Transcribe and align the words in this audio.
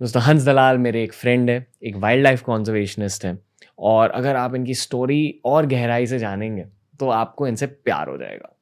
दोस्तों, 0.00 0.20
हंस 0.22 0.44
दलाल 0.44 0.78
मेरे 0.78 1.02
एक 1.04 1.12
फ्रेंड 1.12 1.50
है, 1.50 1.66
एक 1.82 1.96
वाइल्ड 1.96 2.22
लाइफ 2.24 2.42
कॉन्जर्वेशनिस्ट 2.42 3.24
है। 3.24 3.38
और 3.78 4.10
अगर 4.10 4.36
आप 4.36 4.54
इनकी 4.54 4.74
स्टोरी 4.74 5.40
और 5.44 5.66
गहराई 5.66 6.06
से 6.06 6.18
जानेंगे 6.18 6.64
तो 7.00 7.08
आपको 7.08 7.46
इनसे 7.46 7.66
प्यार 7.66 8.08
हो 8.08 8.16
जाएगा। 8.18 8.54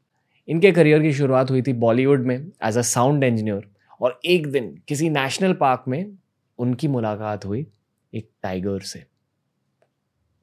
इनके 0.49 0.73
करियर 0.73 1.03
की 1.03 1.13
शुरुआत 1.13 1.51
हुई 1.51 1.63
थी 1.63 1.73
बॉलीवुड 1.75 2.27
में 2.27 2.37
एज 2.37 2.79
अ 2.79 2.83
साउंड 2.83 3.25
इंजीनियर 3.25 3.69
और 4.01 4.19
एक 4.25 4.47
दिन 4.47 4.75
किसी 4.89 5.11
नेशनल 5.11 5.53
पार्क 5.53 5.85
में 5.89 6.13
उनकी 6.59 6.89
मुलाकात 6.89 7.45
हुई 7.45 7.67
एक 8.13 8.29
टाइगर 8.43 8.81
से। 8.81 9.05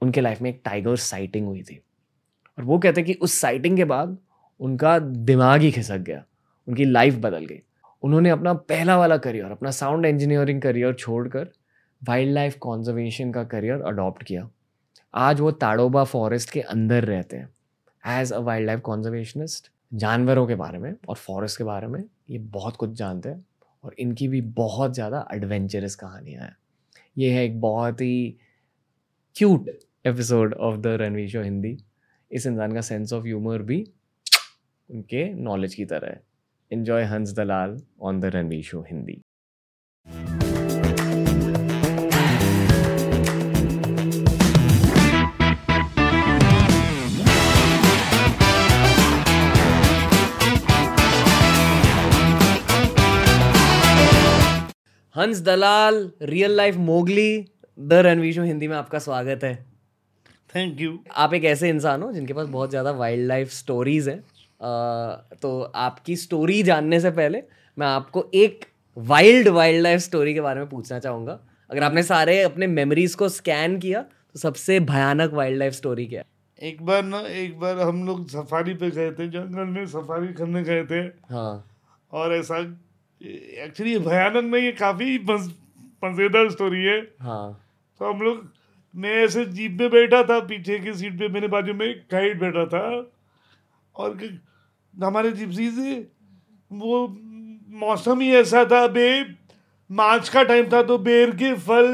उनके 0.02 0.22
लाइफ 0.22 0.42
में 0.42 0.50
एक 0.50 0.62
टाइगर 0.66 0.96
साइटिंग 0.96 1.48
हुई 1.48 1.62
थी। 1.62 1.82
और 2.58 2.64
वो 2.64 2.80
कहते 2.80 3.04
कि 3.04 3.14
उस 3.14 3.40
साइटिंग 3.42 3.78
के 3.78 3.86
बाद 3.86 4.18
उनका 4.60 4.98
दिमाग 5.00 5.62
ही 5.62 5.72
खिसक 5.72 5.98
गया, 6.00 6.24
उनकी 6.68 6.86
लाइफ 6.86 7.16
बदल 7.16 7.46
गई। 7.46 7.62
उन्होंने 8.06 8.30
अपना 8.30 8.54
पहला 8.54 8.98
वाला 8.98 9.18
करियर, 9.18 9.52
अपना 9.52 9.72
साउंड 9.72 10.06
इंजीनियरिंग 10.06 10.62
करियर 10.62 10.94
छोड़कर 10.96 11.48
वाइल्ड 12.02 12.34
लाइफ 12.34 12.58
कॉन्जर्वेशन 12.62 13.32
का 13.32 13.44
करियर 13.46 13.82
अडॉप्ट 13.84 14.24
किया। 14.24 14.50
आज 15.14 15.40
वो 15.40 15.52
ताड़ोबा 15.54 16.04
फॉरेस्ट 16.04 16.50
के 16.50 16.62
अंदर 16.62 17.04
रहते 17.06 17.38
हैं। 17.38 17.50
As 18.04 18.32
a 18.34 18.40
wild 18.40 18.68
life 18.68 18.80
conservationist 18.82 19.72
जानवरों 19.92 20.46
के 20.48 20.56
बारे 20.56 20.80
में 20.80 20.94
और 21.10 21.16
फॉरेस्ट 21.16 21.58
के 21.58 21.64
बारे 21.64 21.88
में 21.88 22.04
ये 22.30 22.38
बहुत 22.52 22.76
कुछ 22.76 22.90
जानते 22.92 23.30
हैं 23.30 23.46
और 23.84 23.96
इनकी 24.00 24.28
भी 24.28 24.42
बहुत 24.60 24.94
ज़्यादा 24.94 25.26
एडवेंचरस 25.34 25.96
कहानियाँ 25.96 26.44
हैं। 26.44 26.56
ये 27.18 27.32
है 27.32 27.44
एक 27.46 27.60
बहुत 27.62 28.02
ही 28.02 28.38
cute 29.36 29.70
episode 30.06 30.54
of 30.54 30.78
the 30.78 30.98
Ranveer 31.02 31.30
show 31.30 31.42
Hindi 31.42 31.78
इस 32.32 32.46
इंसान 32.48 32.74
का 32.74 32.82
सेंस 32.84 33.14
ऑफ़ 33.14 33.24
ह्यूमर 33.24 33.62
भी 33.64 33.84
उनके 34.90 35.24
नॉलेज 35.34 35.76
की 35.76 35.86
तरह 35.86 36.08
है। 36.08 36.22
Enjoy 36.72 37.06
Hans 37.06 37.32
Dalal 37.32 37.78
on 38.02 38.20
the 38.22 38.30
Ranveer 38.32 38.64
Show 38.64 38.80
Hindi. 38.84 39.22
Hans 55.16 55.40
Dalal 55.42 56.10
real 56.22 56.56
life 56.58 56.76
Mowgli 56.76 57.46
the 57.80 57.94
Ranveer 57.94 58.34
show 58.34 58.44
Hindi 58.44 58.68
में 58.68 58.76
आपका 58.78 59.00
स्वागत 59.00 59.44
है। 59.44 59.56
थैंक 60.56 60.82
यू 60.82 60.98
आप 61.16 61.34
एक 61.34 61.46
ऐसे 61.46 61.70
इंसान 61.70 62.04
हो 62.04 62.12
जिनके 62.12 62.34
पास 62.34 62.48
बहुत 62.48 62.70
ज़्यादा 62.70 62.92
वाइल्ड 62.92 63.28
लाइफ 63.28 63.52
स्टोरीज 63.54 64.10
हैं। 64.10 64.24
तो 64.60 65.62
आपकी 65.76 66.16
स्टोरी 66.16 66.62
जानने 66.64 67.00
से 67.00 67.12
पहले 67.12 67.42
मैं 67.78 67.88
आपको 67.88 68.26
एक 68.36 68.66
वाइल्ड 68.98 69.48
वाइल्ड 69.50 69.82
लाइफ 69.82 70.00
स्टोरी 70.02 70.34
के 70.34 70.42
बारे 70.42 70.60
में 70.60 70.70
पूछना 70.70 71.00
चाहूँगा। 71.00 71.40
अगर 71.70 71.84
आपने 71.84 72.04
सारे 72.04 72.42
अपने 72.44 72.68
मेमोरीज 72.70 73.16
को 73.16 73.30
स्कैन 73.30 73.78
किया 73.80 74.02
तो 74.02 74.40
सबसे 74.40 74.80
भयानक 74.82 75.34
वाइल्ड 75.34 75.60
लाइफ 75.60 75.74
स्टोरी 75.74 76.06
क्या 76.06 76.20
है? 76.20 76.26
एक 76.62 76.82
बार 76.86 77.04
ना 77.04 77.20
एक 77.20 77.60
बार 77.60 77.80
हम 77.80 78.06
लोग 78.06 78.28
सफारी 78.30 78.74
पे 78.74 78.90
गए 78.92 79.12
थे 79.12 79.28
जंगल 79.30 79.66
में 79.70 79.86
सफारी 79.88 80.34
करने 80.34 80.64
गए 80.64 80.84
थे। 80.86 81.00
हाँ। 81.30 81.66
और 82.12 82.34
ऐसा 82.36 82.60
एक्चुअली 83.62 83.98
भयानक 84.00 84.44
नहीं 84.46 84.66
है 84.66 84.72
काफ़ी 84.74 85.18
मज़ेदार 85.20 86.50
स्टोरी 86.52 86.84
है। 86.84 87.00
हाँ। 87.22 87.62
तो 88.00 88.06
हम 88.06 88.22
लोग 88.22 88.44
मैं 88.94 89.14
ऐसे 89.24 89.46
जीप 89.48 89.78
में 89.80 89.90
बैठा 89.90 90.22
था 90.24 90.40
पीछे 90.48 90.80
की 90.80 90.94
सीट 90.94 91.20
पे 91.20 91.28
मेरे 91.30 91.48
बाजू 91.50 91.74
में 91.74 91.88
गाइड 92.12 92.40
बैठा 92.40 92.66
था। 92.66 92.86
और 93.96 94.18
हमारे 94.94 95.32
जिप्सी 95.32 95.70
से 95.72 95.96
वो 96.72 97.08
मौसम 97.80 98.20
ही 98.20 98.32
ऐसा 98.36 98.64
था 98.66 98.86
बे 98.88 99.08
मार्च 99.90 100.30
का 100.30 100.44
टाइम 100.44 100.70
था 100.72 100.82
तो 100.84 100.98
बेर 100.98 101.32
के 101.36 101.54
फल 101.54 101.88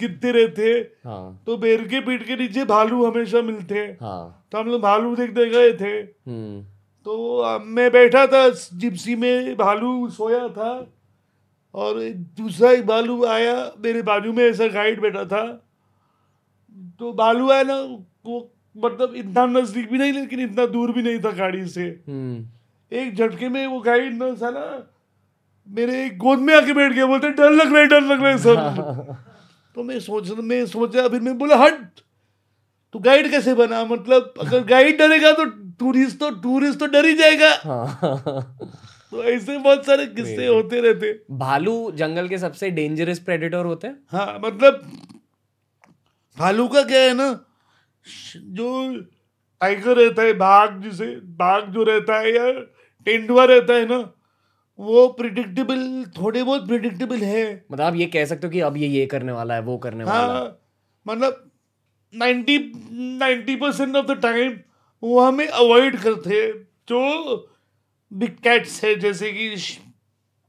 गिरते 0.00 0.30
रहते 0.32 0.70
हाँ। 1.04 1.42
तो 1.46 1.56
बेर 1.56 1.86
के 1.88 2.00
पीठ 2.00 2.26
के 2.26 2.36
नीचे 2.36 2.64
भालू 2.64 3.04
हमेशा 3.04 3.42
मिलते 3.42 3.78
हाँ। 4.00 4.46
तो 4.52 4.58
हम 4.58 4.68
लोग 4.68 4.80
भालू 4.82 5.14
देखते 5.16 5.46
गए 5.50 5.72
थे 5.72 5.92
हम्म। 5.96 6.62
तो 7.06 7.58
मैं 7.66 7.90
बैठा 7.92 8.26
था 8.26 8.48
जिप्सी 8.74 9.14
में 9.16 9.56
भालू 9.56 10.08
सोया 10.08 10.48
था 10.48 10.72
और 11.74 12.00
दूसरा 12.38 12.70
एक 12.70 12.86
भालू 12.86 13.24
आया 13.24 13.54
मेरे 13.78 14.02
बाजू 14.02 14.32
में 14.32 14.44
ऐसा 14.44 14.66
गाइड 14.66 15.00
बैठा 15.00 15.24
था 15.24 15.44
तो 17.00 17.12
भालू 17.12 17.50
आया 17.50 17.62
ना 17.62 17.76
वो 18.26 18.40
मतलब 18.76 19.14
इतना 19.16 19.44
नज़दीक 19.46 19.90
भी 19.90 19.98
नहीं 19.98 20.12
लेकिन 20.12 20.40
इतना 20.40 20.66
दूर 20.66 20.92
भी 20.92 21.02
नहीं 21.02 21.18
था 21.18 21.30
गाड़ी 21.30 21.66
से। 21.66 21.84
हम्म। 22.08 22.96
एक 22.96 23.14
झटके 23.16 23.48
में 23.48 23.66
वो 23.66 23.80
गाइड 23.80 24.16
ना 24.18 24.34
साला 24.34 24.64
मेरे 25.68 26.08
गोद 26.16 26.38
में 26.38 26.54
आके 26.54 26.72
बैठ 26.72 26.92
गया 26.92 27.06
बोलते 27.06 27.30
डर 27.30 27.50
लग 27.50 27.72
रहा 27.72 27.80
है 27.80 27.86
डर 27.86 28.00
लग 28.00 28.22
रहा 28.22 28.30
है 28.30 28.38
सर 28.38 29.16
तो 29.74 29.82
मैं 29.82 29.98
सोच 30.00 30.30
मैं 30.40 30.64
सोचा 30.66 31.08
फिर 31.08 31.20
मैं 31.20 31.36
बोला 31.38 31.56
हट 31.56 31.80
तू 32.94 32.98
गाइड 32.98 33.30
कैसे 33.30 33.54
बना? 33.54 33.84
मतलब 33.84 34.34
अगर 34.40 34.64
गाइड 34.64 34.98
डरेगा 34.98 35.32
तो 35.32 35.44
टूरिस्ट 35.80 36.18
तो 36.18 36.30
टूरिस्ट 36.42 36.78
तो 36.78 36.86
डर 36.86 37.06
ही 37.06 37.14
जाएगा। 37.14 37.50
तो 39.10 39.22
ऐसे 39.24 39.56
बहुत 39.58 39.86
सारे 39.86 40.06
किस्से 40.06 40.46
होते 40.46 40.80
रहते। 40.80 41.12
भालू 41.30 41.74
जंगल 41.94 42.28
के 42.28 42.38
सबसे 42.38 42.70
डेंजरस 42.70 43.18
प्रेडेटर 43.18 43.64
होते 43.64 43.86
हैं? 43.86 43.98
हाँ 44.12 44.38
मतलब 44.44 44.80
भालू 46.38 46.68
का 46.68 46.82
क्या 46.82 47.00
है 47.00 47.14
ना 47.14 47.28
जो 48.36 48.96
टाइगर 49.60 49.96
रहता 49.96 50.22
है 50.22 50.32
बाघ 50.32 50.82
जिसे 50.82 51.06
बाघ 51.38 51.62
जो 51.64 51.82
रहता 51.82 52.18
है 52.18 52.34
या 52.34 52.52
तेंदुआ 53.06 53.44
रहता 53.44 53.74
है 53.74 53.86
ना 53.86 53.98
वो 54.78 55.06
प्रिडिक्टेबल 55.08 56.04
थोड़े 56.18 56.42
बहुत 56.42 56.66
प्रिडिक्टेबल 56.68 57.16
है। 57.16 57.44
मतलब 57.72 57.84
आप 57.84 57.94
ये 57.94 58.06
कह 58.06 58.24
सकते 58.24 58.46
हो 58.46 58.50
कि 58.50 58.60
अब 58.60 58.76
ये 58.76 58.88
ये 58.88 59.06
करने 59.06 59.32
वाला 59.32 59.54
है 59.54 59.60
वो 59.60 59.76
करने 59.78 60.04
हाँ, 60.04 60.28
वाला 60.28 60.40
है। 60.40 60.54
मतलब 61.06 61.50
ninety 62.14 62.58
ninety 63.18 63.56
percent 63.56 63.96
of 63.96 64.06
the 64.06 64.20
time 64.22 64.58
वो 65.02 65.20
हमें 65.20 65.46
अवॉइड 65.46 65.96
करते 65.96 66.30
हैं। 66.30 66.52
जो 66.88 67.52
बिग 68.12 68.36
कैट्स 68.44 68.84
है 68.84 68.94
जैसे 68.94 69.32
कि 69.32 69.56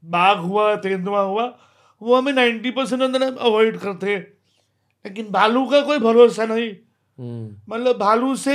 बाघ 0.04 0.36
हुआ 0.38 0.74
तेंदुआ 0.76 1.20
हुआ 1.20 1.46
वो 2.02 2.14
हमें 2.14 2.32
ninety 2.32 2.70
percent 2.70 3.02
of 3.02 3.10
the 3.10 3.20
time 3.20 3.34
avoid 3.34 3.78
करते 3.78 4.14
हैं। 4.14 4.20
लेकिन 5.04 5.28
भालू 5.30 5.64
का 5.66 5.80
कोई 5.80 5.98
भरोसा 5.98 6.46
नहीं। 6.46 6.72
मतलब 7.20 7.98
भालू 7.98 8.34
से 8.36 8.54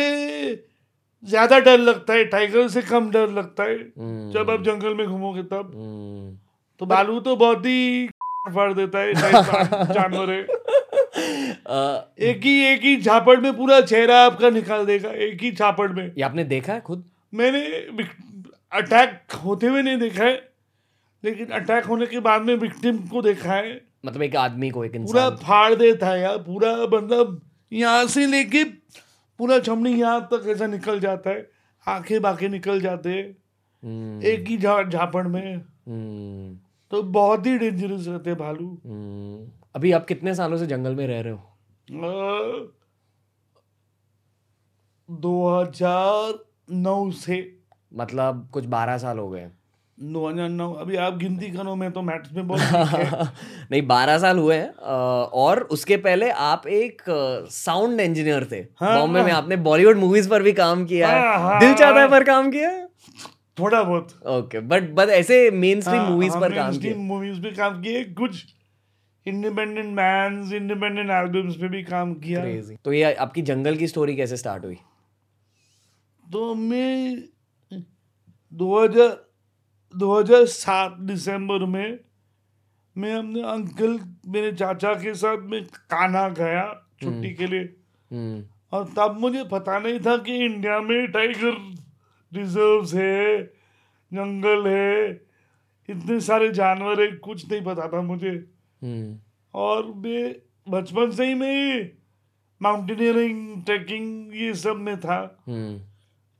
ज़्यादा 1.23 1.59
डर 1.59 1.77
लगता 1.77 2.13
है 2.13 2.23
टाइगर 2.25 2.67
से 2.67 2.81
कम 2.81 3.09
डर 3.11 3.29
लगता 3.29 3.63
है 3.63 3.75
हम्म। 3.75 4.31
जब 4.31 4.49
आप 4.49 4.63
जंगल 4.63 4.93
में 4.95 5.07
घूमोगे 5.07 5.43
तब। 5.43 5.71
हम्म। 5.75 6.37
तो 6.79 6.85
भालू 6.85 7.19
तो 7.19 7.35
बहुत 7.35 7.65
ही 7.65 8.07
फाड़ 8.55 8.73
देता 8.73 8.99
है 8.99 9.13
जानवर 9.93 10.31
है। 10.31 10.41
एक 12.29 12.41
ही 12.43 12.59
एक 12.65 12.81
ही 12.81 12.95
झापड़ 13.01 13.39
में 13.39 13.51
पूरा 13.57 13.79
चेहरा 13.81 14.19
आपका 14.25 14.49
निकाल 14.49 14.85
देगा 14.85 15.09
एक 15.09 15.41
ही 15.41 15.51
झापड़ 15.51 15.91
में। 15.91 16.05
ये 16.05 16.23
आपने 16.23 16.43
देखा 16.43 16.73
है 16.73 16.81
खुद? 16.81 17.03
मैंने 17.33 17.61
अटैक 18.71 19.33
होते 19.45 19.67
हुए 19.67 19.81
नहीं 19.81 19.97
देखा 19.97 20.23
है 20.23 20.35
लेकिन 21.23 21.47
अटैक 21.47 21.85
होने 21.85 22.05
के 22.05 22.19
बाद 22.19 22.41
में 22.41 22.55
विक्टिम 22.55 22.97
को 23.07 23.21
देखा 23.21 23.53
है। 23.53 23.81
मतलब 24.05 24.21
एक 24.21 24.35
आदमी 24.35 24.69
को 24.69 24.83
एक 24.85 24.95
पूरा 24.97 25.29
फाड़ 25.43 25.73
देता 25.75 26.07
है 26.07 26.21
यार 26.21 26.37
पूरा 26.37 26.71
मतलब 26.93 27.41
यहाँ 27.73 28.05
से 28.07 28.25
लेके 28.25 28.63
पूरा 29.39 29.59
चमड़ी 29.59 29.93
यहाँ 29.93 30.27
तक 30.33 30.47
ऐसा 30.49 30.67
निकल 30.67 30.99
जाता 30.99 31.29
है 31.29 31.49
आँखें 31.87 32.21
बाके 32.21 32.47
निकल 32.47 32.81
जाते 32.81 33.09
हैं 33.09 33.29
हम्म। 33.83 34.21
एक 34.23 34.47
ही 34.47 34.57
झापड़ 34.57 35.27
में 35.27 35.55
हम्म। 35.55 36.57
तो 36.91 37.01
बहुत 37.03 37.45
ही 37.45 37.57
डेंजरस 37.57 38.07
रहते 38.07 38.29
हैं 38.29 38.39
भालू 38.39 38.67
हम्म। 38.85 39.51
अभी 39.75 39.91
आप 39.91 40.05
कितने 40.05 40.35
सालों 40.35 40.57
से 40.57 40.65
जंगल 40.65 40.95
में 40.95 41.07
रह 41.07 41.21
रहे 41.21 41.33
हो 41.33 41.53
दो 45.09 45.33
हज़ार 45.49 46.43
नौ 46.69 47.11
से 47.11 47.39
मतलब 47.93 48.49
कुछ 48.53 48.65
बारह 48.65 48.97
साल 48.97 49.19
हो 49.19 49.29
गए 49.29 49.49
हज़ार 50.03 50.49
नौ 50.49 50.69
अभी 50.73 50.95
आप 50.97 51.17
गिनती 51.17 51.49
करो 51.51 51.75
मैं 51.75 51.91
तो 51.91 52.01
मैथ्स 52.01 52.31
में 52.33 52.47
बहुत 52.47 52.61
नहीं 53.71 53.81
बारह 53.87 54.17
साल 54.19 54.37
हुए 54.37 54.55
हैं 54.55 54.69
और 55.41 55.61
उसके 55.71 55.97
पहले 55.97 56.29
आप 56.45 56.67
एक 56.69 57.01
साउंड 57.51 57.99
इंजीनियर 57.99 58.45
थे। 58.51 58.59
हाँ, 58.79 58.95
बॉम्बे 58.99 59.19
हाँ, 59.19 59.27
में 59.27 59.33
आपने 59.33 59.55
बॉलीवुड 59.65 59.97
मूवीज़ 59.97 60.29
पर 60.29 60.43
भी 60.43 60.53
काम 60.53 60.85
किया 60.85 61.09
है। 61.09 61.21
हाँ, 61.21 61.37
हाँ, 61.39 61.59
दिल 61.59 61.73
चाहता 61.73 62.01
है 62.01 62.09
पर 62.09 62.23
काम 62.23 62.51
किया 62.51 62.71
थोड़ा 63.59 63.81
बहुत। 63.83 64.07
ओके 64.27 64.59
बट 64.61 64.89
बट 64.95 65.09
ऐसे 65.11 65.49
मेन 65.53 65.81
स्ट्रीम 65.81 66.01
मूवीज़ 66.03 66.37
पर 66.37 66.55
काम 66.55 66.77
किया। 66.77 66.95
मूवीज़ 66.97 67.41
पे 67.41 67.51
काम 67.51 67.81
किए 67.81 68.03
कुछ 68.13 68.45
इंडिपेंडेंट 69.25 69.95
बैंड्स 69.95 70.53
इंडिपेंडेंट 70.53 71.09
एल्बम्स 71.11 71.55
पे 71.55 71.67
भी 71.67 71.83
काम 71.83 72.13
किया। 72.15 72.45
तो 72.85 72.93
ये 72.93 73.13
आपकी 73.15 73.41
जंगल 73.43 73.75
की 73.75 73.87
स्टोरी 73.87 74.15
कैसे 74.15 74.37
स्टार्ट 74.37 74.65
हुई? 74.65 74.77
तो 76.23 76.53
मैं 76.55 77.17
2000 78.51 79.31
2007 79.93 80.97
दिसंबर 80.99 81.65
में 81.65 81.99
मैं 82.95 83.13
अपने 83.15 83.41
अंकल 83.41 83.99
मेरे 84.27 84.51
चाचा 84.51 84.93
के 84.93 85.13
साथ 85.13 85.37
में 85.37 85.63
काना 85.89 86.27
गया 86.29 86.63
छुट्टी 87.03 87.27
हम्म। 87.27 87.35
के 87.35 87.47
लिए 87.47 87.63
हम्म। 88.11 88.43
और 88.71 88.83
तब 88.97 89.17
मुझे 89.19 89.43
पता 89.43 89.79
नहीं 89.79 89.99
था 89.99 90.17
कि 90.17 90.35
इंडिया 90.45 90.79
में 90.79 91.11
टाइगर 91.11 91.57
रिज़र्व 92.31 92.97
है 92.97 93.43
जंगल 94.11 94.67
है 94.67 95.09
इतने 95.89 96.19
सारे 96.19 96.49
जानवर 96.49 97.01
है 97.01 97.11
कुछ 97.17 97.51
नहीं 97.51 97.61
पता 97.61 97.87
था 97.87 98.01
मुझे 98.01 98.29
हम्म। 98.29 99.17
और 99.53 99.85
मैं 99.95 100.35
बचपन 100.69 101.11
से 101.11 101.25
ही 101.25 101.33
मैं 101.33 101.89
माउंटेनियरिंग 102.61 103.63
ट्रैकिंग 103.63 104.35
ये 104.35 104.53
सब 104.53 104.75
में 104.77 104.99
था। 104.99 105.21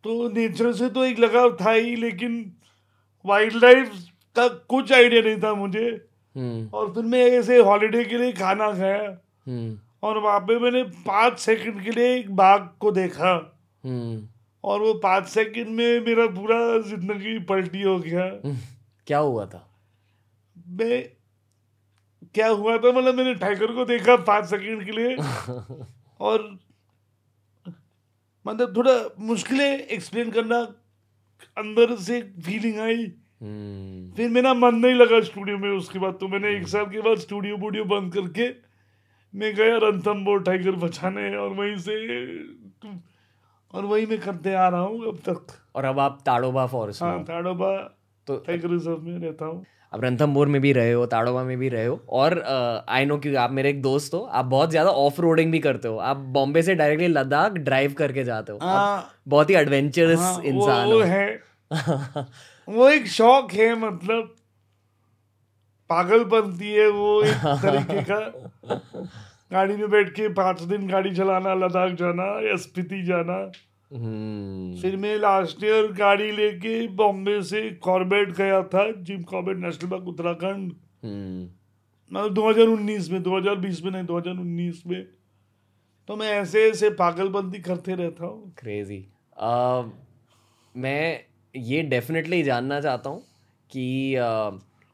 तो 0.03 0.29
नेचर 0.29 0.71
से 0.73 0.89
तो 0.89 1.03
एक 1.05 1.19
लगाव 1.19 1.57
था 1.61 1.71
ही 1.71 1.95
लेकिन 1.95 2.55
वाइल्ड 3.25 3.63
लाइफ 3.63 3.91
का 4.35 4.47
कुछ 4.47 4.91
आइडिया 4.91 5.21
नहीं 5.21 5.37
था 5.37 5.53
मुझे। 5.53 6.07
हम्म। 6.35 6.69
और 6.73 6.93
फिर 6.93 7.03
मैं 7.03 7.25
ऐसे 7.25 7.57
हॉलीडे 7.57 8.03
के 8.03 8.17
लिए 8.17 8.31
खाना 8.31 8.71
खाया। 8.73 9.17
हम्म। 9.47 9.79
और 10.03 10.17
वहाँ 10.17 10.39
पे 10.39 10.59
मैंने 10.59 10.83
पाँच 10.83 11.39
सेकंड 11.39 11.83
के 11.83 11.91
लिए 11.91 12.15
एक 12.15 12.35
बाघ 12.35 12.69
को 12.79 12.91
देखा। 12.91 13.59
और 14.63 14.79
वो 14.79 14.93
पाँच 14.93 15.27
सेकंड 15.27 15.67
में 15.67 16.01
मेरा 16.01 16.27
पूरा 16.27 16.81
ज़िंदगी 16.81 17.39
पलटी 17.39 17.81
हो 17.81 17.99
गया। 17.99 18.53
क्या 19.07 19.17
हुआ 19.17 19.45
था? 19.45 19.69
मैं 20.67 21.09
क्या 22.35 22.47
हुआ 22.47 22.77
था 22.77 22.91
मतलब 22.91 23.15
मैंने 23.15 23.35
टाइगर 23.35 23.71
को 23.71 23.85
देखा 23.85 24.15
पाँच 24.15 24.45
सेकंड 24.45 24.85
के 24.85 24.91
लिए। 24.91 25.17
और 26.19 26.59
मतलब 28.47 28.77
थोड़ा 28.77 29.09
मुश्किल 29.19 29.61
है 29.61 29.79
एक्सप्लेन 29.79 30.31
करना 30.31 30.75
अंदर 31.57 31.95
से 31.95 32.21
फीलिंग 32.21 32.79
आई। 32.79 32.97
hmm. 32.97 34.15
फिर 34.15 34.29
मेरा 34.29 34.53
मन 34.53 34.75
नहीं 34.75 34.93
लगा 34.93 35.21
स्टूडियो 35.21 35.57
में 35.57 35.69
उसके 35.69 35.99
बाद 35.99 36.17
तो 36.19 36.27
मैंने 36.27 36.57
एक 36.57 36.67
साल 36.67 36.85
के 36.85 37.01
बाद 37.01 37.17
स्टूडियो 37.17 37.57
वूडियो 37.57 37.85
बंद 37.85 38.13
करके 38.13 38.73
मैं 39.35 39.55
गया 39.55 39.77
रंथम 39.77 39.87
रणथम्बोर 39.87 40.43
टाइगर 40.43 40.71
बचाने 40.71 41.35
और 41.35 41.49
वहीं 41.49 41.75
से 41.75 41.95
और 43.73 43.85
वही 43.85 44.05
मैं 44.05 44.19
करते 44.19 44.53
आ 44.53 44.67
रहा 44.67 44.81
हूँ 44.81 45.07
अब 45.07 45.17
तक। 45.17 45.47
और 45.75 45.85
अब 45.85 45.99
आप 45.99 46.19
ताड़ोबा 46.25 46.65
फॉरेस्ट 46.65 47.01
हाँ 47.01 47.23
ताड़ोबा 47.23 47.99
तो 48.27 48.37
टाइगर 48.37 48.69
रिज़र्व 48.69 49.01
में 49.01 49.19
रहता 49.19 49.45
हूँ। 49.45 49.65
आप 49.93 50.03
रंथमपुर 50.03 50.47
में 50.47 50.61
भी 50.61 50.71
रहे 50.73 50.91
हो 50.91 51.05
ताड़ोबा 51.05 51.43
में 51.43 51.57
भी 51.57 51.69
रहे 51.69 51.85
हो 51.85 51.99
और 52.09 52.39
आई 52.89 53.05
नो 53.05 53.17
क्योंकि 53.17 53.37
आप 53.37 53.51
मेरे 53.51 53.69
एक 53.69 53.81
दोस्त 53.81 54.13
हो 54.13 54.19
आप 54.19 54.45
बहुत 54.45 54.69
ज़्यादा 54.69 54.89
ऑफ़ 54.89 55.21
रोडिंग 55.21 55.51
भी 55.51 55.59
करते 55.59 55.87
हो 55.87 55.97
आप 55.97 56.17
बॉम्बे 56.17 56.61
से 56.61 56.75
डायरेक्टली 56.75 57.07
लद्दाख 57.07 57.51
ड्राइव 57.51 57.93
करके 57.93 58.23
जाते 58.23 58.51
हो। 58.51 58.57
हाँ, 58.61 59.09
बहुत 59.27 59.49
ही 59.49 59.55
एडवेंचरस 59.55 60.19
हाँ, 60.19 60.41
इंसान 60.43 60.87
वो, 60.87 60.93
वो 60.93 61.01
है। 61.01 61.41
वो 62.67 62.89
एक 62.89 63.07
शौक 63.07 63.53
है 63.53 63.75
मतलब 63.75 64.35
पागलपंती 65.89 66.73
है 66.73 66.87
वो 66.89 67.21
एक 67.23 67.45
तरीके 67.61 68.01
का। 68.03 68.19
गाड़ी 69.53 69.75
में 69.75 69.89
बैठ 69.89 70.09
के 70.09 70.27
पाँच 70.33 70.61
दिन 70.61 70.87
गाड़ी 70.87 71.15
चलाना 71.15 71.53
लद्दाख 71.53 71.91
जाना 71.91 72.23
या 72.49 72.55
स्पीति 72.57 73.03
जाना। 73.03 73.51
फिर 73.93 74.95
मैं 74.97 75.15
लास्ट 75.17 75.63
ईयर 75.63 75.91
गाड़ी 75.93 76.31
लेके 76.31 76.87
बॉम्बे 76.97 77.41
से 77.43 77.69
कॉर्बेट 77.83 78.31
गया 78.37 78.61
था 78.65 78.85
Jim 79.01 79.21
Corbett 79.23 79.57
national 79.57 79.89
park 79.89 80.07
Uttarakhand. 80.07 80.71
हम्म। 81.03 81.43
मतलब 82.11 82.33
दो 82.33 82.49
हज़ार 82.49 82.67
उन्नीस 82.67 83.09
में 83.11 83.21
दो 83.23 83.37
हज़ार 83.37 83.55
बीस 83.57 83.83
में 83.83 83.91
नहीं 83.91 84.05
दो 84.05 84.17
हज़ार 84.17 84.33
उन्नीस 84.33 84.81
में। 84.87 85.05
तो 86.09 86.15
मैं 86.15 86.31
ऐसे 86.31 86.63
ऐसे 86.69 86.89
पागलबंदी 86.95 87.59
करते 87.59 87.95
रहता 87.95 88.25
हूँ। 88.25 88.53
क्रेजी 88.57 88.99
uh, 89.43 89.85
मैं 90.75 91.19
ये 91.55 91.81
डेफिनेटली 91.83 92.43
जानना 92.43 92.81
चाहता 92.81 93.09
हूँ 93.09 93.21
कि 93.71 94.11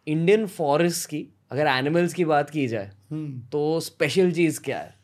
इंडियन 0.08 0.46
uh, 0.46 0.52
फॉरेस्ट 0.52 1.10
की 1.10 1.28
अगर 1.52 1.68
एनिमल्स 1.68 2.14
की 2.14 2.26
बात 2.26 2.50
की 2.50 2.68
जाए 2.68 2.92
हम्म। 3.12 3.40
तो 3.52 3.80
स्पेशल 3.80 4.32
चीज़ 4.32 4.62
क्या 4.62 4.80
है? 4.80 4.99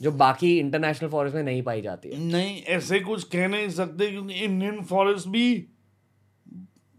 जो 0.00 0.10
बाकी 0.12 0.58
इंटरनेशनल 0.58 1.08
फॉरेस्ट 1.08 1.36
में 1.36 1.42
नहीं 1.42 1.62
पाई 1.62 1.80
जाती 1.82 2.08
है। 2.08 2.18
नहीं 2.22 2.62
ऐसे 2.70 3.00
कुछ 3.00 3.24
कह 3.24 3.48
नहीं 3.48 3.68
सकते 3.70 4.06
क्योंकि 4.06 4.34
इंडियन 4.34 4.82
फॉरेस्ट 4.84 5.28
भी 5.28 5.66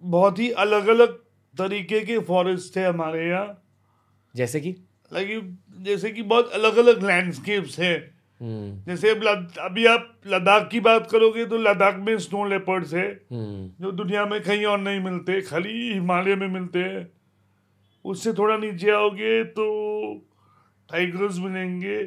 बहुत 0.03 0.39
ही 0.39 0.49
अलग 0.57 0.88
अलग 0.88 1.13
तरीके 1.55 1.99
के 1.99 2.19
फॉरेस्ट 2.19 2.75
थे 2.75 2.83
हमारे 2.83 3.27
यहाँ। 3.29 3.63
जैसे 4.33 4.59
कि? 4.59 4.75
लाइक 5.11 5.57
जैसे 5.79 6.11
कि 6.11 6.23
बहुत 6.23 6.51
अलग 6.51 6.77
अलग 6.77 7.03
लैंडस्केप्स 7.03 7.79
है। 7.79 7.95
जैसे 8.41 9.09
अभी 9.09 9.85
आप 9.85 10.09
लद्दाख 10.27 10.67
की 10.71 10.79
बात 10.79 11.07
करोगे 11.11 11.45
तो 11.45 11.57
लद्दाख 11.57 11.95
में 11.97 12.17
स्नो 12.17 12.44
लेपर्ड्स 12.45 12.94
है। 12.94 13.07
जो 13.31 13.91
दुनिया 13.91 14.25
में 14.25 14.41
कहीं 14.41 14.65
और 14.65 14.79
नहीं 14.79 14.99
मिलते 14.99 15.41
खाली 15.41 15.94
हिमालय 15.94 16.35
में 16.35 16.47
मिलते 16.47 16.79
हैं। 16.79 17.07
उससे 18.05 18.33
थोड़ा 18.33 18.57
नीचे 18.57 18.91
आओगे 18.91 19.44
तो 19.44 19.65
टाइगर्स 20.89 21.38
मिलेंगे। 21.39 21.97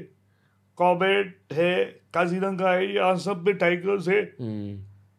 कॉबेट 0.81 1.39
है 1.53 1.85
काजीरंगा 2.15 2.71
है 2.71 2.95
यहाँ 2.95 3.17
सब 3.17 3.47
में 3.47 3.57
टाइगर्स 3.57 4.09
है। 4.09 4.21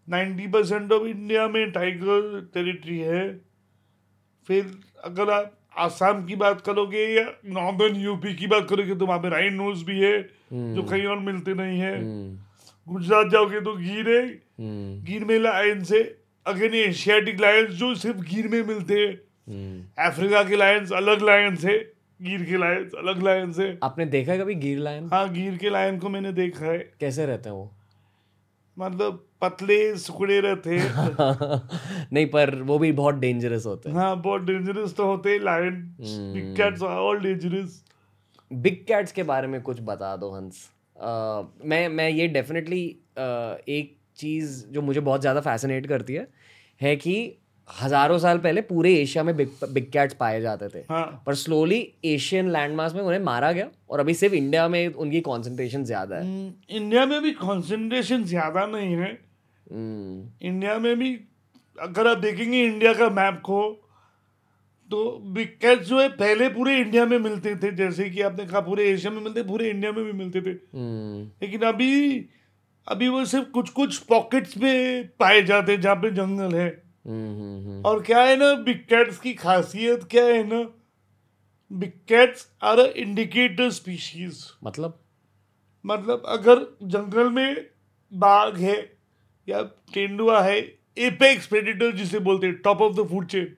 नाइन्टी 0.07 0.47
परसेंट 0.47 0.91
ऑफ़ 0.91 1.07
इंडिया 1.07 1.47
में 1.47 1.71
टाइगर 1.71 2.49
टेरिटरी 2.53 2.99
है। 2.99 3.23
फिर 4.47 4.71
अगर 5.03 5.29
आप 5.29 5.57
आसाम 5.77 6.25
की 6.25 6.35
बात 6.35 6.61
करोगे 6.61 7.05
या 7.07 7.25
नॉर्दर्न 7.45 7.95
यूपी 7.95 8.33
की 8.33 8.47
बात 8.47 8.67
करोगे 8.69 8.95
तो 8.95 9.05
वहाँ 9.05 9.19
पे 9.19 9.29
राइन 9.29 9.57
राइनोज 9.57 9.83
भी 9.83 9.99
है 9.99 10.15
hmm. 10.23 10.75
जो 10.75 10.83
कहीं 10.83 11.05
और 11.05 11.19
मिलते 11.19 11.53
नहीं 11.53 11.79
है। 11.79 11.93
hmm. 11.97 12.39
गुजरात 12.87 13.27
जाओगे 13.31 13.61
तो 13.61 13.75
गिर 13.75 14.09
है. 14.09 14.41
गिर 15.03 15.25
में 15.25 15.39
लायन 15.39 15.83
से 15.83 16.01
अगेन 16.45 16.73
एशियाटिक 16.73 17.41
लायंस 17.41 17.69
जो 17.69 17.95
सिर्फ़ 17.95 18.17
गिर 18.17 18.47
में 18.47 18.63
मिलते 18.63 18.93
हैं। 18.93 19.17
अफ्रीका 20.09 20.43
के 20.43 20.55
लायंस 20.55 20.91
अलग 20.91 21.21
लायंस 21.21 21.65
है। 21.65 21.77
गिर 22.21 22.44
के 22.45 22.57
लायन 22.57 22.89
अलग 22.97 23.23
लायन 23.23 23.51
से। 23.51 23.77
आपने 23.83 24.06
देखा 24.06 24.31
है 24.31 24.38
कभी 24.39 24.56
गिर 24.56 24.77
लायन 24.77 25.09
हाँ 25.13 25.33
गिर 25.33 25.57
के 25.57 25.69
लायन 25.69 26.00
को 26.00 26.09
मैंने 26.09 26.31
देखा 26.31 26.65
है। 26.65 26.77
कैसे 27.00 27.25
रहते 27.25 27.50
हैं 27.50 27.56
वो? 27.56 27.71
मतलब 28.77 29.25
पतले 29.41 29.95
सुखड़े 29.97 30.39
रहते 30.41 30.77
नहीं 32.13 32.25
पर 32.25 32.56
वो 32.62 32.79
भी 32.79 32.91
बहुत 32.91 33.15
डेंजरस 33.15 33.65
होते 33.65 33.89
हैं। 33.89 33.95
हाँ 33.97 34.21
बहुत 34.21 34.41
डेंजरस 34.41 34.95
तो 34.95 35.06
होते 35.06 35.31
हैं 35.31 35.39
lion 35.39 35.81
big 36.01 36.56
cats 36.57 36.83
are 36.83 36.97
all 36.97 37.19
dangerous 37.19 37.83
big 38.51 38.85
cats 38.88 39.12
के 39.12 39.23
बारे 39.23 39.47
में 39.47 39.62
कुछ 39.62 39.79
बता 39.81 40.15
दो 40.15 40.31
हंस 40.31 40.69
uh, 40.97 41.65
मैं 41.65 41.88
मैं 41.89 42.09
ये 42.09 42.27
डेफिनेटली 42.27 42.97
uh, 43.12 43.69
एक 43.69 43.97
चीज़ 44.15 44.65
जो 44.68 44.81
मुझे 44.81 45.00
बहुत 45.00 45.21
ज़्यादा 45.21 45.41
फैसिनेट 45.41 45.88
करती 45.88 46.13
है 46.13 46.27
है 46.81 46.95
कि 46.95 47.38
हज़ारों 47.71 48.18
साल 48.19 48.38
पहले 48.38 48.62
पूरे 48.62 48.94
एशिया 48.95 49.23
में 49.23 49.35
बिग 49.38 49.50
बिग 49.69 49.91
कैट्स 49.91 50.13
पाए 50.13 50.41
जाते 50.41 50.68
थे 50.69 50.79
हाँ. 50.89 51.23
पर 51.25 51.35
स्लोली 51.35 51.81
एशियन 52.06 52.50
लैंडमास 52.50 52.94
में 52.94 53.01
उन्हें 53.01 53.19
मारा 53.19 53.51
गया 53.51 53.69
और 53.89 54.00
अभी 54.00 54.13
सिर्फ़ 54.13 54.35
इंडिया 54.35 54.68
में 54.68 54.88
उनकी 54.88 55.21
कॉन्सेंट्रेशन 55.21 55.83
ज़्यादा 55.83 56.15
है 56.15 56.47
इंडिया 56.69 57.01
हम्म, 57.01 57.13
में 57.13 57.21
भी 57.21 57.31
कॉन्सेंट्रेशन 57.31 58.23
ज़्यादा 58.23 58.65
नहीं 58.65 58.95
है 58.95 59.12
इंडिया 59.71 60.73
हम्म। 60.73 60.83
में 60.83 61.00
भी 61.00 61.19
अगर 61.77 62.07
आप 62.07 62.18
देखेंगे 62.18 62.63
इंडिया 62.63 62.94
का 62.94 63.09
मैप 63.09 63.41
को 63.45 63.62
तो 64.91 65.03
बिग 65.25 65.47
कैट्स 65.62 65.88
जो 65.88 66.00
है 66.01 66.07
पहले 66.09 66.47
पूरे 66.50 66.77
इंडिया 66.77 67.06
में 67.06 67.18
मिलते 67.19 67.56
थे 67.56 67.71
जैसे 67.71 68.09
कि 68.09 68.21
आपने 68.21 68.45
कहा 68.45 68.59
पूरे 68.59 68.89
एशिया 68.89 69.12
में 69.12 69.21
मिलते 69.21 69.44
पूरे 69.44 69.69
इंडिया 69.69 69.92
में 69.92 70.04
भी 70.06 70.11
मिलते 70.11 70.42
थे 70.42 70.49
हम्म। 70.49 71.23
लेकिन 71.42 71.61
अभी 71.61 72.30
अभी 72.87 73.07
वो 73.07 73.23
सिर्फ़ 73.25 73.49
कुछ 73.49 73.69
कुछ 73.69 73.97
पॉकेट्स 74.06 74.57
में 74.57 75.07
पाए 75.19 75.42
जाते 75.42 75.71
हैं 75.71 75.81
जहाँ 75.81 75.95
पे 75.95 76.11
जंगल 76.11 76.56
है 76.56 76.81
और 77.85 78.01
क्या 78.03 78.21
है 78.23 78.35
ना 78.37 78.53
बिग 78.53 78.77
कैट्स 78.89 79.19
की 79.19 79.33
खासियत 79.33 80.03
क्या 80.03 80.25
है 80.25 80.43
ना 80.43 80.61
big 81.71 81.91
cats 82.07 82.47
are 82.63 82.79
a 82.79 82.85
indicator 82.85 83.69
species 83.69 84.43
मतलब? 84.63 84.99
मतलब 85.85 86.23
अगर 86.25 86.77
जंगल 86.83 87.29
में 87.29 87.65
बाघ 88.13 88.57
है 88.57 88.97
या 89.49 89.61
तेंदुआ 89.63 90.41
है 90.41 90.57
एपेक्स 90.97 91.47
प्रेडेटर 91.47 91.91
जिसे 91.91 92.19
बोलते 92.19 92.47
हैं 92.47 92.55
top 92.55 92.81
of 92.81 92.93
the 92.93 93.07
food 93.09 93.27
chain 93.27 93.55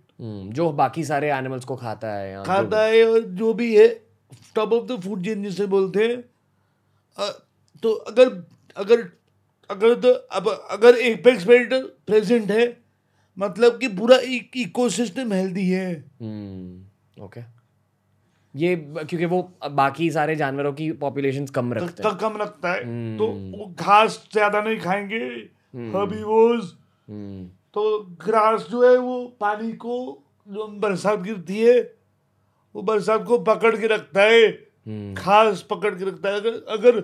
जो 0.54 0.72
बाकी 0.72 1.04
सारे 1.04 1.32
एनिमल्स 1.32 1.66
को 1.66 1.76
खाता 1.76 2.14
है 2.14 2.44
खाता 2.46 2.82
है 2.82 3.06
और 3.06 3.20
जो 3.20 3.54
भी 3.54 3.76
है 3.78 3.88
top 4.56 4.74
of 4.74 4.86
the 4.86 5.02
food 5.02 5.24
chain 5.26 5.44
जिसे 5.44 5.66
बोलते 5.66 6.08
हैं। 6.08 6.22
तो 7.84 7.92
अगर 7.92 8.30
अगर 8.78 9.10
अगर 9.70 9.96
तो 9.96 10.14
अब 10.14 10.68
अगर 10.72 10.96
एपेक्स 10.96 11.46
प्रेडेटर 11.46 11.84
प्रेजेंट 12.08 12.52
है 12.52 12.83
मतलब 13.38 13.78
कि 13.80 13.88
पूरा 13.88 14.18
इकोसिस्टम 14.56 15.34
हेल्दी 15.34 15.68
है। 15.70 15.94
ओके 17.22 17.40
हम्म, 17.40 17.60
ये 18.56 18.76
क्योंकि 18.76 19.26
वो 19.26 19.42
बाकी 19.72 20.10
सारे 20.12 20.36
जानवरों 20.36 20.74
की 20.74 20.92
पॉपुलेशन 20.92 21.46
कम 21.46 21.74
रखते 21.74 22.04
हैं। 22.04 22.16
कम 22.18 22.38
रखता 22.38 22.72
है. 22.74 23.18
तो 23.18 23.28
वो 23.28 23.74
घास 23.80 24.30
ज़्यादा 24.34 24.62
नहीं 24.62 24.80
खाएँगे 24.80 25.26
हर्बीवोर्स 25.94 26.64
hmm. 26.64 27.46
तो 27.74 28.00
ग्रास 28.26 28.68
जो 28.72 28.92
है 28.92 28.98
वो 28.98 29.26
पानी 29.40 29.72
को 29.74 29.96
जो 30.48 30.68
बरसात 30.68 31.20
गिरती 31.20 31.60
है 31.60 31.80
वो 32.76 32.82
बरसात 32.82 33.24
को 33.24 33.38
पकड़ 33.38 33.76
के 33.78 33.88
रखता 33.88 34.22
है। 34.22 34.52
घास 35.14 35.62
पकड़ 35.70 35.94
के 35.96 36.06
रखता 36.06 36.30
है। 36.30 36.36
अगर 36.36 36.62
अगर 36.70 37.02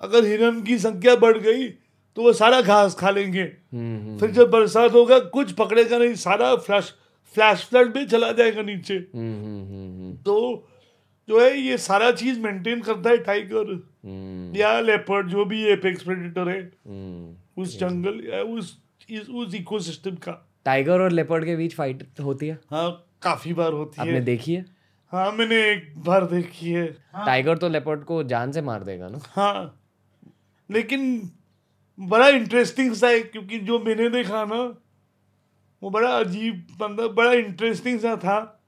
अगर 0.00 0.24
हिरन 0.24 0.62
की 0.62 0.78
संख्या 0.78 1.14
बढ़ 1.16 1.38
गई 1.38 1.68
तो 2.16 2.22
वो 2.22 2.32
सारा 2.32 2.60
घास 2.60 2.94
खा 2.94 3.10
लेंगे। 3.10 3.42
हम्म, 3.42 3.98
हम्म, 4.00 4.18
फिर 4.18 4.30
जब 4.30 4.50
बरसात 4.50 4.92
होगा 4.92 5.18
कुछ 5.18 5.52
पकड़ेगा 5.52 5.98
नहीं 5.98 6.14
सारा 6.14 6.54
फ्लैश 6.56 6.92
फ्लैश 7.34 7.64
फ्लड 7.64 7.96
में 7.96 8.06
चला 8.06 8.30
जाएगा 8.32 8.62
नीचे। 8.62 8.94
हम्म, 8.94 10.12
तो 10.16 10.68
जो 11.28 11.40
है 11.40 11.56
ये 11.58 11.78
सारा 11.78 12.10
चीज़ 12.12 12.40
मेंटेन 12.40 12.80
करता 12.80 13.10
है 13.10 13.16
टाइगर 13.18 13.72
या 14.56 14.80
लेपर्ड 14.80 15.28
जो 15.28 15.44
भी 15.44 15.64
एपेक्स 15.64 16.02
प्रेडेटर 16.02 16.48
है। 16.48 16.60
उस 17.58 17.78
जंगल 17.78 18.22
या 18.32 18.42
उस 18.42 18.78
उस 19.30 19.54
इकोसिस्टम 19.54 20.10
का। 20.10 20.32
टाइगर 20.64 21.00
और 21.00 21.10
लेपर्ड 21.10 21.44
के 21.44 21.56
बीच 21.56 21.74
फाइट 21.74 22.20
होती 22.20 22.46
है? 22.46 22.58
हाँ 22.70 22.90
काफ़ी 23.22 23.52
बार 23.52 23.72
होती 23.72 24.00
आपने 24.00 24.12
है। 24.12 24.18
आपने 24.18 24.24
देखी 24.26 24.54
है? 24.54 24.64
हाँ 25.12 25.32
मैंने 25.32 25.56
एक 25.72 25.92
बार 25.96 26.26
देखी 26.26 26.70
है। 26.70 26.96
हाँ। 27.12 27.26
टाइगर 27.26 27.58
तो 27.58 27.68
लेपर्ड 27.68 28.04
को 28.04 28.22
जान 28.24 28.52
से 28.52 28.62
मार 28.62 28.84
देगा 28.84 29.08
ना? 29.08 29.18
हाँ 29.24 29.80
लेकिन 30.70 31.30
बड़ा 32.00 32.28
इंटरेस्टिंग 32.28 32.94
सा 32.94 33.08
है 33.08 33.20
क्योंकि 33.20 33.58
जो 33.58 33.78
मैंने 33.78 34.08
देखा 34.08 34.44
ना 34.44 34.80
वो 35.82 35.90
बड़ा 35.90 36.18
अजीब 36.18 36.66
मतलब 36.82 37.14
बड़ा 37.14 37.32
इंटरेस्टिंग 37.32 38.00
सा 38.00 38.16
था 38.16 38.62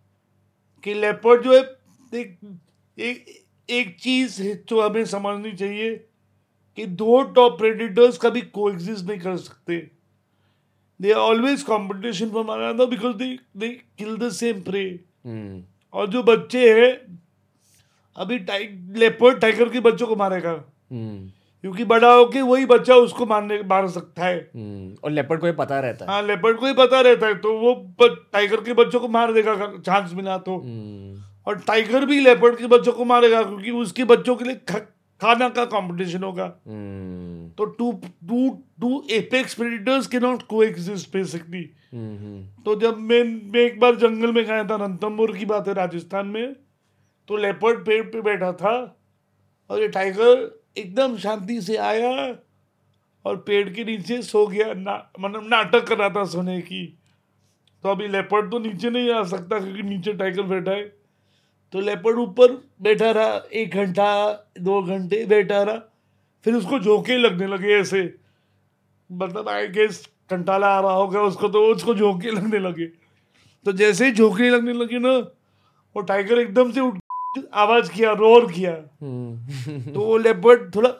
कि 0.84 0.94
लेपर्ड 0.94 1.42
जो 1.42 1.54
है 1.54 1.76
एक 2.20 2.58
एक, 2.98 3.44
एक 3.70 4.00
चीज़ 4.00 4.42
जो 4.42 4.80
हमें 4.80 5.04
समझनी 5.04 5.52
चाहिए 5.52 5.96
कि 6.76 6.86
दो 6.86 7.22
टॉप 7.22 7.58
प्रेडिटर्स 7.58 8.18
कभी 8.18 8.40
को 8.40 8.68
नहीं 8.70 9.18
कर 9.18 9.36
सकते। 9.36 9.90
They 11.02 11.12
are 11.12 11.18
always 11.18 11.62
competition 11.62 12.30
for 12.30 12.44
मारा 12.44 12.72
because 12.72 13.16
they 13.16 13.38
they 13.56 13.68
kill 13.68 14.16
the 14.16 14.30
same 14.30 14.60
prey 14.60 15.00
और 15.92 16.06
जो 16.06 16.22
बच्चे 16.22 16.82
हैं 16.82 17.20
अभी 18.16 18.38
टाइग 18.38 18.96
लेपर्ड 18.96 19.40
टाइगर 19.40 19.68
के 19.68 19.80
बच्चों 19.80 20.06
को 20.06 20.16
मारेगा। 20.16 20.64
Hmm. 20.92 21.35
क्योंकि 21.64 21.84
बड़ा 21.84 22.12
होके 22.12 22.40
वही 22.42 22.66
बच्चा 22.66 22.94
उसको 22.94 23.26
मारने 23.26 23.60
मार 23.62 23.88
सकता 23.88 24.24
है। 24.24 24.38
hmm. 24.40 25.04
और 25.04 25.10
लेपर्ड 25.10 25.40
को 25.40 25.46
ही 25.46 25.52
पता 25.52 25.78
रहता 25.80 26.04
है। 26.04 26.10
हाँ 26.10 26.22
लेपर्ड 26.22 26.58
को 26.58 26.66
ही 26.66 26.72
पता 26.72 27.00
रहता 27.00 27.26
है 27.26 27.34
तो 27.38 27.52
वो 27.58 27.74
टाइगर 28.32 28.60
के 28.60 28.72
बच्चों 28.72 29.00
को 29.00 29.08
मार 29.08 29.32
देगा 29.32 29.54
चांस 29.78 30.12
मिला 30.14 30.36
तो। 30.38 30.56
hmm. 30.56 31.48
और 31.48 31.58
टाइगर 31.66 32.04
भी 32.06 32.20
लेपर्ड 32.20 32.56
के 32.56 32.66
बच्चों 32.66 32.92
को 32.92 33.04
मारेगा 33.04 33.42
क्योंकि 33.42 33.70
उसके 33.70 34.04
बच्चों 34.04 34.36
के 34.36 34.44
लिए 34.44 34.54
खाना 35.20 35.48
का 35.48 35.64
कंपटीशन 35.64 36.22
होगा। 36.22 36.46
तो 37.58 37.64
two 37.64 37.92
two 38.28 38.48
two 38.80 39.02
apex 39.10 39.54
predators 39.54 40.06
के 40.06 40.18
नॉट 40.20 40.42
को 40.42 40.62
एग्जिस्ट 40.62 41.12
बेसिकली 41.12 41.62
तो 42.64 42.74
जब 42.80 42.98
मैं 43.00 43.22
मैं 43.52 43.60
एक 43.60 43.78
बार 43.80 43.96
जंगल 43.96 44.32
में 44.32 44.44
गया 44.44 44.64
था 44.64 44.76
रणथंबोर 44.76 45.36
की 45.36 45.44
बात 45.44 45.68
है 45.68 45.74
राजस्थान 45.74 46.26
में 46.26 46.54
तो 47.28 47.36
लेपर्ड 47.36 47.84
पेड़ 47.86 48.02
पे 48.02 48.20
बैठा 48.20 48.52
था 48.52 48.74
और 49.70 49.80
ये 49.80 49.88
टाइगर 49.88 50.44
एकदम 50.76 51.16
शांति 51.16 51.60
से 51.60 51.76
आया 51.76 52.10
और 53.24 53.36
पेड़ 53.36 53.68
के 53.70 53.84
नीचे 53.84 54.22
सो 54.22 54.46
गया। 54.46 54.72
ना 54.74 55.10
मतलब 55.20 55.48
नाटक 55.48 55.86
कर 55.86 55.98
रहा 55.98 56.08
था 56.08 56.24
सोने 56.24 56.60
की। 56.60 56.86
तो 57.84 57.88
अभी 57.88 58.08
लेपर्ड 58.08 58.50
तो 58.50 58.58
नीचे 58.58 58.90
नहीं 58.90 59.10
आ 59.10 59.22
सकता 59.22 59.58
क्योंकि 59.60 59.82
नीचे 59.82 60.12
टाइगर 60.12 60.42
बैठा 60.42 60.70
है। 60.70 60.84
तो 61.72 61.80
लेपर्ड 61.80 62.18
ऊपर 62.18 62.52
बैठा 62.82 63.10
रहा, 63.10 63.42
एक 63.52 63.74
घंटा, 63.74 64.32
दो 64.58 64.82
घंटे 64.82 65.24
बैठा 65.26 65.62
रहा। 65.62 65.76
फिर 66.44 66.54
उसको 66.54 66.78
झोंके 66.78 67.16
लगने 67.16 67.46
लगे 67.46 67.74
ऐसे। 67.74 68.14
मतलब 69.12 69.48
आई 69.48 69.68
गेस 69.68 70.06
कंटाला 70.30 70.66
आ 70.66 70.80
रहा 70.80 70.92
होगा 70.92 71.22
उसको 71.22 71.48
तो 71.48 71.64
उसको 71.66 71.94
झोंके 71.94 72.30
लगने 72.30 72.58
लगे। 72.58 72.86
तो 73.66 73.72
जैसे 73.72 74.06
ही 74.06 74.12
झोंके 74.12 74.50
लगने 74.50 74.72
लगे 74.72 74.98
ना, 74.98 75.16
वो 75.96 76.00
टाइगर 76.00 76.38
एकदम 76.38 76.72
से 76.72 76.80
उठ 76.80 76.98
आवाज़ 77.54 77.92
किया 77.92 78.12
रोर 78.12 78.52
किया। 78.52 78.72
हम्म। 79.02 79.92
तो 79.92 80.00
वो 80.00 80.16
लेपर्ड 80.16 80.74
थोड़ा 80.74 80.90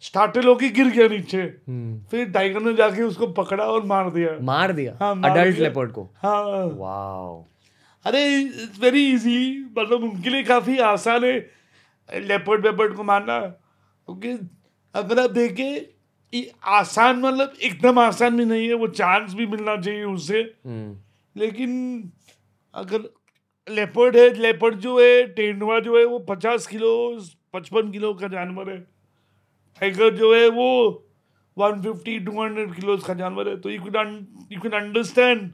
स्टार्टल 0.00 0.46
होके 0.46 0.68
गिर 0.68 0.86
गया 0.86 1.08
नीचे। 1.08 1.42
हम्म। 1.42 2.02
फिर 2.10 2.30
टाइगर 2.30 2.60
ने 2.60 2.74
जाके 2.74 3.02
उसको 3.02 3.26
पकड़ा 3.26 3.64
और 3.64 3.84
मार 3.84 4.10
दिया। 4.10 4.38
मार 4.42 4.72
दिया? 4.72 4.98
हाँ 5.00 5.22
अडल्ट 5.24 5.58
लेपर्ड 5.58 5.92
को? 5.92 6.04
हाँ। 6.04 6.66
वाओ 6.66 7.44
अरे 8.04 8.40
इट्स 8.40 8.78
वेरी 8.80 9.12
इजी 9.12 9.64
मतलब 9.78 10.04
उनके 10.04 10.30
लिए 10.30 10.42
काफ़ी 10.42 10.78
आसान 10.78 11.24
है 11.24 11.50
लेपर्ड 12.14 12.66
वेपर्ड 12.66 12.94
को 12.94 13.02
मारना। 13.04 13.40
क्योंकि 13.40 14.50
अगर 14.94 15.18
आप 15.18 15.30
देखें 15.30 15.96
आसान 16.64 17.16
मतलब 17.16 17.52
एकदम 17.62 17.98
आसान 17.98 18.36
भी 18.36 18.44
नहीं 18.44 18.68
है। 18.68 18.74
वो 18.74 18.86
चांस 18.86 19.34
भी 19.34 19.46
मिलना 19.46 19.76
चाहिए 19.76 20.04
उससे। 20.04 20.54
हम्म। 20.66 20.96
लेकिन 21.40 21.70
अगर 22.74 22.98
लेपर्ड 23.68 24.16
है 24.16 24.32
लेपर्ड 24.34 24.78
जो 24.78 25.00
है 25.00 25.26
टेंडुआ 25.26 25.80
जो 25.80 25.98
है 25.98 26.04
वो 26.04 26.18
पचास 26.18 26.66
किलो 26.66 26.94
पचपन 27.52 27.90
किलो 27.92 28.14
का 28.14 28.28
जानवर 28.28 28.70
है 28.70 28.78
टाइगर 29.80 30.14
जो 30.14 30.34
है 30.34 30.48
वो 30.48 30.68
one 31.58 31.80
fifty 31.82 32.18
two 32.18 32.42
hundred 32.42 32.74
kilo 32.74 32.96
का 32.96 33.14
जानवर 33.14 33.48
है 33.48 33.60
तो 33.60 33.70
you 33.70 33.80
can 33.82 34.26
you 34.52 34.60
can 34.60 34.72
understand 34.72 35.50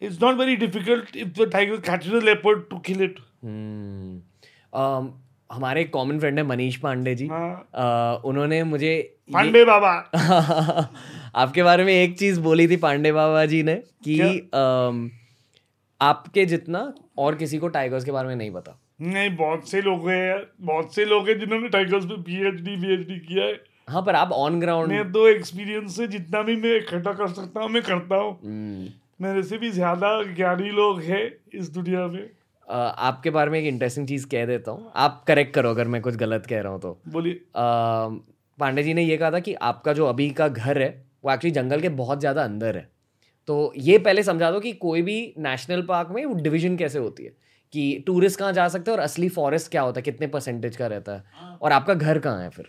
very 0.00 0.56
difficult 0.56 1.14
if 1.14 1.34
the 1.34 1.46
tiger 1.46 1.80
catches 1.80 2.12
a 2.12 2.20
leopard 2.20 2.70
to 2.70 2.80
kill 2.80 3.00
it. 3.00 3.20
Hmm. 3.42 4.18
Um, 4.72 5.12
हमारे 5.52 5.80
एक 5.80 5.92
कॉमन 5.92 6.18
फ्रेंड 6.18 6.38
है 6.38 6.44
मनीष 6.44 6.76
पांडे 6.76 7.14
जी 7.14 7.26
हाँ. 7.26 7.68
uh, 7.74 8.24
उन्होंने 8.24 8.62
मुझे 8.64 9.18
पांडे 9.32 9.64
बाबा 9.64 9.92
आपके 11.34 11.62
बारे 11.62 11.84
में 11.84 11.92
एक 11.92 12.18
चीज़ 12.18 12.40
बोली 12.40 12.68
थी 12.68 12.76
पांडे 12.76 13.12
बाबा 13.12 13.44
जी 13.46 13.62
ने 13.62 13.74
कि 14.04 14.18
uh, 14.54 15.10
आपके 16.00 16.44
जितना 16.46 16.94
और 17.18 17.34
किसी 17.34 17.58
को 17.58 17.68
टाइगर्स 17.68 18.04
के 18.04 18.12
बारे 18.12 18.28
में 18.28 18.36
नहीं 18.36 18.50
पता। 18.50 18.78
नहीं 19.02 19.36
बहुत 19.36 19.68
से 19.68 19.80
लोग 19.82 20.08
हैं 20.08 20.42
बहुत 20.62 20.94
से 20.94 21.04
लोग 21.04 21.28
हैं 21.28 21.38
जिन्होंने 21.38 21.68
टाइगर्स 21.68 22.04
पे 22.04 22.16
पीएचडी 22.22 22.76
पीएचडी 22.76 23.18
किया 23.18 23.44
है। 23.44 23.60
हाँ 23.88 24.02
पर 24.02 24.14
आप 24.14 24.32
ऑन 24.32 24.60
ग्राउंड 24.60 24.88
मैं 24.88 25.10
दो 25.12 25.26
एक्सपीरियंस 25.28 25.96
से 25.96 26.06
जितना 26.06 26.42
भी 26.42 26.56
मैं 26.56 26.76
इकट्ठा 26.76 27.12
कर 27.12 27.28
सकता 27.28 27.60
हूँ 27.60 27.68
मैं 27.70 27.82
करता 27.82 28.16
हूँ। 28.16 28.30
Hmm. 28.34 28.92
मेरे 29.22 29.42
से 29.42 29.58
भी 29.58 29.70
ज़्यादा 29.70 30.08
ज्ञानी 30.34 30.70
लोग 30.70 31.00
हैं 31.00 31.24
इस 31.54 31.68
दुनिया 31.70 32.06
में। 32.06 32.30
आ, 32.68 32.76
आपके 32.76 33.30
बारे 33.30 33.50
में 33.50 33.58
एक 33.58 33.66
इंटरेस्टिंग 33.66 34.06
चीज़ 34.08 34.26
कह 34.26 34.46
देता 34.46 34.70
हूँ। 34.70 34.90
आप 34.96 35.22
करेक्ट 35.28 35.54
करो 35.54 35.70
अगर 35.70 35.88
मैं 35.88 36.00
कुछ 36.02 36.16
गलत 36.16 36.46
कह 36.46 36.60
रहा 36.60 36.72
हूँ 36.72 36.80
तो। 36.80 36.98
बोलिए। 37.08 37.40
पांडे 38.58 38.82
जी 38.82 38.94
ने 38.94 39.02
ये 39.02 39.16
कहा 39.16 39.30
था 39.30 39.38
कि 39.38 39.54
आपका 39.54 39.92
जो 39.92 40.06
अभी 40.06 40.30
का 40.30 40.48
घर 40.48 40.82
है 40.82 40.88
वो 41.24 41.32
एक्चुअली 41.32 41.54
जंगल 41.54 41.80
के 41.80 41.88
बहुत 41.88 42.20
ज़्यादा 42.20 42.44
अंदर 42.44 42.76
है। 42.76 42.88
तो 43.46 43.72
ये 43.76 43.98
पहले 43.98 44.22
समझा 44.22 44.50
दो 44.50 44.60
कि 44.60 44.72
कोई 44.72 45.02
भी 45.02 45.34
नेशनल 45.38 45.82
पार्क 45.82 46.08
में 46.08 46.26
वो 46.26 46.34
डिवीज़न 46.34 46.76
कैसे 46.76 46.98
होती 46.98 47.24
है? 47.24 47.36
कि 47.72 48.04
टूरिस्ट 48.06 48.38
कहाँ 48.38 48.52
जा 48.52 48.68
सकते 48.68 48.90
हैं 48.90 48.98
और 48.98 49.04
असली 49.04 49.28
फॉरेस्ट 49.28 49.70
क्या 49.70 49.82
होता 49.82 49.98
है? 49.98 50.02
कितने 50.02 50.26
परसेंटेज 50.26 50.76
का 50.76 50.86
रहता 50.86 51.12
है? 51.12 51.24
और 51.62 51.72
आपका 51.72 51.94
घर 51.94 52.18
कहाँ 52.18 52.42
है 52.42 52.50
फिर? 52.50 52.66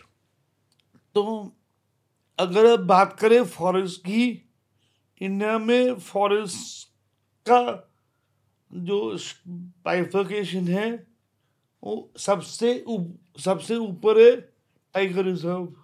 तो 1.14 1.56
अगर 2.38 2.72
आप 2.72 2.80
बात 2.80 3.20
करें 3.20 3.44
फॉरेस्ट 3.44 4.00
की 4.00 4.42
इंडिया 5.20 5.58
में 5.58 5.94
फॉरेस्ट 5.94 6.88
का 7.50 7.92
जो 8.74 9.18
बाइफिकेशन 9.56 10.68
है 10.68 11.06
वो 11.84 12.12
सबसे 12.16 12.84
उप, 12.88 13.18
सबसे 13.38 13.76
ऊपर 13.76 14.20
है 14.20 14.36
टाइगर 14.94 15.24
रिज़र्व 15.24 15.74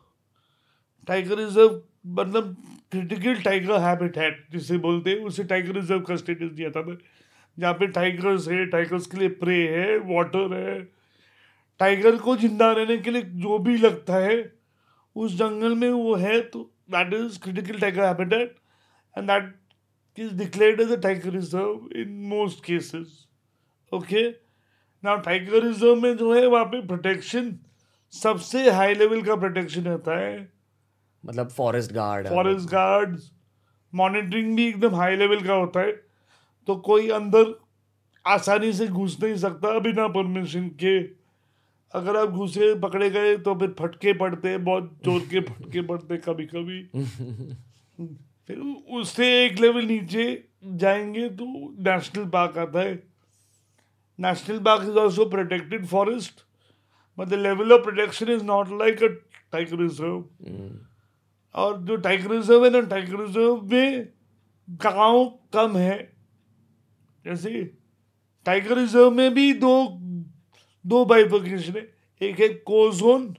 टाइगर 1.07 1.39
रिज़र्व 1.39 1.83
मतलब 2.05 2.57
क्रिटिकल 2.91 3.43
टाइगर 3.43 3.81
हैबिटेट 3.81 4.47
जिसे 4.53 4.79
बोलते 4.79 5.11
हैं, 5.11 5.25
उसे 5.25 5.45
टाइगर 5.45 5.75
रिज़र्व 5.75 6.01
का 6.01 6.17
स्टेटस 6.17 6.51
दिया 6.53 6.71
था 6.71 6.83
मैं 6.83 6.97
जहाँ 7.59 7.75
पे 7.75 7.87
टाइगर्स 7.87 8.49
है 8.49 8.67
टाइगर्स 8.67 9.07
के 9.07 9.19
लिए 9.19 9.29
प्रे 9.29 9.69
है 9.69 9.99
वाटर 9.99 10.55
है 10.55 10.83
टाइगर 11.79 12.17
को 12.17 12.37
ज़िंदा 12.37 12.73
रहने 12.73 12.99
के 12.99 13.11
लिए 13.11 13.23
जो 13.23 13.59
भी 13.59 13.77
लगता 13.77 14.15
है, 14.15 14.53
उस 15.17 15.37
जंगल 15.37 15.75
में 15.75 15.91
वो 15.91 16.15
है 16.15 16.41
तो 16.41 16.71
that 16.91 17.15
is 17.15 17.41
critical 17.41 17.81
tiger 17.81 18.05
habitat 18.05 18.57
and 19.19 19.31
that 19.31 19.55
is 20.19 20.33
declared 20.33 20.81
as 20.81 20.91
a 20.91 20.97
tiger 20.99 21.31
reserve 21.31 21.91
in 21.93 22.29
most 22.29 22.63
cases. 22.63 23.27
Okay? 23.93 24.37
Now, 25.05 25.17
tiger 25.17 25.61
reserve 25.61 26.03
में 26.03 26.17
जो 26.17 26.33
है, 26.35 26.47
वहाँ 26.47 26.65
पे 26.65 26.87
प्रोटेक्शन 26.87 27.59
सबसे 28.13 28.71
हाई 28.71 28.95
लेवल 28.95 29.23
का 29.23 29.37
प्रोटेक्शन 29.37 29.83
रहता 29.83 30.19
है 30.19 30.52
मतलब 31.25 31.49
forest 31.49 31.93
guard 31.93 32.29
forest 32.29 32.69
guard 32.71 33.19
monitoring 33.93 34.55
भी 34.57 34.67
एकदम 34.69 34.95
हाई 34.95 35.17
लेवल 35.17 35.41
का 35.47 35.55
होता 35.55 35.81
है 35.81 35.93
तो 36.69 36.77
कोई 36.87 37.09
अंदर 37.11 37.55
आसानी 38.25 38.73
से 38.73 38.87
घुस 38.89 39.17
नहीं 39.23 39.37
सकता 39.37 39.79
बिना 39.79 40.07
परमिशन 40.09 40.69
के। 40.83 40.99
अगर 41.95 42.17
आप 42.17 42.29
घुसे 42.31 42.75
पकड़े 42.81 43.09
गए 43.11 43.37
तो 43.39 43.55
फिर 43.55 43.75
फटके 43.79 44.13
पड़ते 44.19 44.57
बहुत 44.61 44.91
ज़ोर 45.05 45.21
के 45.31 45.41
फटके 45.43 45.81
पड़ते 45.87 46.17
कभी 46.27 46.47
कभी 46.47 46.83
फिर 48.47 48.59
उससे 48.99 49.27
एक 49.45 49.59
लेवल 49.61 49.85
नीचे 49.87 50.25
जाएँगे 50.65 51.29
तो 51.31 51.45
नेशनल 51.89 52.25
पार्क 52.29 52.59
आता 52.59 52.81
है। 52.81 52.95
National 54.19 54.59
park 54.61 54.83
is 54.83 54.99
also 54.99 55.25
protected 55.31 55.87
forest 55.87 56.45
but 57.19 57.29
the 57.29 57.35
level 57.41 57.73
of 57.73 57.83
protection 57.83 58.33
is 58.33 58.45
not 58.45 58.69
like 58.81 59.03
a 59.03 59.09
tiger 59.53 59.83
reserve 59.83 60.17
और 61.55 61.79
जो 61.79 61.97
टाइगर 61.97 62.31
रिज़र्व 62.31 62.65
है 62.65 62.71
ना 62.71 62.81
टाइगर 62.89 63.21
रिज़र्व 63.21 63.63
में 63.73 64.09
गाँव 64.69 65.25
कम 65.55 65.77
है। 65.77 65.99
जैसे 67.25 67.63
टाइगर 68.47 68.77
रिज़र्व 68.79 69.11
में 69.11 69.35
भी 69.35 69.53
दो 69.55 69.75
दो 70.85 71.05
बाइफिकेशन 71.05 71.77
है। 71.77 71.89
एक 72.21 72.41
है 72.41 72.49
core zone 72.49 73.35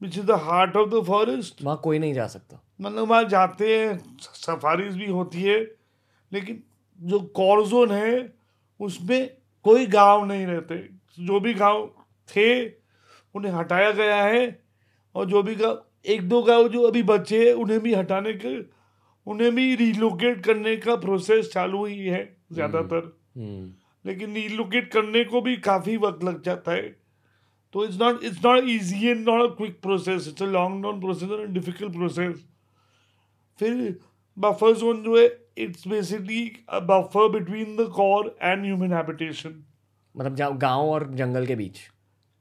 which 0.00 0.18
is 0.18 0.26
the 0.26 0.38
heart 0.42 0.76
of 0.76 0.88
the 0.90 1.02
forest 1.06 1.62
वहाँ 1.62 1.80
कोई 1.84 1.98
नहीं 1.98 2.14
जा 2.14 2.26
सकता। 2.26 2.60
मतलब 2.80 3.08
वहाँ 3.08 3.24
जाते 3.24 3.78
हैं 3.78 4.16
सफारीज 4.20 4.96
भी 4.96 5.10
होती 5.10 5.42
है 5.42 5.58
लेकिन 6.32 6.62
जो 7.00 7.20
कॉर्जोन 7.36 7.90
है 7.90 8.32
उसमें 8.80 9.30
कोई 9.64 9.86
गाँव 9.86 10.24
नहीं 10.26 10.46
रहते। 10.46 10.76
जो 11.20 11.40
भी 11.40 11.54
गाँव 11.54 11.86
थे 12.28 12.64
उन्हें 13.34 13.52
हटाया 13.52 13.90
गया 13.92 14.22
है 14.22 14.62
और 15.14 15.26
जो 15.26 15.42
भी 15.42 15.54
गाँव 15.54 15.82
एक 16.04 16.28
दो 16.28 16.42
गाँव 16.42 16.68
जो 16.68 16.82
अभी 16.82 17.02
बचे 17.04 17.38
हैं 17.46 17.52
उन्हें 17.54 17.80
भी 17.80 17.94
हटाने 17.94 18.32
के 18.34 18.56
उन्हें 19.26 19.54
भी 19.54 19.74
रिलोकेट 19.76 20.44
करने 20.44 20.76
का 20.76 20.96
प्रोसेस 20.96 21.50
चालू 21.52 21.84
ही 21.84 22.06
है 22.06 22.24
ज़्यादातर। 22.52 23.12
लेकिन 24.04 24.34
रिलोकेट 24.34 24.90
करने 24.92 25.24
को 25.24 25.40
भी 25.40 25.56
काफ़ी 25.66 25.96
वक्त 25.96 26.24
लग 26.24 26.42
जाता 26.44 26.72
है। 26.72 26.88
तो 27.74 27.84
it's 27.84 27.98
not 28.00 28.24
it's 28.24 28.44
not 28.44 28.64
easy 28.68 29.08
and 29.08 29.28
not 29.28 29.42
a 29.42 29.54
quick 29.54 29.80
process 29.82 30.28
it's 30.28 30.42
a 30.42 30.46
long 30.46 30.86
run 30.86 31.00
process 31.00 31.30
and 31.30 31.54
difficult 31.54 31.92
process 31.92 32.44
फिर 33.60 33.98
बफर 34.36 34.74
जोन 34.76 35.02
जो 35.02 35.16
है 35.18 35.26
it's 35.58 35.86
basically 35.88 36.40
a 36.68 36.80
buffer 36.82 37.28
between 37.30 37.76
the 37.76 37.88
core 37.96 38.34
and 38.42 38.64
human 38.64 38.92
habitation 38.92 39.62
मतलब 40.14 40.58
गाँव 40.58 40.90
और 40.90 41.08
जंगल 41.14 41.46
के 41.46 41.54
बीच। 41.56 41.80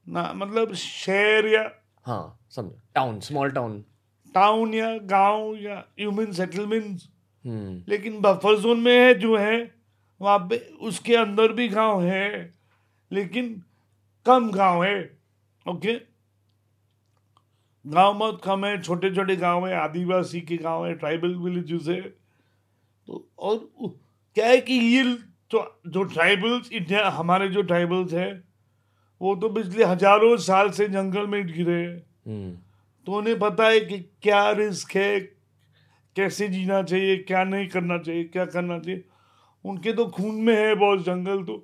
ना 0.07 0.31
मतलब 0.35 0.73
शहर 0.75 1.47
या 1.47 1.63
हाँ 2.05 2.39
समझ। 2.49 2.71
टाउन 2.95 3.19
स्मॉल 3.19 3.51
टाउन 3.51 3.83
टाउन 4.35 4.73
या 4.73 4.97
गाँव 4.97 5.55
या 5.55 5.75
ह्यूमन 5.99 6.31
सेटलमेंट 6.31 7.01
लेकिन 7.89 8.19
बफर 8.21 8.59
जोन 8.59 8.79
में 8.79 8.93
है 8.93 9.13
जो 9.13 9.35
है 9.37 9.71
वहाँ 10.21 10.37
पे 10.39 10.57
उसके 10.81 11.15
अंदर 11.15 11.53
भी 11.53 11.67
गाँव 11.67 12.03
है 12.03 12.53
लेकिन 13.11 13.61
कम 14.25 14.51
गाँव 14.51 14.83
है 14.83 14.97
ओके 15.65 15.93
गाँव 17.85 18.13
बहुत 18.13 18.41
कम 18.43 18.65
है 18.65 18.81
छोटे 18.81 19.13
छोटे 19.15 19.35
गाँव 19.35 19.67
है 19.67 19.75
आदिवासी 19.75 20.41
के 20.41 20.57
गाँव 20.57 20.85
है 20.87 20.93
ट्राइबल 20.93 21.35
विलेजेस 21.35 21.87
है। 21.87 22.01
तो 22.01 23.27
और 23.39 23.57
क्या 24.35 24.47
है 24.47 24.61
कि 24.61 24.73
ये 24.73 25.03
तो 25.51 25.81
जो 25.87 26.03
ट्राइबल्स 26.03 26.71
इंडिया 26.71 27.09
हमारे 27.09 27.47
जो 27.49 27.61
ट्राइबल्स 27.61 28.13
हैं 28.13 28.52
वो 29.23 29.35
तो 29.35 29.49
पिछले 29.49 29.83
हज़ारों 29.85 30.35
साल 30.39 30.69
से 30.71 30.87
जंगल 30.89 31.27
में 31.27 31.45
गिरे 31.47 31.73
हैं। 31.73 31.97
हम्म। 32.27 32.51
तो 33.07 33.13
उन्हें 33.13 33.37
पता 33.39 33.67
है 33.67 33.79
कि 33.79 33.99
क्या 34.21 34.49
रिस्क 34.51 34.95
है 34.95 35.19
कैसे 36.15 36.47
जीना 36.47 36.81
चाहिए 36.83 37.15
क्या 37.19 37.43
नहीं 37.43 37.67
करना 37.67 37.97
चाहिए 37.97 38.23
क्या 38.25 38.45
करना 38.45 38.79
चाहिए। 38.79 39.03
उनके 39.65 39.93
तो 39.93 40.05
खून 40.07 40.35
में 40.35 40.55
है 40.55 40.73
बहुत 40.75 41.03
जंगल 41.05 41.43
तो 41.43 41.55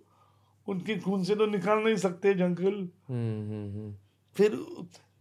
उनके 0.68 0.98
खून 1.00 1.24
से 1.24 1.36
तो 1.36 1.46
निकाल 1.48 1.80
नहीं 1.80 1.96
सकते 1.96 2.34
जंगल। 2.34 2.74
हम्म, 3.10 3.42
हम्म, 3.50 3.94
फिर 4.36 4.56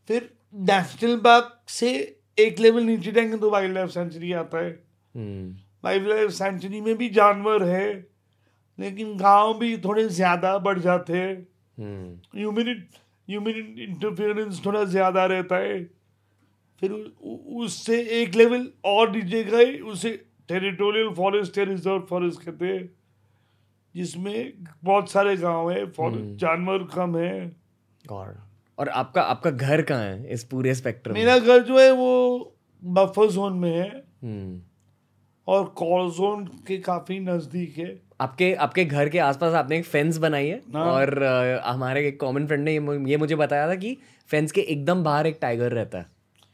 फिर 0.09 0.31
नेशनल 0.55 1.17
पार्क 1.19 1.59
से 1.69 1.91
एक 2.39 2.59
लेवल 2.61 2.83
नीचे 2.83 3.13
जाएँगे 3.13 3.37
तो 3.37 3.51
वाइल्ड 3.51 3.75
लाइफ 3.75 3.91
सेंचुरी 3.91 4.33
आता 4.33 4.59
है। 4.59 4.71
वाइल्ड 5.85 6.09
लाइफ 6.09 6.31
सेंचुरी 6.31 6.81
में 6.81 6.97
भी 6.97 7.09
जानवर 7.11 7.63
है 7.65 7.93
लेकिन 8.79 9.17
गाँव 9.17 9.59
भी 9.59 9.77
थोड़े 9.79 10.09
ज़्यादा 10.09 10.57
बढ़ 10.59 10.79
जाते 10.79 11.13
हैं। 11.13 11.37
ह्यूमन 11.79 12.69
ह्यूमन 13.29 13.77
इंटरफेरेंस 13.81 14.65
थोड़ा 14.67 14.85
ज़्यादा 14.87 15.25
रहता 15.27 15.57
है। 15.57 15.83
फिर 16.83 16.93
उससे 17.59 18.01
एक 18.23 18.35
लेवल 18.35 18.67
और 18.85 19.11
नीचे 19.11 19.43
गए 19.45 19.73
उसे 19.93 20.11
टेरिटोरियल 20.49 21.13
फॉरेस्ट 21.15 21.59
या 21.59 21.65
रिज़र्व 21.65 22.07
फॉरेस्ट 22.11 22.43
कहते 22.43 22.67
हैं 22.67 22.89
जिसमें 23.95 24.53
बहुत 24.85 25.11
सारे 25.11 25.37
गाँव 25.37 25.71
है 25.71 25.85
हम्म। 25.85 26.37
जानवर 26.37 26.83
कम 26.95 27.17
है। 27.17 27.57
और 28.79 28.89
आपका 28.89 29.23
आपका 29.23 29.51
घर 29.51 29.83
कहाँ 29.83 30.05
है 30.05 30.33
इस 30.33 30.45
पूरे 30.45 30.75
स्पेक्ट्रम 30.75 31.15
मेरा 31.15 31.39
घर 31.39 31.63
जो 31.63 31.79
है 31.79 31.91
वो 31.93 32.13
बफर 32.83 33.31
जोन 33.31 33.59
में 33.59 33.71
है। 33.71 33.89
हम्म। 34.23 34.61
और 35.49 35.65
कॉल 35.77 36.11
जोन 36.11 36.45
के 36.67 36.79
काफ़ी 36.79 37.19
नज़दीक 37.21 37.79
है। 37.79 37.91
आपके 38.21 38.53
आपके 38.55 38.85
घर 38.85 39.09
के 39.09 39.19
आसपास 39.19 39.55
आपने 39.55 39.79
एक 39.79 39.85
फेंस 39.85 40.17
बनाई 40.19 40.47
है 40.47 40.63
हाँ। 40.75 40.85
और 40.85 41.23
आ, 41.25 41.73
हमारे 41.73 42.07
एक 42.09 42.21
कॉमन 42.21 42.47
फ्रेंड 42.47 42.65
ने 42.65 42.73
ये, 43.11 43.17
मुझे 43.17 43.37
बताया 43.37 43.69
था 43.69 43.75
कि 43.75 43.97
फेंस 44.31 44.53
के 44.53 44.61
एकदम 44.61 45.03
बाहर 45.03 45.27
एक 45.27 45.39
टाइगर 45.41 45.73
रहता 45.73 45.99
है 45.99 46.07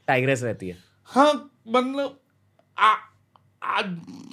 टाइग्रेस 0.08 0.42
रहती 0.42 0.68
है 0.68 0.76
हाँ 1.04 1.32
मतलब 1.68 2.18
आज 3.62 3.84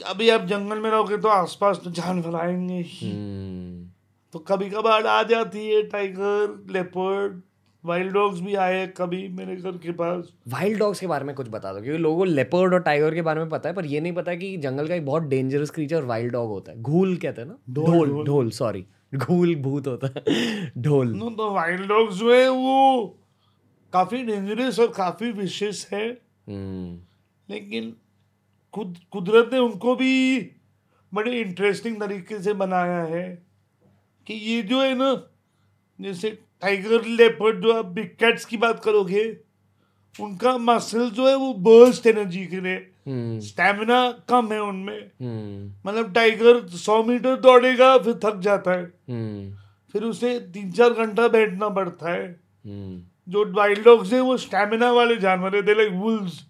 अभी 0.05 0.29
आप 0.29 0.45
जंगल 0.45 0.79
में 0.79 0.89
रहोगे 0.89 1.17
तो 1.17 1.27
आसपास 1.27 1.79
तो 1.83 1.91
जानवर 1.91 2.35
आएँगे 2.35 2.81
हम्म। 3.01 3.89
तो 4.33 4.39
कभी 4.39 4.69
कभार 4.69 5.07
आ 5.07 5.21
जाती 5.23 5.67
है 5.69 5.81
टाइगर 5.83 6.65
लेपर्ड 6.69 7.41
वाइल्ड 7.85 8.13
डॉग्स 8.13 8.39
भी 8.39 8.55
आए 8.55 8.88
कभी 8.88 9.27
मेरे 9.27 9.55
घर 9.55 9.71
के 9.71 9.91
पास। 9.91 10.33
वाइल्ड 10.48 10.79
डॉग्स 10.79 11.00
के 11.00 11.07
बारे 11.07 11.25
में 11.25 11.35
कुछ 11.35 11.48
बता 11.50 11.74
दो 11.74 11.81
क्योंकि 11.81 12.01
लोगों 12.01 12.17
को 12.17 12.24
लेपर्ड 12.24 12.74
और 12.74 12.79
टाइगर 12.79 13.13
के 13.13 13.22
बारे 13.22 13.39
में 13.39 13.50
पता 13.50 13.70
है 13.70 13.75
पर 13.75 13.85
ये 13.85 14.00
नहीं 14.00 14.13
पता 14.13 14.35
कि 14.35 14.57
जंगल 14.57 14.87
का 14.87 14.96
एक 14.96 15.05
बहुत 15.05 15.24
डेंजरस 15.24 15.70
क्रीचर 15.70 16.03
वाइल्ड 16.03 16.33
डॉग 16.33 16.50
होता 16.50 16.72
है। 16.72 16.81
घूल 16.81 17.17
कहते 17.17 17.41
हैं 17.41 17.48
ना? 17.48 17.57
ढोल 17.70 18.24
ढोल 18.24 18.50
सॉरी 18.50 18.85
घूल 19.15 19.55
भूत 19.55 19.87
होता 19.87 20.07
है। 20.07 20.72
ढोल। 20.77 21.15
नो 21.15 21.29
तो 21.29 21.51
वाइल्ड 21.51 21.87
डॉग्स 21.87 22.15
जो 22.15 22.33
है 22.33 22.50
वो 22.50 23.07
काफ़ी 23.94 24.24
डेंजरस 24.24 24.79
और 24.79 24.87
काफ़ी 24.87 25.31
विशेष 25.31 25.87
है। 25.94 26.09
हम्म। 26.48 27.00
लेकिन 27.53 27.94
खुद 28.74 28.98
कुदरत 29.11 29.50
ने 29.53 29.59
उनको 29.59 29.96
भी 29.96 30.41
बड़े 31.13 31.39
इंटरेस्टिंग 31.39 32.00
तरीके 32.00 32.39
से 32.39 32.53
बनाया 32.53 33.03
है 33.03 33.44
कि 34.27 34.33
ये 34.33 34.61
जो 34.61 34.81
है 34.81 34.96
ना 34.96 35.24
जैसे 36.01 36.39
टाइगर 36.61 37.05
लेपर्ड 37.05 37.61
जो 37.61 37.74
आप 37.74 37.85
बिग 37.85 38.09
कैट्स 38.19 38.45
की 38.45 38.57
बात 38.57 38.83
करोगे 38.83 39.37
उनका 40.19 40.57
मसल 40.57 41.09
जो 41.09 41.27
है 41.27 41.35
वो 41.35 41.53
बर्स्ट 41.53 42.07
एनर्जी 42.07 42.45
के 42.45 42.59
लिए 42.61 42.87
स्टेमिना 43.39 44.00
हम्म। 44.01 44.24
कम 44.29 44.51
है 44.53 44.61
उनमें। 44.61 45.00
हम्म। 45.21 45.89
मतलब 45.89 46.13
टाइगर 46.13 46.67
सौ 46.67 47.03
मीटर 47.03 47.35
दौड़ेगा 47.35 47.97
फिर 47.97 48.13
थक 48.25 48.39
जाता 48.39 48.71
है। 48.71 48.83
हम्म। 49.09 49.55
फिर 49.93 50.03
उसे 50.03 50.39
तीन 50.39 50.71
चार 50.71 50.89
घंटा 50.89 51.27
बैठना 51.27 51.69
पड़ता 51.69 52.11
है। 52.11 52.39
जो 53.29 53.45
वाइल्ड 53.53 53.83
डॉग्स 53.85 54.13
है 54.13 54.21
वो 54.21 54.37
स्टेमिना 54.37 54.91
वाले 54.91 55.17
जानवर 55.17 55.55
है 55.55 55.75
लाइक 55.75 55.91
वुल्स 55.93 56.45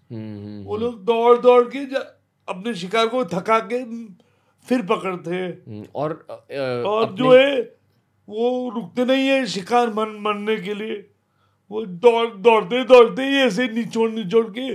वो 0.66 0.76
लोग 0.76 1.04
दौड़ 1.04 1.38
दौड़ 1.38 1.64
के 1.64 1.78
अपने 2.48 2.74
शिकार 2.74 3.06
को 3.06 3.24
थका 3.24 3.58
के 3.72 3.84
फिर 4.68 4.82
पकड़ते 4.86 5.30
हैं। 5.30 5.88
और 5.94 6.12
और 6.86 7.12
जो 7.12 7.32
है 7.32 7.62
वो 8.28 8.70
रुकते 8.74 9.04
नहीं 9.04 9.26
है 9.28 9.44
शिकार 9.46 9.88
मन 9.90 10.16
मरने 10.20 10.56
के 10.56 10.74
लिए। 10.74 10.94
वो 11.70 11.84
दौड़ 11.84 12.26
दौड़ते 12.42 12.84
दौड़ते 12.84 13.22
ही 13.22 13.36
ऐसे 13.38 13.68
निचोड़ 13.68 14.10
निचोड़ 14.10 14.46
के 14.58 14.70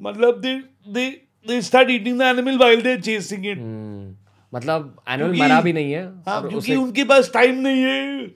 मतलब 0.00 0.40
they 0.40 0.54
they 0.88 1.10
they 1.46 1.60
start 1.62 1.90
eating 1.90 2.18
the 2.18 2.22
animal 2.22 2.58
while 2.58 2.82
they 2.82 2.96
chasing 3.00 3.46
it 3.46 3.58
मतलब 4.52 4.96
एनिमल 5.08 5.38
मरा 5.38 5.60
भी 5.60 5.72
नहीं 5.72 5.92
है 5.92 6.04
हाँ 6.28 6.40
क्योंकि 6.40 6.56
उसे... 6.56 6.76
उनके 6.76 7.04
पास 7.04 7.30
टाइम 7.34 7.58
नहीं 7.58 7.82
है 7.82 8.26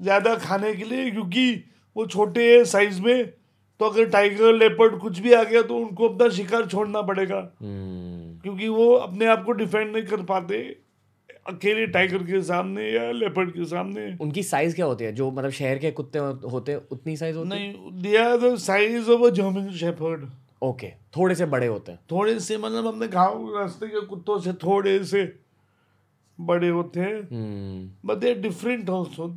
ज़्यादा 0.00 0.34
खाने 0.34 0.74
के 0.74 0.84
लिए 0.84 1.10
क्योंकि 1.10 1.52
वो 1.96 2.06
छोटे 2.06 2.52
है 2.52 2.64
साइज़ 2.64 3.00
में 3.02 3.26
तो 3.80 3.84
अगर 3.84 4.08
टाइगर 4.10 4.52
लेपर्ड 4.54 4.98
कुछ 4.98 5.18
भी 5.18 5.32
आ 5.32 5.42
गया 5.44 5.62
तो 5.62 5.76
उनको 5.76 6.08
अपना 6.08 6.28
शिकार 6.28 6.66
छोड़ना 6.66 7.02
पड़ेगा। 7.02 7.40
hmm. 7.42 8.42
क्योंकि 8.42 8.68
वो 8.68 8.92
अपने 8.94 9.26
आप 9.26 9.44
को 9.44 9.52
डिफेंड 9.52 9.92
नहीं 9.92 10.04
कर 10.04 10.22
पाते। 10.22 10.58
अकेले 11.48 11.86
टाइगर 11.86 12.22
के 12.22 12.42
सामने 12.42 12.90
या 12.90 13.10
लेपर्ड 13.12 13.50
के 13.50 13.64
सामने? 13.64 14.16
उनकी 14.20 14.42
साइज़ 14.42 14.74
क्या 14.76 14.86
होती 14.86 15.04
है? 15.04 15.12
जो 15.12 15.30
मतलब 15.30 15.50
शहर 15.50 15.78
के 15.78 15.90
कुत्ते 15.90 16.18
होते 16.18 16.72
हैं 16.72 16.80
उतनी 16.92 17.16
साइज़ 17.16 17.36
होती 17.36 17.48
नहीं 17.48 18.02
they 18.02 18.16
are 18.16 18.36
the 18.38 18.54
size 18.58 19.10
of 19.10 19.22
a 19.22 19.30
German 19.30 19.70
shepherd 19.76 20.28
okay 20.62 20.88
थोड़े 21.16 21.34
से 21.34 21.46
बड़े 21.46 21.66
होते 21.66 21.92
हैं। 21.92 21.98
थोड़े 22.10 22.38
से 22.40 22.56
मतलब 22.58 22.86
अपने 22.86 23.08
गाँव 23.08 23.56
रास्ते 23.56 23.86
के 23.86 24.00
कुत्तों 24.06 24.38
से 24.40 24.52
थोड़े 24.52 25.04
से 25.04 25.22
बड़े 26.38 26.68
होते 26.68 27.00
हैं। 27.00 27.20
बट 28.06 28.16
दे 28.16 28.34
डिफरेंट 28.34 28.90
आल्सो 28.90 29.28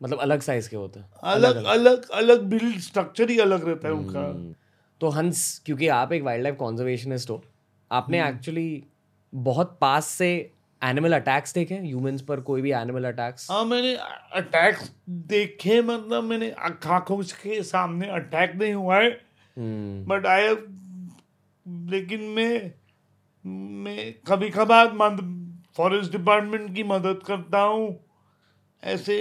मतलब 0.00 0.18
अलग 0.18 0.40
साइज़ 0.40 0.68
के 0.70 0.76
होते 0.76 1.00
हैं। 1.00 1.10
अलग 1.24 1.64
अलग 1.64 2.08
अलग। 2.10 2.42
बिल्ड 2.44 2.78
स्ट्रक्चर 2.80 3.30
ही 3.30 3.38
अलग 3.38 3.68
रहता 3.68 3.88
है 3.88 3.94
उनका। 3.94 4.20
हम्म। 4.20 4.54
तो 5.00 5.08
हंस 5.08 5.62
क्योंकि 5.66 5.88
आप 5.88 6.12
एक 6.12 6.22
वाइल्ड 6.22 6.42
लाइफ 6.42 6.56
कॉन्जर्वेशनिस्ट 6.56 7.30
हो 7.30 7.42
आपने 7.90 8.28
एक्चुअली 8.28 8.68
हम्म। 8.70 9.44
बहुत 9.44 9.76
पास 9.80 10.06
से 10.08 10.28
एनिमल 10.82 11.12
अटैक्स 11.12 11.54
देखे 11.54 11.74
ह्यूमंस 11.76 12.22
पर 12.22 12.40
कोई 12.48 12.62
भी 12.62 12.72
एनिमल 12.74 13.04
अटैक्स 13.04 13.50
हाँ 13.50 13.64
मैंने 13.64 13.94
अटैक्स 14.36 14.90
देखे 15.28 15.80
मतलब 15.82 16.24
मैंने 16.24 16.50
आँखों 16.60 17.22
के 17.42 17.62
सामने 17.62 18.08
अटैक 18.16 18.54
नहीं 18.56 18.74
हुआ 18.74 18.98
है। 19.00 19.10
बट 20.08 20.26
आई 20.26 20.48
लेकिन 21.90 22.20
मैं 22.36 22.72
मैं 23.84 24.12
कभी 24.26 24.50
कभार 24.50 24.86
फॉरेस्ट 25.76 26.12
डिपार्टमेंट 26.12 26.74
की 26.74 26.82
मदद 26.84 27.22
करता 27.26 27.60
हूँ। 27.60 27.88
ऐसे 28.82 29.16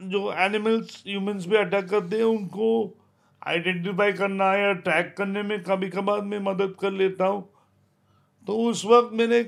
जो 0.00 0.32
एनिमल्स 0.34 1.02
ह्यूमंस 1.06 1.46
पे 1.46 1.56
अटैक 1.58 1.88
करते 1.88 2.16
हैं 2.16 2.24
उनको 2.24 2.68
आइडेंटिफाई 3.42 4.12
करना 4.12 4.52
या 4.54 4.72
ट्रैक 4.84 5.14
करने 5.18 5.42
में 5.42 5.62
कभी 5.62 5.88
कभार 5.90 6.20
मैं 6.22 6.38
मदद 6.42 6.74
कर 6.80 6.90
लेता 6.92 7.26
हूँ। 7.26 7.42
तो 8.48 8.56
उस 8.68 8.84
वक्त 8.86 9.10
मैंने 9.14 9.42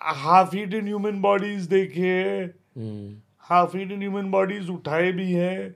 हाफ़ 0.00 0.56
ईटन 0.56 0.86
ह्यूमन 0.86 1.20
बॉडीज 1.20 1.66
देखे 1.66 2.00
हैं। 2.00 3.22
हाफ़ 3.38 3.76
ईटन 3.76 4.00
ह्यूमन 4.00 4.30
बॉडीज 4.30 4.70
उठाए 4.70 5.10
भी 5.12 5.32
हैं। 5.32 5.74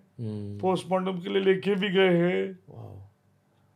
पोस्टमार्टम 0.59 1.19
के 1.21 1.29
लिए 1.29 1.43
लेके 1.43 1.75
भी 1.75 1.89
गए 1.89 2.17
हैं। 2.19 2.53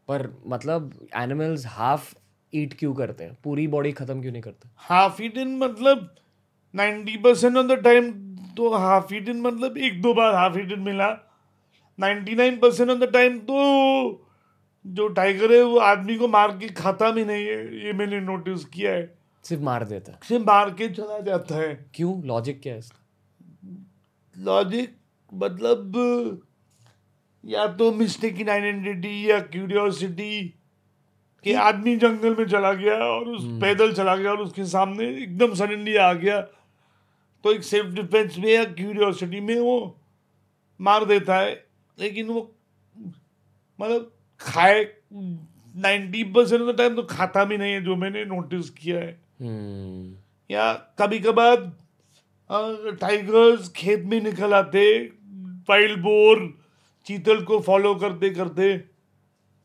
पर 0.09 0.29
मतलब 0.47 0.93
एनिमल्स 1.17 1.67
हाफ़ 1.67 2.15
ईट 2.53 2.75
क्यों 2.79 2.95
करते 2.95 3.25
हैं? 3.25 3.37
पूरी 3.45 3.67
बॉडी 3.69 3.93
खत्म 3.93 4.21
क्यों 4.21 4.33
नहीं 4.33 4.43
करते? 4.43 4.69
हाफ़ 4.77 5.23
ईटन 5.23 5.57
मतलब 5.57 6.15
ninety 6.75 7.17
percent 7.17 7.57
of 7.57 7.67
the 7.67 7.73
time 7.73 8.11
तो 8.57 8.73
हाफ़ 8.75 9.15
ईटन 9.15 9.41
मतलब 9.41 9.79
एक 9.79 10.01
दो 10.03 10.15
बार 10.15 10.35
हाफ़ 10.35 10.59
ईटन 10.59 10.81
मिला। 10.81 11.11
Ninety 11.99 12.35
nine 12.35 12.59
percent 12.59 12.91
of 12.91 12.99
the 12.99 13.13
time 13.13 13.39
तो 13.39 14.23
जो 14.85 15.09
टाइगर 15.09 15.53
है 15.53 15.63
वो 15.63 15.79
आदमी 15.79 16.17
को 16.17 16.29
मार 16.29 16.51
के 16.51 16.69
खाता 16.69 17.11
भी 17.11 17.25
नहीं 17.25 17.47
है। 17.47 17.87
ये 17.87 17.93
मैंने 17.93 18.21
नोटिस 18.21 18.65
किया 18.65 18.93
है। 18.93 19.26
सिर्फ़ 19.49 19.63
मार 19.63 19.85
देता 19.85 20.13
है। 20.13 20.19
सिर्फ़ 20.23 20.45
मार 20.45 20.71
के 20.71 20.89
चला 20.89 21.21
जाता 21.21 21.55
है। 21.55 21.91
क्यों? 21.95 22.25
लॉजिक 22.25 22.63
क्या 22.63 22.73
है 22.73 22.79
इसका? 22.79 23.03
लॉजिक 24.39 24.97
मतलब 25.35 25.93
या 27.45 27.67
तो 27.67 27.93
मिस्टेक 27.93 28.41
इन 28.41 28.49
आइडेंटिटी 28.49 29.31
या 29.31 29.41
क्यूरियोसिटी 29.41 30.55
कि 31.45 31.53
आदमी 31.53 31.97
जंगल 31.97 32.37
में 32.37 32.49
चला 32.49 32.73
गया 32.73 32.95
और 32.95 33.29
उस 33.29 33.45
हम्म। 33.45 33.61
पैदल 33.61 33.93
चला 33.93 34.17
गया 34.17 34.31
और 34.31 34.41
उसके 34.41 34.65
सामने 34.65 35.23
एकदम 35.23 35.55
सडनली 35.55 35.97
आ 35.97 36.13
गया। 36.13 36.41
तो 37.45 37.53
एक 37.53 37.63
सेल्फ 37.63 37.95
डिफेंस 37.95 38.39
में 38.39 38.49
या 38.49 38.65
क्यूरियोसिटी 38.65 39.41
में 39.41 39.61
वो 39.61 40.01
मार 40.81 41.05
देता 41.05 41.37
है। 41.37 41.67
लेकिन 41.99 42.27
वो 42.27 42.55
मतलब 43.81 44.13
खाए 44.41 44.95
ninety 45.77 46.25
percent 46.25 46.63
of 46.63 46.75
the 46.75 46.79
time 46.79 46.97
तो 46.97 47.03
खाता 47.03 47.45
भी 47.45 47.59
नहीं 47.59 47.73
है 47.73 47.85
जो 47.85 47.97
मैंने 47.97 48.25
नोटिस 48.25 48.71
किया 48.71 49.01
है। 49.01 49.19
hmm. 49.19 49.26
या 50.51 50.72
कभी 50.99 51.18
कभार 51.18 51.57
टाइगर्स 53.01 53.68
खेत 53.68 54.03
में 54.05 54.20
निकल 54.20 54.55
आते 54.55 55.12
वाइल्ड 55.68 56.01
बोर 56.01 56.59
चीतल 57.07 57.44
को 57.44 57.61
फॉलो 57.61 57.94
करते 57.94 58.31
करते 58.31 58.79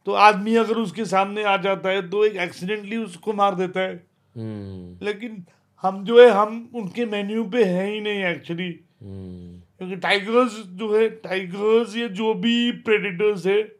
तो 0.05 0.11
आदमी 0.11 0.55
अगर 0.55 0.77
उसके 0.77 1.05
सामने 1.05 1.43
आ 1.43 1.57
जाता 1.57 1.89
है 1.89 2.09
तो 2.09 2.25
एक 2.25 2.35
एक्सीडेंटली 2.35 2.97
उसको 2.97 3.33
मार 3.33 3.55
देता 3.55 3.79
है 3.79 3.95
hmm. 3.97 5.03
लेकिन 5.03 5.45
हम 5.81 6.03
जो 6.05 6.21
है 6.21 6.29
हम 6.29 6.69
उनके 6.75 7.05
मेन्यू 7.05 7.43
पे 7.43 7.63
है 7.63 7.93
ही 7.93 8.01
नहीं 8.01 8.23
एक्चुअली 8.23 8.73
hmm. 8.73 9.61
क्योंकि 9.77 9.95
टाइगर्स 9.95 10.63
जो 10.65 10.97
है 10.97 11.09
टाइगर्स 11.09 11.97
या 11.97 12.07
जो 12.07 12.33
भी 12.33 12.71
प्रेडिटर्स 12.71 13.45
है 13.45 13.75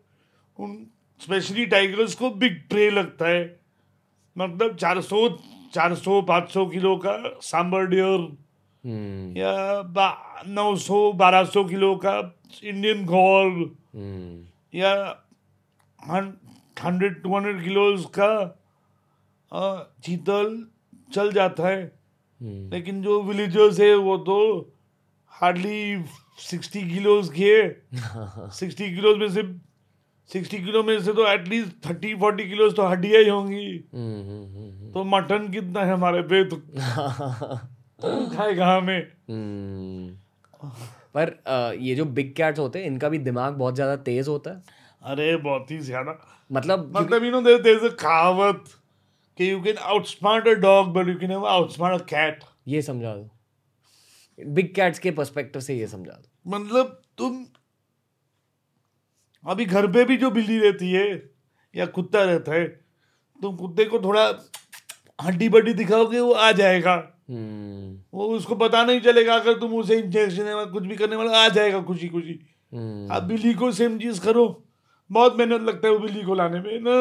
उन 0.60 0.88
स्पेशली 1.20 1.66
टाइगर्स 1.66 2.16
को 2.16 2.30
बिग 2.30 2.62
प्रे 2.70 2.90
लगता 2.90 3.28
है 3.28 3.60
मतलब 4.38 4.76
चार 4.76 5.02
सौ 5.02 5.30
चार 5.74 5.96
सौ 5.96 6.22
पाँच 6.22 6.50
सौ 6.52 6.66
किलो 6.66 6.96
का 6.98 7.18
सांबर 7.42 7.86
डियर 7.86 8.18
hmm. 8.18 9.38
या 9.38 10.44
नौ 10.48 10.76
सौ 10.76 11.12
बारह 11.14 11.44
सौ 11.44 11.64
किलो 11.64 11.96
का 11.96 12.16
इंडियन 12.64 13.06
घोर 13.06 13.50
hmm. 13.96 14.36
या 14.76 14.94
हंड्रेड 16.86 17.22
टू 17.24 17.36
हंड्रेड 17.36 17.64
किलोज 17.64 18.06
का 18.20 18.34
चीतल 20.04 20.66
चल 21.14 21.32
जाता 21.32 21.68
है 21.68 21.82
hmm. 21.86 22.74
लेकिन 22.74 23.02
जो 23.02 23.22
विलेजर्स 23.22 23.80
है 23.80 23.96
वो 23.96 24.18
तो 24.28 24.38
हार्डली 25.34 26.04
सिक्सटी 26.40 26.82
किलोज 26.90 27.30
के 27.40 27.56
सिक्सटी 28.56 28.96
किलोज 28.96 29.18
में 29.22 29.30
से 29.30 29.42
सिक्सटी 30.30 30.58
किलो 30.60 30.82
में 30.84 31.00
से 31.02 31.14
तो 31.14 31.28
एटलीस्ट 31.28 31.72
थर्टी 31.86 32.14
फोर्टी 32.16 32.48
किलो 32.50 32.70
तो 32.72 32.88
हड्डियाँ 32.88 33.22
ही 33.24 33.30
होंगी। 33.30 33.66
हम्म, 33.94 34.22
हम्म, 34.22 34.46
हम्म, 34.48 34.92
तो 34.92 35.04
मटन 35.06 35.48
कितना 35.52 35.84
है 35.84 35.94
हमारे 35.94 36.22
पे? 36.24 36.44
तो 36.44 36.58
खाए 38.30 38.54
कहाँ 38.56 38.82
में 38.82 39.02
पर 41.16 41.34
ये 41.82 41.96
जो 41.96 42.06
बिग 42.08 42.34
कैट्स 42.36 42.60
होते 42.60 42.80
हैं 42.80 42.88
इनका 42.88 43.10
भी 43.10 43.18
दिमाग 43.20 43.54
बहुत 43.56 43.76
ज़्यादा 43.76 43.96
तेज 44.04 44.28
होता 44.28 44.52
है। 44.52 44.80
अरे 45.02 45.36
बहुत 45.40 45.72
ही 45.72 45.78
ज़्यादा। 45.80 46.18
मतलब 46.50 46.92
मतलब 46.98 47.24
you 47.24 47.32
know 47.32 47.42
there 47.42 47.62
there 47.62 47.78
is 47.78 47.86
a 47.86 47.96
कहावत 47.98 48.64
कि 49.38 49.52
you 49.52 49.62
can 49.64 49.78
outsmart 49.78 50.48
a 50.48 50.54
dog 50.62 50.94
but 50.94 51.08
you 51.08 51.16
can 51.20 51.30
never 51.30 51.50
outsmart 51.50 52.02
a 52.02 52.06
cat 52.06 52.44
ये 52.68 52.82
समझा 52.82 53.16
दो। 53.16 53.30
बिग 54.40 54.74
कैट्स 54.76 55.00
के 55.00 55.12
पर्सपेक्टिव 55.12 55.62
से 55.62 55.76
ये 55.76 55.88
समझा 55.88 56.12
दो। 56.12 56.52
मतलब 56.52 57.02
तुम 57.18 57.46
अभी 59.46 59.66
घर 59.66 59.88
पे 59.88 60.04
भी 60.06 60.18
जो 60.18 60.32
बिल्ली 60.32 60.60
रहती 60.60 60.92
है 60.92 61.30
या 61.76 61.86
कुत्ता 61.86 62.24
रहता 62.24 62.54
है 62.54 62.68
तुम 63.42 63.56
कुत्ते 63.56 63.86
को 63.86 64.00
थोड़ा 64.00 64.50
हड्डी 65.22 65.50
बड्डी 65.50 65.74
दिखाओगे 65.74 66.20
वो 66.20 66.32
आ 66.32 66.52
जाएगा 66.52 66.96
hmm. 67.08 68.04
वो 68.14 68.28
उसको 68.28 68.56
पता 68.56 68.84
नहीं 68.86 69.02
चलेगा 69.02 69.36
अगर 69.36 69.54
तुम 69.54 69.74
उसे 69.74 70.00
इंजेक्शन 70.00 70.70
कुछ 70.74 70.84
भी 70.84 70.96
करने 70.96 71.16
वाला 71.16 71.46
आ 71.46 71.50
जाएगा 71.50 71.82
खुशी 71.82 72.08
खुशी 72.08 72.34
hmm. 72.34 73.12
अब 73.12 73.24
बिल्ली 73.24 73.54
को 73.54 73.72
सेम 73.72 74.00
चीज़ 74.00 74.22
करो 74.22 74.64
बहुत 75.12 75.38
मेहनत 75.38 75.62
लगता 75.62 75.88
है 75.88 75.94
वो 75.94 76.00
बिल्ली 76.00 76.24
को 76.24 76.34
लाने 76.34 76.60
में 76.60 76.80
ना 76.82 76.98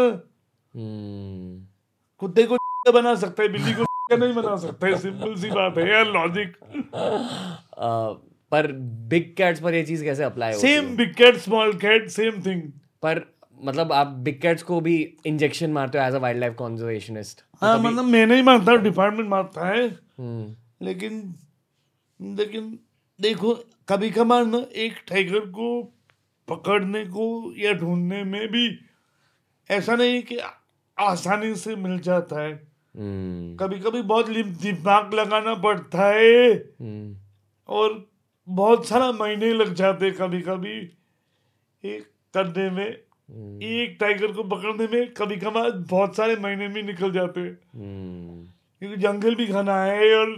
hmm. 0.73 1.71
कुत्ते 2.19 2.43
को 2.43 2.57
बना 2.93 3.15
सकता 3.15 3.43
है 3.43 3.49
बिल्ली 3.49 3.73
को 3.73 3.83
नहीं 4.17 4.35
बना 4.35 4.57
सकता 4.57 4.87
है 4.87 4.99
सिंपल 4.99 5.35
सी 5.35 5.51
बात 5.51 5.79
है 5.79 5.91
यार 5.91 6.07
लॉजिक 6.07 6.57
पर 8.53 8.73
बिग 9.09 9.35
कैट्स 9.37 9.61
पर 9.61 9.75
ये 9.75 9.83
चीज़ 9.83 10.05
कैसे 10.05 10.25
अप्लाई 10.25 10.53
होती 10.53 10.67
same 10.67 10.97
big 10.97 11.15
cat 11.15 11.37
small 11.37 11.73
cat 11.79 12.09
same 12.11 12.43
thing 12.43 12.63
पर 13.03 13.25
मतलब 13.61 13.93
आप 13.93 14.07
बिग 14.07 14.41
कैट्स 14.41 14.63
को 14.63 14.81
भी 14.81 14.97
इंजेक्शन 15.27 15.71
मारते 15.71 15.99
हो 15.99 16.05
as 16.05 16.15
a 16.15 16.19
wild 16.19 16.41
life 16.41 16.53
conservationist 16.53 17.45
हाँ 17.63 17.79
मतलब 17.79 18.05
मैं 18.05 18.27
नहीं 18.27 18.43
मारता 18.43 18.77
डिपार्टमेंट 18.83 19.29
मारता 19.29 19.69
है 19.69 19.87
हम्म। 19.87 20.55
लेकिन 20.83 21.23
लेकिन 22.21 22.79
देखो 23.21 23.55
कभी 23.89 24.11
कभार 24.11 24.45
ना 24.47 24.65
एक 24.77 24.93
टाइगर 25.09 25.47
को 25.51 25.71
पकड़ने 26.49 27.05
को 27.07 27.27
या 27.57 27.73
ढूँढने 27.73 28.23
में 28.25 28.47
भी 28.49 28.67
ऐसा 29.71 29.95
नहीं 29.97 30.23
कि 30.23 30.39
आसानी 30.99 31.55
से 31.55 31.77
मिल 31.77 31.99
जाता 32.01 32.41
है 32.43 32.53
हम्म। 32.97 33.57
कभी 33.57 33.79
कभी 33.79 34.03
बहुत 34.03 34.29
दिमाग 34.29 35.15
लगाना 35.15 35.55
पड़ता 35.55 36.07
है 36.07 36.53
हम्म। 36.53 37.17
और 37.69 38.10
बहुत 38.51 38.87
सारा 38.87 39.11
महीने 39.13 39.53
लग 39.53 39.73
जाते 39.75 40.11
कभी 40.11 40.41
कभी 40.43 40.77
एक 41.85 42.03
करने 42.35 42.71
में 42.71 42.87
हम्म। 43.29 43.63
एक 43.63 43.97
टाइगर 44.01 44.33
को 44.33 44.43
पकड़ने 44.45 44.87
में 44.93 45.13
कभी 45.15 45.37
कभार 45.37 45.71
बहुत 45.91 46.17
सारे 46.17 46.37
महीने 46.37 46.69
भी 46.69 46.83
निकल 46.83 47.13
जाते 47.13 47.41
हम्म। 47.41 48.45
क्योंकि 48.83 48.97
जंगल 48.97 49.35
भी 49.35 49.47
घना 49.47 49.83
है 49.83 50.15
और 50.15 50.35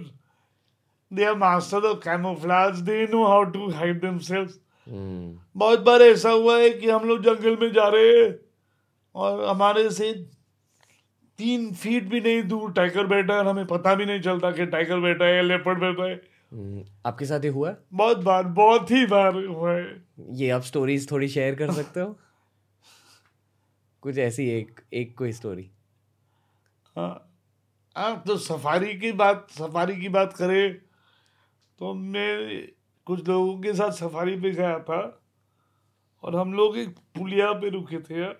they 1.11 1.25
are 1.25 1.35
master 1.37 1.87
of 1.87 1.98
camouflage 1.98 2.81
they 2.81 3.07
know 3.07 3.25
how 3.27 3.44
to 3.53 3.68
hide 3.70 4.01
themselves 4.01 4.59
बहुत 5.57 5.81
बार 5.81 6.03
ऐसा 6.03 6.31
हुआ 6.31 6.59
है 6.59 6.70
कि 6.70 6.88
हम 6.90 7.09
लोग 7.09 7.22
जंगल 7.22 7.57
में 7.61 7.72
जा 7.72 7.88
रहे 7.88 8.16
हैं 8.18 8.31
और 9.14 9.44
हमारे 9.44 9.88
से 9.90 10.12
तीन 11.38 11.72
फीट 11.75 12.09
भी 12.09 12.20
नहीं 12.20 12.42
दूर 12.48 12.72
टाइगर 12.72 13.07
बैठा 13.07 13.33
है 13.33 13.38
और 13.40 13.46
हमें 13.46 13.66
पता 13.66 13.94
भी 13.94 14.07
नहीं 14.07 14.20
चलता 14.20 14.51
कि 14.51 14.66
टाइगर 14.66 15.01
बैठा 15.01 15.25
है 15.25 15.37
या 15.37 15.42
लेपर्ड 15.42 15.81
बैठा 15.81 16.09
है। 16.09 16.20
आपके 17.06 17.24
साथ 17.24 17.44
ये 17.44 17.50
हुआ? 17.50 17.70
है 17.70 17.76
बहुत 17.92 18.18
बार 18.18 18.44
बहुत 18.44 18.90
ही 18.90 19.06
बार 19.06 19.36
हुआ 19.36 19.72
है। 19.72 20.04
ये 20.30 20.50
आप 20.50 20.62
स्टोरीज 20.62 21.10
थोड़ी 21.10 21.28
शेयर 21.28 21.54
कर 21.54 21.72
सकते 21.72 22.00
हो? 22.00 22.18
कुछ 24.02 24.18
ऐसी 24.18 24.48
एक 24.50 24.80
एक 24.92 25.16
कोई 25.18 25.32
स्टोरी 25.32 25.70
हाँ 26.96 27.28
आप 27.96 28.24
तो 28.26 28.36
सफारी 28.36 28.94
की 28.98 29.12
बात 29.12 29.46
सफारी 29.50 29.96
की 30.00 30.08
बात 30.08 30.32
करें 30.32 30.74
तो 31.78 31.94
मैं 31.94 32.68
कुछ 33.06 33.28
लोगों 33.28 33.58
के 33.60 33.72
साथ 33.74 33.90
सफारी 33.90 34.36
पे 34.40 34.50
गया 34.50 34.78
था 34.78 35.00
और 36.24 36.36
हम 36.36 36.52
लोग 36.52 36.76
एक 36.78 36.88
पुलिया 37.16 37.52
पे 37.52 37.68
रुके 37.68 38.00
थे। 38.00 38.20
यार 38.20 38.38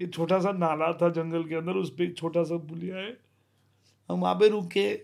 एक 0.00 0.12
छोटा 0.14 0.38
सा 0.40 0.52
नाला 0.52 0.92
था 0.92 1.08
जंगल 1.08 1.44
के 1.44 1.54
अंदर 1.54 1.72
उस 1.72 1.90
पर 1.90 2.02
एक 2.02 2.16
छोटा 2.16 2.42
सा 2.42 2.56
पुलिया 2.68 2.96
है। 2.96 3.16
हम 4.10 4.20
वहाँ 4.20 4.34
पे 4.34 4.48
रुके 4.48 4.94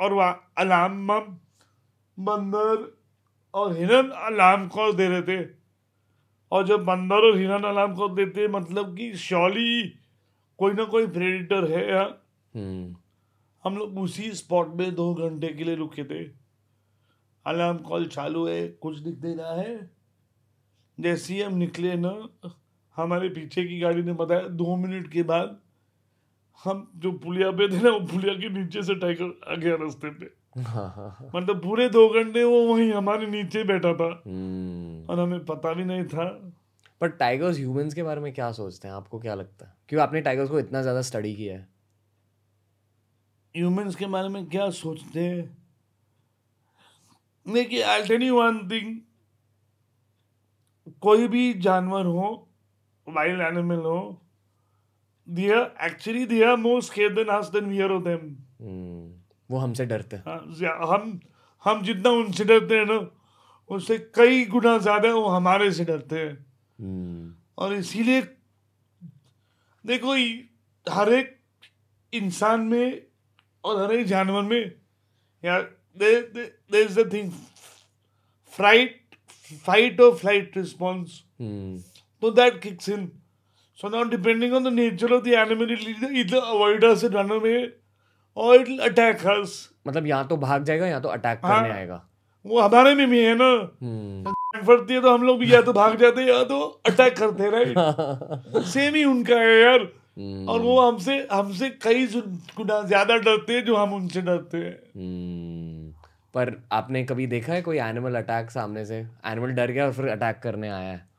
और 0.00 0.12
वहाँ 0.12 0.52
अलार्म 0.58 1.12
बंदर 2.18 2.86
और 3.54 3.76
हिरन 3.76 4.08
अलार्म 4.26 4.66
कॉल 4.68 4.92
दे 4.96 5.08
रहे 5.08 5.22
थे 5.22 5.44
और 6.52 6.66
जब 6.66 6.84
बंदर 6.84 7.26
और 7.26 7.38
हिरन 7.38 7.62
अलार्म 7.64 7.94
कॉल 7.94 8.14
देते 8.14 8.48
मतलब 8.48 8.96
कि 8.96 9.12
शॉली 9.18 9.82
कोई 10.58 10.72
ना 10.72 10.84
कोई 10.84 11.06
प्रेडिटर 11.06 11.70
है 11.70 11.88
यहाँ 11.88 12.08
हम्म। 12.54 12.94
हम 13.64 13.76
लोग 13.78 13.98
उसी 13.98 14.30
स्पॉट 14.32 14.74
में 14.76 14.94
दो 14.94 15.12
घंटे 15.14 15.48
के 15.48 15.64
लिए 15.64 15.74
रुके 15.74 16.04
थे 16.04 16.24
अलार्म 17.46 17.78
कॉल 17.88 18.06
चालू 18.06 18.46
है 18.46 18.66
कुछ 18.82 18.98
दिख 18.98 19.14
दे 19.14 19.34
रहा 19.34 19.54
है 19.54 19.74
जैसे 20.98 21.34
ही 21.34 21.40
हम 21.42 21.54
निकले 21.56 21.94
ना 21.96 22.12
हमारे 22.96 23.28
पीछे 23.28 23.64
की 23.64 23.78
गाड़ी 23.80 24.02
ने 24.02 24.12
बताया 24.12 24.48
दो 24.60 24.76
मिनट 24.76 25.10
के 25.12 25.22
बाद 25.22 25.60
हम 26.64 26.86
जो 26.96 27.12
पुलिया 27.18 27.50
पे 27.50 27.68
थे 27.68 27.82
ना 27.82 27.90
वो 27.90 28.00
पुलिया 28.06 28.34
के 28.34 28.48
नीचे 28.48 28.82
से 28.82 28.94
टाइगर 28.94 29.32
आ 29.52 29.54
गया 29.54 29.74
रास्ते 29.76 30.10
पे। 30.10 30.26
मतलब 30.56 31.60
पूरे 31.62 31.88
दो 31.88 32.08
घंटे 32.08 32.44
वो 32.44 32.60
वहीं 32.66 32.92
हमारे 32.92 33.26
नीचे 33.26 33.62
बैठा 33.64 33.92
था। 33.94 34.08
हम्म। 34.26 35.06
और 35.10 35.20
हमें 35.20 35.44
पता 35.44 35.72
भी 35.74 35.84
नहीं 35.84 36.04
था। 36.04 36.24
पर 37.00 37.08
टाइगर्स 37.08 37.56
ह्यूमंस 37.58 37.94
के 37.94 38.02
बारे 38.02 38.20
में 38.20 38.32
क्या 38.34 38.50
सोचते 38.52 38.88
हैं? 38.88 38.94
आपको 38.94 39.18
क्या 39.18 39.34
लगता 39.34 39.66
है? 39.66 39.74
क्यों 39.88 40.02
आपने 40.02 40.20
टाइगर्स 40.20 40.50
को 40.50 40.58
इतना 40.58 40.82
ज़्यादा 40.82 41.02
स्टडी 41.02 41.34
किया 41.34 41.54
है? 41.54 41.68
ह्यूमंस 43.54 43.96
के 43.96 44.06
बारे 44.06 44.28
में 44.28 44.46
क्या 44.46 44.68
सोचते 44.70 45.20
हैं? 45.20 45.56
देखिए 47.46 47.82
I 47.82 48.02
tell 48.02 48.22
you 48.22 48.36
one 48.36 48.58
thing 48.70 48.96
कोई 51.02 51.28
भी 51.28 51.52
जानवर 51.60 52.06
हो 52.06 52.30
वाइल्ड 53.06 53.40
एनिमल 53.40 53.80
हो 53.84 53.98
they 55.26 55.52
are 55.54 55.74
actually 55.86 56.24
they 56.26 56.42
are 56.44 56.56
more 56.56 56.82
scared 56.82 57.12
than 57.14 57.28
us 57.36 57.48
than 57.48 57.64
we 57.64 57.80
are 57.80 57.90
of 57.90 58.02
them 58.04 58.34
वो 59.54 59.58
हमसे 59.58 59.86
डरते 59.86 60.16
हैं। 60.16 60.24
हाँ, 60.26 60.40
हम 60.88 61.20
हम 61.64 61.82
जितना 61.82 62.10
उनसे 62.12 62.44
डरते 62.44 62.78
हैं 62.78 62.86
ना 62.86 62.98
उससे 63.70 63.98
कई 64.14 64.44
गुना 64.46 64.76
ज़्यादा 64.78 65.14
वो 65.14 65.24
हमारे 65.28 65.70
से 65.72 65.84
डरते 65.84 66.18
हैं। 66.18 66.32
हम्म। 66.78 67.34
और 67.58 67.74
इसीलिए 67.74 68.20
देखो 69.84 70.14
हर 70.86 71.12
एक 71.12 71.36
इंसान 72.12 72.60
में 72.66 73.00
और 73.64 73.82
हर 73.82 73.92
एक 73.94 74.06
जानवर 74.06 74.42
में 74.42 74.72
या 75.42 75.58
they 75.96 76.10
is 76.82 77.00
the 77.00 77.12
thing 77.12 77.30
fright 78.52 79.00
fight 79.64 80.00
और 80.00 80.14
फ़्लाइट 80.16 80.56
रिस्पॉन्स 80.56 81.22
तो 82.22 82.30
that 82.32 82.60
kicks 82.62 82.88
in 82.88 83.10
so 83.78 83.88
not 83.88 84.10
depending 84.10 84.54
on 84.54 84.64
the 84.64 84.72
nature 84.72 85.12
of 85.12 85.24
the 85.24 85.32
animal 85.38 85.72
it 85.72 86.34
avoiders 86.34 87.04
runner 87.04 87.38
में 87.42 87.83
will 88.36 88.80
attack 88.80 89.26
मतलब 89.86 90.06
यहाँ 90.06 90.26
तो 90.28 90.36
भाग 90.36 90.64
जाएगा 90.64 90.86
या 90.86 91.00
तो 91.00 91.08
अटैक 91.08 91.40
हाँ, 91.44 91.62
करने 91.62 91.74
आएगा। 91.74 92.08
वो 92.46 92.60
हमारे 92.60 92.94
में 92.94 93.10
भी 93.10 93.24
है 93.24 93.34
ना. 93.34 93.66
फटती 94.66 94.94
है 94.94 95.00
तो 95.00 95.14
हम 95.14 95.22
लोग 95.22 95.38
भी 95.38 95.54
या 95.54 95.62
तो 95.62 95.72
भाग 95.72 95.96
जाते 95.96 96.20
हैं 96.20 96.28
या 96.28 96.44
तो 96.44 96.82
अटैक 96.86 97.16
करते 97.16 97.50
राइट 97.50 97.74
सेम 98.64 98.94
ही 98.94 99.04
उनका 99.04 99.34
है 99.34 99.60
यार। 99.60 99.78
hmm. 99.78 100.48
और 100.48 100.60
वो 100.60 100.80
हमसे 100.80 101.28
हमसे 101.32 101.70
कई 101.70 102.06
गुना 102.56 102.82
ज़्यादा 102.82 103.16
डरते 103.16 103.52
हैं 103.52 103.64
जो 103.64 103.76
हम 103.76 103.94
उनसे 103.94 104.20
डरते 104.20 104.58
हैं। 104.58 104.78
hmm. 104.78 106.04
पर 106.34 106.62
आपने 106.72 107.04
कभी 107.04 107.26
देखा 107.26 107.52
है 107.52 107.62
कोई 107.62 107.78
एनिमल 107.78 108.14
अटैक 108.14 108.50
सामने 108.50 108.84
से? 108.84 109.06
एनिमल 109.26 109.50
डर 109.50 109.70
गया 109.70 109.86
और 109.86 109.92
फिर 109.92 110.08
अटैक 110.08 110.40
करने 110.42 110.68
आया 110.68 110.90
है? 110.90 111.13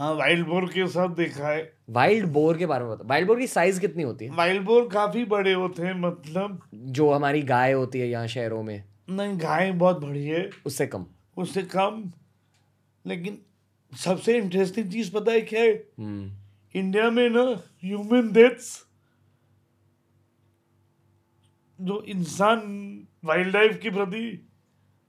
हाँ 0.00 0.14
वाइल्ड 0.14 0.46
बोर 0.46 0.64
के 0.64 0.86
साथ 0.86 1.08
देखा 1.08 1.48
है। 1.48 1.72
वाइल्ड 1.90 2.26
बोर 2.26 2.58
के 2.58 2.66
बारे 2.66 2.84
में 2.84 2.92
बता 2.92 3.04
वाइल्ड 3.08 3.28
बोर 3.28 3.38
की 3.38 3.46
साइज़ 3.46 3.80
कितनी 3.80 4.02
होती 4.02 4.24
है? 4.24 4.30
वाइल्ड 4.34 4.62
बोर 4.62 4.88
काफ़ी 4.88 5.24
बड़े 5.24 5.52
होते 5.52 5.82
हैं 5.82 5.94
मतलब 5.94 6.62
जो 6.74 7.10
हमारी 7.12 7.42
गाय 7.42 7.72
होती 7.72 8.00
है 8.00 8.08
यहाँ 8.08 8.26
शहरों 8.26 8.62
में। 8.62 8.84
नहीं 9.10 9.38
गाय 9.38 9.72
बहुत 9.72 10.00
बड़ी 10.00 10.24
है। 10.24 10.50
उससे 10.66 10.86
कम। 10.86 11.06
उससे 11.36 11.62
कम। 11.62 12.12
लेकिन 13.06 13.38
सबसे 13.92 14.38
इंटरेस्टिंग 14.38 14.90
चीज़ 14.92 15.12
पता 15.12 15.32
है 15.32 15.40
क्या 15.40 15.60
है? 15.60 15.72
इंडिया 16.74 17.04
हम्म। 17.04 17.16
में 17.16 17.30
ना 17.30 17.42
ह्यूमन 17.84 18.32
डेथ्स 18.32 18.86
जो 21.80 22.02
इंसान 22.02 22.60
वाइल्ड 23.24 23.56
लाइफ 23.56 23.78
के 23.82 23.90
प्रति 23.90 24.48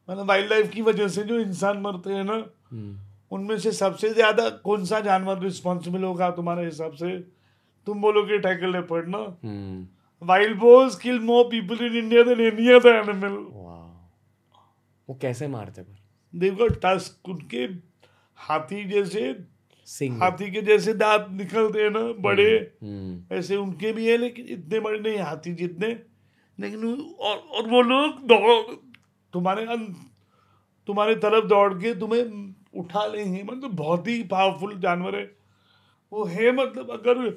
मतलब 0.10 0.28
वाइल्ड 0.28 0.52
लाइफ 0.52 0.70
की 0.70 0.82
वजह 0.82 1.08
से 1.08 1.24
जो 1.24 1.40
इंसान 1.40 1.78
मरते 1.78 2.10
हैं 2.10 2.24
ना 2.24 2.46
हम्म। 2.72 3.11
उनमें 3.32 3.58
से 3.60 3.72
सबसे 3.72 4.10
ज़्यादा 4.14 4.50
कौन 4.66 4.86
सा 4.86 5.00
जानवर 5.00 5.40
रिस्पॉन्सिबल 5.40 6.04
होगा 6.04 6.30
तुम्हारे 6.32 6.66
हिसाब 6.66 6.94
से? 6.94 7.18
तुम 7.88 8.02
बोलोगे 8.02 8.38
टाइगर 8.40 8.68
लेपर्ड 8.68 9.08
ना? 9.10 9.22
Wild 10.22 10.58
boars 10.60 10.96
kill 10.96 11.20
more 11.20 11.44
people 11.52 11.86
in 11.86 11.96
India 11.98 12.24
than 12.24 12.42
any 12.42 12.72
other 12.74 12.96
animal 12.96 13.38
वो 15.08 15.18
कैसे 15.22 15.48
मारते 15.48 15.82
पर? 15.82 15.98
देखो 16.34 16.68
टस्क 16.84 17.30
उनके 17.30 17.64
हाथी 18.40 18.84
जैसे 18.90 19.30
हाथी 20.22 20.50
के 20.52 20.62
जैसे 20.62 20.94
दांत 20.94 21.28
निकलते 21.32 21.82
हैं 21.82 21.90
ना 21.90 22.02
बड़े। 22.22 22.44
हम्म, 22.44 22.92
हम्म। 22.92 23.36
ऐसे 23.38 23.56
उनके 23.56 23.92
भी 23.94 24.08
है 24.08 24.18
लेकिन 24.18 24.46
इतने 24.50 24.80
बड़े 24.80 25.00
नहीं 25.00 25.18
हाथी 25.20 25.54
जितने। 25.54 25.88
लेकिन 26.58 26.86
और, 27.20 27.38
और 27.38 27.68
वो 27.70 27.82
लोग 27.82 28.22
दौड़ 28.28 28.76
तुम्हारे 29.34 29.66
तुम्हारे 30.88 31.16
तरफ़ 31.16 31.46
दौड़ 31.46 31.74
के 31.74 31.94
तुम्हें 32.00 32.24
उठा 32.74 33.06
लेंगे 33.06 33.44
मतलब 33.44 33.72
बहुत 33.72 34.08
ही 34.08 34.24
पावरफुल 34.24 34.80
जानवर 34.80 35.16
है। 35.16 35.36
वो 36.14 36.24
है 36.26 36.52
मतलब 36.52 36.92
अगर 36.92 37.30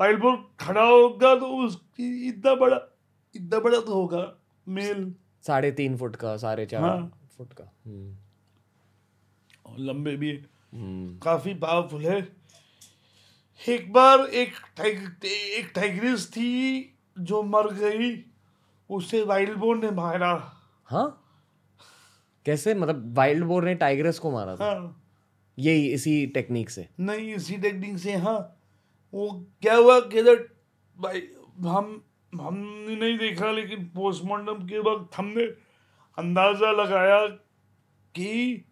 वाइल्ड 0.00 0.20
बोर 0.20 0.50
खड़ा 0.60 0.84
होगा 0.84 1.34
तो 1.34 1.46
उसकी 1.46 2.28
इतना 2.28 2.54
बड़ा 2.54 2.80
इतना 3.36 3.60
बड़ा 3.60 3.80
तो 3.80 3.94
होगा 3.94 4.34
मेल 4.68 5.14
साढ़े 5.46 5.72
तीन 5.72 5.96
फुट 5.96 6.16
का 6.16 6.36
साढ़े 6.36 6.66
चार 6.66 6.82
हाँ। 6.82 7.20
फुट 7.38 7.52
का। 7.52 7.72
हम्म। 7.86 8.16
और 9.66 9.78
लंबे 9.78 10.16
भी 10.16 10.28
है। 10.28 10.46
हम्म। 10.74 11.18
काफ़ी 11.18 11.54
पावरफुल 11.54 12.06
है। 12.06 12.36
एक 13.68 13.92
बार 13.92 14.20
एक 14.20 14.52
टाइग 14.76 15.12
एक 15.24 15.72
टाइग्रिस 15.74 16.30
थी 16.30 16.82
जो 17.18 17.42
मर 17.42 17.72
गई 17.72 18.24
उसे 18.90 19.22
वाइल्ड 19.22 19.58
बोर 19.58 19.76
ने 19.76 19.90
मारा। 19.90 20.56
हाँ? 20.86 21.27
कैसे? 22.48 22.74
मतलब 22.74 23.14
वाइल्ड 23.16 23.44
बोर 23.44 23.64
ने 23.64 23.74
टाइगरस 23.74 24.18
को 24.18 24.30
मारा 24.30 24.56
था। 24.56 24.64
हाँ। 24.64 25.04
यही 25.58 25.86
इसी 25.92 26.26
टेक्निक 26.34 26.70
से। 26.70 26.88
नहीं 27.00 27.34
इसी 27.34 27.56
टेक्निक 27.58 27.98
से 27.98 28.14
हाँ। 28.16 28.38
वो 29.14 29.30
क्या 29.62 29.74
हुआ 29.74 29.98
कि 30.00 30.22
भाई 30.96 31.20
हम 31.62 32.02
हमने 32.32 32.94
नहीं 32.96 33.18
देखा 33.18 33.50
लेकिन 33.50 33.84
पोस्टमार्टम 33.94 34.66
के 34.66 34.78
वक्त 34.78 35.16
हमने 35.16 35.44
अंदाज़ा 36.18 36.70
लगाया 36.72 37.26
कि 38.14 38.64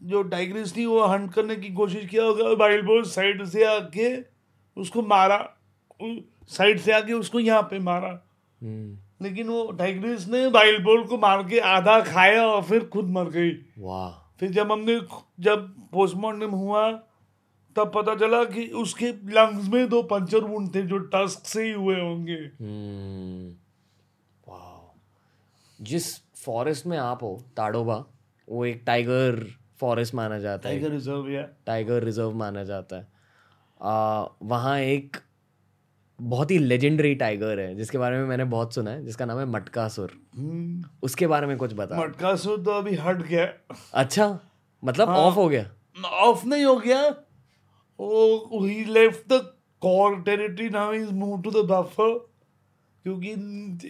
जो 0.00 0.22
टाइग्रिस 0.22 0.76
थी 0.76 0.84
वो 0.86 1.04
हंट 1.06 1.32
करने 1.34 1.56
की 1.56 1.72
कोशिश 1.72 2.06
किया 2.06 2.24
होगा 2.24 2.48
वाइल्ड 2.60 2.86
बोर 2.86 3.04
साइड 3.06 3.44
से 3.44 3.64
आके 3.64 4.08
उसको 4.76 5.02
मारा 5.02 5.38
साइड 6.02 6.80
से 6.80 6.92
आके 6.92 7.12
उसको 7.12 7.40
यहाँ 7.40 7.62
पे 7.62 7.78
मारा। 7.78 8.10
हम्म। 8.60 8.98
लेकिन 9.22 9.48
वो 9.48 9.72
टाइग्रिस 9.72 10.28
ने 10.28 10.46
वाइल्ड 10.46 10.84
बोर 10.84 11.06
को 11.06 11.18
मार 11.18 11.42
के 11.42 11.58
आधा 11.58 12.00
खाया 12.00 12.46
और 12.46 12.62
फिर 12.62 12.84
खुद 12.84 13.04
मर 13.04 13.24
गई। 13.24 13.50
वाह। 13.78 14.36
फिर 14.40 14.50
जब 14.50 14.72
हमने 14.72 15.00
जब 15.40 15.88
पोस्टमार्टम 15.92 16.50
हुआ 16.50 16.90
तब 17.76 17.92
पता 17.94 18.14
चला 18.14 18.44
कि 18.44 18.66
उसके 18.66 19.08
लंग्स 19.08 19.68
में 19.68 19.88
दो 19.88 20.02
पंचर 20.02 20.40
वुंड 20.40 20.74
थे 20.74 20.82
जो 20.82 20.98
टस्क 20.98 21.46
से 21.46 21.64
ही 21.64 21.72
हुए 21.72 22.00
होंगे। 22.00 22.50
हम्म। 22.60 23.54
जिस 25.80 26.18
फॉरेस्ट 26.18 26.86
में 26.86 26.98
आप 26.98 27.22
हो 27.22 27.44
ताड़ोबा 27.56 28.04
वो 28.48 28.64
एक 28.64 28.82
टाइगर 28.86 29.46
फॉरेस्ट 29.80 30.14
माना 30.14 30.38
जाता 30.38 30.68
है। 30.68 30.78
टाइगर 30.78 30.94
रिज़र्व 30.94 31.30
या 31.30 31.48
टाइगर 31.66 32.02
रिज़र्व 32.02 32.32
माना 32.32 32.64
जाता 32.64 32.96
है। 32.96 33.08
वहाँ 34.42 34.78
एक 34.78 35.16
बहुत 36.20 36.50
ही 36.50 36.58
लेजेंडरी 36.58 37.14
टाइगर 37.14 37.60
है 37.60 37.74
जिसके 37.74 37.98
बारे 37.98 38.18
में 38.18 38.24
मैंने 38.24 38.44
बहुत 38.44 38.74
सुना 38.74 38.90
है 38.90 39.04
जिसका 39.04 39.24
नाम 39.24 39.38
है 39.38 39.46
मटकासुर। 39.46 40.12
हम्म। 40.36 40.84
उसके 41.02 41.26
बारे 41.26 41.46
में 41.46 41.56
कुछ 41.56 41.72
बता। 41.74 42.00
मटकासुर 42.00 42.58
तो 42.58 42.70
अभी 42.70 42.94
हट 42.94 43.16
गया। 43.16 43.48
अच्छा 43.94 44.38
मतलब 44.84 45.08
ऑफ़ 45.08 45.18
हाँ, 45.18 45.30
हो 45.30 45.48
गया? 45.48 45.70
ऑफ़ 46.04 46.46
नहीं 46.46 46.64
हो 46.64 46.76
गया। 46.76 47.08
वो 48.00 48.64
he 48.66 48.84
left 48.84 49.32
the 49.32 49.40
core 49.80 50.20
territory 50.20 50.68
now 50.68 50.92
is 50.92 51.10
move 51.10 51.42
to 51.42 51.50
the 51.50 51.56
buffer 51.56 52.28
क्योंकि 53.04 53.30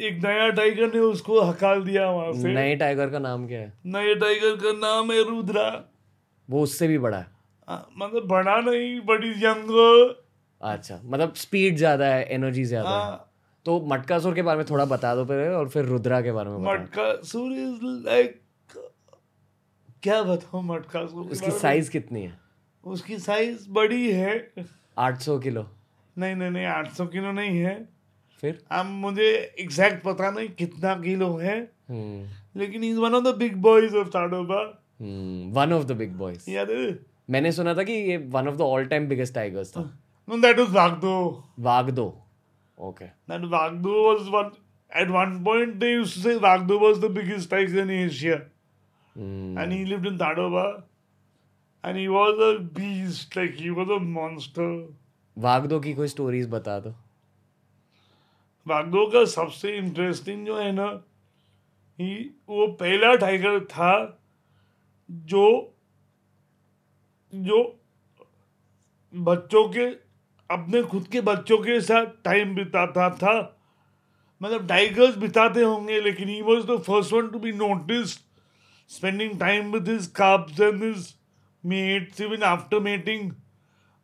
एक 0.07 0.21
नया 0.25 0.49
टाइगर 0.51 0.95
ने 0.95 1.01
उसको 1.01 1.41
हकाल 1.41 1.83
दिया 1.83 2.11
वहाँ 2.11 2.33
से। 2.33 2.55
नए 2.55 2.77
टाइगर 2.77 3.11
का 3.11 3.19
नाम 3.19 3.47
क्या 3.47 3.59
है? 3.59 3.73
नए 3.87 4.15
टाइगर 4.15 4.57
का 4.57 4.73
नाम 4.73 5.13
है 5.13 5.31
रुद्रा। 5.31 5.85
वो 6.51 6.63
उससे 6.63 6.89
भी 6.89 6.99
बड़ा 6.99 7.19
है। 7.19 7.27
हाँ, 7.69 7.91
मतलब 7.99 8.23
बड़ा 8.23 8.61
नहीं 8.61 9.01
बड़ी 9.01 9.31
यंग 9.31 9.71
अच्छा 10.67 11.01
मतलब 11.05 11.35
स्पीड 11.35 11.77
ज़्यादा 11.77 12.07
है 12.07 12.25
एनर्जी 12.35 12.65
ज़्यादा 12.65 12.89
है। 12.91 13.03
हाँ। 13.03 13.33
तो 13.67 13.81
मटकासुर 13.89 14.35
के 14.35 14.43
बारे 14.43 14.57
में 14.57 14.67
थोड़ा 14.71 14.85
बता 14.85 15.15
दो 15.15 15.25
पहले 15.25 15.49
और 15.49 15.69
फिर 15.69 15.85
रुद्रा 15.85 16.21
के 16.21 16.33
बारे 16.33 16.51
में 16.51 16.59
मटकासुर 16.67 17.53
इज़ 17.53 17.79
लाइक 18.07 18.41
क्या 20.03 20.23
बताऊँ 20.23 20.63
मटकासुर 20.65 21.31
उसकी 21.33 21.51
साइज़ 21.51 21.91
कितनी 21.91 22.23
है? 22.23 22.39
उसकी 22.85 23.19
साइज़ 23.19 23.69
बड़ी 23.71 24.13
है। 24.13 24.35
800 24.99 25.39
किलो। 25.39 25.67
नहीं 26.17 26.35
नहीं 26.37 26.51
नहीं 26.51 26.67
800 26.67 27.07
किलो 27.07 27.33
नहीं 27.33 27.59
है। 27.59 27.75
फिर? 28.43 28.59
अब 28.71 28.87
मुझे 28.87 29.29
एग्जैक्ट 29.61 30.03
पता 30.05 30.31
नहीं 30.31 30.49
कितना 30.49 30.95
किलो 30.95 31.37
है। 31.37 31.59
हम्म। 31.89 32.61
लेकिन 32.61 32.85
is 32.85 32.99
one 32.99 33.15
of 33.15 33.25
the 33.25 33.35
big 33.37 33.57
boys 33.57 33.97
of 33.97 34.09
Tadoba 34.09 34.63
one 35.53 35.73
of 35.73 35.85
the 35.85 35.93
big 35.93 36.13
boys 36.17 36.51
याद 36.51 36.71
है? 36.71 36.99
मैंने 37.31 37.53
सुना 37.53 37.75
था 37.75 37.83
कि 37.83 37.93
ये 37.93 38.17
one 38.17 38.49
of 38.49 38.57
the 38.57 38.61
all 38.61 38.85
time 38.87 39.09
biggest 39.09 39.35
tigers 39.35 39.71
था 39.73 39.83
No, 40.29 40.41
that 40.41 40.57
was 40.57 40.69
Wagdo. 40.69 41.43
Wagdo. 41.61 42.15
Okay. 42.79 43.13
That 43.27 43.43
Wagdo 43.43 44.03
was 44.07 44.31
one. 44.31 44.53
At 44.91 45.11
one 45.11 45.45
point, 45.45 45.79
they 45.81 45.91
used 45.91 46.15
to 46.15 46.21
say 46.21 46.39
Wagdo 46.39 46.81
was 46.81 47.01
the 47.01 47.09
biggest 47.09 47.51
tiger 47.51 47.81
in 47.81 47.91
Asia. 47.91 48.43
Mm. 49.19 49.63
And 49.63 49.73
he 49.73 49.85
lived 49.85 50.07
in 50.07 50.19
Tadoba. 50.19 50.83
And 51.83 51.97
he 51.97 52.09
was 52.09 52.39
a 52.39 52.61
beast. 52.61 53.37
Like, 53.37 53.55
he 53.55 53.71
was 53.71 53.89
a 53.89 54.01
monster. 54.01 54.71
Waghdoh 55.39 55.79
की 55.81 55.93
कोई 55.95 56.09
stories 56.09 56.47
बता 56.51 56.79
दो 56.81 56.91
वागदो 58.69 59.07
का 59.13 59.25
सबसे 59.33 59.77
interesting 59.79 60.47
जो 60.47 60.57
है 60.59 60.71
ना 60.73 60.87
ही 62.01 62.15
वो 62.49 62.67
पहला 62.81 63.15
टाइगर 63.25 63.59
था 63.73 63.93
जो 65.33 65.45
जो 67.49 67.59
बच्चों 69.15 69.69
के 69.77 69.87
अपने 70.51 70.83
खुद 70.83 71.07
के 71.13 71.21
बच्चों 71.21 71.59
के 71.59 71.81
साथ 71.81 72.07
टाइम 72.25 72.55
बिताता 72.55 73.11
था। 73.11 73.61
मतलब 74.43 74.69
टाइगर्स 74.69 75.17
बिताते 75.17 75.63
होंगे 75.63 76.01
लेकिन 76.01 76.29
he 76.29 76.43
was 76.43 76.67
the 76.67 76.77
first 76.79 77.13
one 77.13 77.29
to 77.29 77.39
be 77.39 77.53
notice 77.53 78.11
spending 78.89 79.41
time 79.41 79.73
with 79.73 79.89
his 79.89 80.13
cubs 80.17 80.61
and 80.61 80.85
his 80.85 81.15
mates 81.67 82.21
even 82.21 82.43
after 82.43 82.79
mating 82.79 83.31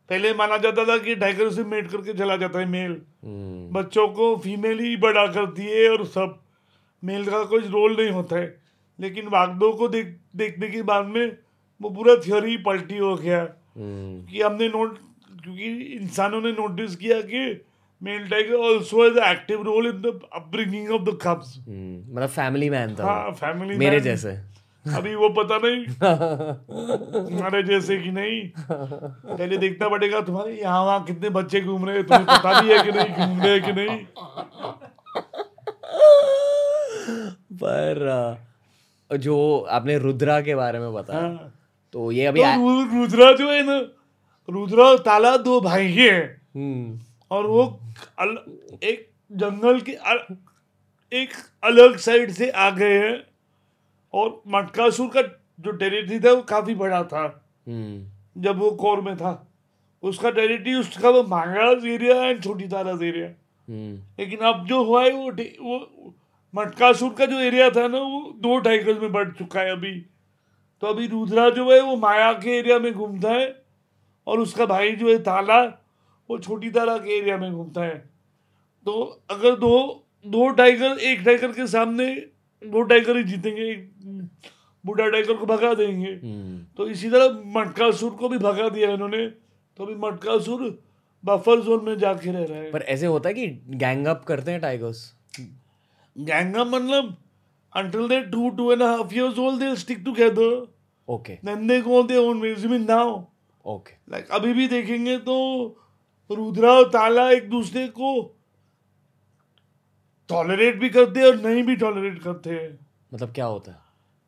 पहले 0.09 0.33
माना 0.33 0.57
जाता 0.57 0.85
था 0.85 0.97
कि 0.97 1.15
टाइगर 1.15 1.49
से 1.49 1.63
मेट 1.63 1.91
करके 1.91 2.13
चला 2.13 2.37
जाता 2.37 2.59
है 2.59 2.65
मेल 2.65 2.91
hmm. 2.93 3.75
बच्चों 3.75 4.07
को 4.07 4.37
फीमेल 4.37 4.79
ही 4.79 4.97
बड़ा 4.97 5.27
करती 5.27 5.61
है 5.61 5.89
और 5.89 6.05
सब। 6.05 6.43
मेल 7.03 7.25
का 7.25 7.43
कोई 7.43 7.61
रोल 7.61 7.97
नहीं 7.97 8.11
होता 8.11 8.35
है। 8.35 8.61
लेकिन 8.99 9.27
वागदो 9.27 9.73
को 9.73 9.87
देख 9.87 10.17
देखने 10.35 10.67
के 10.67 10.81
बाद 10.81 11.05
में 11.05 11.37
वो 11.81 11.89
पूरा 11.89 12.15
थ्योरी 12.15 12.57
पलटी 12.57 12.97
हो 12.97 13.15
गया। 13.15 13.47
Hmm. 13.47 14.31
कि 14.31 14.41
हमने 14.41 14.67
नोट 14.67 14.97
क्योंकि 15.43 15.69
इंसानों 15.95 16.41
ने 16.41 16.51
नोटिस 16.51 16.95
किया 16.95 17.19
कि 17.21 17.43
male 18.01 18.27
tiger 18.29 18.63
also 18.65 19.03
has 19.03 19.17
active 19.29 19.61
role 19.63 19.87
in 19.87 20.01
the 20.01 20.19
upbringing 20.33 20.91
of 20.91 21.01
the 21.01 21.17
cubs 21.21 21.57
मतलब 21.59 22.29
फैमिली 22.29 22.69
मैन 22.69 22.95
था 22.95 23.05
हाँ 23.05 23.31
फैमिली 23.33 23.77
मेरे 23.77 23.99
जैसे। 23.99 24.31
अभी 24.85 25.13
वो 25.15 25.27
पता 25.29 25.57
नहीं। 25.63 25.85
तुम्हारे 27.27 27.61
जैसे 27.63 27.97
कि 27.97 28.11
नहीं। 28.11 28.41
पहले 28.69 29.57
देखना 29.57 29.89
पड़ेगा 29.89 30.21
तुम्हारे 30.21 30.53
यहाँ 30.61 30.83
वहाँ 30.85 31.03
कितने 31.05 31.29
बच्चे 31.37 31.61
घूम 31.61 31.85
रहे 31.85 31.95
हैं 31.97 32.05
तुम्हें 32.07 32.25
पता 32.27 32.61
भी 32.61 32.73
है 32.73 32.83
कि 32.83 32.91
नहीं 32.91 33.27
घूम 33.27 33.41
रहे 33.41 33.59
कि 33.59 33.71
नहीं। 33.71 33.97
पर 37.63 38.37
जो 39.11 39.37
आपने 39.71 39.97
रुद्रा 39.97 40.39
के 40.41 40.55
बारे 40.55 40.79
में 40.79 40.93
बताया 40.93 41.21
हाँ। 41.21 41.53
तो 41.93 42.11
ये 42.11 42.25
अभी 42.25 42.41
तो 42.43 42.81
रुद्रा 43.01 43.31
जो 43.33 43.49
है 43.51 43.61
ना 43.65 43.79
रुद्रा 44.49 44.83
और 44.83 44.99
ताला 44.99 45.35
दो 45.37 45.59
भाई 45.61 45.91
हैं 45.91 46.19
हम्म। 46.55 46.99
और 47.31 47.45
वो 47.47 47.63
अल, 48.19 48.37
एक 48.83 49.09
जंगल 49.31 49.79
के 49.81 49.93
अल, 49.93 50.19
एक 51.11 51.29
अलग 51.63 51.97
साइड 51.97 52.31
से 52.31 52.49
आ 52.49 52.69
गए 52.71 52.97
हैं 52.99 53.23
और 54.13 54.41
मटकासुर 54.47 55.07
का 55.07 55.21
जो 55.59 55.71
टेरिटरी 55.71 56.19
था 56.19 56.31
वो 56.31 56.41
काफ़ी 56.41 56.75
बड़ा 56.75 57.03
था 57.03 57.23
हम्म। 57.67 58.41
जब 58.41 58.57
वो 58.59 58.71
कोर 58.71 59.01
में 59.01 59.15
था 59.17 59.33
उसका 60.03 60.29
टेरिटरी 60.29 60.73
उसका 60.73 61.09
वो 61.09 61.23
मांगराज 61.23 61.85
एरिया 61.85 62.23
एंड 62.23 62.43
छोटी 62.43 62.67
ताराज 62.67 63.03
एरिया 63.03 63.27
हम्म। 63.27 63.95
लेकिन 64.19 64.39
अब 64.39 64.65
जो 64.65 64.83
हुआ 64.83 65.03
है 65.03 65.11
वो 65.11 65.31
वो 65.61 66.13
मटकासुर 66.53 67.13
का 67.13 67.25
जो 67.25 67.39
एरिया 67.39 67.69
था 67.69 67.87
ना 67.87 67.99
वो 67.99 68.19
दो 68.41 68.57
टाइगर्स 68.59 69.01
में 69.01 69.11
बढ़ 69.11 69.31
चुका 69.31 69.59
है 69.59 69.71
अभी 69.71 69.93
तो 70.83 70.87
अभी 70.87 71.07
रुद्रा 71.07 71.49
जो 71.49 71.71
है 71.71 71.79
वो 71.81 71.95
माया 71.95 72.31
के 72.33 72.57
एरिया 72.57 72.79
में 72.79 72.93
घूमता 72.93 73.29
है 73.29 73.47
और 74.27 74.39
उसका 74.39 74.65
भाई 74.65 74.91
जो 74.95 75.09
है 75.09 75.17
ताला 75.23 75.63
वो 76.29 76.37
छोटी 76.39 76.69
ताला 76.71 76.97
के 76.97 77.17
एरिया 77.17 77.37
में 77.37 77.51
घूमता 77.51 77.83
है 77.83 77.97
तो 78.85 79.01
अगर 79.31 79.55
दो 79.55 79.75
दो 80.25 80.49
टाइगर 80.59 80.99
एक 81.01 81.21
टाइगर 81.25 81.51
के 81.51 81.67
सामने 81.67 82.07
दो 82.61 82.81
टाइगर 82.91 83.17
ही 83.17 83.23
जीतेंगे 83.23 83.73
बूढ़ा 84.83 85.07
टाइगर 85.07 85.33
को 85.33 85.45
भगा 85.45 85.73
देंगे 85.73 86.11
हम्म। 86.13 86.57
तो 86.77 86.87
इसी 86.89 87.09
तरह 87.09 87.41
मटकासुर 87.57 88.11
को 88.11 88.29
भी 88.29 88.37
भगा 88.37 88.69
दिया 88.69 88.89
इन्होंने 88.91 89.25
तो 89.79 89.85
अभी 89.85 89.95
मटकासुर 89.97 90.69
बफर 91.23 91.61
जोन 91.61 91.85
में 91.85 91.97
जाके 91.97 92.31
रह 92.31 92.43
रहा 92.43 92.57
है 92.57 92.71
पर 92.71 92.81
ऐसे 92.95 93.05
होता 93.05 93.29
है 93.29 93.35
कि 93.35 93.47
गैंग 93.83 94.07
अप 94.07 94.23
करते 94.27 94.51
हैं 94.51 94.61
टाइगर्स 94.61 95.11
गैंग 96.15 96.55
अप 96.55 96.67
मतलब 96.67 97.15
until 97.75 98.07
they're 98.07 98.29
two, 98.29 98.55
two 98.55 98.71
and 98.71 98.81
a 98.81 98.87
half 98.87 99.11
years 99.11 99.37
old, 99.37 99.59
they'll 99.59 99.75
stick 99.75 100.03
together. 100.05 100.67
Okay. 101.07 101.39
Then 101.43 101.67
they 101.67 101.81
go 101.81 101.99
on 101.99 102.07
their 102.07 102.19
own 102.19 102.39
ways. 102.39 102.63
I 102.63 102.67
mean 102.67 102.85
now. 102.85 103.29
Okay. 103.67 104.13
Like 104.13 104.31
अभी 104.31 104.53
भी 104.53 104.67
देखेंगे 104.67 105.17
तो 105.17 105.35
रुद्रा 106.31 106.71
और 106.71 106.89
ताला 106.89 107.31
एक 107.31 107.49
दूसरे 107.49 107.87
को 107.87 108.35
टॉलरेट 110.29 110.79
भी 110.79 110.89
करते 110.89 111.19
हैं 111.19 111.27
और 111.27 111.35
नहीं 111.35 111.63
भी 111.63 111.75
टॉलरेट 111.75 112.23
करते 112.23 112.49
हैं। 112.49 112.79
मतलब 113.13 113.31
क्या 113.31 113.45
होता 113.45 113.71
है? 113.71 113.77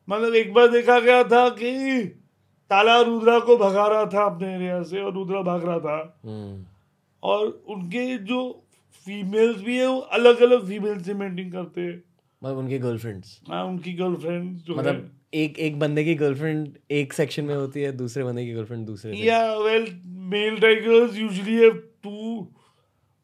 मतलब 0.10 0.36
एक 0.36 0.54
बार 0.54 0.67
देखा 0.67 1.00
गया 1.00 1.24
था 1.24 1.50
कि 1.50 2.04
ताला 2.69 3.02
रुद्रा 3.02 3.39
को 3.39 3.58
भगा 3.58 3.88
रहा 3.88 4.06
था 4.06 4.26
अपने 4.26 4.56
एरिया 4.56 4.84
से 4.84 5.02
और 5.02 5.13
रुद्रा 5.13 5.41
भाग 5.41 5.65
रहा 5.65 5.80
था। 5.80 6.19
हम्म। 6.26 6.65
और 7.24 7.63
उनके 7.69 8.17
जो 8.17 8.63
फीमेल्स 9.06 9.62
भी 9.62 9.78
है 9.78 9.88
वो 9.88 10.00
अलग 10.00 10.41
अलग 10.41 10.67
फीमेल 10.67 11.02
से 11.02 11.13
मेंटेन 11.13 11.52
करते 11.52 11.82
हैं। 11.82 12.04
मतलब 12.43 12.58
उनकी 12.58 12.80
गर्लफ्रेंड्स 12.80 13.41
हाँ 13.50 13.65
उनकी 13.65 13.93
गर्लफ्रेंड 13.93 14.58
जो 14.58 14.76
मतलब 14.76 15.12
एक 15.36 15.60
एक 15.60 15.80
बंदे 15.80 16.04
की 16.04 16.15
गर्लफ्रेंड 16.15 16.78
एक 16.91 17.13
सेक्शन 17.13 17.45
में 17.45 17.56
होती 17.56 17.82
है 17.82 17.91
दूसरे 17.91 18.24
बंदे 18.24 18.45
की 18.45 18.52
गर्लफ्रेंड 18.54 18.86
दूसरे 18.86 19.15
या 19.17 19.39
well 19.56 19.88
male 20.34 20.60
tigers 20.60 21.17
usually 21.17 21.56
have 21.56 21.78
two 22.04 22.41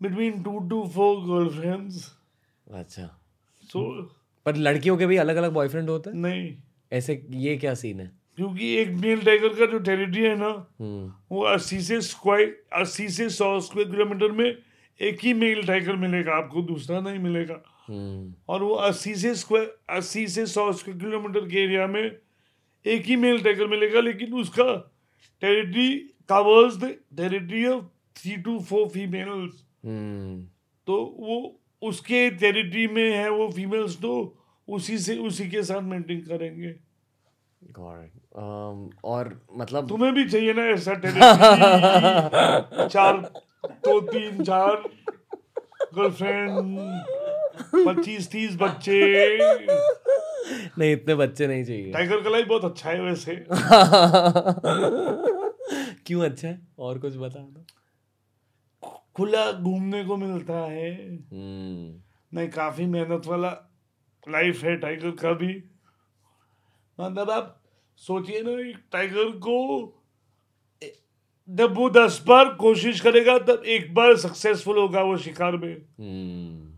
between 0.02 0.42
two 0.44 0.60
to 0.70 0.84
four 0.88 1.16
girlfriends 1.28 2.12
अच्छा। 2.74 3.06
सो 3.64 3.84
पर 4.46 4.56
लड़कियों 4.56 4.98
के 4.98 5.06
भी 5.06 5.18
अलग 5.18 5.36
अलग 5.36 5.52
बॉयफ्रेंड 5.54 5.90
होते 5.90 6.10
हैं? 6.10 6.18
नहीं। 6.18 6.56
ऐसे 6.92 7.22
ये 7.30 7.58
क्या 7.58 7.74
सीन 7.74 8.00
है? 8.00 8.12
क्योंकि 8.36 8.74
एक 8.76 8.90
मेल 8.90 9.22
टाइगर 9.22 9.50
का 9.50 9.66
जो 9.66 9.80
टेरिटरी 9.80 10.22
है 10.22 10.36
ना 10.36 10.50
हम्म। 10.80 11.12
वो 11.32 11.42
अस्सी 11.44 11.82
से 11.82 12.02
स्क्वायर 12.02 12.56
अस्सी 12.74 13.08
से 13.10 13.30
सौ 13.30 13.60
स्क्वायर 13.60 13.90
किलोमीटर 13.92 14.32
में 14.32 14.58
एक 15.00 15.20
ही 15.24 15.34
मेल 15.34 15.64
टाइगर 15.68 15.96
मिलेगा 15.96 16.34
आपको 16.34 16.62
दूसरा 16.62 17.00
नहीं 17.00 17.20
मिलेगा। 17.20 17.62
और 18.50 18.64
वो 18.64 18.74
अस्सी 18.74 19.16
से 19.16 19.36
स्क्वायर 19.36 19.78
अस्सी 19.90 20.28
से 20.28 20.46
सौ 20.46 20.72
स्क्वायर 20.72 21.00
किलोमीटर 21.00 21.50
के 21.50 21.64
एरिया 21.64 21.88
में 21.88 22.18
एक 22.86 23.06
ही 23.06 23.16
मेल 23.16 23.42
टाइगर 23.42 23.68
मिलेगा 23.68 24.00
लेकिन 24.00 24.34
उसका 24.34 24.94
territory 25.42 25.98
covers 26.30 26.78
the 26.78 26.86
territory 27.18 27.66
of 27.66 27.86
three 28.16 28.38
two 28.38 28.60
four 28.60 28.88
females 28.88 29.64
तो 30.88 31.16
वो 31.20 31.60
उसके 31.82 32.30
टेरिटरी 32.32 32.88
में 32.88 33.14
है 33.14 33.30
वो 33.30 33.50
फीमेल्स 33.52 34.02
तो 34.02 34.38
उसी 34.70 34.98
से 34.98 35.18
उसी 35.18 35.50
के 35.50 35.64
साथ 35.64 35.82
मेंटेन 35.82 36.22
करेंगे। 36.22 36.76
Um, 38.38 38.98
और 39.04 39.46
मतलब 39.58 39.90
तुम्हें 39.90 40.14
भी 40.14 40.30
चाहिए 40.30 40.54
ना 40.54 40.64
ऐसा 40.64 40.94
टेरिटरी 40.94 41.22
चार 42.90 43.18
दो 43.66 44.02
तीन 44.02 44.44
चार 44.44 44.76
गर्लफ्रेंड 45.96 46.50
पच्चीस 47.76 48.32
तीस 48.32 48.56
बच्चे। 48.56 49.38
नहीं 50.78 50.94
इतने 50.94 51.16
बच्चे 51.16 51.48
नहीं 51.48 51.66
चाहिए। 51.66 51.92
टाइगर 51.92 52.22
कलाई 52.22 52.44
बहुत 52.44 52.66
अच्छा 52.66 52.90
है 52.90 53.02
वैसे। 53.02 53.46
क्यों 56.06 56.24
अच्छा 56.24 56.48
है? 56.48 56.68
और 56.80 57.00
कुछ 57.00 57.18
बता 57.18 57.40
दो। 57.40 57.66
खुला 59.16 59.52
घूमने 59.52 60.04
को 60.04 60.18
मिलता 60.18 60.54
है। 60.54 61.16
हम्म। 61.16 62.02
नहीं 62.38 62.50
काफ़ी 62.50 62.86
मेहनत 62.86 63.22
वाला 63.26 63.50
लाइफ 64.30 64.64
है 64.64 64.76
टाइगर 64.76 65.12
का 65.12 65.34
भी। 65.34 65.64
मतलब 67.00 67.30
आप 67.30 67.62
सोचिए 67.98 68.42
ना 68.46 68.80
टाइगर 68.92 69.26
को 69.26 69.88
जब 71.50 71.76
वो 71.76 71.90
दस 71.90 72.24
बार 72.28 72.50
कोशिश 72.50 73.00
करेगा 73.00 73.40
तब 73.40 73.64
एक 73.66 73.94
बार 73.94 74.18
सक्सेसफुल 74.18 74.78
होगा 74.78 75.02
वो 75.02 75.18
शिकार 75.18 75.58
में। 75.58 75.76
हम्म। 75.76 76.71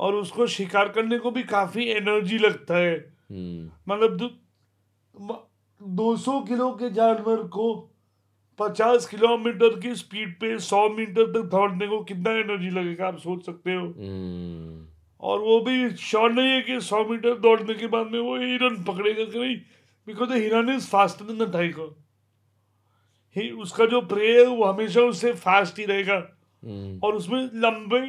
और 0.00 0.14
उसको 0.14 0.46
शिकार 0.48 0.88
करने 0.88 1.18
को 1.18 1.30
भी 1.30 1.42
काफ़ी 1.42 1.84
एनर्जी 1.90 2.38
लगता 2.38 2.76
है 2.76 2.94
हम्म। 3.30 3.70
मतलब 3.88 4.38
दो 5.80 6.16
सौ 6.16 6.40
किलो 6.40 6.70
के 6.72 6.90
जानवर 6.90 7.42
को 7.48 7.66
पचास 8.58 9.06
किलोमीटर 9.06 9.78
की 9.80 9.94
स्पीड 9.94 10.34
पे 10.40 10.58
सौ 10.60 10.88
मीटर 10.88 11.26
तक 11.32 11.48
दौड़ने 11.50 11.86
को 11.88 12.02
कितना 12.04 12.32
एनर्जी 12.38 12.70
लगेगा 12.70 13.06
आप 13.08 13.18
सोच 13.18 13.44
सकते 13.46 13.74
हो 13.74 13.86
हम्म। 13.86 14.86
और 15.22 15.38
वो 15.40 15.60
भी 15.60 15.90
श्योर 15.98 16.32
नहीं 16.32 16.50
है 16.50 16.60
कि 16.62 16.80
सौ 16.80 17.04
मीटर 17.04 17.38
दौड़ने 17.38 17.74
के 17.74 17.86
बाद 17.88 18.06
में 18.06 18.18
वो 18.20 18.36
हिरन 18.38 18.82
पकड़ेगा 18.84 19.24
कि 19.24 19.38
नहीं 19.38 19.56
बिकॉज़ 20.08 20.32
हिरन 20.32 20.74
is 20.74 20.88
faster 20.88 21.24
than 21.24 21.44
the 21.44 21.52
tiger 21.52 21.94
ही 23.36 23.50
उसका 23.62 23.86
जो 23.86 24.00
प्रे 24.08 24.32
है 24.34 24.46
वो 24.46 24.64
हमेशा 24.64 25.00
उससे 25.06 25.32
फास्ट 25.40 25.78
ही 25.78 25.84
रहेगा 25.86 26.14
हम्म। 26.62 26.98
और 27.02 27.14
उसमें 27.14 27.42
लंबे 27.60 28.00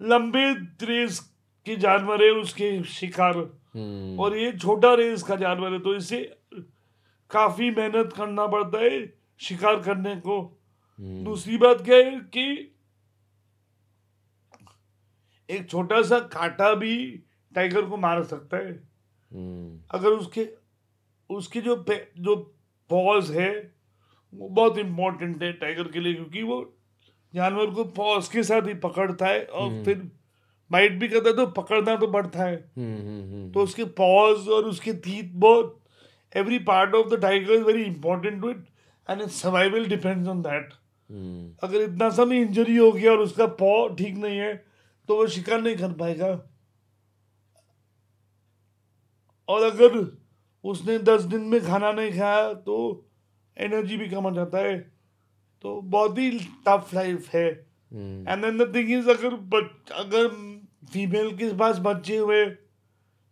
लंबे 0.00 0.52
रेस 0.82 1.18
के 1.66 1.76
जानवर 1.76 2.22
है 2.24 2.30
उसके 2.30 2.82
शिकार 2.90 3.36
हम्म। 3.74 4.18
और 4.20 4.36
ये 4.36 4.52
छोटा 4.52 4.94
रेस 4.94 5.22
का 5.22 5.36
जानवर 5.36 5.72
है 5.72 5.78
तो 5.78 5.94
इसे 5.94 6.20
काफ़ी 7.30 7.70
मेहनत 7.70 8.12
करना 8.12 8.46
पड़ता 8.46 8.78
है 8.78 9.06
शिकार 9.40 9.80
करने 9.82 10.16
को 10.16 10.40
हम्म। 10.98 11.24
दूसरी 11.24 11.56
बात 11.58 11.84
क्या 11.84 11.96
है 11.96 12.18
कि 12.28 12.46
एक 15.48 15.68
छोटा 15.70 16.02
सा 16.02 16.18
कांटा 16.32 16.74
भी 16.74 16.96
टाइगर 17.54 17.82
को 17.82 17.96
मार 17.96 18.22
सकता 18.24 18.56
है 18.56 18.72
हम्म। 19.32 19.80
अगर 19.90 20.08
उसके 20.10 20.48
उसके 21.30 21.60
जो 21.60 21.84
जो 22.18 22.36
पॉज 22.90 23.30
है 23.30 23.50
वो 24.32 24.48
बहुत 24.48 24.78
इम्पोर्टेंट 24.78 25.42
है 25.42 25.52
टाइगर 25.52 25.88
के 25.88 26.00
लिए 26.00 26.14
क्योंकि 26.14 26.42
वो 26.42 26.60
जानवर 27.34 27.70
को 27.74 27.84
पॉज 27.94 28.28
के 28.28 28.42
साथ 28.42 28.66
ही 28.66 28.74
पकड़ता 28.80 29.26
है 29.26 29.44
और 29.44 29.68
हम्म। 29.68 29.84
फिर 29.84 30.10
बाइट 30.70 30.92
भी 31.00 31.08
करता 31.08 31.28
है 31.28 31.36
तो 31.36 31.46
पकड़ना 31.52 31.96
तो 31.96 32.06
बढ़ता 32.08 32.42
है। 32.42 32.54
हम्म, 32.76 33.50
तो 33.52 33.60
उसके 33.60 33.84
पॉज 33.98 34.48
और 34.48 34.64
उसके 34.64 34.92
तीत 35.04 35.32
बहुत 35.36 35.80
every 36.32 36.58
part 36.68 36.94
of 36.94 37.08
the 37.08 37.20
tiger 37.22 37.52
is 37.52 37.62
very 37.62 37.82
important 37.84 38.40
to 38.42 38.50
it 38.50 38.64
and 39.08 39.22
it 39.22 39.28
survival 39.32 39.86
depends 39.88 40.28
on 40.28 40.42
that 40.42 40.72
अगर 41.64 41.80
इतना 41.82 42.08
समय 42.12 42.40
इंजरी 42.40 42.76
हो 42.76 42.90
गया 42.92 43.10
और 43.12 43.18
उसका 43.20 43.46
पॉ 43.58 43.88
ठीक 43.96 44.16
नहीं 44.16 44.38
है 44.38 44.54
तो 45.08 45.16
वो 45.16 45.26
शिकार 45.28 45.60
नहीं 45.60 45.76
कर 45.76 45.92
पाएगा। 45.94 46.28
और 49.48 49.62
अगर 49.62 49.98
उसने 50.64 50.98
दस 51.00 51.22
दिन 51.24 51.40
में 51.40 51.60
खाना 51.64 51.90
नहीं 51.92 52.10
खाया 52.12 52.52
तो 52.54 52.76
एनर्जी 53.56 53.96
भी 53.96 54.08
कम 54.08 54.22
हो 54.24 54.30
जाता 54.34 54.58
है। 54.58 54.93
तो 55.64 55.80
बहुत 55.82 56.18
ही 56.18 56.30
टफ 56.66 56.90
लाइफ 56.94 57.28
है। 57.34 57.48
And 57.48 58.44
then 58.44 58.58
the 58.58 58.72
thing 58.74 58.90
is 58.92 59.10
अगर 59.10 59.34
अगर 59.94 60.28
फीमेल 60.92 61.30
के 61.36 61.52
पास 61.56 61.78
बच्चे 61.82 62.16
हुए 62.16 62.44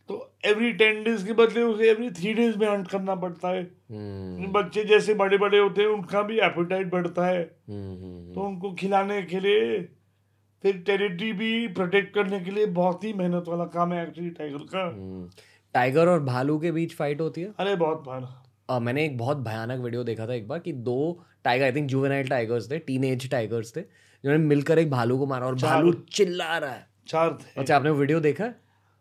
तो 0.08 0.16
एवरी 0.44 0.72
टेन 0.72 1.02
डेज़ 1.04 1.26
के 1.26 1.32
बदले 1.32 1.62
उसे 1.62 1.90
एवरी 1.90 2.10
थ्री 2.10 2.32
डेज़ 2.34 2.56
में 2.58 2.66
हंट 2.68 2.88
करना 2.88 3.14
पड़ता 3.14 3.48
है। 3.48 3.62
Hmm. 3.64 4.52
बच्चे 4.54 4.84
जैसे 4.84 5.14
बड़े 5.14 5.38
बड़े 5.38 5.58
होते 5.58 5.82
हैं 5.82 5.88
उनका 5.88 6.22
भी 6.22 6.38
एपेटाइट 6.40 6.90
बढ़ता 6.90 7.26
है। 7.26 7.44
Hmm. 7.44 8.34
तो 8.34 8.46
उनको 8.46 8.72
खिलाने 8.74 9.22
के 9.22 9.40
लिए 9.40 9.82
फिर 10.62 10.78
टेरिटरी 10.86 11.32
भी 11.32 11.68
प्रोटेक्ट 11.68 12.14
करने 12.14 12.40
के 12.40 12.50
लिए 12.50 12.66
बहुत 12.80 13.04
ही 13.04 13.12
मेहनत 13.12 13.48
वाला 13.48 13.64
काम 13.74 13.92
है 13.92 14.02
एक्चुअली 14.02 14.30
टाइगर 14.30 14.66
का। 14.74 14.86
Hmm. 14.90 15.40
टाइगर 15.74 16.08
और 16.08 16.22
भालू 16.24 16.58
के 16.58 16.72
बीच 16.72 16.94
फाइट 16.94 17.20
होती 17.20 17.40
है? 17.40 17.52
अरे 17.58 17.76
बहुत 17.76 18.02
बार 18.06 18.80
मैंने 18.80 19.04
एक 19.04 19.16
बहुत 19.18 19.36
भयानक 19.36 19.80
वीडियो 19.80 20.04
देखा 20.04 20.26
था 20.26 20.34
एक 20.34 20.48
बार 20.48 20.58
कि 20.58 20.72
दो 20.72 21.24
tiger 21.44 21.64
I 21.64 21.72
think 21.72 21.88
juvenile 21.90 22.28
tigers 22.28 22.70
थे 22.70 22.78
टीनेज 22.88 23.30
टाइगर्स 23.30 23.76
थे 23.76 23.80
जिन्होंने 23.80 24.44
मिलकर 24.44 24.78
एक 24.78 24.90
भालू 24.90 25.18
को 25.18 25.26
मारा 25.26 25.46
और 25.46 25.54
भालू 25.62 25.92
चिल्ला 26.18 26.56
रहा 26.58 26.70
है 26.70 26.86
चार 27.08 27.38
थे 27.42 27.60
अच्छा 27.60 27.76
आपने 27.76 27.90
वीडियो 28.02 28.20
देखा 28.30 28.52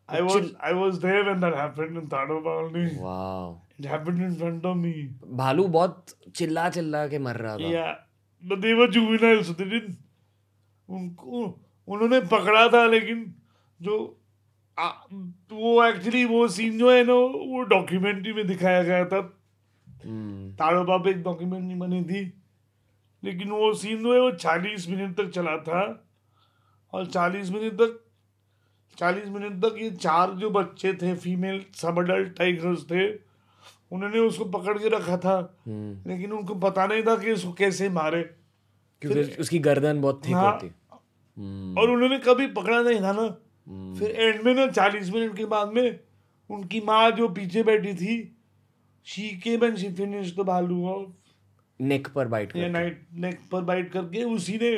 I 0.09 0.21
was 0.23 0.47
I 0.67 0.69
was 0.77 0.95
there 1.01 1.19
when 1.25 1.37
that 1.41 1.53
happened 1.57 1.97
in 1.99 2.07
Tadoba 2.13 2.53
only. 2.61 2.81
Wow. 3.01 3.61
It 3.79 3.85
happened 3.85 4.23
in 4.23 4.33
front 4.39 4.65
of 4.71 4.79
me. 4.79 4.91
भालू 5.41 5.67
बहुत 5.75 6.15
चिल्ला 6.35 6.69
चिल्ला 6.77 7.05
के 7.07 7.19
मर 7.27 7.35
रहा 7.43 7.55
था 7.57 7.69
Yeah, 7.73 7.93
but 8.43 8.61
they 8.65 8.73
were 8.79 8.87
juveniles, 8.95 9.51
they 9.59 9.67
didn't. 9.69 9.95
उनको 10.89 11.43
उन्होंने 11.87 12.19
पकड़ा 12.33 12.67
था 12.73 12.85
लेकिन 12.87 13.23
जो 13.79 13.99
आ, 14.77 14.89
वो 15.51 15.83
एक्चुअली 15.85 16.25
वो 16.25 16.47
सीन 16.57 16.77
जो 16.79 16.91
है 16.91 17.03
ना 17.03 17.13
वो 17.53 17.61
डॉक्यूमेंट्री 17.71 18.33
में 18.33 18.45
दिखाया 18.47 18.83
गया 18.83 19.05
था 19.13 19.21
हम्म, 20.05 20.53
ताड़ोबा 20.53 20.97
पे 20.97 21.09
एक 21.09 21.23
डॉक्यूमेंट्री 21.23 21.75
बनी 21.75 22.03
थी 22.03 22.33
लेकिन 23.23 23.49
वो 23.49 23.73
सीन 23.73 24.03
जो 24.03 24.13
है 24.13 24.21
वो 24.21 24.31
चालीस 24.31 24.89
मिनट 24.89 25.17
तक 25.17 25.29
चला 25.29 25.57
था। 25.57 26.07
और 26.93 27.05
चालीस 27.05 27.51
मिनट 27.51 27.73
तक 27.73 28.05
चालीस 28.97 29.27
मिनट 29.27 29.65
तक 29.65 29.75
ये 29.77 29.91
चार 29.91 30.31
जो 30.31 30.49
बच्चे 30.49 30.93
थे 30.93 31.15
फीमेल 31.15 31.65
सब 31.75 31.99
अडल्ट 31.99 32.37
टाइगर्स 32.37 32.83
थे 32.83 33.31
उन्होंने 33.91 34.19
उसको 34.19 34.45
पकड़ 34.45 34.77
के 34.77 34.89
रखा 34.89 35.17
था। 35.17 35.59
हम्म, 35.67 36.11
लेकिन 36.11 36.31
उनको 36.31 36.55
पता 36.55 36.85
नहीं 36.87 37.03
था 37.03 37.15
कि 37.15 37.31
उसको 37.31 37.53
कैसे 37.53 37.89
मारे। 37.89 38.23
क्योंकि 39.01 39.19
उसकी 39.19 39.59
गर्दन 39.59 40.01
बहुत 40.01 40.21
थिक 40.27 40.33
हाँ। 40.33 40.53
होती। 40.53 40.71
हम्म, 41.37 41.79
और 41.79 41.89
उन्होंने 41.89 42.19
कभी 42.19 42.47
पकड़ा 42.47 42.81
नहीं 42.81 43.01
था 43.01 43.13
ना। 43.13 43.27
फिर 43.99 44.11
एंड 44.11 44.41
में 44.41 44.53
ना 44.55 44.67
चालीस 44.67 45.09
मिनट 45.09 45.37
के 45.37 45.45
बाद 45.45 45.67
में 45.67 45.99
उनकी 46.49 46.81
माँ 46.81 47.11
जो 47.11 47.27
पीछे 47.27 47.63
बैठी 47.63 47.93
थी 47.93 48.37
she 49.07 49.27
came 49.43 49.63
and 49.63 49.77
she 49.77 49.89
finish 49.93 50.35
the 50.37 50.41
भालू 50.47 50.85
ऑफ़ 50.87 51.09
नेक 51.79 52.07
पर 52.07 52.27
बाइट 52.27 52.55
ये 52.55 52.63
कर 52.63 52.69
नाइट 52.69 53.01
नेक 53.13 53.39
पर 53.51 53.61
बाइट 53.63 53.91
करके 53.91 54.23
उसी 54.23 54.57
ने 54.61 54.77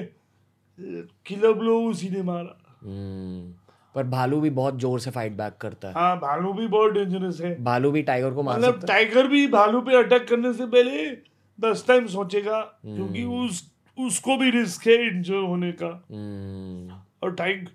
किलर 1.26 1.54
ब्लो 1.54 1.80
उसी 1.90 2.10
ने 2.10 2.22
मारा। 2.22 2.78
हम्म, 2.84 3.54
पर 3.96 4.04
भालू 4.08 4.40
भी 4.42 4.50
बहुत 4.52 4.80
ज़ोर 4.80 5.00
से 5.00 5.12
फाइट 5.12 5.34
बैक 5.34 5.58
करता 5.62 5.88
है। 5.88 5.94
हाँ 5.94 6.16
भालू 6.20 6.54
भी 6.54 6.68
बहुत 6.68 6.92
डेंजरस 6.92 7.42
है। 7.42 7.56
भालू 7.64 7.92
भी 7.92 8.02
टाइगर 8.04 8.34
को 8.34 8.44
मार 8.44 8.60
मतलब 8.60 8.86
टाइगर 8.88 9.28
भी 9.28 9.46
भालू 9.48 9.82
पे 9.82 9.98
अटैक 9.98 10.28
करने 10.28 10.54
से 10.54 10.66
पहले 10.68 11.06
दस 11.60 11.84
टाइम 11.88 12.08
सोचेगा 12.08 12.60
क्योंकि 12.86 13.24
उस 13.24 13.62
उसको 13.98 14.38
भी 14.38 14.50
रिस्क 14.50 14.88
है 14.88 14.96
इंजर 15.08 15.44
होने 15.48 15.72
का। 15.72 15.88
हम्म, 16.12 16.96
और 17.24 17.36
टाइग 17.36 17.68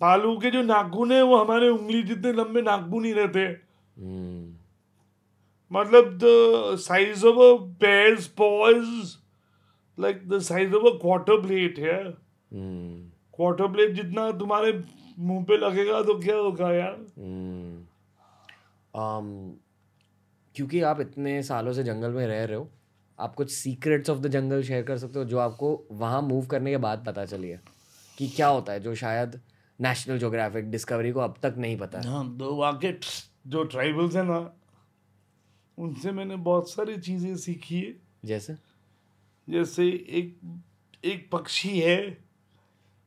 भालू 0.00 0.36
के 0.38 0.50
जो 0.50 0.62
नाखून 0.62 1.12
है 1.12 1.22
वो 1.22 1.36
हमारे 1.36 1.68
उंगली 1.68 2.02
जितने 2.02 2.32
लंबे 2.32 2.62
नाखून 2.62 3.04
ही 3.04 3.12
रहते 3.12 3.40
हैं। 3.40 3.54
हम्म, 3.96 4.54
मतलब 5.72 6.18
the 6.22 6.76
size 6.80 7.24
of 7.26 7.38
a 7.38 7.52
bear's 7.82 8.26
paw 8.40 8.56
is 8.70 9.16
like 9.98 10.20
the 10.28 10.40
size 10.40 10.74
of 10.78 10.86
a 10.90 10.94
quarter 10.98 11.38
plate 11.46 11.78
है 11.78 11.98
क्वार्टर 12.50 13.66
प्लेट 13.72 13.92
जितना 13.94 14.30
तुम्हारे 14.38 14.72
मुँह 15.18 15.44
पे 15.44 15.56
लगेगा 15.56 16.02
तो 16.02 16.18
क्या 16.18 16.36
होगा 16.36 16.72
यार 16.72 16.96
हम्म। 17.18 17.76
um, 18.94 19.26
क्योंकि 20.56 20.80
आप 20.82 21.00
इतने 21.00 21.42
सालों 21.42 21.72
से 21.72 21.82
जंगल 21.82 22.10
में 22.10 22.26
रह 22.26 22.44
रहे 22.44 22.56
हो 22.56 22.68
आप 23.18 23.34
कुछ 23.34 23.50
secrets 23.50 24.10
of 24.10 24.18
the 24.18 24.26
jungle 24.26 24.62
share 24.62 24.82
कर 24.82 24.98
सकते 24.98 25.18
हो 25.18 25.24
जो 25.24 25.38
आपको 25.38 25.68
वहाँ 25.92 26.22
मूव 26.22 26.46
करने 26.46 26.70
के 26.70 26.76
बाद 26.76 27.04
पता 27.06 27.24
चली 27.24 27.48
है 27.48 27.60
कि 28.18 28.28
क्या 28.28 28.46
होता 28.46 28.72
है 28.72 28.80
जो 28.80 28.94
शायद 28.94 29.40
नेशनल 29.78 30.18
जोग्राफिक 30.18 30.70
डिस्कवरी 30.70 31.12
को 31.12 31.20
अब 31.20 31.34
तक 31.42 31.54
नहीं 31.58 31.76
पता 31.78 32.00
है। 32.00 32.08
हाँ 32.08 32.26
दो 32.36 32.54
वाके 32.56 32.92
जो 33.46 33.64
ट्राइबल्स 33.64 34.16
है 34.16 34.24
ना 34.24 34.38
उनसे 35.78 36.12
मैंने 36.12 36.36
बहुत 36.38 36.70
सारी 36.70 36.96
चीज़ें 36.98 37.36
सीखी 37.38 37.80
है। 37.80 37.94
जैसे? 38.24 38.54
जैसे 39.48 39.86
एक 39.88 40.36
एक 41.04 41.28
पक्षी 41.32 41.78
है 41.78 42.16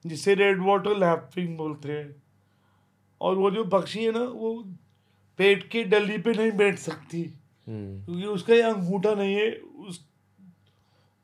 जिसे 0.05 0.33
रेड 0.35 0.61
वाटर 0.61 0.97
लैपिंग 0.97 1.57
बोलते 1.57 1.91
हैं। 1.91 2.15
और 3.21 3.35
वो 3.35 3.51
जो 3.51 3.63
पक्षी 3.69 4.03
है 4.05 4.11
ना 4.11 4.23
वो 4.23 4.53
पेट 5.39 5.67
के 5.69 5.83
डली 5.83 6.17
पे 6.17 6.33
नहीं 6.33 6.51
बैठ 6.57 6.77
सकती। 6.79 7.21
हम्म, 7.67 8.03
क्योंकि 8.05 8.25
उसका 8.27 8.53
ये 8.53 8.61
अंगूठा 8.61 9.13
नहीं 9.13 9.35
है 9.35 9.51
उस 9.87 10.05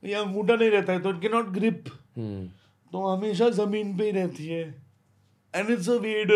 ये 0.03 0.13
अंगूठा 0.15 0.55
नहीं 0.55 0.69
रहता 0.69 0.93
है 0.93 0.99
तो 0.99 1.09
इट 1.09 1.21
के 1.21 1.29
नॉट 1.29 1.49
ग्रिप 1.49 1.83
तो 2.91 3.05
हमेशा 3.07 3.49
ज़मीन 3.51 3.97
पे 3.97 4.05
ही 4.05 4.11
रहती 4.11 4.45
है। 4.45 4.63
एंड 5.53 5.69
इट्स 5.69 5.89
अ 5.89 5.97
वीड 5.99 6.31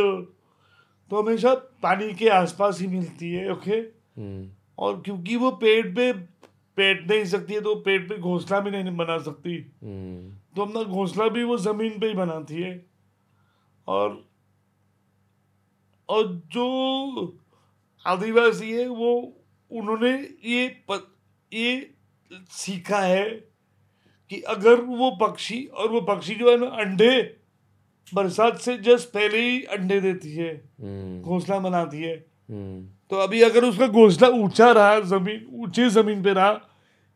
तो 1.12 1.22
हमेशा 1.22 1.54
पानी 1.84 2.14
के 2.14 2.30
आसपास 2.32 2.80
ही 2.82 2.88
मिलती 2.88 3.32
है 3.32 3.52
ओके 3.52 3.72
हम्म, 3.72 4.50
और 4.80 5.02
क्योंकि 5.02 5.36
वो 5.36 5.52
पेट 5.52 5.96
पे 5.96 6.12
पेट 6.78 7.08
नहीं 7.12 7.26
सकती 7.26 7.54
है 7.54 7.62
तो 7.62 7.76
पेट 7.76 8.08
पे 8.10 8.18
घोंसला 8.18 8.60
भी 8.60 8.72
नहीं 8.72 8.96
बना 8.98 9.18
सकती। 9.18 9.56
हम्म, 9.84 10.30
तो 10.56 10.62
अपना 10.62 10.84
घोंसला 10.84 11.28
भी 11.28 11.44
वो 11.44 11.58
ज़मीन 11.58 12.00
पे 12.00 12.08
ही 12.08 12.14
बनाती 12.14 12.62
है। 12.62 12.86
और 13.88 14.24
और 16.10 16.28
जो 16.54 17.38
आदिवासी 18.06 18.72
है 18.72 18.88
वो 18.88 19.12
उन्होंने 19.72 20.12
ये 20.46 20.68
प, 20.90 21.00
ये 21.52 21.92
सीखा 22.32 23.00
है 23.00 23.30
कि 24.32 24.42
अगर 24.42 24.82
वो 24.82 25.10
पक्षी 25.22 25.64
और 25.66 25.90
वो 25.92 26.02
पक्षी 26.02 26.36
जो 26.36 26.52
है 26.52 26.58
ना 26.58 26.68
अंडे 26.84 27.12
बरसात 28.14 28.58
से 28.58 28.78
जस्ट 28.78 29.10
पहले 29.10 29.42
ही 29.42 29.62
अंडे 29.64 30.00
देती 30.02 30.36
है 30.36 30.54
हम्म, 30.82 31.22
घोंसला 31.22 31.60
बनाती 31.60 32.02
है। 32.02 32.16
हम्म, 32.50 32.88
तो 33.12 33.18
अभी 33.18 33.42
अगर 33.42 33.64
उसका 33.64 33.88
घोंसला 33.88 34.28
ऊँचा 34.36 34.72
रहा 34.72 35.00
ज़मीन 35.02 35.46
ऊँची 35.56 35.90
ज़मीन 35.92 36.24
पे 36.24 36.34
रहा 36.34 36.60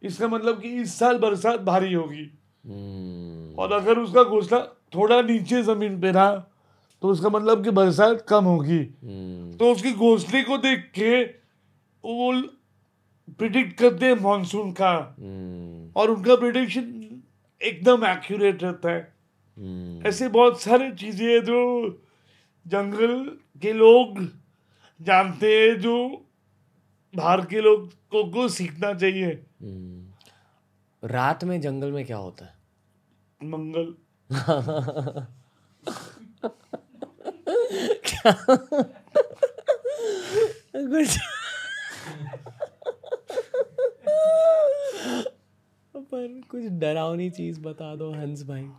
इसका 0.02 0.28
मतलब 0.28 0.62
कि 0.62 0.70
इस 0.82 0.98
साल 1.00 1.18
बरसात 1.18 1.62
भारी 1.62 1.94
होगी। 1.94 2.30
हम्म, 2.66 3.56
और 3.56 3.72
अगर 3.74 4.00
उसका 4.00 4.24
घोंसला 4.24 4.60
थोड़ा 4.96 5.22
नीचे 5.22 5.62
ज़मीन 5.64 6.00
पे 6.02 6.12
रहा 6.12 6.32
तो 7.02 7.10
उसका 7.10 7.30
मतलब 7.30 7.64
कि 7.64 7.72
बरसात 7.72 8.26
कम 8.30 8.46
होगी। 8.46 8.78
हम्म, 8.78 9.58
तो 9.58 9.72
उसकी 9.72 9.92
घोंसले 9.94 10.42
को 10.44 10.58
देख 10.58 10.90
के 10.96 11.22
वो 12.04 12.32
प्रिडिक्ट 13.40 13.78
करते 13.80 14.06
हैं 14.06 14.20
मानसून 14.22 14.72
का। 14.72 14.92
हम्म, 15.20 15.92
और 15.96 16.12
उनका 16.12 16.36
प्रिडिक्शन 16.36 17.22
एकदम 17.62 18.06
एक्यूरेट 18.06 18.64
रहता 18.64 18.92
है। 18.92 20.08
ऐसे 20.08 20.28
बहुत 20.30 20.62
सारे 20.62 20.92
चीज़ें 20.92 21.26
हैं 21.28 21.44
जो 21.46 21.62
जंगल 22.66 23.16
के 23.64 23.74
लोग 23.74 24.20
जानते 25.02 25.62
हैं 25.62 25.80
जो 25.80 26.26
बाहर 27.16 27.46
के 27.46 27.62
लोग 27.62 27.94
को 27.94 28.32
को 28.32 28.50
सीखना 28.50 28.94
चाहिए। 28.94 29.46
हम्म। 29.62 30.10
रात 31.08 31.44
में 31.44 31.62
जंगल 31.62 31.92
में 31.92 32.06
क्या 32.06 32.18
होता 32.18 32.46
है? 32.46 32.54
मंगल। 33.44 33.96
कुछ 40.76 41.18
पर 45.96 46.42
कुछ 46.52 46.64
डरावनी 46.64 47.30
चीज़ 47.30 47.62
बता 47.62 47.96
दो 47.96 48.12
हंस 48.12 48.44
भाई। 48.44 48.70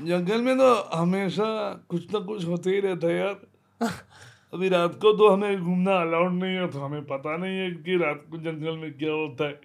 जंगल 0.00 0.42
में 0.42 0.58
तो 0.58 0.74
हमेशा 0.74 1.72
कुछ 1.88 2.12
ना 2.12 2.18
कुछ 2.18 2.44
होते 2.44 2.70
ही 2.70 2.80
रहता 2.80 3.06
है 3.06 3.14
यार। 3.14 3.46
अभी 4.52 4.68
रात 4.68 4.94
को 5.02 5.12
तो 5.12 5.28
हमें 5.28 5.60
घूमना 5.60 5.94
अलाउड 6.00 6.32
नहीं 6.32 6.56
है 6.56 6.66
तो 6.70 6.80
हमें 6.80 7.04
पता 7.06 7.36
नहीं 7.36 7.58
है 7.58 7.70
कि 7.70 7.96
रात 8.02 8.24
को 8.30 8.38
जंगल 8.38 8.76
में 8.76 8.92
क्या 8.98 9.12
होता 9.12 9.48
है। 9.48 9.60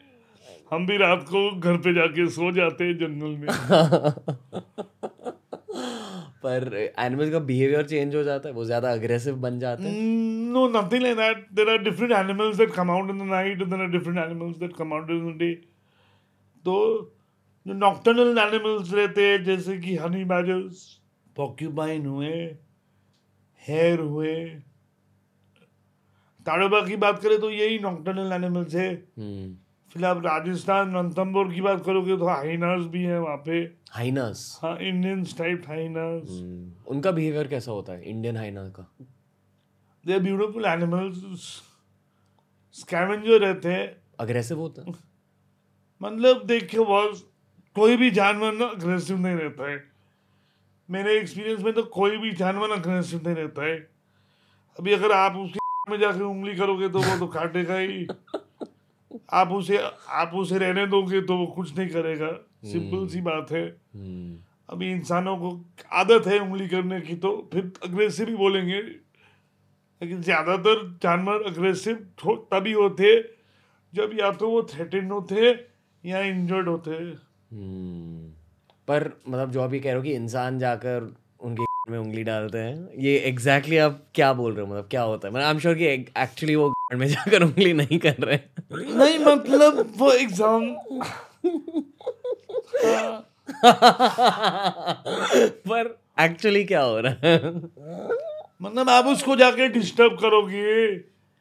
हम 0.72 0.86
भी 0.88 0.98
रात 0.98 1.26
को 1.30 1.60
घर 1.60 1.78
पे 1.78 1.94
जाके 1.94 2.28
सो 2.30 2.52
जाते 2.52 2.84
हैं 2.84 2.98
जंगल 2.98 3.38
में। 3.38 3.48
पर 6.44 6.74
एनिमल्स 6.76 7.32
का 7.32 7.40
बिहेवियर 7.40 7.84
चेंज 7.88 8.16
हो 8.16 8.24
जाता 8.24 8.50
है 8.50 8.56
वो 8.56 8.64
ज़्यादा 8.66 8.92
अग्रेसिव 8.92 9.36
बन 9.46 9.60
जाते 9.60 9.84
हैं। 9.84 10.02
No 10.54 10.68
nothing 10.70 11.04
like 11.04 11.18
that. 11.18 11.38
There 11.60 11.70
are 11.74 11.78
different 11.84 12.12
animals 12.18 12.58
that 12.58 12.72
out 12.90 13.10
in 13.10 13.18
the 13.18 13.26
night 13.30 13.62
and 13.62 13.72
there 13.72 13.82
are 13.82 13.92
different 13.94 14.20
animals 14.26 14.58
that 14.60 14.76
come 14.80 14.94
out 14.94 15.10
in 15.10 15.26
the 15.28 15.34
day. 15.44 15.56
तो 16.66 16.74
जो 17.66 17.74
नॉक्टर्नल 17.74 18.38
एनिमल्स 18.40 18.94
रहते 18.94 19.28
हैं 19.28 19.44
जैसे 19.44 19.78
कि 19.78 19.96
हनी 19.98 20.24
बैजर्स 20.26 21.00
पॉक्यूपाइन 21.36 22.06
हुए 22.06 22.34
हेयर 23.68 24.00
हुए 24.00 24.36
ताड़ोबा 26.46 26.82
की 26.86 26.96
बात 26.96 27.22
करें 27.22 27.40
तो 27.42 27.50
यही 27.52 27.80
नॉक्टर्नल 27.80 28.34
एनिमल्स 28.34 28.76
है। 28.76 28.90
हम्म। 29.18 29.56
फिर 29.96 30.06
आप 30.06 30.22
राजस्थान 30.26 30.96
रणथंबोर 30.96 31.52
की 31.54 31.62
बात 31.62 31.84
करोगे 31.86 32.18
तो 32.18 32.28
हाइनास 32.28 32.86
भी 32.92 33.04
है 33.04 33.20
वहाँ 33.20 33.38
पे। 33.38 33.60
हाइनस 33.92 34.60
हाँ 34.64 34.78
इंडियन 34.78 35.24
टाइप 35.38 35.64
हाइनास 35.68 36.30
हम्म, 36.30 36.72
उनका 36.88 37.12
बिहेवियर 37.12 37.48
कैसा 37.48 37.72
होता 37.72 37.94
है 37.94 38.10
इंडियन 38.10 38.38
हाइना 38.38 38.68
का? 38.70 38.88
दे 40.06 40.20
ब्यूटीफुल 40.20 40.66
एनिमल्स 40.66 41.44
स्कैवेंजर 42.78 43.40
रहते 43.40 43.70
हैं। 43.70 43.88
अग्रेसिव 44.20 44.60
होता 44.60 44.82
है? 44.82 44.94
मतलब 46.02 46.44
देखिए 46.46 46.86
बॉस 46.86 47.24
कोई 47.76 47.98
भी 47.98 48.10
जानवर 48.12 48.54
ना 48.54 48.66
अग्रेसिव 48.66 49.18
नहीं 49.18 49.36
रहता 49.36 49.70
है। 49.72 49.84
मेरे 50.90 51.18
एक्सपीरियंस 51.20 51.62
में 51.62 51.74
तो 51.74 51.84
कोई 51.84 52.18
भी 52.18 52.32
जानवर 52.32 52.72
अग्रेसिव 52.72 53.22
नहीं 53.26 53.36
रहता 53.36 53.66
है। 53.66 53.78
अभी 54.80 54.94
अगर 54.94 55.12
आप 55.12 55.36
उसकी 55.36 55.60
में 55.90 55.98
जाके 56.00 56.24
उंगली 56.24 56.56
करोगे 56.56 56.90
तो 56.90 57.00
वो 57.00 57.18
तो 57.20 57.28
काटेगा 57.28 57.78
ही। 57.78 58.08
आप 59.34 59.52
उसे 59.52 59.78
आप 60.12 60.32
उसे 60.36 60.58
रहने 60.58 60.86
दोगे 60.88 61.22
तो 61.22 61.38
वो 61.38 61.46
कुछ 61.48 61.78
नहीं 61.78 61.90
करेगा। 61.90 62.30
सिंपल 62.66 63.08
सी 63.08 63.22
बात 63.22 63.52
है। 63.52 63.64
हम्म। 63.96 64.38
अभी 64.70 64.92
इंसानों 64.92 65.36
को 65.38 65.50
आदत 65.94 66.28
है 66.28 66.40
उंगली 66.40 66.68
करने 66.68 67.00
की 67.02 67.16
तो 67.16 67.32
फिर 67.54 67.72
अग्रेसिव 67.84 68.30
ही 68.30 68.36
बोलेंगे। 68.36 68.82
लेकिन 68.82 70.22
ज़्यादातर 70.22 70.88
जानवर 71.04 71.44
अग्रेसिव 71.46 71.96
तभी 72.26 72.72
होते 72.74 73.12
जब 73.94 74.18
या 74.20 74.32
तो 74.32 74.50
वो 74.50 74.62
थ्रेटेड 74.72 75.12
होते 75.12 75.52
या 76.04 76.20
इंजर्ड 76.22 76.68
होते। 76.68 76.92
हम्म। 76.92 78.32
पर 78.88 79.12
मतलब 79.28 79.52
जो 79.52 79.62
अभी 79.62 79.80
कह 79.80 79.90
रहे 79.90 79.98
हो 79.98 80.04
कि 80.04 80.14
इंसान 80.14 80.60
जाकर 80.60 81.14
उनके 81.40 81.66
में 81.90 82.00
उंगली 82.00 82.24
डालते 82.24 82.58
हैं। 82.58 82.90
ये 82.98 83.18
एग्जैक्टली 83.18 83.76
exactly 83.76 83.96
आप 83.96 84.08
क्या 84.16 84.34
बोल 84.34 84.54
रहे 84.54 84.66
हो? 84.66 84.74
मतलब 84.74 84.88
क्या 84.92 85.02
होता 85.02 85.28
है? 85.28 85.34
मैं 85.34 85.44
आई 85.44 85.52
एम 85.52 85.60
श्योर 85.60 85.76
कि 85.76 85.86
एक्चुअली 86.18 86.56
वो 86.56 86.74
में 86.94 87.08
जाकर 87.08 87.44
उंगली 87.44 87.74
नहीं 87.74 88.00
कर 88.00 88.16
रहे 88.20 88.40
नहीं 88.74 89.20
मतलब 89.20 89.94
वो 89.98 90.12
एग्ज़ाम 90.12 90.70
पर 95.68 96.00
एक्चुअली 96.20 96.64
क्या 96.64 96.82
हो 96.82 97.00
रहा 97.00 97.16
है? 97.24 97.56
मतलब 98.62 98.90
आप 98.90 99.06
उसको 99.06 99.36
जाके 99.36 99.68
डिस्टर्ब 99.68 100.18
करोगे। 100.22 100.86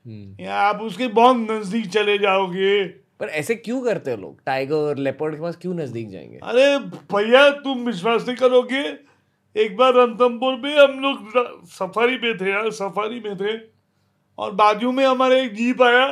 हम्म। 0.07 0.45
या 0.45 0.55
आप 0.55 0.81
उसके 0.83 1.07
बहुत 1.07 1.37
नज़दीक 1.37 1.87
चले 1.89 2.19
जाओगे। 2.19 2.85
पर 3.21 3.29
ऐसे 3.29 3.55
क्यों 3.55 3.81
करते 3.83 4.11
हो 4.11 4.17
लोग? 4.17 4.41
टाइगर 4.47 4.75
और 4.75 4.97
लेपर्ड 4.97 5.35
के 5.35 5.41
पास 5.41 5.57
क्यों 5.57 5.75
नज़दीक 5.75 6.11
जाएँगे? 6.11 6.39
अरे 6.43 6.79
भैया 7.15 7.51
तुम 7.51 7.79
विश्वास 7.79 8.27
नहीं 8.27 8.37
करोगे? 8.37 9.12
एक 9.57 9.77
बार 9.77 9.95
रणथम्पुर 9.95 10.57
में 10.57 10.75
हम 10.77 10.99
लोग 11.01 11.67
सफारी 11.69 12.17
पे 12.17 12.35
थे 12.35 12.51
यार, 12.51 12.71
सफारी 12.73 13.21
में 13.21 13.37
थे। 13.37 13.57
और 14.39 14.53
बाजू 14.53 14.93
में 14.93 15.05
हमारे 15.05 15.43
एक 15.43 15.55
जीप 15.55 15.83
आया, 15.83 16.07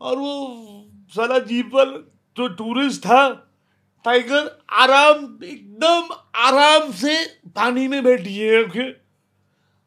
और 0.00 0.16
वो 0.16 0.88
सारा 1.12 1.38
जीप 1.40 1.66
पर 1.66 1.96
जो 2.36 2.48
टूरिस्ट 2.56 3.00
था 3.02 3.28
टाइगर 4.04 4.50
आराम, 4.72 5.24
एकदम 5.44 6.14
आराम 6.38 6.90
से 6.92 7.14
पानी 7.56 7.86
में 7.88 8.02
बैठी 8.04 8.36
है 8.36 8.62
ओके 8.64 8.90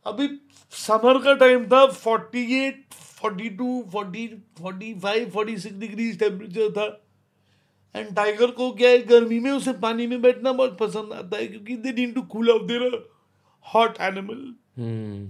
अभी 0.05 0.27
समर 0.73 1.17
का 1.23 1.33
टाइम 1.35 1.65
था 1.67 1.85
forty 1.87 2.43
eight 2.57 2.83
forty 2.93 3.49
two 3.49 3.83
forty 3.91 4.27
forty 4.59 4.93
five 4.99 5.29
forty 5.29 5.57
six 5.57 5.75
degree 5.77 6.11
temperature 6.13 6.71
था। 6.71 6.87
एंड 7.95 8.15
टाइगर 8.15 8.51
को 8.51 8.71
क्या 8.71 8.89
है? 8.89 9.01
गर्मी 9.07 9.39
में 9.39 9.51
उसे 9.51 9.73
पानी 9.81 10.07
में 10.07 10.21
बैठना 10.21 10.51
बहुत 10.51 10.77
पसंद 10.77 11.13
आता 11.13 11.37
है 11.37 11.47
क्योंकि 11.47 11.75
they 11.75 11.91
need 11.91 12.13
to 12.15 12.21
cool 12.33 12.49
off 12.49 12.63
their 12.63 13.09
hot 13.73 13.97
animal 14.01 14.41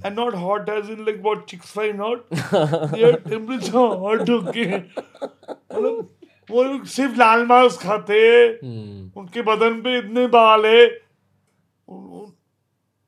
and 0.05 0.19
not 0.19 0.35
hot 0.35 0.69
as 0.69 0.89
in 0.89 1.05
like 1.05 1.21
what 1.23 1.45
chicks 1.49 1.71
find 1.73 2.01
hot 2.01 2.27
their 2.33 3.15
temperature 3.29 3.77
hot 4.05 4.29
okay 4.29 4.65
मतलब 4.77 6.15
वो 6.51 6.63
लोग 6.63 6.85
सिर्फ़ 6.85 7.17
लाल 7.17 7.45
मांस 7.45 7.77
खाते 7.77 8.17
hmm. 8.53 9.17
उनके 9.17 9.41
बदन 9.41 9.81
पे 9.81 9.97
इतने 9.97 10.27
बाल 10.27 10.65
है। 10.65 10.85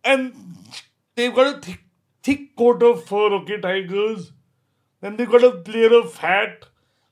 And 0.06 0.32
they 1.18 1.28
got 1.30 1.46
a 1.46 1.60
thick 1.68 1.80
thick 2.28 2.54
coat 2.58 2.84
of 2.84 2.98
fur 3.10 3.34
okay 3.42 3.58
tigers 3.58 4.32
then 5.04 5.16
they 5.18 5.26
got 5.32 5.44
a 5.44 5.48
layer 5.72 5.88
of 5.96 6.12
fat. 6.18 6.62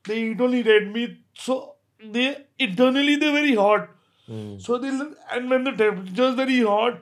They 0.05 0.17
eat 0.17 0.41
only 0.41 0.59
red 0.63 0.85
meat. 0.91 1.15
So 1.35 1.55
they 2.03 2.35
internally 2.59 3.15
they're 3.15 3.31
very 3.31 3.55
hot. 3.55 3.89
Mm. 4.29 4.61
So 4.61 4.77
they 4.77 4.89
and 5.31 5.49
when 5.49 5.63
the 5.63 5.71
temperature 5.71 6.29
is 6.29 6.35
very 6.35 6.61
hot, 6.61 7.01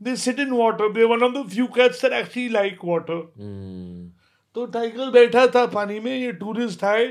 they 0.00 0.16
sit 0.16 0.38
in 0.38 0.54
water. 0.54 0.92
They're 0.92 1.08
one 1.08 1.22
of 1.22 1.34
the 1.34 1.44
few 1.44 1.68
cats 1.68 2.00
that 2.00 2.12
actually 2.12 2.48
like 2.48 2.82
water. 2.82 3.22
Mm. 3.38 4.10
तो 4.54 4.64
tiger 4.66 5.10
बैठा 5.10 5.46
था 5.54 5.64
पानी 5.72 5.98
में 6.00 6.14
ये 6.16 6.32
tourist 6.38 6.84
आए 6.84 7.06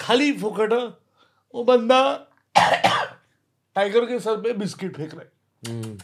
खाली 0.00 0.32
फुकटा 0.38 0.78
वो 1.54 1.64
बंदा 1.64 2.02
टाइगर 2.58 4.06
के 4.06 4.18
सर 4.20 4.36
पे 4.42 4.52
बिस्किट 4.62 4.96
फेंक 4.96 5.14
रहे 5.14 5.26
hmm. 5.70 6.00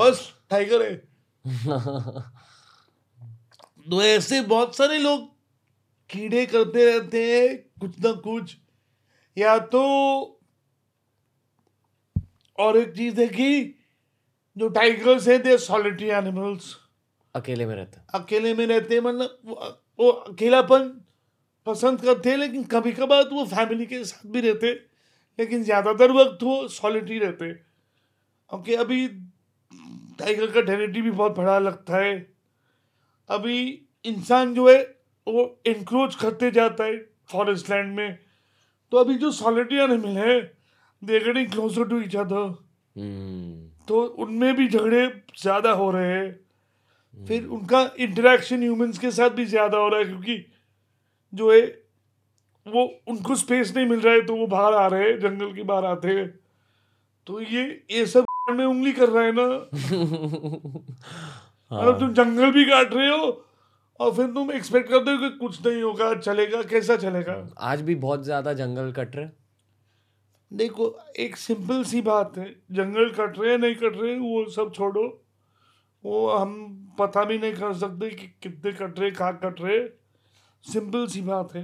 बस 0.00 0.22
टाइगर 0.50 0.82
है 0.82 0.94
तो 3.90 4.02
ऐसे 4.02 4.40
बहुत 4.40 4.76
सारे 4.76 4.98
लोग 4.98 5.29
कीड़े 6.10 6.44
करते 6.46 6.84
रहते 6.86 7.24
हैं 7.26 7.56
कुछ 7.80 7.98
ना 8.04 8.12
कुछ। 8.22 8.56
या 9.36 9.58
तो 9.72 9.82
और 12.58 12.76
एक 12.78 12.92
चीज़ 12.96 13.20
है 13.20 13.26
कि 13.28 13.74
जो 14.56 14.68
टाइगर्स 14.70 15.28
है 15.28 15.38
दे 15.38 15.56
सॉलिटरी 15.58 16.08
एनिमल्स 16.12 16.74
अकेले 17.34 17.66
में 17.66 17.74
रहते 17.74 18.00
अकेले 18.14 18.54
में 18.54 18.66
रहते 18.66 18.94
हैं 18.94 19.02
मतलब 19.02 19.74
वो 20.00 20.10
अकेलापन 20.10 20.88
पसंद 21.66 22.00
करते 22.00 22.30
हैं 22.30 22.36
लेकिन 22.38 22.64
कभी 22.64 22.92
कभार 22.92 23.22
तो 23.22 23.34
वो 23.34 23.44
फैमिली 23.46 23.86
के 23.86 24.04
साथ 24.04 24.26
भी 24.30 24.40
रहते 24.40 24.72
लेकिन 25.38 25.62
ज़्यादातर 25.64 26.12
वक्त 26.12 26.42
वो 26.42 26.56
सॉलिटरी 26.68 27.18
रहते 27.18 27.50
ओके 28.50 28.76
अभी 28.76 29.06
टाइगर 30.18 30.50
का 30.50 30.60
टेरिटरी 30.60 31.02
भी 31.02 31.10
बहुत 31.10 31.36
बड़ा 31.36 31.58
लगता 31.58 31.96
है। 31.96 32.14
अभी 33.28 33.58
इंसान 34.04 34.54
जो 34.54 34.68
है 34.68 34.78
वो 35.26 35.62
इंक्रोच 35.66 36.14
करते 36.14 36.50
जाता 36.50 36.84
है 36.84 36.96
फॉरेस्ट 37.32 37.70
लैंड 37.70 37.96
में। 37.96 38.18
तो 38.92 38.96
अभी 38.96 39.14
जो 39.14 39.32
सॉलिटी 39.32 39.76
एनिमल 39.76 40.18
है 40.18 40.40
they 41.02 41.20
getting 41.20 41.50
closer 41.50 41.88
to 41.88 42.00
each 42.00 42.16
other 42.16 42.54
तो 43.88 44.02
उनमें 44.18 44.56
भी 44.56 44.68
झगड़े 44.68 45.22
ज़्यादा 45.42 45.72
हो 45.72 45.90
रहे 45.90 46.08
हैं। 46.08 46.30
hmm. 46.30 47.28
फिर 47.28 47.46
उनका 47.46 47.90
इंटरेक्शन 47.98 48.62
ह्यूमंस 48.62 48.98
के 48.98 49.10
साथ 49.10 49.30
भी 49.30 49.44
ज़्यादा 49.44 49.78
हो 49.78 49.88
रहा 49.88 49.98
है 49.98 50.04
क्योंकि 50.04 50.46
जो 51.32 51.52
है 51.52 51.60
वो 52.66 53.02
उनको 53.08 53.34
स्पेस 53.34 53.76
नहीं 53.76 53.86
मिल 53.86 54.00
रहा 54.00 54.14
है 54.14 54.20
तो 54.26 54.36
वो 54.36 54.46
बाहर 54.46 54.74
आ 54.74 54.86
रहे 54.86 55.02
हैं 55.02 55.20
जंगल 55.20 55.52
के 55.52 55.62
बाहर 55.62 55.84
आते 55.84 56.08
हैं। 56.08 56.38
तो 57.26 57.40
ये 57.40 57.84
ये 57.90 58.06
सब 58.06 58.24
में 58.50 58.64
उंगली 58.64 58.92
कर 58.92 59.08
रहा 59.08 59.24
है 59.24 59.32
ना। 59.32 59.42
मतलब 61.72 61.98
तुम 61.98 62.12
जंगल 62.14 62.50
भी 62.50 62.64
काट 62.64 62.94
रहे 62.94 63.08
हो 63.08 63.44
और 64.00 64.12
फिर 64.14 64.26
तुम 64.34 64.50
एक्सपेक्ट 64.52 64.88
करते 64.88 65.10
हो 65.10 65.18
कि 65.18 65.36
कुछ 65.38 65.66
नहीं 65.66 65.82
होगा 65.82 66.14
चलेगा 66.16 66.62
कैसा 66.64 66.96
चलेगा? 66.98 67.34
आज 67.60 67.82
भी 67.82 67.94
बहुत 67.96 68.24
ज़्यादा 68.24 68.52
जंगल 68.54 68.92
कट 68.92 69.16
रहे 69.16 69.28
देखो 70.50 70.86
एक 71.20 71.36
सिंपल 71.36 71.82
सी 71.84 72.00
बात 72.02 72.38
है 72.38 72.46
जंगल 72.72 73.10
कट 73.12 73.38
रहे 73.38 73.50
हैं 73.50 73.58
नहीं 73.58 73.74
कट 73.76 73.96
रहे 73.96 74.14
वो 74.18 74.44
सब 74.50 74.72
छोड़ो। 74.74 75.02
वो 76.04 76.28
हम 76.30 76.54
पता 76.98 77.24
भी 77.24 77.38
नहीं 77.38 77.52
कर 77.54 77.74
सकते 77.76 78.08
कि 78.10 78.26
कितने 78.42 78.72
कट 78.72 78.98
रहे 78.98 79.10
कहाँ 79.10 79.38
कट 79.44 79.60
रहे। 79.60 79.78
सिंपल 80.64 81.06
सी 81.06 81.20
बात 81.22 81.54
है। 81.54 81.62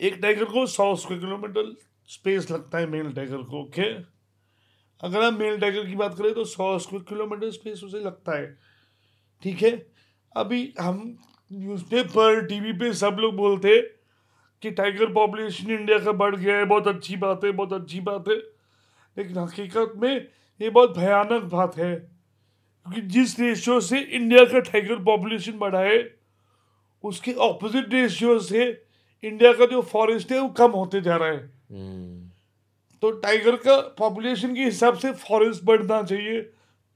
एक 0.00 0.18
टाइगर 0.22 0.44
को 0.46 0.66
सौ 0.68 0.94
स्क्वायर 0.96 1.20
किलोमीटर 1.20 1.74
स्पेस 2.10 2.50
लगता 2.50 2.78
है 2.78 2.86
मेल 2.88 3.12
टाइगर 3.12 3.42
को 3.44 3.62
ओके 3.62 3.92
अगर 5.02 5.22
हम 5.22 5.38
मेल 5.38 5.58
टाइगर 5.60 5.86
की 5.86 5.96
बात 5.96 6.14
करें 6.18 6.32
तो 6.34 6.44
सौ 6.46 6.78
स्क्वायर 6.78 7.04
किलोमीटर 7.08 7.50
स्पेस 7.52 7.82
उसे 7.84 8.00
लगता 8.00 8.38
है। 8.38 8.46
ठीक 9.42 9.62
है? 9.62 9.86
अभी 10.36 10.74
हम 10.80 11.18
न्यूज़पेपर 11.52 12.44
टीवी 12.46 12.72
पे 12.72 12.92
सब 12.92 13.16
लोग 13.20 13.36
बोलते 13.36 13.80
कि 14.62 14.70
टाइगर 14.70 15.12
पॉपुलेशन 15.12 15.70
इंडिया 15.70 15.98
का 15.98 16.12
बढ़ 16.12 16.36
गया 16.36 16.56
है 16.56 16.64
बहुत 16.64 16.88
अच्छी 16.88 17.16
बात 17.16 17.44
है 17.44 17.50
बहुत 17.52 17.72
अच्छी 17.72 18.00
बात 18.00 18.28
है। 18.28 18.36
लेकिन 19.16 19.38
हकीकत 19.38 19.92
में 19.96 20.28
ये 20.60 20.70
बहुत 20.70 20.96
भयानक 20.98 21.42
बात 21.42 21.76
है 21.76 21.94
क्योंकि 21.94 23.00
जिस 23.00 23.38
रेशियो 23.40 23.80
से 23.80 24.00
इंडिया 24.00 24.44
का 24.44 24.60
टाइगर 24.60 24.96
पॉपुलेशन 25.04 25.58
बढ़ा 25.58 25.80
है 25.80 25.98
उसके 27.04 27.32
ऑपोजिट 27.32 27.92
रेशियो 27.92 28.38
से 28.38 28.84
इंडिया 29.24 29.52
का 29.52 29.66
जो 29.66 29.82
फॉरेस्ट 29.82 30.32
है 30.32 30.38
वो 30.40 30.48
कम 30.48 30.70
होते 30.70 31.00
जा 31.00 31.16
रहा 31.16 31.28
है। 31.28 31.40
hmm. 31.46 32.30
तो 33.02 33.10
टाइगर 33.10 33.56
का 33.56 33.80
पॉपुलेशन 33.98 34.54
के 34.54 34.64
हिसाब 34.64 34.94
से 34.94 35.12
फॉरेस्ट 35.12 35.64
बढ़ना 35.64 36.02
चाहिए। 36.02 36.40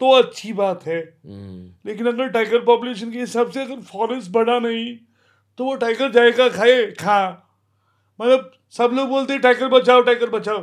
तो 0.04 0.10
अच्छी 0.10 0.52
बात 0.52 0.86
है। 0.86 0.98
हम्म। 1.26 1.88
लेकिन 1.88 2.06
अगर 2.06 2.28
टाइगर 2.28 2.58
पॉपुलेशन 2.58 3.10
के 3.10 3.18
हिसाब 3.18 3.50
से 3.50 3.62
अगर 3.62 3.80
फॉरेस्ट 3.80 4.30
बढ़ा 4.30 4.58
नहीं 4.58 4.96
तो 5.58 5.64
वो 5.64 5.74
टाइगर 5.74 6.10
जाएगा 6.10 6.48
खाए 6.48 6.86
खा। 6.86 7.18
मतलब 8.20 8.52
सब 8.70 8.90
लोग 8.94 9.08
बोलते 9.08 9.32
हैं 9.32 9.42
टाइगर 9.42 9.68
बचाओ 9.68 10.00
टाइगर 10.00 10.30
बचाओ। 10.30 10.58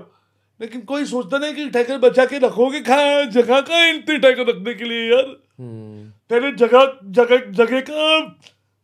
लेकिन 0.62 0.82
कोई 0.82 1.06
सोचता 1.06 1.38
नहीं 1.38 1.54
कि 1.54 1.70
टाइगर 1.70 1.98
बचा 1.98 2.26
के 2.26 2.38
रखोगे 2.38 2.82
खा 2.82 3.24
जगह 3.26 3.62
का 3.62 3.86
इतने 3.90 4.18
टाइगर 4.18 4.48
रखने 4.48 4.74
के 4.74 4.84
लिए 4.84 5.12
यार। 5.12 5.36
हम्म। 5.60 6.10
पहले 6.30 6.52
जगह 6.52 7.00
जगह 7.04 7.52
जगह 7.52 7.82
का 7.82 8.22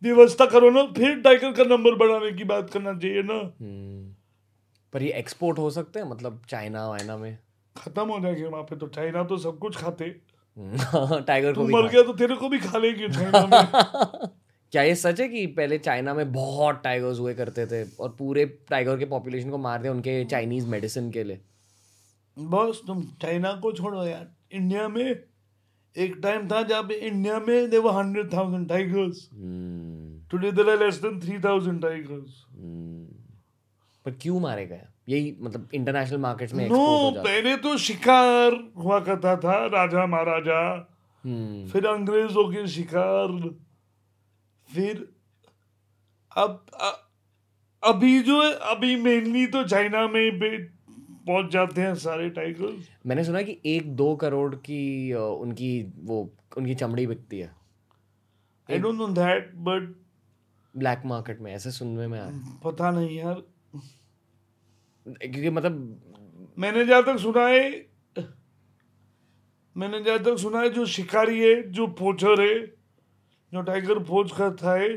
व्यवस्था 0.03 0.45
करो 0.45 0.70
ना 0.70 0.84
फिर 0.84 1.22
टाइगर 1.22 1.51
का 1.51 1.64
नंबर 1.64 1.95
बढ़ाने 1.95 2.32
की 2.32 2.43
बात 2.43 2.70
करना 2.70 2.93
चाहिए 2.93 3.24
ना। 3.24 3.34
हम्म। 3.34 4.16
पर 4.93 5.03
ये 5.03 5.14
एक्सपोर्ट 5.14 5.60
हो 5.60 5.70
सकते 5.70 5.99
हैं 5.99 6.10
मतलब 6.10 6.41
चाइना 6.49 6.88
वाइना 6.88 7.18
में? 7.18 7.38
खत्म 7.78 8.08
हो 8.08 8.20
जाएँगे 8.20 8.43
वहाँ 8.43 8.64
पे 8.64 8.76
तो 8.76 8.88
चाइना 8.88 9.24
तो 9.24 9.38
सब 9.38 9.60
कुछ 9.60 9.78
खाते। 9.78 10.27
टाइगर 11.28 11.53
को 11.53 11.68
मर 11.68 11.88
गया 11.88 12.03
तो 12.03 12.14
तेरे 12.14 12.36
को 12.36 12.49
भी 12.49 12.60
खा 12.60 12.78
लेंगे 12.78 13.08
क्या 14.72 14.82
ये 14.82 14.95
सच 14.95 15.20
है 15.22 15.28
कि 15.28 15.45
पहले 15.47 15.78
चाइना 15.78 16.14
में 16.14 16.32
बहुत 16.34 16.82
टाइगर्स 16.84 17.20
हुए 17.20 17.34
करते 17.34 17.66
थे 17.66 17.84
और 17.99 18.16
पूरे 18.20 18.45
टाइगर 18.45 18.97
के 18.97 19.05
पॉपुलेशन 19.05 19.49
को 19.49 19.58
मार 19.58 19.82
दिया 19.82 19.91
उनके 19.93 20.26
चाइनीज़ 20.26 20.68
मेडिसिन 20.68 21.12
के 21.12 21.24
लिए? 21.24 21.39
बस 22.39 22.82
तुम 22.88 23.03
चाइना 23.22 23.53
को 23.53 23.72
छोड़ो 23.72 24.03
यार। 24.03 24.28
इंडिया 24.51 24.88
में 24.88 25.03
एक 25.97 26.20
टाइम 26.24 26.47
था 26.47 26.62
जब 26.62 26.91
इंडिया 26.91 27.39
में 27.39 27.70
there were 27.70 27.91
hundred 27.91 28.34
thousand 28.34 28.70
tigers 28.70 29.30
today 30.32 30.51
there 30.51 30.70
are 30.70 30.84
less 30.84 30.95
than 30.95 31.20
three 31.20 31.39
thousand 31.39 31.82
tigers 31.82 32.43
पर 34.05 34.12
क्यों 34.12 34.39
मारे 34.39 34.66
गए? 34.66 34.82
यही 35.10 35.36
मतलब 35.39 35.70
इंटरनेशनल 35.74 36.18
मार्केट 36.18 36.53
में 36.53 36.70
नो 36.70 37.12
पहले 37.12 37.55
तो 37.58 37.78
शिकार 37.78 38.72
हुआ 38.78 38.99
करता 38.99 39.36
था 39.36 39.66
राजा 39.66 40.05
महाराजा। 40.05 40.62
hmm. 40.84 41.72
फिर 41.72 41.86
अंग्रेज़ों 41.86 42.49
के 42.49 42.68
शिकार। 42.68 43.49
फिर 44.74 45.08
अब 46.38 46.66
अ, 46.74 46.91
अभी 47.84 48.20
जो 48.24 48.43
है 48.43 48.53
अभी 48.53 48.95
मेनली 48.95 49.47
तो 49.47 49.64
चाइना 49.64 50.08
में 50.08 50.39
पहुँच 51.28 51.51
जाते 51.51 51.82
हैं 51.82 51.95
सारे 51.95 52.30
टाइगर्स 52.30 52.89
मैंने 53.05 53.24
सुना 53.24 53.41
कि 53.41 53.60
एक 53.66 53.95
दो 53.95 54.16
करोड़ 54.16 54.55
की 54.55 55.14
उनकी 55.14 55.93
वो 55.97 56.34
उनकी 56.58 56.76
चमड़ी 56.76 57.08
बिकती 57.08 57.39
है। 57.39 57.51
I 58.72 58.78
don't 58.78 58.95
know 58.95 59.08
that 59.08 59.51
but 59.55 59.95
black 60.78 61.01
market 61.05 61.41
में 61.41 61.53
ऐसे 61.53 61.72
सुनने 61.72 62.08
में 62.08 62.20
आया। 62.20 62.60
पता 62.64 62.91
नहीं 62.91 63.18
यार। 63.18 63.41
क्योंकि 65.08 65.49
मतलब 65.49 66.55
मैंने 66.58 66.86
जहाँ 66.86 67.03
तक 67.03 67.18
सुना 67.18 67.47
है 67.47 67.70
मैंने 69.76 70.01
जहाँ 70.03 70.20
तक 70.20 70.38
सुना 70.38 70.60
है 70.60 70.70
जो 70.70 70.86
शिकारी 70.86 71.39
है 71.39 71.62
जो 71.72 71.88
पोचर 71.95 72.41
है 72.41 72.55
जो 73.53 73.62
टाइगर 73.62 73.99
पोच 74.03 74.32
करता 74.32 74.74
है 74.74 74.89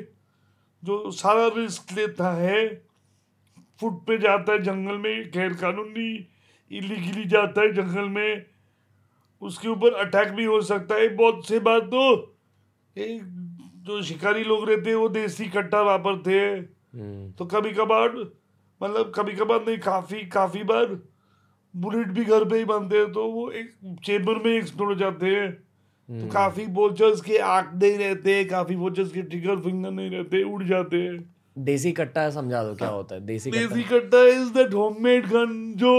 जो 0.83 1.11
सारा 1.11 1.47
रिस्क 1.57 1.93
लेता 1.93 2.33
है 2.35 2.67
फुट 3.81 4.01
पे 4.07 4.19
जाता 4.19 4.53
है 4.53 4.63
जंगल 4.63 4.97
में 4.99 5.31
गैर 5.31 5.55
कानूनी 5.55 6.11
इलीगली 6.71 7.25
जाता 7.25 7.61
है 7.61 7.73
जंगल 7.73 8.09
में 8.09 8.47
उसके 9.43 9.69
ऊपर 9.69 9.95
अटैक 9.97 10.33
भी 10.33 10.45
हो 10.45 10.61
सकता 10.63 10.95
है 10.95 11.09
बहुत 11.17 11.47
से 11.49 11.59
बात 11.61 11.83
तो 11.85 12.03
एक 12.97 13.23
जो 13.85 14.03
शिकारी 14.03 14.45
लोग 14.45 14.69
रहते 14.69 14.91
हैं 14.91 14.97
वो 14.97 15.09
देसी 15.09 15.45
कट्टा 15.51 15.81
वापरते 15.83 16.41
हैं 16.41 16.57
हम्म। 16.95 17.31
तो 17.33 17.45
कभी 17.47 17.73
कभार 17.73 18.17
मतलब 18.81 19.13
कभी 19.15 19.33
कभार 19.33 19.61
नहीं 19.61 19.79
काफ़ी 19.79 20.27
काफ़ी 20.27 20.63
बार 20.63 20.99
बुलेट 21.75 22.09
भी 22.09 22.25
घर 22.25 22.45
पे 22.45 22.59
ही 22.59 22.65
बनते 22.65 22.97
हैं 22.97 23.13
तो 23.13 23.27
वो 23.33 23.51
एक 23.51 23.75
चेम्बर 24.05 24.35
में 24.35 24.57
एक्सप्लोर 24.57 24.89
हो 24.89 24.95
जाते 24.95 25.27
हैं। 25.27 25.51
तो 25.53 26.15
हम्म। 26.15 26.29
काफ़ी 26.29 26.67
बोचर्स 26.67 27.21
के 27.21 27.39
आँख 27.39 27.71
नहीं 27.75 27.99
रहते 27.99 28.45
काफ़ी 28.45 28.77
बोचर्स 28.77 29.13
के 29.13 29.23
ट्रिगर 29.23 29.57
फिंगर 29.57 29.91
नहीं 29.91 30.11
रहते 30.11 30.43
उड़ 30.45 30.63
जाते 30.65 30.97
हैं। 30.97 31.19
देसी 31.59 31.93
कट्टा 31.93 32.29
समझा 32.31 32.63
दो 32.65 32.75
क्या 32.75 32.89
होता 32.89 33.15
है? 33.15 33.27
Desi 33.27 33.51
desi 33.51 33.83
katta 33.83 34.23
is 34.29 34.53
that 34.53 34.75
homemade 34.75 35.27
gun 35.27 35.75
जो 35.77 35.93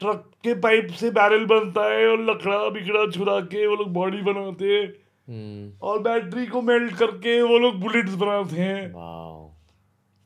ट्रक 0.00 0.30
के 0.44 0.54
पाइप 0.54 0.88
से 0.90 1.10
बैरल 1.10 1.44
बनता 1.46 1.84
है 1.92 2.06
और 2.08 2.20
लकड़ा 2.20 2.68
बिकड़ा 2.70 3.10
छुरा 3.10 3.40
के 3.40 3.66
वो 3.66 3.76
लोग 3.76 3.92
बॉडी 3.92 4.22
बनाते 4.22 4.64
हैं। 4.64 4.86
हम्म। 5.28 5.72
और 5.82 5.98
बैटरी 5.98 6.46
को 6.46 6.62
मेल्ट 6.62 6.94
करके 6.94 7.40
वो 7.42 7.58
लोग 7.58 7.80
बुलेट्स 7.80 8.14
बनाते 8.14 8.56
हैं। 8.56 8.92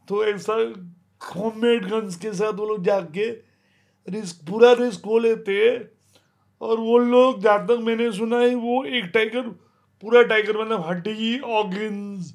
तो 0.09 0.25
ऐसा 0.25 0.55
होममेड 1.21 1.87
गन्स 1.87 2.17
के 2.17 2.33
साथ 2.33 2.53
वो 2.53 2.67
लोग 2.67 2.85
जाके 2.85 3.31
रिस्क 4.09 4.47
पूरा 4.49 4.73
रिस्क 4.73 5.07
हो 5.07 5.19
लेते 5.19 5.53
हैं 5.53 5.91
और 6.61 6.81
वो 6.81 6.99
लोग 6.99 7.41
जहाँ 7.43 7.67
तक 7.67 7.79
मैंने 7.83 8.13
सुना 8.13 8.39
है, 8.39 8.55
वो 8.55 8.85
एक 8.85 9.05
टाइगर 9.05 9.49
पूरा 10.03 10.23
टाइगर 10.23 10.61
मतलब 10.61 10.87
हड्डी 10.87 11.39
ऑर्गन्स 11.39 12.33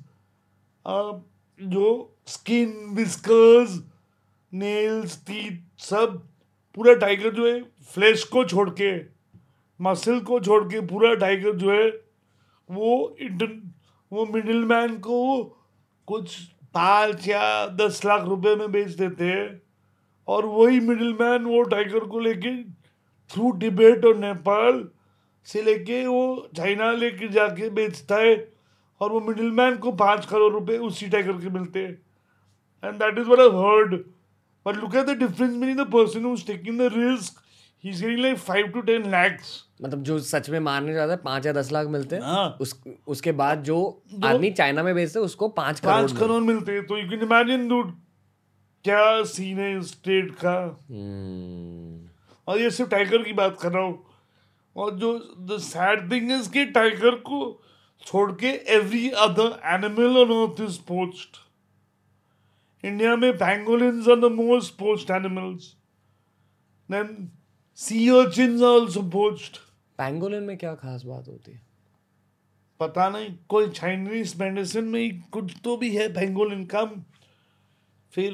जो 1.59 2.15
स्किन 2.27 2.73
विस्कर्स 2.95 3.79
नेल्स 4.53 5.17
टीथ 5.27 5.81
सब 5.81 6.21
पूरा 6.75 6.93
टाइगर 6.93 7.33
जो 7.33 7.47
है 7.47 7.61
फ्लैश 7.63 8.23
को 8.23 8.45
छोड़ 8.45 8.69
के 8.69 8.91
मसल 9.81 10.19
को 10.19 10.39
छोड़ 10.39 10.63
के 10.63 10.81
पूरा 10.81 11.13
टाइगर 11.15 11.55
जो 11.55 11.71
है, 11.71 11.89
वो 12.69 13.15
इंटर 13.21 13.61
वो 14.11 14.25
मिडिल 14.25 14.63
मैन 14.65 14.97
को 14.97 15.43
कुछ 16.07 16.37
पाँच 16.75 17.27
या 17.27 17.67
दस 17.67 18.01
लाख 18.05 18.23
रुपए 18.23 18.55
में 18.55 18.71
बेच 18.71 18.89
देते 18.89 19.25
हैं? 19.25 19.61
और 20.27 20.45
वही 20.45 20.79
मिडिल 20.79 21.13
मैन 21.13 21.45
वो 21.45 21.61
टाइगर 21.63 22.05
को 22.05 22.19
लेके 22.19 22.51
थ्रू 23.31 23.51
टिबेट 23.51 24.05
और 24.05 24.17
नेपाल 24.17 24.83
से 25.47 25.61
लेके 25.61 26.05
वो 26.07 26.49
चाइना 26.57 26.91
लेके 26.91 27.27
जाके 27.27 27.69
बेचता 27.69 28.15
है 28.15 28.35
और 29.01 29.11
वो 29.11 29.19
मिडिल 29.19 29.51
मैन 29.51 29.77
को 29.77 29.91
पाँच 29.91 30.25
करोड़ 30.25 30.51
रुपए 30.53 30.77
उसी 30.77 31.07
टाइगर 31.09 31.33
के 31.33 31.49
मिलते 31.49 31.79
हैं। 31.79 31.93
And 32.83 32.95
that 32.95 33.17
is 33.19 33.29
I 33.31 33.47
heard 33.57 33.95
but 34.65 34.75
look 34.75 34.95
at 34.95 35.05
the 35.05 35.17
difference 35.19 35.55
meaning 35.55 35.79
the 35.79 35.89
person 35.91 36.31
is 36.33 36.45
taking 36.47 36.79
the 36.79 36.91
risk 36.93 37.42
he 37.83 37.89
is 37.89 38.03
getting 38.05 38.19
like 38.19 38.37
five 38.37 38.67
to 38.67 38.81
ten 38.81 39.09
lakhs 39.11 39.65
मतलब 39.81 40.03
जो 40.03 40.19
सच 40.19 40.49
में 40.49 40.59
मारने 40.59 40.93
जाता 40.93 41.11
है 41.11 41.17
पाँच 41.17 41.45
या 41.45 41.53
दस 41.53 41.71
लाख 41.71 41.87
मिलते 41.87 42.15
हैं 42.15 42.23
हाँ। 42.23 42.57
उस 42.61 42.83
उसके 43.07 43.31
बाद 43.31 43.63
जो 43.63 44.03
आदमी 44.23 44.51
चाइना 44.51 44.83
में 44.83 44.95
बेचते 44.95 45.19
हैं 45.19 45.25
उसको 45.25 45.47
पाँच 45.49 45.79
करोड़ 45.79 45.95
पाँच 45.95 46.17
करोड़ 46.17 46.41
मिलते 46.43 46.71
हैं। 46.71 46.85
तो 46.85 46.97
यू 46.97 47.09
कैन 47.09 47.21
इमेजिन 47.21 47.67
डूड 47.67 47.91
क्या 48.83 49.23
सीन 49.23 49.59
है 49.59 49.81
स्टेट 49.81 50.31
का। 50.45 50.55
hmm. 50.69 52.13
और 52.47 52.59
ये 52.59 52.69
सिर्फ़ 52.71 52.91
टाइगर 52.91 53.23
की 53.23 53.33
बात 53.33 53.57
कर 53.61 53.71
रहा 53.71 53.83
हूँ। 53.83 54.05
और 54.77 54.95
जो 54.95 55.35
द 55.39 55.57
सैड 55.59 56.11
थिंग 56.11 56.31
इज़ 56.31 56.49
कि 56.49 56.65
टाइगर 56.65 57.15
को 57.15 57.63
छोड़ 58.05 58.31
के 58.31 58.47
every 58.47 59.09
other 59.09 59.59
animal 59.65 60.17
on 60.17 60.47
earth 60.47 60.61
is 60.61 60.79
poached 60.79 61.37
India 62.85 63.15
में 63.15 63.33
pangolins 63.37 64.07
are 64.07 64.19
the 64.19 64.31
most 64.31 64.73
poached 64.73 65.11
animals 65.11 65.75
then 66.91 67.31
sea 67.79 68.07
urchins 68.09 68.61
are 68.61 68.81
also 68.81 69.01
poached 69.11 69.57
pangolin 69.99 70.43
में 70.43 70.57
क्या 70.57 70.73
खास 70.75 71.03
बात 71.05 71.27
होती 71.27 71.51
है 71.51 71.61
पता 72.79 73.07
नहीं 73.09 73.29
कोई 73.49 73.69
चाइनीज़ 73.71 74.35
मेडिसिन 74.39 74.83
में 74.85 74.99
ही 74.99 75.09
कुछ 75.31 75.55
तो 75.63 75.75
भी 75.77 75.89
है 75.95 76.07
पैंगोलिन 76.13 76.63
कम 76.65 77.01
फिर 78.13 78.33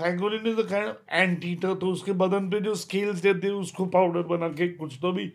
पैंगोलिन 0.00 0.46
इज़ 0.48 0.60
काइंड 0.68 0.94
एंटीटर 1.12 1.74
तो 1.74 1.86
उसके 1.88 2.12
बदन 2.20 2.50
पे 2.50 2.60
जो 2.60 2.74
स्केल्स 2.76 3.24
रहते 3.24 3.46
हैं 3.46 3.54
उसको 3.56 3.86
पाउडर 3.90 4.22
बना 4.26 4.48
के 4.52 4.68
कुछ 4.74 4.98
तो 5.02 5.12
भी 5.12 5.32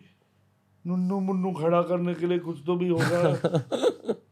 नुन्नू 0.85 1.19
मुन्नू 1.21 1.51
खड़ा 1.53 1.81
करने 1.83 2.13
के 2.13 2.27
लिए 2.27 2.39
कुछ 2.41 2.57
तो 2.65 2.75
भी 2.75 2.87
होगा 2.89 4.13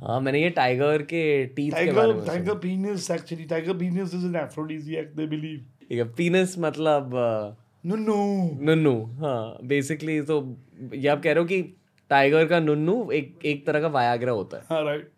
हाँ 0.00 0.18
मैंने 0.20 0.40
ये 0.40 0.50
टाइगर 0.50 1.02
के 1.04 1.22
टीथ 1.46 1.72
के 1.74 1.92
बारे 1.92 2.12
में 2.12 2.24
tiger 2.26 2.54
penis 2.58 3.10
actually 3.10 3.44
tiger 3.44 3.76
penis 3.78 4.14
is 4.14 4.26
an 4.26 4.36
aphrodisiac 4.36 5.14
they 5.16 5.26
believe 5.26 5.64
penis 5.92 6.54
मतलब 6.58 7.10
नुन्नू। 7.86 8.50
नुन्नू 8.62 9.04
हाँ 9.04 9.58
बेसिकली 9.64 10.22
तो 10.22 10.56
ये 10.94 11.08
आप 11.08 11.22
कह 11.22 11.32
रहे 11.32 11.40
हो 11.40 11.48
कि 11.48 11.62
टाइगर 12.10 12.46
का 12.46 12.60
नुन्नू 12.60 13.10
एक 13.10 13.38
एक 13.44 13.66
तरह 13.66 13.80
का 13.80 13.88
वायाग्रा 13.88 14.32
होता 14.32 14.56
है। 14.56 14.62
हाँ 14.70 14.84
राइट 14.84 15.10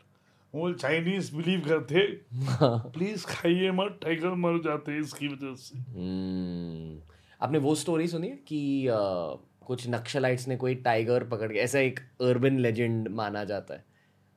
वो 0.54 0.72
चाइनीज़ 0.72 1.36
बिलीव 1.36 1.60
करते। 1.60 2.00
प्लीज़ 2.90 3.26
खाइए 3.26 3.70
मत 3.70 4.00
टाइगर 4.02 4.28
मर 4.28 4.58
जाते 4.58 4.92
हैं 4.92 5.00
इसकी 5.00 5.28
वजह 5.28 5.54
से। 5.54 5.78
हम्म। 5.78 7.02
आपने 7.42 7.58
वो 7.58 7.74
स्टोरी 7.74 8.08
सुनी 8.08 8.28
है 8.28 8.36
कि 8.36 8.88
आ, 8.88 8.94
कुछ 9.66 9.88
नक्शलाइट्स 9.88 10.48
ने 10.48 10.56
कोई 10.56 10.74
टाइगर 10.74 11.24
पकड़ 11.24 11.52
के 11.52 11.58
ऐसा 11.58 11.78
एक 11.78 12.00
अर्बन 12.20 12.58
लेजेंड 12.58 13.08
माना 13.08 13.44
जाता 13.44 13.74
है? 13.74 13.84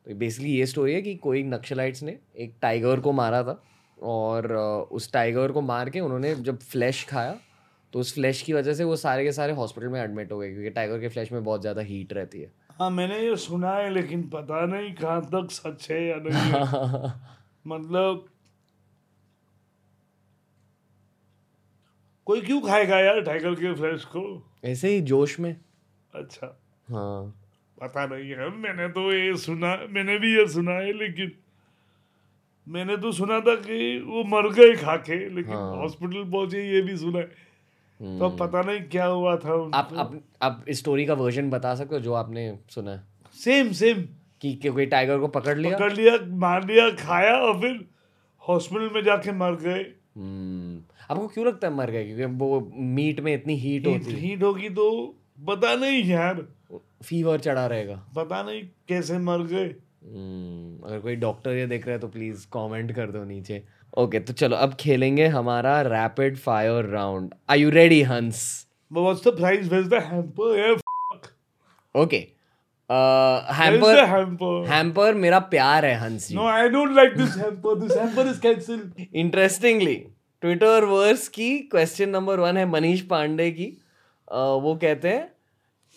तो 0.05 0.15
बेसिकली 0.15 0.51
ये 0.51 0.65
स्टोरी 0.65 0.93
है 0.93 1.01
कि 1.01 1.15
कोई 1.15 1.43
नक्शलाइट्स 1.43 2.03
ने 2.03 2.19
एक 2.37 2.55
टाइगर 2.61 2.99
को 2.99 3.11
मारा 3.11 3.43
था। 3.43 3.63
और 4.01 4.51
उस 4.91 5.11
टाइगर 5.13 5.51
को 5.51 5.61
मार 5.61 5.89
के 5.89 5.99
उन्होंने 5.99 6.35
जब 6.35 6.59
फ्लैश 6.59 7.05
खाया 7.05 7.39
तो 7.93 7.99
उस 7.99 8.13
फ्लैश 8.13 8.41
की 8.41 8.53
वजह 8.53 8.73
से 8.73 8.83
वो 8.83 8.95
सारे 8.95 9.23
के 9.23 9.31
सारे 9.31 9.53
हॉस्पिटल 9.53 9.87
में 9.87 10.01
एडमिट 10.01 10.31
हो 10.31 10.39
गए 10.39 10.51
क्योंकि 10.51 10.69
टाइगर 10.69 10.99
के 10.99 11.07
फ्लैश 11.09 11.31
में 11.31 11.43
बहुत 11.43 11.61
ज़्यादा 11.61 11.81
हीट 11.81 12.13
रहती 12.13 12.41
है। 12.41 12.51
हाँ 12.79 12.89
मैंने 12.89 13.19
ये 13.19 13.35
सुना 13.35 13.71
है 13.73 13.89
लेकिन 13.89 14.29
पता 14.29 14.65
नहीं 14.65 14.93
कहाँ 14.93 15.21
तक 15.21 15.51
सच 15.51 15.91
है 15.91 16.03
या 16.07 16.15
नहीं 16.15 16.51
मतलब 17.67 18.25
कोई 22.27 22.41
क्यों 22.41 22.61
खाएगा 22.61 22.99
यार 22.99 23.21
टाइगर 23.21 23.53
के 23.55 23.73
फ्लैश 23.75 24.05
को? 24.05 24.23
ऐसे 24.65 24.89
ही 24.89 25.01
जोश 25.01 25.39
में। 25.39 25.55
अच्छा। 26.13 26.47
हाँ। 26.87 27.33
पता 27.77 28.05
नहीं 28.05 28.29
है 28.31 28.49
मैंने 28.49 28.87
तो 28.89 29.11
ये 29.13 29.37
सुना 29.37 29.75
मैंने 29.89 30.17
भी 30.19 30.37
ये 30.37 30.47
सुना 30.47 30.71
है 30.71 30.93
लेकिन 30.93 31.31
मैंने 32.67 32.97
तो 32.97 33.11
सुना 33.11 33.39
था 33.39 33.55
कि 33.55 33.99
वो 34.07 34.23
मर 34.23 34.53
गए 34.53 34.75
खा 34.75 34.95
के 34.95 35.29
लेकिन 35.29 35.53
हॉस्पिटल 35.53 36.17
हाँ। 36.17 36.31
पहुँचे 36.31 36.75
ये 36.75 36.81
भी 36.81 36.97
सुना 36.97 37.19
है। 37.19 37.51
तो 38.19 38.29
पता 38.29 38.61
नहीं 38.61 38.81
क्या 38.81 39.05
हुआ 39.05 39.35
था 39.35 39.71
आप 39.73 39.89
आप 39.93 40.21
आप 40.41 40.65
स्टोरी 40.69 41.05
का 41.05 41.13
वर्जन 41.13 41.49
बता 41.49 41.75
सकते 41.75 41.95
हो 41.95 42.01
जो 42.01 42.13
आपने 42.13 42.59
सुना 42.69 42.91
है। 42.91 43.03
सेम 43.33 43.71
सेम 43.71 44.01
कि 44.41 44.55
कोई 44.55 44.85
टाइगर 44.85 45.17
को 45.17 45.27
पकड़ 45.27 45.57
लिया? 45.57 45.77
पकड़ 45.77 45.93
लिया 45.93 46.17
मार 46.27 46.65
लिया 46.65 46.89
खाया 46.89 47.33
और 47.33 47.61
फिर 47.61 47.85
हॉस्पिटल 48.47 48.89
में 48.93 49.03
जाके 49.03 49.31
मर 49.31 49.51
गए। 49.51 49.93
हम्म, 50.17 50.81
आपको 51.11 51.27
क्यों 51.27 51.47
लगता 51.47 51.67
है 51.67 51.73
मर 51.73 51.91
गए? 51.91 52.03
क्योंकि 52.03 52.25
वो 52.25 52.71
मीट 52.75 53.19
में 53.19 53.33
इतनी 53.33 53.55
हीट 53.55 53.87
होती 53.87 54.11
है। 54.11 54.19
हीट 54.19 54.43
होगी 54.43 54.69
तो 54.69 55.15
पता 55.47 55.75
नहीं 55.75 56.03
यार। 56.03 56.47
फीवर 57.03 57.39
चढ़ा 57.39 57.65
रहेगा। 57.67 58.07
पता 58.15 58.43
नहीं 58.43 58.63
कैसे 58.87 59.17
मर 59.17 59.37
गए। 59.37 59.65
हम्म, 59.65 59.90
हम्म, 60.01 60.85
अगर 60.85 60.99
कोई 60.99 61.15
डॉक्टर 61.15 61.51
ये 61.51 61.65
देख 61.67 61.85
रहा 61.85 61.93
है 61.93 61.99
तो 61.99 62.07
प्लीज़ 62.07 62.45
कमेंट 62.53 62.91
कर 62.95 63.11
दो 63.11 63.23
नीचे। 63.23 63.61
ओके 63.99 64.19
तो 64.19 64.33
चलो 64.33 64.55
अब 64.57 64.73
खेलेंगे 64.79 65.27
हमारा 65.29 65.81
rapid 65.83 66.37
fire 66.37 66.85
round 66.89 67.33
I 67.49 67.61
you 67.61 67.69
ready 67.71 68.01
Hans 68.03 68.43
what's 68.91 69.27
the 69.27 69.35
price 69.37 69.67
with 69.71 69.87
the 69.87 70.01
hamper 70.05 70.79
okay 71.95 72.17
hamper 73.57 74.65
hamper 74.69 75.13
मेरा 75.15 75.39
प्यार 75.51 75.85
है 75.85 75.95
Hans 75.99 76.31
no 76.31 76.47
I 76.47 76.69
don't 76.69 76.95
like 76.95 77.17
this 77.17 77.37
hamper 77.37 77.79
this 77.79 77.97
hamper 77.97 78.27
is 78.27 78.39
cancel 78.41 79.07
interestingly 79.13 79.95
Twitterverse 80.85 81.27
की 81.29 81.57
क्वेश्चन 81.71 82.09
नंबर 82.09 82.39
वन 82.39 82.57
है 82.57 82.65
मनीष 82.69 83.01
पांडे 83.07 83.51
की। 83.51 83.71
Uh, 84.27 84.61
वो 84.63 84.75
कहते 84.81 85.07
हैं 85.07 85.23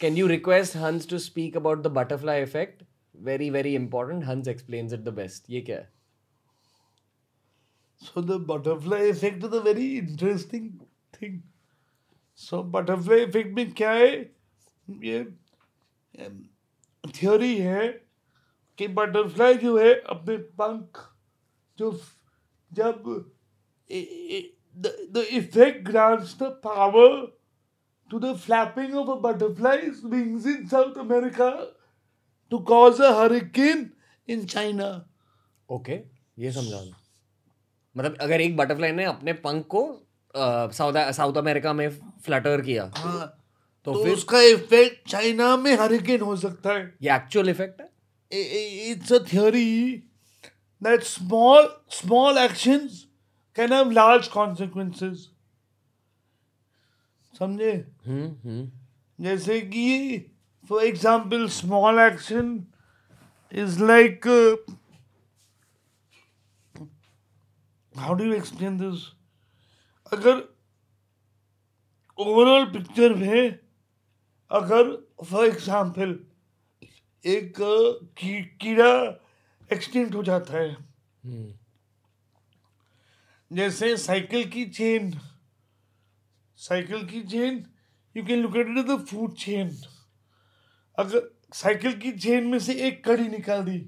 can 0.00 0.16
you 0.16 0.26
request 0.26 0.76
Hans 0.76 1.08
to 1.10 1.18
speak 1.18 1.56
about 1.56 1.82
the 1.82 1.86
butterfly 1.96 2.42
effect 2.42 2.82
very 3.14 3.50
very 3.50 3.74
important 3.74 4.24
Hans 4.24 4.48
explains 4.48 4.92
it 4.92 5.00
the 5.00 5.08
best 5.14 5.50
ये 5.50 5.60
क्या 5.60 5.78
है 5.78 5.92
so 8.00 8.22
the 8.22 8.40
butterfly 8.46 9.08
effect 9.08 9.44
is 9.44 9.54
a 9.54 9.62
very 9.62 9.86
interesting 9.98 10.70
thing 11.14 11.40
so 12.40 12.62
butterfly 12.72 13.20
effect 13.20 13.54
में 13.56 13.72
क्या 13.72 13.90
है 13.92 14.10
ये 14.88 15.24
थ्योरी 17.04 17.54
है 17.56 17.86
कि 18.78 18.88
butterfly 18.90 19.54
जो 19.54 19.76
है 19.78 19.94
अपने 20.10 20.36
पंख 20.58 20.98
जो 21.78 21.92
जब 22.72 23.04
the 23.90 25.24
effect 25.32 25.84
grants 25.86 26.36
the 26.38 26.48
power 26.64 27.16
to 28.10 28.18
the 28.18 28.34
flapping 28.36 28.94
of 28.94 29.10
a 29.10 29.20
butterfly 29.22 29.90
wings 30.06 30.46
in 30.46 30.66
South 30.68 30.98
America 30.98 31.50
to 32.52 32.60
cause 32.60 33.00
a 33.00 33.12
hurricane 33.14 33.92
in 34.28 34.46
China. 34.46 35.04
Okay, 35.68 35.98
ये 36.38 36.52
समझा 36.52 36.82
मतलब 37.96 38.16
अगर 38.20 38.40
एक 38.40 38.56
बटरफ्लाई 38.56 38.92
ने 38.92 39.04
अपने 39.04 39.32
पंख 39.32 39.66
को 39.66 39.82
साउथ 40.34 41.12
साउथ 41.12 41.36
अमेरिका 41.36 41.72
में 41.72 41.88
फ्लटर 42.24 42.60
किया 42.60 42.90
हाँ 42.96 43.26
तो, 43.86 43.92
तो 43.92 44.02
फिर 44.04 44.12
उसका 44.12 44.40
इफ़ेक्ट 44.40 45.08
चाइना 45.10 45.56
में 45.56 45.76
हरिकेन 45.78 46.20
हो 46.20 46.36
सकता 46.36 46.72
है। 46.72 46.82
ये 47.02 47.14
एक्चुअल 47.14 47.48
इफ़ेक्ट 47.50 47.80
है? 47.80 47.88
It's 48.90 49.12
a 49.12 49.18
theory 49.32 49.90
that 50.82 51.02
small 51.02 51.68
small 51.90 52.38
actions 52.38 53.04
can 53.56 53.72
have 53.72 53.90
large 53.90 54.28
consequences 54.28 55.28
समझे? 57.38 57.72
हम्म 58.06 58.26
हम्म। 58.44 59.24
जैसे 59.24 59.60
कि 59.60 60.33
for 60.70 60.82
example 60.84 61.46
small 61.50 61.98
action 62.00 62.58
is 63.52 63.82
like 63.84 64.26
how 67.94 68.14
do 68.14 68.24
you 68.24 68.32
explain 68.34 68.78
this 68.78 69.06
अगर 70.12 70.42
ओवरऑल 72.18 72.64
पिक्चर 72.72 73.14
में 73.14 73.58
अगर 74.50 74.90
फॉर 75.24 75.46
एग्ज़ाम्पल 75.46 76.18
एक 77.24 77.52
की, 77.58 78.42
कीड़ा 78.42 79.20
एक्सटिंक्ट 79.70 80.14
हो 80.14 80.22
जाता 80.22 80.56
है। 80.58 80.70
हम्म। 80.70 81.52
जैसे 83.50 83.96
साइकिल 83.96 84.48
की 84.50 84.64
चेन 84.68 85.12
साइकिल 86.58 87.06
की 87.08 87.22
chain 87.22 87.64
you 88.16 88.24
can 88.24 88.38
look 88.40 88.56
at 88.56 88.66
the 88.78 89.04
food 89.06 89.34
chain 89.36 89.70
अगर 90.98 91.28
साइकिल 91.54 91.92
की 91.98 92.12
चेन 92.12 92.46
में 92.46 92.58
से 92.58 92.72
एक 92.86 93.04
कड़ी 93.04 93.28
निकाल 93.28 93.62
दी 93.62 93.78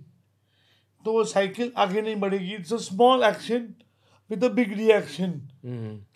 तो 1.04 1.12
वो 1.12 1.24
साइकिल 1.24 1.72
आगे 1.76 2.02
नहीं 2.02 2.16
बढ़ेगी। 2.16 2.54
It's 2.54 2.72
a 2.72 2.76
small 2.76 3.22
action 3.24 3.68
with 4.30 4.44
a 4.44 4.48
big 4.48 4.72
reaction 4.72 5.32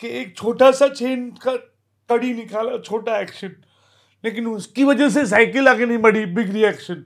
कि 0.01 0.09
एक 0.21 0.37
छोटा 0.37 0.71
सा 0.73 0.89
चेन 0.89 1.31
का 1.43 1.57
कड़ी 2.11 2.33
निकाला 2.35 2.79
छोटा 2.79 3.19
एक्शन 3.19 3.55
लेकिन 4.25 4.47
उसकी 4.47 4.85
वजह 4.85 5.09
से 5.09 5.27
साइकिल 5.27 5.69
आगे 5.69 5.87
नहीं 5.87 5.99
बढ़ी 5.99 6.25
बिग 6.27 6.51
रिएक्शन 6.53 7.05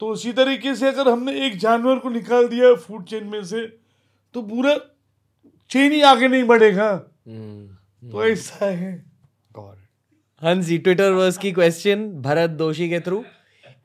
तो 0.00 0.08
उसी 0.08 0.32
तरीके 0.32 0.74
से 0.74 0.88
अगर 0.88 1.08
हमने 1.08 1.46
एक 1.46 1.56
जानवर 1.58 1.98
को 1.98 2.10
निकाल 2.10 2.48
दिया 2.48 2.74
फ़ूड 2.74 3.04
चेन 3.06 3.26
में 3.26 3.42
से 3.44 3.66
तो 4.34 4.42
पूरा 4.42 4.76
चेन 5.70 5.92
ही 5.92 6.00
आगे 6.02 6.28
नहीं 6.28 6.44
बढ़ेगा। 6.44 6.96
तो 6.96 8.24
ऐसा 8.24 8.66
है। 8.66 9.11
हँसी 10.44 10.78
ट्विटर 10.78 11.10
वर्स 11.10 11.38
की 11.38 11.52
क्वेश्चन 11.52 12.08
भरत 12.12 12.50
दोषी 12.50 12.90
के 12.90 13.00
through 13.00 13.24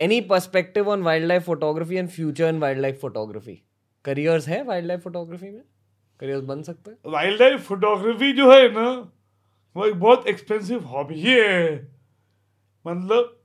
any 0.02 0.22
perspective 0.22 0.90
on 0.90 1.02
wildlife 1.28 1.44
photography 1.44 1.96
and 1.96 2.10
future 2.10 2.46
in 2.46 2.60
wildlife 2.82 3.00
photography 3.02 3.64
careers 4.06 4.48
है 4.48 4.64
वाइल्ड 4.64 4.88
लाइफ 4.88 5.00
फोटोग्राफी 5.00 5.46
में? 5.46 5.62
करियर 6.20 6.40
बन 6.40 6.62
सकता 6.62 6.92
है? 6.92 6.98
वाइल्ड 7.06 7.42
लाइफ 7.42 7.62
फोटोग्राफी 7.62 8.34
जो 8.34 8.52
है 8.54 8.72
ना 8.74 8.90
वो 9.78 9.86
एक 9.86 9.96
बहुत 9.96 10.28
एक्सपेंसिव 10.28 10.80
हॉबी 10.80 11.20
है। 11.20 11.88
मतलब 12.88 13.40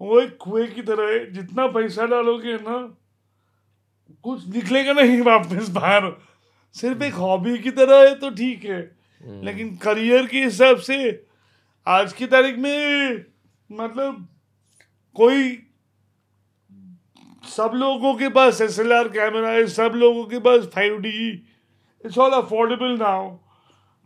वो 0.00 0.20
एक 0.20 0.36
कुएँ 0.36 0.66
की 0.66 0.82
तरह 0.82 1.12
है। 1.12 1.32
जितना 1.32 1.66
पैसा 1.66 2.06
डालोगे 2.06 2.54
ना 2.54 2.96
कुछ 4.22 4.48
निकलेगा 4.48 4.92
नहीं 4.92 5.20
वापस 5.22 5.68
बाहर। 5.68 6.12
सिर्फ़ 6.72 7.02
एक 7.02 7.14
हॉबी 7.14 7.58
की 7.58 7.70
तरह 7.70 8.08
है 8.08 8.14
तो 8.14 8.30
ठीक 8.30 8.64
है। 8.64 8.80
हम्म। 9.24 9.44
लेकिन 9.44 9.76
करियर 9.76 10.26
के 10.26 10.44
हिसाब 10.44 10.76
से 10.76 11.26
आज 11.86 12.12
की 12.12 12.26
तारीख 12.26 12.58
में 12.58 13.24
मतलब 13.70 14.26
कोई 15.16 15.52
सब 17.44 17.70
लोगों 17.74 18.14
के 18.14 18.28
पास 18.28 18.60
एस 18.60 18.78
एल 18.80 18.92
आर 18.92 19.08
कैमरा 19.08 19.50
है 19.50 19.66
सब 19.68 19.92
लोगों 19.94 20.24
के 20.24 20.38
पास 20.40 20.66
five 20.74 20.98
D 21.00 21.28
it's 22.04 22.18
all 22.18 22.32
affordable 22.32 22.96
now 22.98 23.28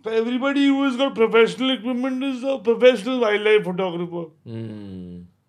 तो 0.05 0.11
everybody 0.11 0.65
use 0.67 0.89
is 0.89 0.99
got 0.99 1.15
professional 1.15 1.73
equipment 1.73 2.25
is 2.25 2.47
a 2.47 2.57
professional 2.65 3.19
wildlife 3.45 3.65
photographer 3.65 4.25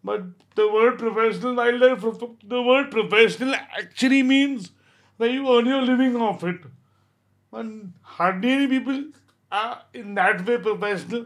but 0.05 0.28
the 0.57 0.67
word 0.73 0.97
professional 0.99 1.55
wildlife 1.84 2.05
the 2.45 2.63
word 2.67 2.91
professional 2.91 3.53
actually 3.53 4.21
means 4.25 4.69
that 5.19 5.32
you 5.32 5.45
earn 5.55 5.69
your 5.69 5.84
living 5.84 6.21
off 6.23 6.45
it 6.47 6.65
but 7.53 7.91
hardly 8.19 8.67
people 8.67 9.03
are 9.51 9.99
in 9.99 10.13
that 10.15 10.41
way 10.41 10.57
professional 10.69 11.25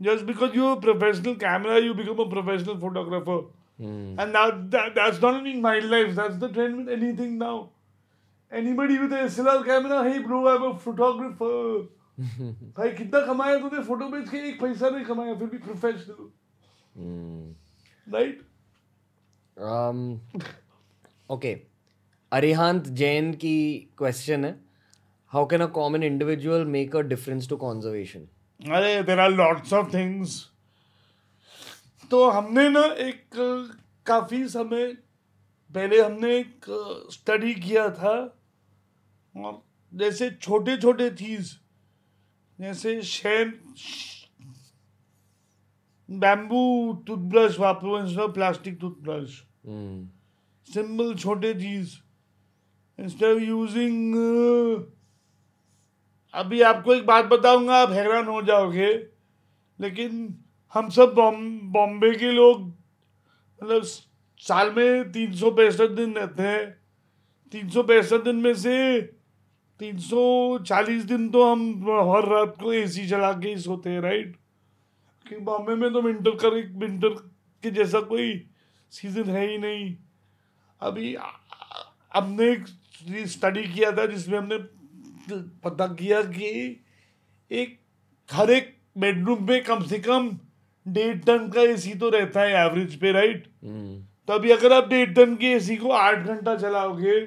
Just 0.00 0.26
because 0.26 0.54
you're 0.54 0.72
a 0.72 0.80
professional 0.80 1.36
camera, 1.36 1.80
you 1.80 1.94
become 1.94 2.18
a 2.20 2.28
professional 2.28 2.78
photographer. 2.78 3.42
Mm. 3.80 4.18
And 4.18 4.34
that, 4.34 4.70
that 4.70 4.94
that's 4.94 5.20
not 5.20 5.34
only 5.34 5.52
in 5.52 5.62
wildlife, 5.62 6.14
that's 6.14 6.36
the 6.38 6.48
trend 6.48 6.76
with 6.76 6.88
anything 6.88 7.38
now. 7.38 7.70
anybody 8.50 8.98
with 8.98 9.12
a 9.12 9.16
SLR 9.26 9.64
camera, 9.64 10.08
hey 10.08 10.18
bro, 10.20 10.46
I'm 10.48 10.62
a 10.62 10.78
photographer. 10.78 11.88
भाई 12.76 12.90
कितना 12.98 13.20
कमाया 13.26 13.58
तूने 13.58 13.82
photo 13.84 14.08
बेच 14.08 14.28
के 14.30 14.38
एक 14.48 14.60
पैसा 14.60 14.88
नहीं 14.90 15.04
कमाया 15.04 15.34
फिर 15.38 15.48
भी 15.50 15.58
professional 15.64 16.28
right 18.14 18.44
okay 21.36 21.52
Arihant 22.32 22.88
Jain 23.00 23.32
की 23.44 23.56
क्वेश्चन 23.98 24.44
है 24.44 24.52
how 25.32 25.46
can 25.50 25.60
a 25.60 25.66
common 25.80 26.02
individual 26.10 26.64
make 26.76 26.96
a 26.96 27.00
difference 27.14 27.48
to 27.48 27.56
conservation 27.64 28.28
अरे 28.60 29.02
there 29.02 29.18
are 29.20 29.30
lots 29.30 29.72
of 29.72 29.92
things 29.94 30.42
तो 32.10 32.28
हमने 32.30 32.68
ना 32.68 32.84
एक 33.00 33.24
काफ़ी 34.06 34.46
समय 34.48 34.86
पहले 35.70 36.00
हमने 36.00 36.36
एक 36.38 36.66
स्टडी 37.12 37.54
किया 37.54 37.88
था। 37.90 38.14
और 39.34 39.62
जैसे 39.92 40.30
छोटे 40.32 40.76
छोटे 40.76 41.10
चीज़ 41.10 41.52
जैसे 42.58 43.00
शेन 43.02 43.52
बैम्बू 46.08 46.92
टूथब्रश 47.06 47.58
वापरो 47.58 47.98
इंस्टेड 47.98 48.32
प्लास्टिक 48.34 48.78
टूथब्रश 48.80 49.42
सिंपल 50.68 51.14
छोटे 51.14 51.54
चीज़। 51.54 51.96
इंस्टेड 52.98 53.36
ऑफ़ 53.36 53.42
यूजिंग 53.42 54.14
अभी 56.34 56.60
आपको 56.62 56.94
एक 56.94 57.04
बात 57.06 57.24
बताऊँगा, 57.24 57.74
आप 57.76 57.90
हैरान 57.90 58.26
हो 58.26 58.40
जाओगे, 58.42 58.92
लेकिन 59.78 60.34
हम 60.74 60.88
सब 60.90 61.14
बॉम्बे 61.14 62.14
के 62.14 62.30
लोग 62.32 62.62
मतलब 62.62 63.82
साल 64.42 64.72
में 64.76 65.12
तीन 65.12 65.32
सौ 65.32 65.50
पैंसठ 65.50 65.90
दिन 65.90 66.14
रहते 66.14 66.42
हैं। 66.42 66.64
तीन 67.54 67.68
सौ 67.70 67.82
पैंसठ 67.82 68.24
दिन 68.24 68.36
में 68.36 68.54
से 68.54 69.00
तीन 69.80 69.98
सौ 69.98 70.58
चालीस 70.60 71.04
दिन 71.04 71.28
तो 71.30 71.44
हम 71.44 71.62
हर 72.10 72.28
रात 72.28 72.56
को 72.62 72.72
एसी 72.72 73.08
चला 73.08 73.32
के 73.32 73.48
ही 73.48 73.56
सोते 73.60 73.90
हैं 73.90 74.00
राइट 74.00 74.36
कि 75.26 75.36
बॉम्बे 75.40 75.74
में 75.74 75.92
तो 75.92 76.02
विंटर 76.02 76.34
कर 76.42 76.54
विंटर 76.78 77.14
के 77.64 77.70
जैसा 77.70 78.00
कोई 78.02 78.32
सीज़न 78.92 79.30
है 79.30 79.46
ही 79.50 79.58
नहीं। 79.58 79.94
अभी 80.80 81.16
हमने 82.14 82.50
एक 82.52 82.66
स्टडी 83.28 83.62
किया 83.64 83.92
था 83.92 84.06
जिसमें 84.06 84.38
हमने 84.38 84.58
पता 85.30 85.86
किया 85.86 86.22
कि 86.22 86.50
एक 87.50 87.78
हर 88.28 88.50
एक 88.50 88.74
बेडरूम 88.98 89.46
में 89.48 89.62
कम 89.64 89.82
से 89.84 89.98
कम 89.98 90.30
डेढ़ 90.86 91.18
टन 91.18 91.48
का 91.48 91.62
एसी 91.62 91.94
तो 91.94 92.08
रहता 92.08 92.40
है 92.40 92.66
एवरेज 92.66 92.98
पे 93.00 93.12
राइट। 93.12 93.46
तो 94.26 94.32
अभी 94.32 94.50
अगर 94.50 94.72
आप 94.72 94.88
डेढ़ 94.88 95.14
टन 95.14 95.34
के 95.36 95.46
एसी 95.46 95.76
को 95.76 95.90
आठ 95.90 96.26
घंटा 96.26 96.56
चलाओगे 96.56 97.20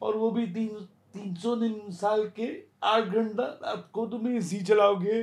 और 0.00 0.16
वो 0.16 0.30
भी 0.30 0.46
तीन 0.46 0.68
तीन 1.14 1.34
सौ 1.34 1.54
दिन 1.56 1.90
साल 1.90 2.24
के 2.36 2.50
आठ 2.82 3.04
घंटा 3.04 3.44
आपको 3.66 4.06
तुम 4.06 4.28
ए 4.28 4.40
सी 4.40 4.60
चलाओगे 4.60 5.22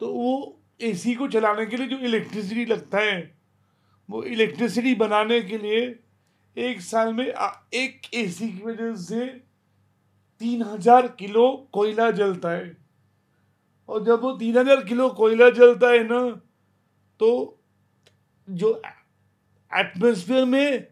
तो 0.00 0.12
वो 0.12 0.60
एसी 0.80 1.14
को 1.14 1.28
चलाने 1.28 1.66
के 1.66 1.76
लिए 1.76 1.86
जो 1.86 1.98
इलेक्ट्रिसिटी 1.98 2.64
लगता 2.64 2.98
है 2.98 3.18
वो 4.08 4.22
इलेक्ट्रिसिटी 4.22 4.94
बनाने 4.94 5.40
के 5.40 5.58
लिए 5.58 5.82
एक 6.56 6.80
साल 6.80 7.12
में 7.14 7.26
एक 7.26 8.14
एसी 8.14 8.48
की 8.48 8.62
वजह 8.64 8.94
से 8.94 9.49
तीन 10.40 10.62
हज़ार 10.62 11.08
किलो 11.18 11.46
कोयला 11.72 12.10
जलता 12.12 12.50
है। 12.50 12.76
और 13.88 14.04
जब 14.04 14.20
वो 14.22 14.32
तीन 14.38 14.56
हज़ार 14.58 14.84
किलो 14.84 15.08
कोयला 15.14 15.48
जलता 15.52 15.88
है 15.88 16.02
ना 16.04 16.20
तो 17.20 17.28
जो 18.48 18.70
एटमोसफियर 19.70 20.44
में 20.44 20.82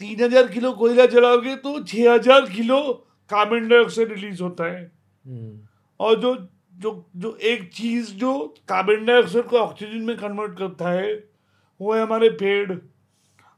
तीन 0.00 0.22
हज़ार 0.22 0.48
किलो 0.48 0.72
कोयला 0.74 1.06
जलाओगे 1.08 1.54
तो 1.58 1.82
छह 1.82 2.12
हज़ार 2.12 2.48
किलो 2.50 2.80
कार्बन 3.30 3.68
डाइऑक्साइड 3.68 4.12
रिलीज़ 4.12 4.42
होता 4.42 4.64
है। 4.64 4.82
हम्म। 5.26 5.58
और 6.00 6.20
जो 6.20 6.34
जो 6.74 6.90
जो 7.16 7.36
एक 7.44 7.70
चीज़ 7.72 8.12
जो 8.16 8.32
कार्बन 8.68 9.04
डाइऑक्साइड 9.06 9.44
को 9.44 9.58
ऑक्सीजन 9.58 10.02
में 10.04 10.16
कन्वर्ट 10.16 10.58
करता 10.58 10.90
है 10.90 11.12
वो 11.80 11.94
है 11.94 12.02
हमारे 12.02 12.28
पेड़। 12.32 12.72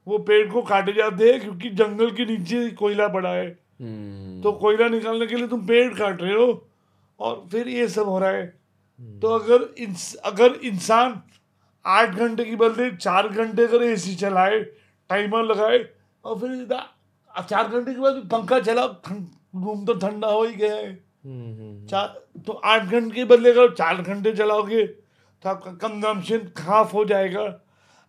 वो 0.06 0.18
पेड़ 0.20 0.46
को 0.50 0.62
काटे 0.64 0.92
जाते 0.92 1.32
हैं 1.32 1.40
क्योंकि 1.40 1.70
जंगल 1.72 2.10
के 2.10 2.24
नीचे 2.26 2.68
कोयला 2.72 3.08
पड़ा 3.08 3.30
है। 3.30 3.46
हम्म। 3.80 4.40
तो 4.42 4.52
कोयला 4.54 4.88
निकालने 4.88 5.26
के 5.26 5.36
लिए 5.36 5.48
तुम 5.48 5.66
पेड़ 5.66 5.92
काट 5.94 6.22
रहे 6.22 6.34
हो 6.34 6.66
और 7.20 7.44
फिर 7.52 7.68
ये 7.68 7.88
सब 7.88 8.08
हो 8.08 8.18
रहा 8.18 8.30
है। 8.30 8.44
हम्म। 8.44 9.18
तो 9.20 9.28
अगर 9.30 9.68
इंस, 9.78 10.14
अगर 10.24 10.54
इंसान 10.64 11.20
आठ 11.84 12.10
घंटे 12.10 12.44
की 12.44 12.56
बदले 12.56 12.90
चार 12.92 13.28
घंटे 13.28 13.64
अगर 13.64 13.82
ए 13.82 13.96
सी 13.96 14.14
चलाए 14.16 14.60
टाइमर 15.10 15.44
लगाए 15.44 15.84
और 16.24 16.38
फिर 16.38 16.78
चार 17.40 17.68
घंटे 17.68 17.94
के 17.94 18.00
बाद 18.00 18.22
पंखा 18.32 18.58
चला 18.60 18.84
रूम 18.84 19.84
तो 19.86 19.94
ठंडा 19.96 20.28
हो 20.28 20.42
ही 20.44 20.54
गया 20.54 20.74
है। 20.74 20.90
हम्म, 20.90 21.86
चार 21.86 22.22
तो 22.46 22.52
आठ 22.52 22.82
घंटे 22.82 23.14
के 23.14 23.24
बदले 23.26 23.50
अगर 23.50 23.74
चार 23.74 24.02
घंटे 24.02 24.32
चलाओगे 24.32 24.86
तो 24.86 25.48
आपका 25.48 25.70
कंजम्पशन 25.78 26.48
खाफ 26.56 26.94
हो 26.94 27.04
जाएगा। 27.04 27.42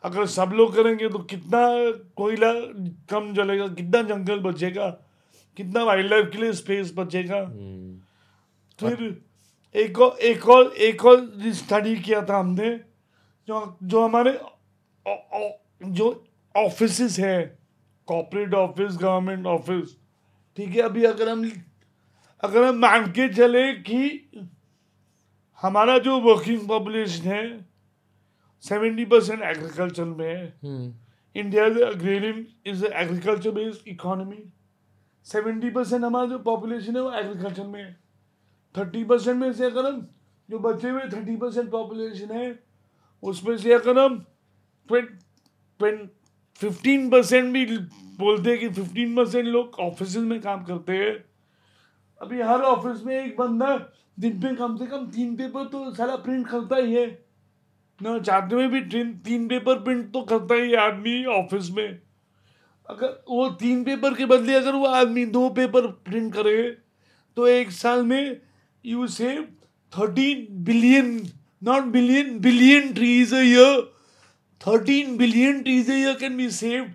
अगर 0.04 0.26
सब 0.28 0.52
लोग 0.56 0.76
करेंगे 0.76 1.10
तो 1.10 1.20
कितना 1.26 1.62
कोयला 2.16 2.52
कम 3.10 3.34
जलेगा 3.34 3.68
कितना 3.70 4.02
जंगल 4.06 4.40
बचेगा। 4.42 4.88
कितना 5.58 5.84
वाइल्ड 5.84 6.12
लाइफ 6.12 6.30
के 6.32 6.38
लिए 6.38 6.54
स्पेस 6.54 6.94
बचेगा 6.98 7.44
फिर 8.80 9.00
एक 9.76 10.00
और 10.00 10.18
एक 10.20 10.48
और 10.50 10.74
एक 10.88 11.06
और 11.06 11.52
स्टडी 11.54 11.96
किया 11.96 12.22
था 12.26 12.38
हमने 12.40 12.70
जो 13.48 13.78
जो 13.84 14.04
हमारे 14.04 14.40
जो 15.84 16.06
ऑफ़िस 16.56 17.20
है 17.20 17.38
कॉपरेट 18.08 18.54
ऑफ़िस 18.54 18.98
गवर्नमेंट 18.98 19.46
ऑफ़िस 19.46 19.96
ठीक 20.58 20.70
है? 20.70 20.82
अभी 20.82 21.04
अगर 21.04 21.30
हम 21.30 21.50
अगर 22.44 22.64
हम 22.64 22.78
मान 22.80 23.12
के 23.12 23.28
चले 23.34 23.72
कि 23.74 24.00
हमारा 25.64 25.98
जो 26.00 26.20
वर्किंग 26.20 26.68
पॉपुलेशन 26.68 27.28
है 27.30 27.44
सेवेंटी 28.66 29.06
परसेंट 29.06 29.42
एग्रीकल्चर 29.42 30.04
में 30.04 30.28
है। 30.28 30.44
India 31.36 31.66
is 31.66 32.86
agriculture 32.86 33.52
based 33.52 33.88
economy 33.88 34.44
seventy 35.28 35.70
percent 35.70 36.04
हमारा 36.04 36.26
जो 36.28 36.38
पॉपुलेशन 36.42 36.96
है 36.96 37.02
वो 37.02 37.12
एग्रीकल्चर 37.14 37.64
में 37.64 37.82
है। 37.82 37.92
थर्टी 38.76 39.04
परसेंट 39.04 39.38
में 39.38 39.52
से 39.54 39.66
अगर 39.66 39.86
हम 39.86 40.08
जो 40.50 40.60
बचे 40.60 40.90
हुए 40.90 41.02
थर्टी 41.14 41.36
परसेंट 41.38 41.70
पॉपुलेशन 41.72 42.32
है, 42.32 42.60
उसमें 43.24 43.58
से 43.58 43.74
अगर 43.74 44.00
हम 44.00 44.26
फिफ्टीन 46.62 47.10
परसेंट 47.10 47.54
भी 47.54 47.66
बोलते 48.20 48.50
हैं 48.50 48.60
कि 48.60 48.70
फिफ्टीन 48.72 49.16
परसेंट 49.16 49.46
लोग 49.46 49.76
ऑफ़िस 49.80 50.16
में 50.18 50.40
काम 50.42 50.64
करते 50.66 50.94
हैं। 50.94 51.14
अभी 52.22 52.42
हर 52.42 52.62
ऑफ़िस 52.64 53.04
में 53.06 53.16
एक 53.16 53.36
बंदा 53.38 53.76
दिन 54.20 54.40
में 54.44 54.56
कम 54.56 54.78
से 54.78 54.86
कम 54.88 55.06
तीन 55.08 55.36
पेपर 55.36 55.66
तो 55.66 55.94
सारा 55.96 56.16
प्रिंट 56.18 56.48
करता 56.48 56.76
ही 56.76 56.94
है। 56.94 57.08
ना 58.00 58.18
चाहते 58.20 58.56
में 58.56 58.70
भी 58.72 58.82
तीन 59.22 59.48
पेपर 59.48 59.80
प्रिंट 59.80 60.12
तो 60.14 60.22
करता 60.24 60.56
ही 60.56 60.74
आदमी 60.78 61.24
ऑफ़िस 61.34 61.70
में। 61.72 62.00
अगर 62.90 63.08
वो 63.30 63.48
तीन 63.60 63.84
पेपर 63.84 64.14
के 64.14 64.26
बदले 64.26 64.54
अगर 64.56 64.76
वो 64.76 64.86
आदमी 64.88 65.26
दो 65.32 65.50
पेपर 65.50 65.88
प्रिंट 66.06 66.34
करे 66.34 66.62
तो 67.38 67.48
एक 67.48 67.72
साल 67.72 68.04
में 68.06 68.42
you 68.86 69.08
save 69.08 69.42
thirteen 69.94 70.48
billion 70.66 71.10
not 71.64 71.84
billion 71.92 72.40
billion 72.40 72.94
trees 72.94 73.34
a 73.34 73.42
year 73.42 73.82
thirteen 74.62 75.18
billion 75.18 75.62
trees 75.64 75.92
a 75.92 75.94
year 75.94 76.14
can 76.20 76.38
be 76.38 76.50
saved 76.52 76.92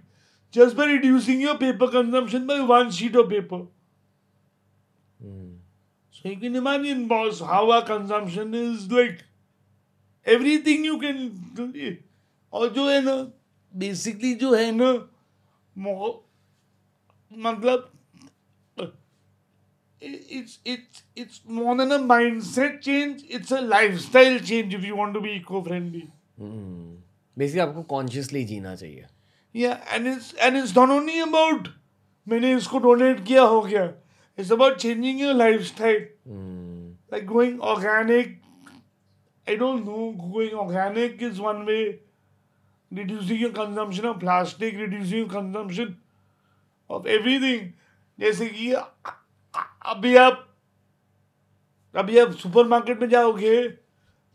just 0.54 0.76
by 0.76 0.86
reducing 0.86 1.42
your 1.42 1.56
paper 1.56 1.86
consumption 1.90 2.46
by 2.46 2.58
one 2.72 2.90
sheet 2.90 3.16
of 3.16 3.28
paper 3.28 3.68
so 6.14 6.28
you 6.28 6.36
can 6.40 6.56
imagine 6.56 7.06
boss 7.08 7.42
how 7.42 7.70
our 7.70 7.80
consumption 7.92 8.54
is 8.54 8.92
like 8.94 9.18
everything 10.26 10.86
you 10.86 10.98
can 11.04 11.96
और 12.52 12.68
जो 12.72 12.88
है 12.88 13.00
ना 13.04 13.16
basically 13.74 14.34
जो 14.34 14.54
है 14.54 14.70
ना 14.72 14.92
मतलब 15.78 16.28
it's 20.00 20.58
it's 20.64 21.02
it's 21.14 21.40
more 21.46 21.76
than 21.76 21.92
a 21.92 21.98
mindset 21.98 22.80
change 22.80 23.22
it's 23.28 23.52
a 23.52 23.60
lifestyle 23.60 24.38
change 24.38 24.74
if 24.74 24.84
you 24.84 24.96
want 24.96 25.14
to 25.14 25.20
be 25.20 25.40
eco 25.40 25.62
friendly 25.68 26.08
basically 27.38 27.60
आपको 27.60 27.82
consciously 27.82 28.44
जीना 28.44 28.74
चाहिए 28.76 29.06
Yeah, 29.54 29.80
and 29.94 30.06
it's 30.06 30.32
and 30.44 30.56
it's 30.56 30.74
not 30.74 30.90
only 30.90 31.20
about 31.20 31.68
मैंने 32.28 32.54
इसको 32.56 32.78
डोनेट 32.78 33.24
किया 33.26 33.42
हो 33.42 33.60
गया 33.62 33.92
It's 34.36 34.50
about 34.50 34.78
changing 34.78 35.18
your 35.18 35.34
lifestyle. 35.34 36.06
Mm. 36.28 36.94
Like 37.10 37.26
going 37.26 37.60
organic. 37.60 38.38
I 39.46 39.56
don't 39.56 39.84
know. 39.84 40.12
Going 40.12 40.54
organic 40.54 41.20
is 41.20 41.40
one 41.40 41.66
way. 41.66 42.00
Reducing 42.92 43.38
your 43.38 43.52
consumption 43.52 44.04
of 44.04 44.18
plastic, 44.20 44.74
reducing 44.76 45.18
your 45.18 45.28
consumption 45.28 45.96
of 46.90 47.06
everything. 47.08 47.72
जैसे 48.18 48.46
कि 48.46 48.72
अभी 49.86 50.14
आप 50.16 50.48
अभी 51.94 52.18
आप 52.18 52.32
सुपरमार्केट 52.32 53.00
में 53.00 53.08
जाओगे 53.08 53.56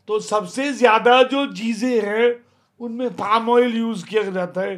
तो 0.08 0.18
सबसे 0.20 0.72
ज़्यादा 0.72 1.22
जो 1.30 1.46
चीज़ें 1.52 2.00
हैं 2.02 2.28
उनमें 2.80 3.10
पाम 3.16 3.48
ऑयल 3.50 3.76
यूज़ 3.76 4.04
किया 4.06 4.22
जाता 4.30 4.60
है 4.60 4.76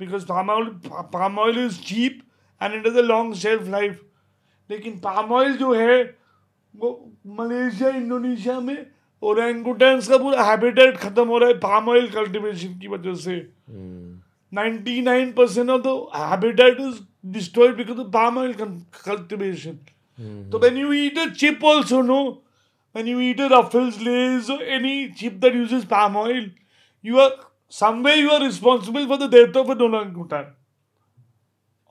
because 0.00 0.24
palm 0.26 0.50
oil 0.50 0.68
palm 1.14 1.38
oil 1.38 1.58
is 1.64 1.80
cheap 1.82 2.22
and 2.60 2.74
it 2.74 2.86
is 2.86 2.98
a 2.98 3.02
long 3.02 3.34
shelf 3.34 3.68
life 3.68 4.00
लेकिन 4.70 4.98
पाम 5.00 5.32
ऑयल 5.32 5.56
जो 5.56 5.72
है 5.74 6.02
वो 6.74 6.90
मलेशिया 7.38 7.90
इंडोनेशिया 7.96 8.58
में 8.60 8.76
और 9.22 9.38
एंगुटेंस 9.40 10.08
का 10.08 10.18
पूरा 10.18 10.42
हैबिटेट 10.44 10.96
खत्म 10.96 11.26
हो 11.28 11.38
रहा 11.38 11.48
है 11.48 11.54
पाम 11.60 11.88
ऑयल 11.88 12.08
कल्टीवेशन 12.10 12.78
की 12.78 12.88
वजह 12.88 13.14
से। 13.14 13.36
Ninety 14.52 15.00
nine 15.02 15.32
percent 15.32 15.70
of 15.70 15.82
the 15.82 15.96
habitat 16.16 16.80
is 16.80 17.00
destroyed 17.32 17.76
because 17.76 17.98
of 17.98 18.06
palm 18.12 18.38
oil 18.38 18.52
cultivation 18.52 19.78
तो 20.50 20.58
when 20.58 20.76
you 20.78 20.92
eat 20.92 21.18
a 21.18 21.26
chip 21.34 21.64
also 21.64 22.00
know 22.02 22.22
when 22.94 23.08
you 23.08 23.20
eat 23.20 23.40
a 23.40 23.48
Lay's 23.74 24.50
any 24.50 25.08
chip 25.18 25.32
that 25.42 25.54
uses 25.56 25.74
is 25.74 25.86
palm 25.86 26.16
oil 26.16 26.50
you 27.04 27.18
are 27.20 27.36
someway 27.72 28.14
you 28.14 28.30
are 28.30 28.42
responsible 28.42 29.06
for 29.06 29.18
the 29.18 29.30
death 29.34 29.56
of 29.56 29.70
a 29.70 29.74
done 29.74 29.94
orangutan 29.94 30.52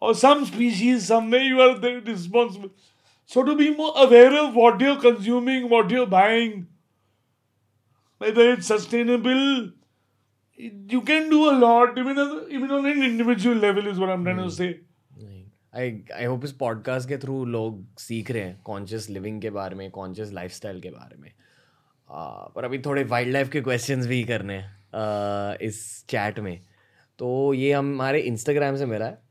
और 0.01 0.13
some 0.15 0.43
species 0.45 1.07
someway 1.07 1.39
you 1.43 1.61
are 1.61 1.79
responsible 1.83 2.69
so 3.31 3.41
to 3.41 3.55
be 3.55 3.69
more 3.69 3.93
aware 4.05 4.37
of 4.37 4.53
what 4.55 4.81
you're 4.81 4.95
consuming 4.99 5.69
what 5.71 5.91
you're 5.91 6.05
buying 6.09 6.63
whether 8.21 8.45
it's 8.53 8.67
sustainable, 8.67 9.43
you 10.93 11.01
can 11.09 11.29
do 11.29 11.41
a 11.49 11.55
lot. 11.59 11.97
Even 11.97 12.17
even 12.57 12.71
on 12.77 12.87
an 12.93 13.03
individual 13.03 13.57
level 13.65 13.87
is 13.87 13.99
what 14.03 14.09
I'm 14.15 14.23
trying 14.29 14.41
to 14.45 14.53
say. 14.59 14.71
I 15.75 15.89
I 16.15 16.25
hope 16.25 16.45
इस 16.45 16.51
podcast 16.59 17.07
के 17.09 17.17
through 17.17 17.43
लोग 17.45 17.97
सीख 17.99 18.31
रहे 18.31 18.43
हैं 18.43 18.61
conscious 18.65 19.09
living 19.09 19.41
के 19.41 19.49
बारे 19.57 19.75
में 19.75 19.89
conscious 19.91 20.31
lifestyle 20.33 20.79
के 20.81 20.89
बारे 20.89 21.17
में। 21.21 21.29
uh, 21.29 22.55
पर 22.55 22.65
अभी 22.65 22.79
थोड़े 22.85 23.03
वाइल्ड 23.11 23.33
लाइफ 23.33 23.49
के 23.49 23.61
क्वेश्चंस 23.61 24.07
भी 24.07 24.23
करने 24.31 24.53
हैं 24.53 25.57
इस 25.67 26.05
चैट 26.09 26.39
में। 26.39 26.59
तो 27.19 27.53
ये 27.53 27.71
हमारे 27.73 28.19
इंस्टाग्राम 28.31 28.75
से 28.75 28.85
मेरा 28.85 29.05
है। 29.05 29.21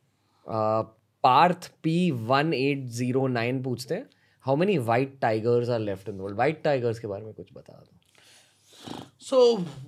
Parth 1.25 1.71
P 1.83 2.11
one 2.11 2.55
eight 2.55 2.85
zero 2.99 3.27
nine 3.27 3.63
पूछते 3.63 3.95
हैं 3.95 4.09
how 4.45 4.57
many 4.57 4.79
white 4.93 5.19
tigers 5.23 5.71
are 5.71 5.81
left 5.81 6.09
in 6.09 6.19
world 6.21 6.39
white 6.39 6.63
tigers 6.65 6.99
के 6.99 7.07
बारे 7.07 7.25
में 7.25 7.35
कुछ 7.35 7.53
बता 7.55 7.73
दो। 7.73 7.98
सो 9.21 9.39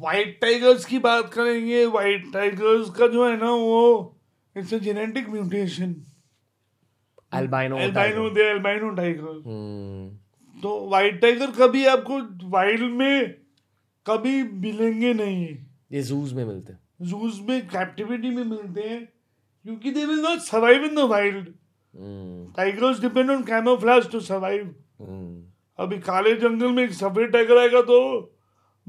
वाइट 0.01 0.39
टाइगर्स 0.41 0.85
की 0.85 0.99
बात 0.99 1.33
करेंगे 1.33 1.85
वाइट 1.87 2.33
टाइगर्स 2.33 2.91
का 2.91 3.07
जो 3.07 3.29
है 3.29 3.37
ना 3.37 3.51
वो 3.51 4.17
it's 4.57 4.75
a 4.75 4.79
genetic 4.79 5.29
mutation 5.29 5.95
albino 7.33 7.77
albino 7.79 8.29
they 8.31 8.49
albino 8.51 8.91
tiger 8.95 10.59
तो 10.63 10.79
वाइट 10.91 11.21
टाइगर 11.21 11.51
कभी 11.59 11.85
आपको 11.87 12.19
वाइल्ड 12.51 12.91
में 12.93 13.35
कभी 14.07 14.43
मिलेंगे 14.43 15.13
नहीं। 15.15 15.47
ये 15.93 16.03
जूज 16.03 16.33
में 16.33 16.45
मिलते 16.45 16.73
हैं। 16.73 16.81
जूज 17.03 17.39
में 17.49 17.67
कैप्टिविटी 17.69 18.31
में 18.31 18.45
मिलते 18.45 18.81
हैं 18.81 19.05
क्योंकि 19.65 19.91
they 19.91 20.05
will 20.05 20.21
not 20.23 20.39
survive 20.39 20.85
in 20.85 20.95
the 20.95 21.07
wild 21.11 21.47
tigers 22.57 23.01
depend 23.01 23.31
on 23.31 23.43
camouflage 23.43 24.11
to 24.11 24.21
survive 24.21 24.75
अभी 25.79 25.99
काले 26.01 26.35
जंगल 26.37 26.73
में 26.73 26.83
एक 26.85 26.93
सफ़ेद 26.93 27.31
टाइगर 27.31 27.59
आएगा 27.59 27.83
तो 27.83 27.99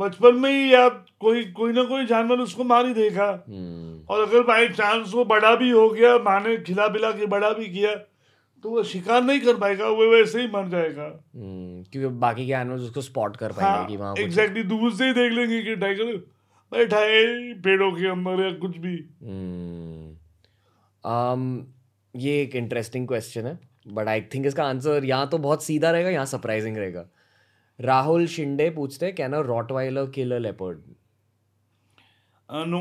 बचपन 0.01 0.35
में 0.35 0.51
ही 0.51 0.73
या 0.73 0.87
कोई 1.21 1.43
कोई 1.57 1.73
ना 1.73 1.83
कोई 1.85 2.05
जानवर 2.05 2.39
उसको 2.39 2.63
मार 2.65 2.85
ही 2.85 2.93
देगा 2.93 3.27
हम्म। 3.47 3.99
और 4.09 4.27
अगर 4.27 4.43
बाई 4.43 4.67
चांस 4.69 5.13
वो 5.13 5.25
बड़ा 5.25 5.55
भी 5.55 5.69
हो 5.71 5.89
गया 5.89 6.17
माने 6.23 6.55
खिला 6.63 6.87
पिला 6.87 7.11
के 7.11 7.25
बड़ा 7.33 7.51
भी 7.53 7.67
किया 7.69 7.95
तो 8.63 8.69
वो 8.69 8.83
शिकार 8.83 9.23
नहीं 9.23 9.39
कर 9.41 9.55
पाएगा 9.57 9.87
वो 9.89 10.09
वैसे 10.11 10.41
ही 10.41 10.47
मर 10.47 10.67
जाएगा। 10.69 11.03
हम्म, 11.03 11.83
क्योंकि 11.83 12.07
बाकी 12.19 12.45
के 12.47 12.53
एनिमल्स 12.53 12.81
उसको 12.81 13.01
स्पॉट 13.01 13.37
कर 13.37 13.51
पाएँगे 13.51 13.95
हाँ, 13.95 14.13
एग्जैक्टली 14.19 14.63
दूर 14.63 14.93
से 14.93 15.05
ही 15.05 15.13
देख 15.13 15.31
लेंगे 15.31 15.61
कि 15.61 15.75
टाइगर 15.75 16.13
बैठा 16.71 16.99
है 16.99 17.53
पेड़ों 17.61 17.91
के 17.91 18.07
अंदर 18.07 18.43
या 18.43 18.51
कुछ 18.59 18.77
भी। 18.77 18.95
um, 21.03 21.47
ये 22.13 22.41
एक 22.41 22.55
इंटरेस्टिंग 22.55 23.07
क्वेश्चन 23.07 23.45
है 23.45 23.59
बट 23.87 24.07
आई 24.07 24.21
थिंक 24.33 24.45
इसका 24.45 24.63
आंसर 24.63 25.05
यहाँ 25.05 25.27
तो 25.29 25.37
बहुत 25.39 25.63
सीधा 25.63 25.91
रहेगा 25.91 26.09
यहाँ 26.09 26.25
सरप्राइजिंग 26.27 26.77
रहेगा। 26.77 27.05
राहुल 27.81 28.25
शिंदे 28.27 28.69
पूछते 28.69 29.05
हैं 29.05 29.15
can 29.15 29.33
a 29.33 29.39
rottweiler 29.39 30.09
kill 30.09 30.35
a 30.35 30.37
leopard 30.37 30.81
no 32.51 32.79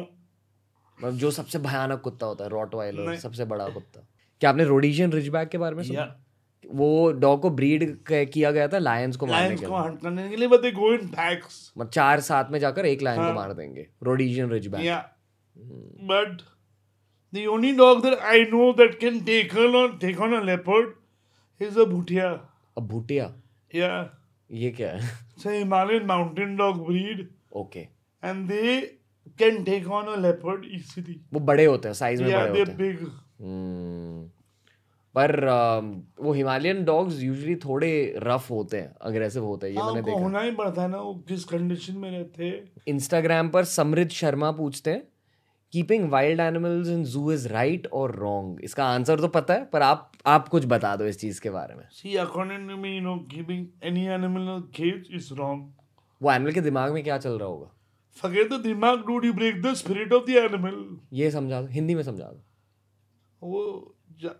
मतलब 1.03 1.17
जो 1.17 1.31
सबसे 1.31 1.59
भयानक 1.59 2.01
कुत्ता 2.01 2.27
होता 2.27 2.45
है 2.45 2.51
रॉटवाइलर 2.51 3.17
सबसे 3.17 3.45
बड़ा 3.45 3.69
कुत्ता। 3.69 4.01
क्या 4.41 4.51
आपने 4.51 4.65
रोडिशियन 4.65 5.13
रिजबैक 5.13 5.49
के 5.49 5.59
बारे 5.59 5.77
में 5.77 5.83
सुना? 5.83 6.25
वो 6.67 7.13
डॉग 7.13 7.41
को 7.43 7.51
ब्रीड 7.51 7.97
किया 8.13 8.51
गया 8.51 8.69
था 8.69 8.79
लायंस 8.79 9.17
को 9.17 9.27
मारने 9.27 9.57
के 9.57 9.67
लिए। 9.67 9.77
हंट 9.77 10.01
करने 10.01 10.29
के 10.29 10.37
लिए 10.37 10.49
but 10.49 10.61
they 10.61 10.73
go 10.73 10.93
in 10.95 11.09
PACS 11.09 11.73
मतलब 11.79 11.91
चार 11.91 12.21
साथ 12.21 12.51
में 12.51 12.59
जाकर 12.59 12.87
एक 12.87 13.03
लायन 13.03 13.21
हाँ. 13.21 13.29
को 13.29 13.35
मार 13.35 13.53
देंगे 13.53 13.87
रोडिशियन 14.03 14.51
रिजबैक 14.51 14.85
या 14.85 15.11
but 16.13 16.43
The 17.33 17.43
only 17.47 17.69
dog 17.79 17.99
that 18.05 18.23
I 18.29 18.39
know 18.53 18.69
that 18.79 18.95
can 19.01 19.19
take 19.27 19.53
on 19.57 19.99
take 20.05 20.21
on 20.21 20.33
a 20.33 20.39
leopard 20.47 20.89
is 21.61 21.77
a 21.77 21.85
bhutia. 21.91 22.31
A 22.77 22.83
bhutia. 22.83 23.27
Yeah. 23.71 24.09
ये 24.51 24.71
क्या 24.71 24.91
है? 24.91 25.11
A 25.41 25.53
Himalayan 25.55 26.07
mountain 26.07 26.57
dog 26.57 26.85
breed. 26.87 27.29
Okay. 27.55 27.89
And 28.23 28.49
they 28.49 28.99
can 29.39 29.65
take 29.65 29.89
on 29.91 30.09
a 30.09 30.17
leopard 30.17 30.65
easily. 30.67 31.17
वो 31.33 31.41
बड़े 31.41 31.65
होते 31.65 31.89
हैं 31.89 31.95
size 31.95 32.23
में 32.23 32.31
yeah, 32.31 32.41
बड़े 32.41 32.61
होते 32.61 32.73
हैं. 32.73 32.79
Big. 32.79 33.09
हम्म। 33.41 34.29
पर 35.15 35.33
वो 36.21 36.33
हिमालयन 36.33 36.85
डॉग्स 36.85 37.23
यूजुअली 37.23 37.55
थोड़े 37.65 37.91
रफ 38.23 38.51
होते 38.51 38.77
हैं 38.77 38.95
अग्रेसिव 39.01 39.45
होते 39.45 39.67
हैं 39.67 39.75
ये 39.75 39.81
हाँ, 39.81 39.93
मैंने 39.93 40.07
देखा 40.07 40.21
होना 40.21 40.41
ही 40.41 40.51
पड़ता 40.51 40.83
है 40.83 40.89
ना 40.89 40.99
वो 40.99 41.15
किस 41.29 41.45
कंडीशन 41.45 41.97
में 41.97 42.11
रहते 42.11 42.45
हैं 42.45 42.83
इंस्टाग्राम 42.89 43.49
पर 43.49 43.65
समृद्ध 43.65 44.11
शर्मा 44.11 44.51
पूछते 44.61 44.91
हैं 44.91 45.03
keeping 45.73 46.09
wild 46.11 46.41
animals 46.41 46.89
in 46.89 47.05
zoo 47.05 47.31
is 47.33 47.49
right 47.49 47.87
और 47.93 48.15
रॉन्ग 48.17 48.61
इसका 48.65 48.85
आंसर 48.85 49.21
तो 49.21 49.29
पता 49.29 49.55
है 49.55 49.65
पर 49.65 49.83
आप 49.83 50.13
आप 50.27 50.49
कुछ 50.49 50.65
बता 50.67 50.95
दो 50.97 51.05
इस 51.05 51.21
चीज़ 51.21 51.41
के 51.41 51.51
बारे 51.51 51.75
में। 51.75 51.85
See 51.91 52.17
according 52.17 52.69
to 52.69 52.77
me 52.77 52.95
you 52.95 53.03
know 53.03 53.17
keeping 53.31 53.67
any 53.83 54.07
animal 54.07 54.49
in 54.49 54.61
cage 54.77 55.09
is 55.15 55.33
wrong 55.35 55.73
वो 56.21 56.33
एनिमल 56.33 56.53
के 56.53 56.61
दिमाग 56.61 56.93
में 56.93 57.03
क्या 57.05 57.19
चल 57.19 57.39
रहा 57.39 57.49
होगा? 57.49 57.71
फॉरगेट 58.17 58.53
द 58.53 58.61
दिमाग 58.61 59.05
do 59.07 59.21
you 59.25 59.33
break 59.33 59.63
the 59.63 59.75
spirit 59.75 60.13
of 60.13 60.25
the 60.25 60.37
animal 60.37 60.99
ये 61.13 61.31
समझा 61.31 61.61
दो 61.63 61.69
हिंदी 61.69 61.95
में 61.95 62.03
समझा 62.03 62.25
दो। 62.25 62.43
वो 63.43 63.95
जा, 64.21 64.35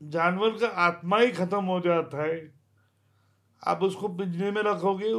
जानवर 0.00 0.50
का 0.50 0.68
आत्मा 0.82 1.18
ही 1.18 1.30
खत्म 1.32 1.64
हो 1.64 1.80
जाता 1.80 2.22
है। 2.22 2.38
आप 3.62 3.82
उसको 3.82 4.08
पिंजरे 4.08 4.50
में 4.50 4.62
रखोगे 4.62 5.12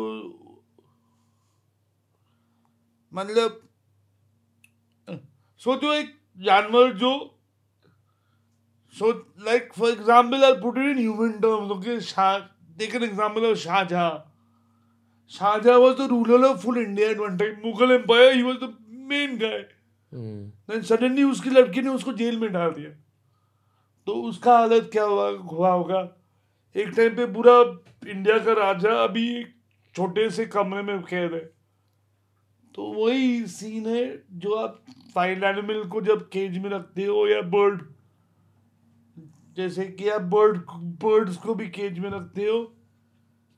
मतलब 3.14 3.65
सोचो 5.66 5.94
एक 5.94 6.14
जानवर 6.38 6.92
जो 6.94 7.12
so 8.96 9.12
like 9.46 9.74
for 9.78 9.90
example 9.90 10.44
I 10.46 10.54
put 10.54 10.78
in 10.78 10.98
human 10.98 11.32
terms 11.32 11.72
okay 11.72 11.92
an 11.92 13.04
example 13.04 13.46
of 13.46 13.58
Shahjahan 13.58 14.10
Shahjahan 15.32 15.80
was 15.82 15.96
the 15.98 16.08
ruler 16.10 16.46
of 16.48 16.58
full 16.58 16.78
India 16.78 17.10
at 17.10 17.18
one 17.18 17.38
time 17.38 17.56
Mughal 17.66 17.92
empire 17.92 18.36
he 18.36 18.42
was 18.42 18.56
the 18.64 18.78
main 19.14 19.38
guy 19.38 19.58
then 20.12 20.82
suddenly 20.82 21.24
उसकी 21.24 21.50
लड़की 21.50 21.82
ने 21.82 21.90
उसको 21.90 22.14
jail 22.14 22.40
में 22.40 22.52
डाल 22.54 22.72
दिया 22.72 22.90
तो 24.08 24.14
उसका 24.22 24.58
हालत 24.58 24.90
क्या 24.92 25.04
हुआ 25.04 25.30
हुआ 25.30 25.72
होगा? 25.72 26.00
एक 26.76 26.88
टाइम 26.88 27.16
पे 27.16 27.26
पूरा 27.26 27.54
इंडिया 28.12 28.38
का 28.38 28.54
राजा 28.54 28.94
अभी 29.04 29.28
एक 29.40 29.54
छोटे 29.96 30.30
से 30.30 30.46
कमरे 30.46 30.82
में 30.82 31.02
कैद 31.04 31.34
है। 31.34 31.55
तो 32.76 32.84
वही 32.84 33.48
सीन 33.48 33.88
है 33.88 34.24
जो 34.32 34.54
आप 34.54 34.82
वाइल्ड 35.18 35.44
एनिमल 35.44 35.84
को 35.84 36.02
जब 36.02 36.30
केज 36.30 36.58
में 36.58 36.70
रखते 36.70 37.06
हो 37.06 37.28
या 37.28 37.42
बर्ड 37.42 37.82
जैसे 39.58 39.86
कि 39.86 40.10
आप 40.10 40.22
बर्ड 40.22 40.58
बर्ड्स 41.04 41.38
को 41.38 41.56
भी 41.56 41.68
केज 41.68 42.00
में 42.00 42.10
रखते 42.10 42.42
हो 42.42 42.76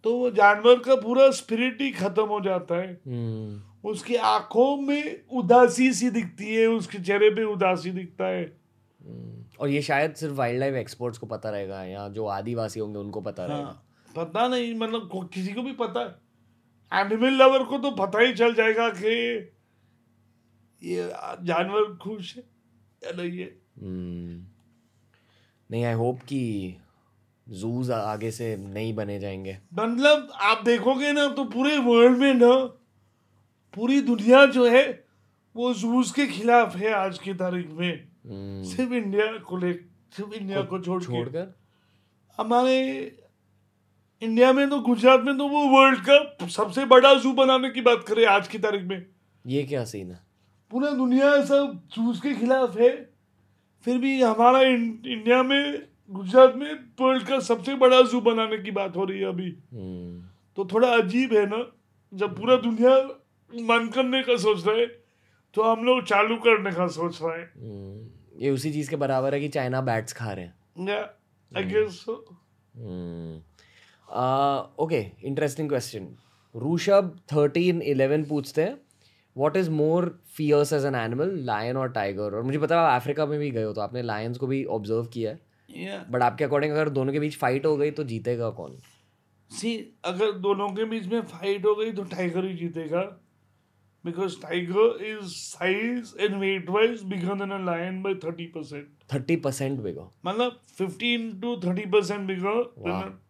तो 0.03 0.17
वो 0.17 0.29
जानवर 0.31 0.79
का 0.79 0.95
पूरा 0.95 1.31
स्पिरिट 1.31 1.81
ही 1.81 1.91
खत्म 1.91 2.25
हो 2.25 2.39
जाता 2.41 2.75
है। 2.75 3.01
hmm. 3.01 3.89
उसकी 3.89 4.15
आँखों 4.15 4.77
में 4.77 5.21
उदासी 5.33 5.93
सी 5.93 6.09
दिखती 6.09 6.55
है 6.55 6.67
उसके 6.67 6.99
चेहरे 6.99 7.29
पे 7.29 7.43
उदासी 7.43 7.91
दिखता 7.91 8.25
है। 8.25 8.57
हम्म, 9.05 9.45
और 9.59 9.69
ये 9.69 9.81
शायद 9.81 10.13
सिर्फ़ 10.13 10.35
वाइल्ड 10.35 10.59
लाइफ 10.59 10.73
एक्सपर्ट्स 10.73 11.17
को 11.17 11.27
पता 11.27 11.49
रहेगा 11.49 11.83
या 11.83 12.07
जो 12.09 12.25
आदिवासी 12.25 12.79
होंगे 12.79 12.99
उनको 12.99 13.21
पता 13.21 13.43
हाँ, 13.43 13.49
रहेगा। 13.49 14.23
पता 14.23 14.47
नहीं 14.47 14.75
मतलब 14.75 15.29
किसी 15.33 15.53
को 15.53 15.61
भी 15.61 15.71
पता 15.71 15.99
है। 15.99 16.26
एनिमल 16.93 17.33
लवर 17.33 17.63
को 17.63 17.77
तो 17.77 17.91
पता 17.91 18.19
ही 18.19 18.33
चल 18.33 18.53
जाएगा 18.53 18.89
कि 18.89 19.37
ये 20.83 21.11
जानवर 21.43 21.95
खुश 21.95 22.37
है 22.37 22.43
या 23.03 23.11
नहीं 23.11 23.39
है। 23.39 23.57
हम्म। 23.81 24.45
नहीं 25.71 25.85
आई 25.85 25.93
होप 25.93 26.19
कि 26.19 26.75
जूज 27.49 27.91
आगे 27.91 28.31
से 28.31 28.57
नहीं 28.57 28.95
बने 28.95 29.19
जाएँगे। 29.19 29.59
मतलब 29.73 30.31
आप 30.35 30.63
देखोगे 30.65 31.11
ना 31.11 31.27
तो 31.27 31.43
पूरे 31.43 31.77
वर्ल्ड 31.77 32.17
में 32.17 32.33
ना 32.33 32.65
पूरी 33.75 34.01
दुनिया 34.01 34.45
जो 34.45 34.67
है 34.67 35.05
वो 35.55 35.73
जूज 35.73 36.11
के 36.11 36.27
खिलाफ 36.27 36.75
है 36.75 36.93
आज 36.93 37.19
की 37.19 37.33
तारीख 37.33 37.69
में। 37.69 38.07
hmm. 38.07 38.75
सिर्फ़ 38.75 38.93
इंडिया 38.93 39.37
को 39.37 39.57
ले 39.57 39.73
सिर्फ़ 40.11 40.33
इंडिया 40.33 40.61
को 40.61 40.79
छोड़ 40.79 41.03
छोड़कर? 41.03 41.59
हमारे 42.37 43.03
इंडिया 44.21 44.53
में 44.53 44.69
तो 44.69 44.79
गुजरात 44.79 45.21
में 45.21 45.37
तो 45.37 45.47
वो 45.47 45.67
वर्ल्ड 45.67 45.99
का 46.09 46.47
सबसे 46.47 46.85
बड़ा 46.85 47.13
जू 47.13 47.31
बनाने 47.33 47.69
की 47.69 47.81
बात 47.81 48.03
करें 48.07 48.25
आज 48.25 48.47
की 48.47 48.59
तारीख 48.59 48.81
में। 48.81 49.05
ये 49.47 49.63
क्या 49.63 49.83
सीन 49.85 50.11
है? 50.11 50.19
पूरा 50.71 50.89
दुनिया 50.91 51.45
सब 51.45 51.81
जूस 51.95 52.21
के 52.21 52.33
खिलाफ 52.33 52.77
है। 52.77 52.89
फिर 53.85 53.97
भी 53.97 54.21
हमारा 54.21 54.61
इंडिया 54.61 55.43
में 55.43 55.83
गुजरात 56.09 56.55
में 56.55 56.73
वर्ल्ड 57.01 57.27
का 57.27 57.39
सबसे 57.39 57.75
बड़ा 57.75 58.01
जू 58.01 58.21
बनाने 58.21 58.57
की 58.57 58.71
बात 58.71 58.95
हो 58.95 59.05
रही 59.05 59.19
है 59.19 59.25
अभी। 59.25 59.51
hmm. 59.51 60.25
तो 60.55 60.65
थोड़ा 60.65 60.87
अजीब 60.87 61.33
है 61.33 61.45
ना 61.45 61.63
जब 62.13 62.37
पूरा 62.37 62.55
दुनिया 62.55 62.95
मन 63.51 63.89
करने 63.95 64.23
का 64.23 64.37
सोच 64.37 64.67
रहे 64.67 64.85
तो 65.53 65.63
हम 65.63 65.85
लोग 65.85 66.03
चालू 66.03 66.35
करने 66.37 66.71
का 66.71 66.87
सोच 66.87 67.19
रहे 67.23 67.39
हैं। 67.39 67.51
हम्म, 67.57 68.07
ये 68.43 68.49
उसी 68.49 68.71
चीज़ 68.73 68.89
के 68.89 68.95
बराबर 68.95 69.33
है 69.33 69.39
कि 69.39 69.47
चाइना 69.47 69.81
बैट्स 69.81 70.13
खा 70.13 70.31
रहे 70.31 70.45
हैं। 70.45 70.55
I 71.57 71.63
guess 71.63 71.91
so 71.91 72.15
okay 74.09 75.05
interesting 75.23 75.69
question 75.69 76.07
Rishabh 76.55 77.15
thirteen 77.33 77.81
eleven 77.81 78.23
पूछते 78.25 78.61
हैं 78.61 78.77
what 79.35 79.57
is 79.57 79.69
more 79.69 80.07
fierce 80.37 80.73
as 80.73 80.85
an 80.85 80.95
animal 80.95 81.35
lion 81.45 81.77
और 81.77 81.91
टाइगर 81.91 82.35
और 82.35 82.43
मुझे 82.43 82.59
पता 82.59 82.81
है 82.81 82.95
अफ्रीका 82.95 83.25
में 83.25 83.37
भी 83.39 83.49
गए 83.51 83.63
हो 83.63 83.73
तो 83.73 83.81
आपने 83.81 84.01
लायंस 84.01 84.37
को 84.37 84.47
भी 84.47 84.63
ऑब्ज़र्व 84.77 85.05
किया 85.13 85.31
है 85.31 86.05
बट 86.11 86.23
आपके 86.23 86.43
अकॉर्डिंग 86.43 86.73
अगर 86.73 86.89
दोनों 86.89 87.13
के 87.13 87.19
बीच 87.19 87.37
फाइट 87.37 87.65
हो 87.65 87.75
गई 87.77 87.91
तो 87.91 88.03
जीतेगा 88.03 88.49
कौन 88.59 88.77
सी 89.51 89.77
अगर 90.05 90.31
दोनों 90.39 90.69
के 90.75 90.85
बीच 90.85 91.07
में 91.07 91.21
फाइट 91.21 91.65
हो 91.65 91.75
गई 91.75 91.91
तो 91.91 92.03
टाइगर 92.15 92.45
ही 92.45 92.53
जीतेगा 92.55 93.03
because 94.05 94.35
tiger 94.37 94.83
is 95.03 95.35
size 95.35 96.13
and 96.17 96.39
weight 96.39 96.69
wise 96.69 97.03
bigger 97.03 97.35
than 97.35 97.51
a 97.51 97.59
lion 97.59 98.01
by 98.01 98.13
30%. 98.15 98.85
30% 99.09 99.81
bigger. 99.83 100.05
मतलब 100.25 100.59
15 100.77 101.41
to 101.41 101.55
30% 101.59 102.27
bigger 102.27 102.55
wow. 102.77 102.85
than 102.85 102.93
a 103.03 103.26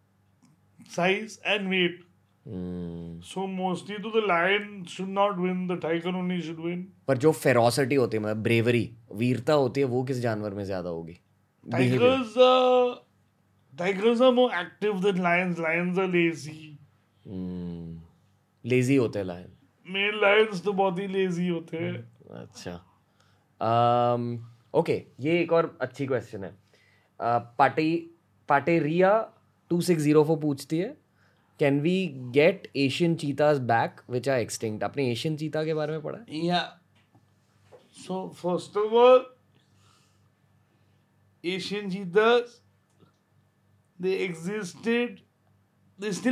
size 0.90 1.40
and 1.46 1.70
weight. 1.70 2.04
Hmm. 2.46 3.20
So 3.22 3.46
mostly 3.46 3.98
to 3.98 4.12
the 4.12 4.22
lion 4.22 4.86
should 4.86 5.10
not 5.10 5.38
win, 5.38 5.68
the 5.68 5.76
tiger 5.78 6.10
only 6.10 6.42
should 6.42 6.60
win. 6.60 6.86
पर 7.08 7.18
जो 7.18 7.32
ferocity 7.32 7.96
होती 7.96 8.18
है 8.18 8.24
मतलब 8.24 8.44
bravery 8.44 8.90
वीरता 9.14 9.54
होती 9.54 9.82
है 9.82 9.88
वो 9.88 10.04
किस 10.04 10.20
जानवर 10.22 10.54
में 10.54 10.64
ज़्यादा 10.66 10.90
होगी 10.90 11.20
tigers 11.64 12.38
uh, 12.38 12.96
tigers 13.74 14.22
are 14.22 14.32
more 14.32 14.50
active 14.54 15.02
than 15.02 15.22
lions 15.24 15.60
lions 15.60 15.98
are 15.98 16.08
lazy 16.08 16.78
hmm. 17.26 17.96
lazy 18.66 18.98
होते 19.00 19.20
हैं 19.20 19.26
lion 19.26 19.56
मेल 19.86 20.20
लायंस 20.22 20.64
तो 20.64 20.74
बहुत 20.74 21.00
ही 21.00 21.08
लेजी 21.08 21.48
होते 21.48 21.78
हैं 21.78 21.94
अच्छा 22.42 22.74
ओके 24.74 24.98
um, 25.00 25.26
ये 25.26 25.40
एक 25.42 25.54
और 25.54 25.78
अच्छी 25.82 26.06
क्वेश्चन 26.08 26.44
है 26.44 26.54
पाटे 27.60 27.88
Pateria 28.50 29.12
two 29.72 29.82
six 29.82 30.02
zero 30.04 30.24
four 30.24 30.38
पूछती 30.40 30.78
है 30.78 30.96
can 31.60 31.80
we 31.82 31.98
get 32.34 32.68
Asian 32.78 33.16
cheetah 33.16 33.54
back 33.68 34.02
which 34.10 34.30
are 34.30 34.40
extinct 34.40 34.84
आपने 34.84 35.10
एशियन 35.12 35.38
चीता 35.38 35.64
के 35.66 35.74
बारे 35.74 35.92
में 35.92 36.02
पढ़ा 36.02 36.20
या 36.46 36.62
so 37.98 38.28
first 38.36 38.78
of 38.78 38.94
all 38.96 39.26
Asian 41.44 41.90
cheetah 41.92 42.30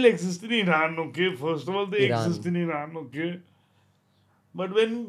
exist 0.06 0.44
in 0.44 0.54
Iran 0.54 1.00
okay 1.00 1.36
first 1.36 1.70
of 1.70 1.76
all 1.76 1.96
exist 1.96 2.48
in 2.48 2.58
Iran 2.58 2.98
okay 2.98 3.32
but 4.56 4.70
when 4.72 5.04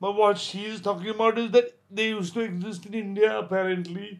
but 0.00 0.14
what 0.16 0.36
she 0.36 0.64
is 0.64 0.82
talking 0.84 1.14
about 1.14 1.38
is 1.38 1.50
that 1.52 1.74
they 1.92 2.08
used 2.08 2.34
to 2.34 2.40
exist 2.40 2.86
in 2.86 2.94
India 2.94 3.36
apparently 3.38 4.10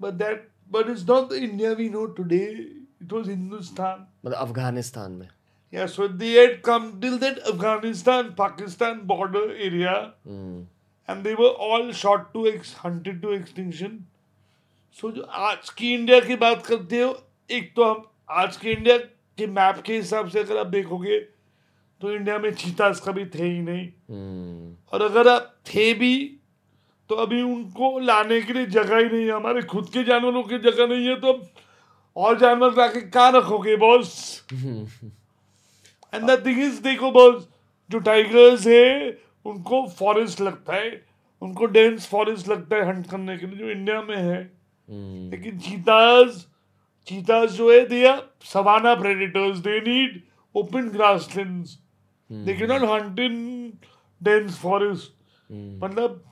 but 0.00 0.14
that 0.14 0.48
but 0.72 0.90
is 0.90 1.10
not 1.10 1.32
India 1.32 1.72
we 1.72 1.88
know 1.90 2.06
today 2.06 2.44
it 3.02 3.12
was 3.12 3.28
Hindustan 3.28 4.06
मतलब 4.26 4.38
अफ़गानिस्तान 4.38 5.12
में। 5.12 5.28
Yes 5.74 5.96
so 5.96 6.08
they 6.08 6.40
had 6.40 6.60
come 6.60 7.00
till 7.00 7.18
that 7.18 7.38
Afghanistan 7.38 8.34
Pakistan 8.38 9.00
border 9.04 9.56
area 9.60 10.14
and 11.10 11.22
they 11.24 11.34
were 11.34 11.46
all 11.46 11.92
shot 11.92 12.32
to 12.32 12.46
ex 12.46 12.76
hunted 12.84 13.22
to 13.22 13.32
extinction 13.32 14.04
so 14.92 15.10
जो 15.10 15.22
आज 15.22 15.70
की 15.70 15.94
India 15.94 16.20
की 16.20 16.36
बात 16.36 16.66
करते 16.66 17.00
हो 17.00 17.22
एक 17.50 17.72
तो 17.76 17.84
हम 17.84 18.04
आज 18.30 18.56
के 18.56 18.72
इंडिया 18.72 18.98
के 18.98 19.46
मैप 19.46 19.82
के 19.86 19.96
हिसाब 19.96 20.28
से 20.28 20.40
अगर 20.40 20.56
आप 20.56 20.66
देखोगे 20.66 21.20
तो 22.00 22.12
इंडिया 22.12 22.38
में 22.38 22.54
चीता 22.54 22.90
कभी 22.90 23.26
थे 23.26 23.44
ही 23.44 23.60
नहीं। 23.60 23.88
hmm. 23.88 24.92
और 24.92 25.02
अगर 25.02 25.28
आप 25.28 25.56
थे 25.66 25.94
भी 25.94 26.37
तो 27.08 27.14
अभी 27.14 27.42
उनको 27.42 27.98
लाने 27.98 28.40
के 28.42 28.52
लिए 28.52 28.66
जगह 28.66 28.96
ही 28.96 29.04
नहीं 29.04 29.24
है। 29.24 29.32
हमारे 29.32 29.62
खुद 29.62 29.88
के 29.92 30.04
जानवरों 30.04 30.42
की 30.42 30.58
जगह 30.58 30.86
नहीं 30.86 31.06
है 31.06 31.20
तो 31.20 31.38
और 32.16 32.38
जानवर 32.38 32.74
लाके 32.78 33.00
कहाँ 33.00 33.32
रखोगे 33.32 33.76
boss 33.76 34.12
and 34.52 36.30
the 36.30 36.42
thing 36.46 36.60
is 36.64 36.82
देखो 36.82 37.10
बॉस 37.10 37.48
जो 37.90 37.98
टाइगर्स 37.98 38.66
है 38.66 39.18
उनको 39.46 39.86
फॉरेस्ट 39.88 40.40
लगता 40.40 40.74
है। 40.74 41.04
उनको 41.42 41.66
डेंस 41.66 42.06
फॉरेस्ट 42.06 42.48
लगता 42.48 42.76
है 42.76 42.86
हंट 42.88 43.10
करने 43.10 43.38
के 43.38 43.46
लिए 43.46 43.58
जो 43.58 43.70
इंडिया 43.70 44.02
में 44.02 44.16
है। 44.16 44.58
Hmm. 44.88 45.30
लेकिन 45.32 45.58
चीताज 45.58 46.44
cheetahs 47.08 47.46
जो 47.46 47.70
है 47.72 47.86
savanna 48.44 48.92
predators. 49.00 49.60
They 49.66 49.80
need 49.84 50.16
open 50.54 50.88
grasslands. 50.94 51.70
Mm. 52.30 52.44
they 52.46 52.54
cannot 52.54 52.82
hunt 52.82 53.18
in 53.18 53.36
dense 54.20 54.56
forest. 54.62 55.12
Mm. 55.50 55.76
मतलब 55.84 56.24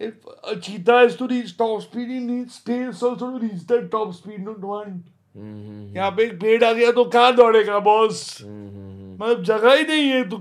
if 0.00 0.14
a 0.44 0.56
cheetah 0.56 0.98
has 0.98 1.16
to 1.16 1.26
reach 1.26 1.56
top 1.56 1.82
speed 1.82 2.08
he 2.08 2.20
needs 2.20 2.54
space 2.54 3.02
also 3.02 3.30
to 3.30 3.38
reach 3.38 3.66
that 3.66 3.90
top 3.90 4.14
speed 4.14 4.40
not 4.40 4.60
hunt 4.60 5.04
mm-hmm. 5.34 5.96
यहाँ 5.96 6.10
पे 6.16 6.24
एक 6.24 6.40
पेड़ 6.40 6.64
आ 6.64 6.72
गया 6.72 6.90
तो 6.92 7.04
कहाँ 7.04 7.34
दौड़ेगा 7.36 7.78
boss 7.86 8.22
mm-hmm. 8.42 9.20
मतलब 9.20 9.42
जगह 9.44 9.74
ही 9.74 9.84
नहीं 9.84 10.08
है 10.08 10.28
तो 10.28 10.36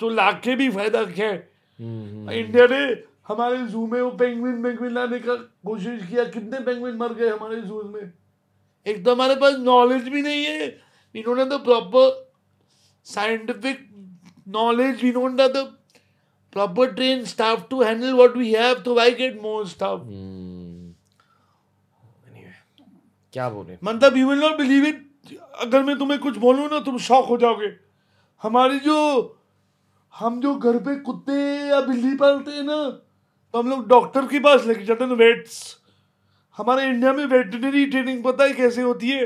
तो 0.00 0.08
लाख 0.10 0.40
के 0.44 0.56
भी 0.56 0.70
फ़ायदा 0.70 1.04
क्या 1.04 1.28
है 1.28 1.38
mm-hmm. 1.80 2.30
इंडिया 2.32 2.66
ने 2.70 2.82
हमारे 3.28 3.58
जू 3.66 3.86
में 3.86 4.00
वो 4.00 4.10
पेंगुइन 4.10 4.62
पेंगुइन 4.62 4.92
लाने 4.94 5.18
का 5.18 5.34
कोशिश 5.66 6.06
किया 6.08 6.24
कितने 6.32 6.60
पेंगुइन 6.64 6.96
मर 6.96 7.14
गए 7.14 7.28
हमारे 7.28 7.60
जू 7.62 7.82
में 7.94 8.12
एक 8.86 9.04
तो 9.04 9.14
हमारे 9.14 9.34
पास 9.40 9.56
नॉलेज 9.58 10.08
भी 10.08 10.22
नहीं 10.22 10.44
है 10.44 10.66
we 11.14 11.22
don't 11.22 11.38
have 11.38 11.48
the 11.48 11.60
proper 11.64 12.10
scientific 13.06 13.88
knowledge 14.56 15.02
we 15.02 15.10
don't 15.12 15.40
have 15.40 15.52
the 15.52 15.64
proper 16.54 16.86
trained 16.98 17.28
staff 17.28 17.68
to 17.70 17.82
handle 17.82 18.18
what 18.22 18.36
we 18.42 18.50
have 18.54 18.82
तो 18.84 18.94
why 18.96 19.08
get 19.20 19.40
more 19.46 19.62
staff? 19.74 20.00
Hmm. 20.00 20.82
क्या 23.34 23.48
बोले? 23.50 23.76
मतलब 23.84 24.16
you 24.16 24.28
will 24.28 24.38
not 24.40 24.56
believe 24.58 24.84
it 24.86 25.38
अगर 25.60 25.82
मैं 25.82 25.96
तुम्हें 25.98 26.18
कुछ 26.20 26.36
बोलूँ 26.38 26.68
ना 26.70 26.78
तुम 26.80 26.98
शौक 27.06 27.26
हो 27.28 27.36
जाओगे। 27.38 27.70
हमारी 28.42 28.78
जो 28.80 28.98
हम 30.14 30.40
जो 30.40 30.54
घर 30.54 30.76
पे 30.78 30.94
कुत्ते 31.00 31.38
या 31.68 31.80
बिल्ली 31.80 32.14
पालते 32.16 32.50
हैं 32.50 32.62
ना 32.62 32.76
तो 32.90 33.58
हम 33.58 33.70
लोग 33.70 33.86
डॉक्टर 33.88 34.26
के 34.26 34.38
पास 34.40 34.66
लेके 34.66 34.84
जाते 34.84 35.04
हैं 35.04 35.10
ना 35.10 35.16
वेट्स 35.16 35.60
हमारे 36.58 36.84
इंडिया 36.86 37.12
में 37.12 37.24
वेटनरी 37.26 37.84
ट्रेनिंग 37.86 38.22
पता 38.24 38.44
है 38.44 38.52
कैसे 38.52 38.82
होती 38.82 39.10
है? 39.10 39.24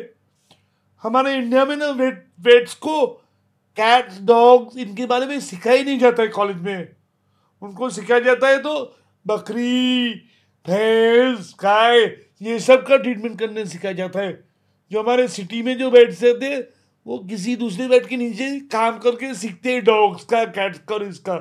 हमारे 1.02 1.34
इंडिया 1.36 1.64
में 1.64 1.76
ना 1.76 1.88
वेट 1.98 2.26
वेट्स 2.40 2.74
को 2.74 3.06
कैट्स 3.76 4.20
डॉग्स 4.26 4.76
इनके 4.76 5.06
बारे 5.06 5.26
में 5.26 5.40
सिखाया 5.40 5.82
नहीं 5.82 5.98
जाता 5.98 6.22
है 6.22 6.28
कॉलेज 6.28 6.62
में। 6.62 6.88
उनको 7.62 7.90
सिखाया 7.90 8.20
जाता 8.20 8.48
है 8.48 8.58
तो 8.58 8.74
बकरी 9.26 10.10
भैंस 10.66 11.54
गाय 11.62 12.00
ये 12.42 12.58
सब 12.60 12.86
का 12.86 12.96
ट्रीटमेंट 12.96 13.38
करने 13.38 13.64
सिखाया 13.66 13.94
जाता 13.94 14.20
है। 14.20 14.32
जो 14.90 15.02
हमारे 15.02 15.28
सिटी 15.28 15.62
में 15.62 15.76
जो 15.78 15.90
रहते 15.90 16.46
हैं 16.46 16.62
वो 17.06 17.18
किसी 17.18 17.56
दूसरे 17.56 17.86
वेट 17.86 18.06
के 18.06 18.16
नीचे 18.16 18.48
काम 18.72 18.98
करके 18.98 19.34
सीखते 19.34 19.72
हैं 19.72 19.84
डॉग्स 19.84 20.24
का 20.24 20.44
कैट्स 20.44 20.78
का 20.78 20.94
और 20.94 21.02
इसका। 21.04 21.36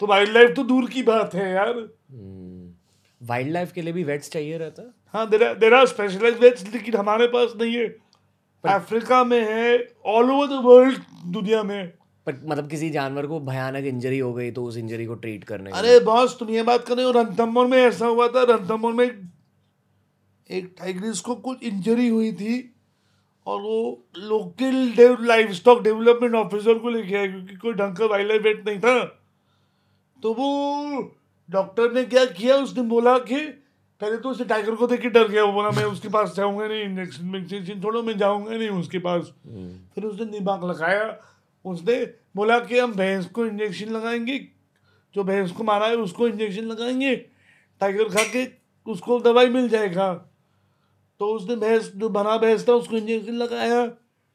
तो 0.00 0.06
वाइल्ड 0.06 0.32
लाइफ 0.32 0.50
तो 0.56 0.64
दूर 0.64 0.88
की 0.90 1.02
बात 1.02 1.34
है 1.34 1.50
यार। 1.52 1.72
Wild 3.20 3.46
hmm. 3.46 3.54
लाइफ 3.54 3.72
के 3.72 3.82
लिए 3.82 3.92
भी 3.92 4.04
वेट्स 4.04 4.30
चाहिए 4.30 4.58
रहता? 4.58 4.94
हाँ 5.14 5.28
देर 5.30 5.74
आर 5.74 5.86
स्पेशलाइज 5.86 6.38
वेट्स 6.38 6.72
लेकिन 6.74 6.96
हमारे 6.96 7.26
पास 7.26 7.52
नहीं 7.60 7.74
है। 7.74 7.86
अफ्रीका 8.64 9.24
में 9.24 9.40
है 9.40 9.88
ऑल 10.06 10.30
ओवर 10.30 10.46
द 10.46 10.60
वर्ल्ड 10.64 11.02
दुनिया 11.26 11.62
में। 11.62 11.92
पर 12.30 12.46
मतलब 12.46 12.68
किसी 12.68 12.90
जानवर 12.90 13.26
को 13.26 13.40
भयानक 13.40 13.84
इंजरी 13.84 14.18
हो 14.18 14.32
गई 14.34 14.50
तो 14.50 14.64
उस 14.64 14.76
इंजरी 14.76 15.06
को 15.06 15.14
ट्रीट 15.14 15.44
करने 15.44 15.70
अरे 15.70 16.00
बॉस 16.00 16.38
तुम 16.38 16.50
ये 16.50 16.62
बात 16.62 16.84
कर 16.86 16.96
रहे 16.96 17.04
हो 17.06 17.10
रणथम्बोर 17.10 17.66
में 17.66 17.78
ऐसा 17.78 18.06
हुआ 18.06 18.28
था 18.28 18.42
रणथम्बोर 18.42 18.92
में 18.92 19.06
एक 20.50 20.74
टाइग्रिस 20.78 21.20
को 21.20 21.34
कुछ 21.34 21.62
इंजरी 21.62 22.08
हुई 22.08 22.32
थी 22.32 22.74
और 23.46 23.60
वो 23.60 24.04
local 24.18 25.26
life 25.26 25.50
stock 25.50 25.82
development 25.82 26.34
officer 26.34 26.78
को 26.78 26.90
लेके 26.90 27.16
आया 27.16 27.26
क्योंकि 27.26 27.56
कोई 27.56 27.72
ढंग 27.72 27.96
का 27.96 28.06
वाइल्ड 28.06 28.28
लाइफ 28.28 28.42
वेट 28.42 28.68
नहीं 28.68 28.78
था। 28.78 29.04
तो 30.22 30.34
वो 30.34 31.16
डॉक्टर 31.50 31.92
ने 31.92 32.04
क्या 32.04 32.24
किया 32.24 32.56
उसने 32.56 32.82
बोला 32.82 33.18
कि 33.18 33.36
पहले 34.00 34.16
तो 34.16 34.30
उसे 34.30 34.44
टाइगर 34.44 34.74
को 34.74 34.86
देख 34.86 35.00
के 35.00 35.08
डर 35.08 35.28
गया 35.28 35.44
वो 35.44 35.52
बोला 35.52 35.70
मैं 35.70 35.84
उसके 35.84 36.08
पास 36.08 36.34
जाऊँगा 36.36 36.66
नहीं 36.66 36.82
इंजेक्शन 36.82 37.34
इंजेक्शन 37.34 37.82
थोड़ा 37.84 38.02
मैं 38.02 38.18
जाऊँगा 38.18 38.56
नहीं 38.56 38.68
उसके 38.68 38.98
पास। 38.98 39.32
हम्म। 39.46 39.74
फिर 39.94 40.04
उसने 40.04 40.26
दिमाग 40.26 40.64
लगाया 40.64 41.16
उसने 41.64 42.06
बोला 42.36 42.58
कि 42.58 42.78
हम 42.78 42.92
भैंस 42.92 43.26
को 43.26 43.46
इंजेक्शन 43.46 43.90
लगाएँगे 43.90 44.38
जो 45.14 45.24
भैंस 45.24 45.52
को 45.52 45.64
मारा 45.64 45.86
है 45.86 45.96
उसको 45.96 46.28
इंजेक्शन 46.28 46.64
लगाएँगे 46.64 47.16
टाइगर 47.80 48.04
खा 48.04 48.22
के 48.22 48.46
उसको 48.86 49.20
दवाई 49.20 49.48
मिल 49.48 49.68
जाएगा 49.68 50.12
तो 51.18 51.26
उसने 51.26 51.56
भैंस 51.56 51.92
जो 51.96 52.08
बना 52.08 52.36
भैंस 52.36 52.68
था 52.68 52.72
उसको 52.72 52.96
इंजेक्शन 52.96 53.32
लगाया 53.32 53.86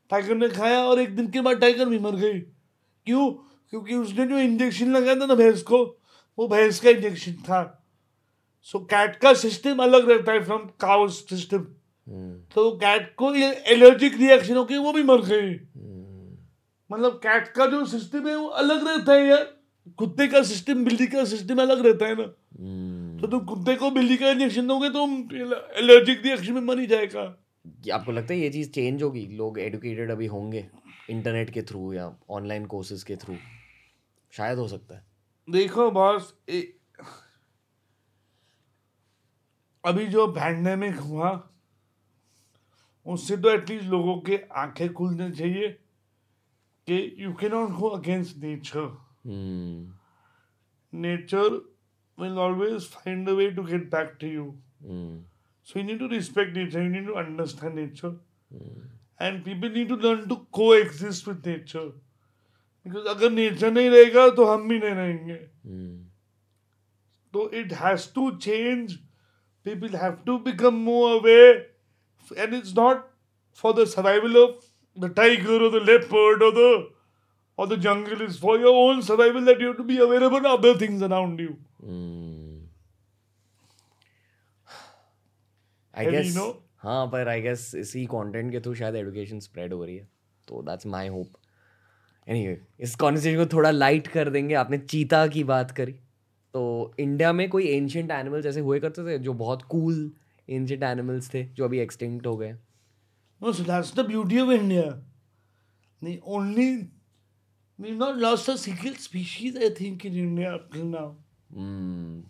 टाइगर 0.09 0.35
ने 0.35 0.49
खाया 0.49 0.83
और 0.83 0.99
एक 0.99 1.15
दिन 1.15 1.27
के 1.27 1.41
बाद 1.41 1.59
टाइगर 1.59 1.85
भी 1.85 1.99
मर 1.99 2.15
गई। 2.15 2.39
क्यों? 3.05 3.31
क्योंकि 3.69 3.95
उसने 3.95 4.27
जो 4.27 4.39
इंजेक्शन 4.39 4.91
लगाया 4.91 5.15
था 5.15 5.25
ना 5.25 5.35
भैंस 5.35 5.61
को 5.61 6.01
वो 6.39 6.47
भैंस 6.47 6.79
का 6.79 6.89
इंजेक्शन 6.89 7.33
था। 7.33 7.87
सो 8.61 8.79
so, 8.79 8.85
कैट 8.85 9.15
का 9.15 9.33
सिस्टम 9.33 9.77
अलग 9.77 10.09
रहता 10.09 10.31
है 10.31 10.43
फ्रॉम 10.43 10.59
काउ 10.79 11.07
सिस्टम 11.07 11.59
तो 12.55 12.71
कैट 12.71 13.15
को 13.15 13.33
एलर्जिक 13.33 14.17
रिएक्शन 14.17 14.55
होके 14.55 14.77
वो 14.77 14.93
भी 14.93 15.03
मर 15.03 15.21
गई 15.21 15.64
मतलब 16.89 17.19
कैट 17.23 17.47
का 17.47 17.65
जो 17.65 17.85
सिस्टम 17.85 18.27
है 18.27 18.35
वो 18.35 18.47
अलग 18.59 18.87
रहता 18.87 19.13
है 19.13 19.27
यार। 19.27 19.43
कुत्ते 19.97 20.27
का 20.27 20.41
सिस्टम 20.43 20.83
बिल्ली 20.85 21.07
का 21.07 21.23
सिस्टम 21.25 21.61
अलग 21.61 21.85
रहता 21.85 22.05
है 22.05 22.15
ना। 22.15 22.23
hmm. 22.23 23.21
तो 23.21 23.27
तुम 23.27 23.45
कुत्ते 23.45 23.75
को 23.75 23.89
बिल्ली 23.91 24.17
का 24.17 24.29
इंजेक्शन 24.29 24.67
दोगे 24.67 24.89
तो 24.89 25.05
एलर्जिक 25.77 26.21
रिएक्शन 26.25 26.53
में 26.53 26.61
मर 26.61 26.79
ही 26.79 26.87
जाएगा। 26.87 27.21
आपको 27.93 28.11
लगता 28.11 28.33
है 28.33 28.39
ये 28.39 28.49
चीज़ 28.49 28.69
चेंज 28.71 29.03
होगी? 29.03 29.25
लोग 29.27 29.59
एडुकेटेड 29.59 30.11
अभी 30.11 30.25
होंगे 30.25 30.67
इंटरनेट 31.09 31.49
के 31.49 31.61
थ्रू 31.61 31.93
या 31.93 32.15
ऑनलाइन 32.29 32.65
कोर्सेज 32.65 33.03
के 33.03 33.15
थ्रू 33.15 33.35
शायद 34.33 34.57
हो 34.57 34.67
सकता 34.67 34.95
है। 34.95 35.05
देखो 35.47 35.89
बॉस 35.91 36.33
अभी 39.83 40.05
जो 40.07 40.27
पैंडेमिक 40.27 40.95
हुआ 40.95 41.31
उससे 43.05 43.37
तो 43.37 43.49
एटलीस्ट 43.49 43.85
लोगों 43.85 44.17
के 44.19 44.39
आँखें 44.55 44.93
खुलने 44.93 45.31
चाहिए। 45.31 45.67
कि 46.87 47.15
you 47.19 47.33
can 47.33 47.51
not 47.51 47.69
go 47.79 47.89
against 47.89 48.37
nature 48.37 48.87
nature 50.93 51.49
will 52.17 52.37
always 52.39 52.87
find 52.91 53.29
a 53.29 53.33
way 53.33 53.49
to 53.51 53.63
get 53.63 53.89
back 53.91 54.17
to 54.21 54.27
you 54.27 54.45
so 55.67 55.79
you 55.79 55.85
need 55.85 55.99
to 55.99 56.07
respect 56.07 56.57
nature 56.57 56.81
you 56.81 56.89
need 56.89 57.05
to 57.07 57.13
understand 57.23 57.75
nature 57.75 58.19
and 59.21 59.43
people 59.45 59.71
need 59.73 59.87
to 59.89 59.95
learn 60.07 60.27
to 60.27 60.35
coexist 60.75 61.27
with 61.27 61.47
nature 61.47 61.93
because 62.85 63.07
अगर 63.07 63.31
nature 63.31 63.71
नहीं 63.71 63.89
रहेगा 63.89 64.29
तो 64.29 64.45
हम 64.45 64.67
भी 64.69 64.79
नहीं 64.79 64.95
रहेंगे. 64.95 65.39
Hmm. 65.67 65.95
तो 67.33 67.49
it 67.59 67.73
has 67.73 68.07
to 68.15 68.29
change 68.31 68.93
people 69.65 69.95
have 69.97 70.11
to 70.25 70.37
become 70.39 70.75
more 70.83 71.15
aware 71.19 71.49
and 72.41 72.53
it's 72.53 72.73
not 72.77 73.01
for 73.63 73.73
the 73.73 73.85
survival 73.87 74.37
of 74.37 74.59
the 75.03 75.09
tiger 75.09 75.57
or 75.67 75.69
the 75.71 75.81
leopard 75.91 76.43
or 76.47 76.51
the 76.57 76.69
or 77.57 77.67
the 77.67 77.77
jungle 77.77 78.21
is 78.21 78.37
for 78.37 78.57
your 78.59 78.73
own 78.81 79.01
survival 79.01 79.45
that 79.45 79.59
you 79.59 79.67
have 79.67 79.77
to 79.77 79.83
be 79.83 79.97
aware 80.05 80.23
about 80.23 80.45
other 80.45 80.73
things 80.75 81.01
around 81.01 81.39
you. 81.39 81.55
Mm. 81.83 82.61
I 85.93 86.05
guess 86.11 86.27
you 86.27 86.35
know? 86.39 86.51
हाँ 86.83 87.05
पर 87.11 87.27
I 87.27 87.41
guess 87.41 87.73
इसी 87.75 88.05
content 88.05 88.51
के 88.51 88.59
through 88.61 88.73
शायद 88.75 88.95
education 88.95 89.39
spread 89.39 89.73
हो 89.73 89.83
रही 89.85 89.95
है। 89.97 90.07
तो 90.47 90.61
that's 90.63 90.85
my 90.87 91.07
hope 91.07 91.37
anyway 92.27 92.57
इस 92.79 92.95
कॉन्वर्सेशन 92.95 93.37
को 93.37 93.45
थोड़ा 93.55 93.71
लाइट 93.71 94.07
कर 94.07 94.29
देंगे। 94.29 94.55
आपने 94.55 94.77
चीता 94.77 95.25
की 95.27 95.43
बात 95.43 95.71
करी। 95.77 95.91
तो 96.53 96.93
इंडिया 96.99 97.31
में 97.33 97.47
कोई 97.49 97.67
एंशियंट 97.67 98.11
एनिमल्स 98.11 98.45
ऐसे 98.45 98.59
हुए 98.59 98.79
करते 98.79 99.05
थे 99.07 99.17
जो 99.19 99.33
बहुत 99.33 99.61
कूल 99.69 100.11
एंशियंट 100.49 100.83
एनिमल्स 100.83 101.33
थे 101.33 101.43
जो 101.45 101.65
अभी 101.65 101.79
एक्सटिंक्ट 101.79 102.27
हो 102.27 102.35
गए? 102.37 102.55
No, 103.41 103.51
so 103.51 103.63
that's 103.63 103.91
the 103.91 104.03
beauty 104.03 104.37
of 104.37 104.51
India. 104.51 104.99
The 106.01 106.19
only 106.23 106.89
we've 107.79 107.97
not 107.97 108.17
lost 108.17 108.47
a 108.49 108.57
single 108.57 108.95
species, 108.95 109.57
I 109.57 109.69
think, 109.69 110.05
in 110.05 110.15
India 110.15 110.55
up 110.55 110.71
till 110.71 110.85
now. 110.85 111.15
Hmm. 111.53 112.21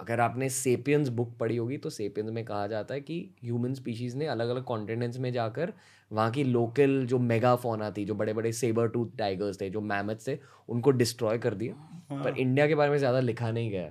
अगर 0.00 0.20
आपने 0.20 0.48
सेपियंस 0.48 1.08
बुक 1.18 1.32
पढ़ी 1.38 1.56
होगी 1.56 1.76
तो 1.76 1.90
सेपियंस 1.90 2.30
में 2.30 2.44
कहा 2.44 2.66
जाता 2.66 2.94
है 2.94 3.00
कि 3.00 3.18
ह्यूमन 3.44 3.74
स्पीशीज़ 3.74 4.16
ने 4.16 4.26
अलग 4.26 4.48
अलग 4.48 4.64
कॉन्टिनेंट्स 4.64 5.18
में 5.18 5.32
जाकर 5.32 5.72
वहाँ 6.10 6.30
की 6.30 6.44
लोकल 6.44 7.06
जो 7.06 7.18
मेगा 7.18 7.54
फोना 7.56 7.90
थी 7.90 8.04
जो 8.04 8.14
बड़े 8.14 8.32
बड़े 8.32 8.52
सेबर 8.52 8.88
टूथ 8.88 9.16
टाइगर्स 9.18 9.60
थे 9.60 9.70
जो 9.70 9.80
मैमथ 9.92 10.26
थे 10.26 10.38
उनको 10.68 10.90
डिस्ट्रॉय 10.90 11.38
कर 11.38 11.54
दिया 11.54 11.74
हाँ. 12.10 12.22
पर 12.24 12.38
इंडिया 12.38 12.66
के 12.66 12.74
बारे 12.74 12.90
में 12.90 12.98
ज़्यादा 12.98 13.20
लिखा 13.20 13.50
नहीं 13.50 13.70
गया 13.70 13.90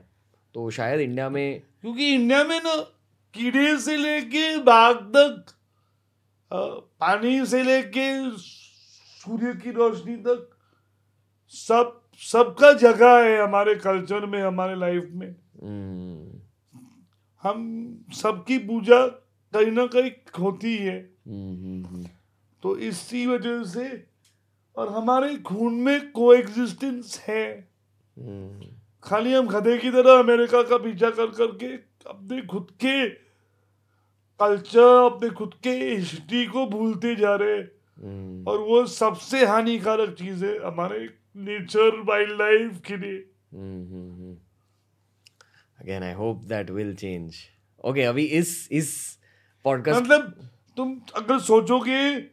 तो 0.55 0.69
शायद 0.69 1.01
इंडिया 1.01 1.29
में 1.29 1.61
क्योंकि 1.81 2.13
इंडिया 2.13 2.43
में 2.43 2.59
ना 2.63 2.75
कीड़े 3.33 3.77
से 3.79 3.97
लेके 3.97 4.57
बाघ 4.63 4.95
तक 4.95 5.45
पानी 6.99 7.45
से 7.45 7.63
लेके 7.63 8.07
सूर्य 8.31 9.53
की 9.53 9.71
रोशनी 9.71 10.15
तक 10.17 10.49
सब 11.53 12.01
सबका 12.21 12.71
जगह 12.73 13.17
है 13.19 13.41
हमारे 13.41 13.75
कल्चर 13.77 14.25
में 14.25 14.41
हमारे 14.41 14.75
लाइफ 14.75 15.09
में 15.13 15.27
हम्म। 15.27 16.39
हम 17.43 17.63
सबकी 18.15 18.57
पूजा 18.57 19.05
कहीं 19.53 19.71
ना 19.71 19.85
कहीं 19.87 20.11
होती 20.39 20.75
है 20.77 20.99
तो 22.63 22.77
इसी 22.83 23.25
वजह 23.27 23.63
से 23.63 23.87
और 24.75 24.89
हमारे 24.89 25.35
खून 25.41 25.73
में 25.81 26.11
को 26.11 26.33
एग्जिस्टेंस 26.33 27.19
है 27.27 27.45
हम्म। 28.17 28.67
खाली 29.03 29.33
हम 29.33 29.47
गधे 29.47 29.77
की 29.77 29.91
तरह 29.91 30.19
अमेरिका 30.19 30.61
का 30.63 30.77
पीछा 30.77 31.09
कर 31.09 31.27
करके 31.33 31.73
अपने 32.09 32.41
खुद 32.43 32.67
के 32.83 32.95
कल्चर 34.39 35.05
अपने 35.05 35.29
खुद 35.29 35.53
के 35.63 35.69
हिस्ट्री 35.69 36.45
को 36.45 36.67
भूलते 36.67 37.15
जा 37.15 37.35
रहे 37.35 37.63
hmm. 37.63 38.47
और 38.47 38.57
वो 38.57 38.85
सबसे 38.85 39.45
हानिकारक 39.45 40.09
चीज़ 40.09 40.45
है 40.45 40.67
हमारे 40.67 41.09
नेचर 41.35 42.01
वाइल्ड 42.01 42.31
लाइफ 42.31 42.81
के 42.85 42.97
लिए। 42.97 43.17
Again 45.79 46.03
I 46.03 46.13
hope 46.13 46.43
that 46.43 46.69
will 46.69 46.95
change 46.95 47.35
okay 47.85 48.01
अभी 48.01 48.23
इस 48.23 48.69
इस 48.71 49.19
पॉडकास्ट 49.63 50.01
मतलब 50.01 50.49
तुम 50.77 51.01
अगर 51.15 51.39
सोचोगे 51.39 52.29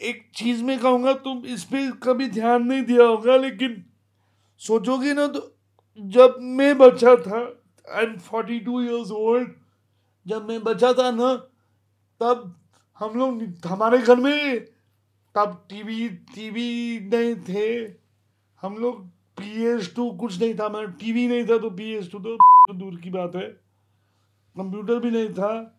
एक 0.00 0.30
चीज़ 0.34 0.64
में 0.64 0.78
कहूँगा 0.78 1.12
तुम 1.12 1.46
इस 1.46 1.64
पे 1.64 1.90
कभी 2.02 2.28
ध्यान 2.28 2.62
नहीं 2.62 2.82
दिया 2.82 3.04
होगा 3.04 3.36
लेकिन 3.36 3.84
सोचोगे 4.58 5.12
ना 5.12 5.26
तो 5.26 5.56
जब 6.00 6.36
मैं 6.40 6.78
बच्चा 6.78 7.16
था 7.16 7.62
I 7.94 8.04
am 8.04 8.16
forty 8.16 8.60
two 8.60 8.82
years 8.82 9.10
old 9.10 9.59
जब 10.26 10.48
मैं 10.48 10.62
बच्चा 10.62 10.92
था 10.92 11.10
ना 11.10 11.34
तब 12.20 12.60
हम 12.98 13.18
लोग 13.18 13.66
हमारे 13.66 13.98
घर 13.98 14.16
में 14.16 14.60
तब 15.34 15.66
टीवी 15.70 16.08
टीवी 16.08 17.00
नहीं 17.00 17.34
थे। 17.36 17.94
हम 18.62 18.76
लोग 18.76 19.06
पी 19.08 19.64
एस 19.64 19.94
टू 19.96 20.10
कुछ 20.10 20.40
नहीं 20.40 20.54
था 20.54 20.68
मतलब 20.68 20.92
टीवी 21.00 21.26
नहीं 21.28 21.44
था 21.44 21.58
तो 21.58 21.70
पी 21.70 21.92
एस 21.92 22.10
टू 22.12 22.18
तो 22.18 22.36
दूर 22.74 22.96
की 22.96 23.10
बात 23.10 23.36
है। 23.36 23.48
कंप्यूटर 24.56 24.98
भी 24.98 25.10
नहीं 25.10 25.28
था। 25.28 25.76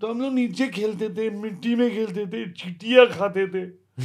तो 0.00 0.08
हम 0.08 0.20
लोग 0.20 0.32
नीचे 0.32 0.68
खेलते 0.68 1.08
थे 1.08 1.30
मिट्टी 1.30 1.74
में 1.74 1.90
खेलते 1.90 2.26
थे 2.26 2.50
चिटिया 2.50 3.04
खाते 3.06 3.46
थे। 3.48 3.62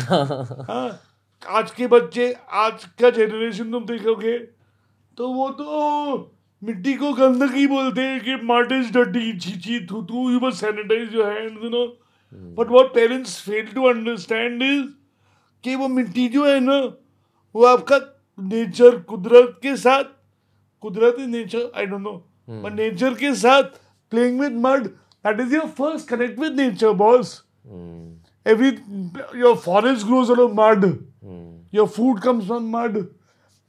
हाँ 0.71 0.99
आज 1.47 1.71
के 1.71 1.87
बच्चे 1.87 2.33
आज 2.51 2.85
का 2.85 3.09
जेनरेशन 3.09 3.71
तुम 3.71 3.85
देखोगे 3.85 4.37
तो 5.17 5.33
वो 5.33 5.49
तो 5.49 6.39
मिट्टी 6.61 6.94
को 6.98 7.11
गंदगी 7.14 7.65
बोलते 7.68 8.02
हैं 8.02 8.19
कि 8.23 8.36
मार्ट 8.45 8.72
इज़ 8.72 8.91
डटी 8.98 9.31
छीची 9.40 9.80
थू 9.91 10.02
थू 10.10 10.30
you 10.31 10.40
must 10.40 10.60
sanitize 10.60 11.14
your 11.15 11.31
hands 11.31 11.64
you 11.64 11.69
know 11.69 11.86
but 12.57 12.72
what 12.72 12.94
parents 12.94 13.40
fail 13.41 13.68
to 13.76 13.84
understand 13.90 14.64
is 14.64 14.86
कि 15.64 15.76
वो 15.76 15.88
मिट्टी 15.88 16.27
जो 16.30 16.45
है 16.45 16.60
ना 16.60 16.80
वो 17.56 17.65
आपका 17.65 17.99
नेचर 18.38 18.98
कुदरत 19.10 19.60
के 19.64 19.76
साथ 19.77 20.15
कुदरत 20.84 21.15
is 21.19 21.30
nature 21.30 21.72
I 21.76 21.86
don't 21.86 22.02
know 22.02 22.14
but 22.64 22.73
nature 22.73 23.14
के 23.14 23.34
साथ 23.36 23.64
playing 24.11 24.40
with 24.40 24.57
mud 24.65 24.88
that 24.88 25.40
is 25.40 25.56
your 25.56 25.68
first 25.77 26.10
connect 26.10 26.40
with 26.40 26.60
nature 26.60 26.91
boss 27.03 27.41
every 28.45 28.68
your 29.40 29.56
forest 29.56 30.06
grows 30.07 30.30
mud. 30.56 30.84
Mm. 31.23 31.49
your 31.72 31.88
food 31.88 32.22
comes 32.22 32.48
from 32.48 32.69
mud. 32.72 33.07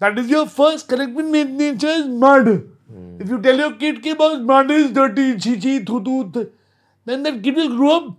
That 0.01 0.19
is 0.19 0.31
your 0.31 0.47
first 0.47 0.89
connect 0.89 1.13
with 1.13 1.27
nature 1.27 1.89
is 1.89 2.07
mud. 2.07 2.70
If 3.19 3.29
you 3.29 3.41
tell 3.41 3.57
your 3.57 3.75
kid, 3.75 4.03
ki 4.03 4.15
mud 4.15 4.43
mind 4.43 4.71
is 4.71 4.91
dirty, 4.93 5.37
chichi, 5.39 5.85
chi, 5.85 6.47
then 7.05 7.23
that 7.23 7.43
kid 7.43 7.57
will 7.57 7.77
grow 7.77 7.97
up 7.97 8.17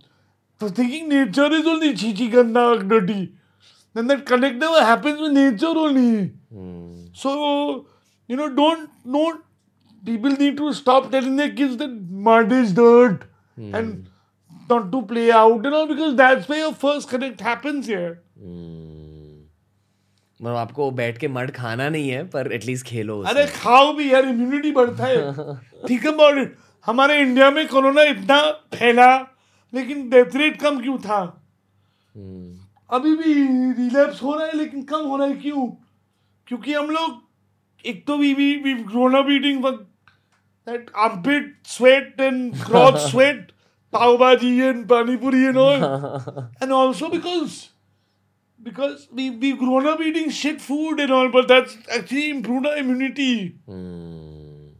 thinking 0.70 1.08
nature 1.08 1.52
is 1.52 1.66
only 1.66 1.94
chichi, 1.94 2.28
ganda, 2.28 2.82
dirty. 2.82 3.32
Then 3.94 4.06
that 4.06 4.24
connect 4.26 4.56
never 4.56 4.80
happens 4.84 5.20
with 5.20 5.32
nature 5.32 5.66
only. 5.66 6.32
Mm. 6.54 7.08
So, 7.12 7.86
you 8.26 8.36
know, 8.36 8.48
don't, 8.48 8.90
don't, 9.10 9.44
people 10.04 10.30
need 10.30 10.56
to 10.56 10.72
stop 10.72 11.10
telling 11.10 11.36
their 11.36 11.50
kids 11.50 11.76
that 11.78 11.90
mud 12.10 12.52
is 12.52 12.72
dirt 12.72 13.24
mm. 13.58 13.74
and 13.74 14.08
not 14.68 14.90
to 14.92 15.02
play 15.02 15.30
out 15.30 15.66
and 15.66 15.74
all 15.74 15.86
because 15.86 16.16
that's 16.16 16.48
where 16.48 16.58
your 16.58 16.74
first 16.74 17.08
connect 17.08 17.40
happens 17.40 17.86
here. 17.86 18.22
Mm. 18.42 18.91
मतलब 20.42 20.56
आपको 20.56 20.90
बैठ 20.90 21.18
के 21.18 21.28
mud 21.28 21.50
खाना 21.50 21.88
नहीं 21.88 22.10
है 22.10 22.28
पर 22.28 22.52
at least 22.52 22.86
खेलो 22.86 23.22
अरे 23.22 23.46
खाओ 23.46 23.92
भी 23.92 24.12
यार 24.12 24.24
इम्यूनिटी 24.24 24.72
बढ़ता 24.72 25.04
है। 25.04 25.32
ठीक 25.88 26.06
है 26.06 26.12
अबाउट 26.12 26.38
इट 26.38 26.56
हमारे 26.86 27.20
इंडिया 27.20 27.50
में 27.50 27.68
कोरोना 27.68 28.02
इतना 28.02 28.50
फैला 28.50 29.16
लेकिन 29.74 30.10
डेथ 30.10 30.36
रेट 30.36 30.62
कम 30.62 30.80
क्यों 30.80 30.98
था? 30.98 31.48
hmm. 32.10 32.56
अभी 32.90 33.16
भी 33.16 33.32
रिलैप्स 33.72 34.22
हो 34.22 34.34
रहा 34.34 34.46
है 34.46 34.56
लेकिन 34.56 34.82
कम 34.82 35.00
हो 35.00 35.16
रहा 35.16 35.26
है 35.26 35.34
क्यों? 35.34 35.66
क्योंकि 36.46 36.74
हम 36.74 36.90
लोग 36.90 37.28
एक 37.86 38.06
तो 38.06 38.16
we 38.16 38.34
we 38.34 38.56
we 38.56 38.74
grown 38.74 39.14
up 39.14 39.26
eating 39.30 39.64
that 40.68 40.90
sweat 41.68 42.20
and 42.20 42.54
crotch 42.66 43.14
sweat 43.14 43.38
pav 43.94 44.18
bhaji 44.18 44.72
and 44.72 44.88
pani 44.88 45.18
puri 45.24 45.50
and 45.50 45.56
all. 45.56 45.82
And 46.62 46.72
also 46.72 47.12
because 47.16 47.71
because 48.61 49.07
we 49.11 49.29
we've 49.29 49.57
grown 49.57 49.87
up 49.87 50.01
eating 50.01 50.29
shit 50.29 50.61
food 50.61 50.99
and 50.99 51.11
all, 51.11 51.29
but 51.29 51.47
that's 51.47 51.77
actually 51.91 52.29
improved 52.29 52.65
our 52.65 52.77
immunity. 52.77 53.55
Mm. 53.67 54.73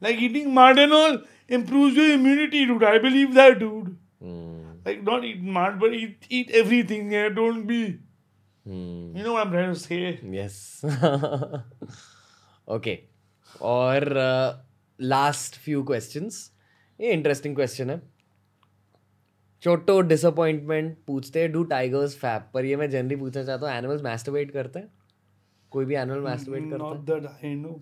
Like 0.00 0.16
eating 0.16 0.52
mud 0.54 0.78
and 0.78 0.92
all 0.92 1.18
improves 1.48 1.96
your 1.96 2.12
immunity, 2.12 2.66
dude. 2.66 2.82
I 2.82 2.98
believe 2.98 3.34
that, 3.34 3.58
dude. 3.58 3.96
Mm. 4.22 4.78
Like 4.84 5.02
not 5.02 5.24
eat 5.24 5.42
mud, 5.42 5.78
but 5.80 5.94
eat 5.94 6.26
eat 6.28 6.50
everything. 6.50 7.12
Yeah, 7.12 7.28
don't 7.28 7.66
be. 7.66 7.98
Mm. 8.66 9.16
You 9.16 9.22
know 9.24 9.32
what 9.34 9.46
I'm 9.46 9.52
trying 9.52 9.74
to 9.74 9.80
say? 9.80 10.20
Yes. 10.22 10.84
okay. 12.68 13.00
और 13.60 14.04
last 15.00 15.56
few 15.60 15.82
questions 15.84 16.50
ये 17.00 17.12
interesting 17.12 17.54
question 17.56 17.90
है 17.90 18.00
छोटो 19.63 19.99
disappointment 20.01 20.97
पूछते 21.07 21.41
हैं 21.41 21.51
do 21.51 21.63
tigers 21.63 22.15
fap 22.17 22.49
पर 22.53 22.65
ये 22.65 22.75
मैं 22.75 22.89
generally 22.89 23.15
पूछना 23.15 23.43
चाहता 23.43 23.69
हूँ 23.69 23.77
एनिमल्स 23.77 24.01
मैस्टरबेट 24.01 24.51
करते 24.51 24.79
हैं? 24.79 24.87
कोई 25.71 25.85
भी 25.85 25.95
एनिमल 25.95 26.19
मैस्टरबेट 26.19 26.69
करता 26.69 26.83
है? 26.85 26.89
Not 26.89 27.05
that 27.05 27.25
I 27.25 27.53
know 27.55 27.79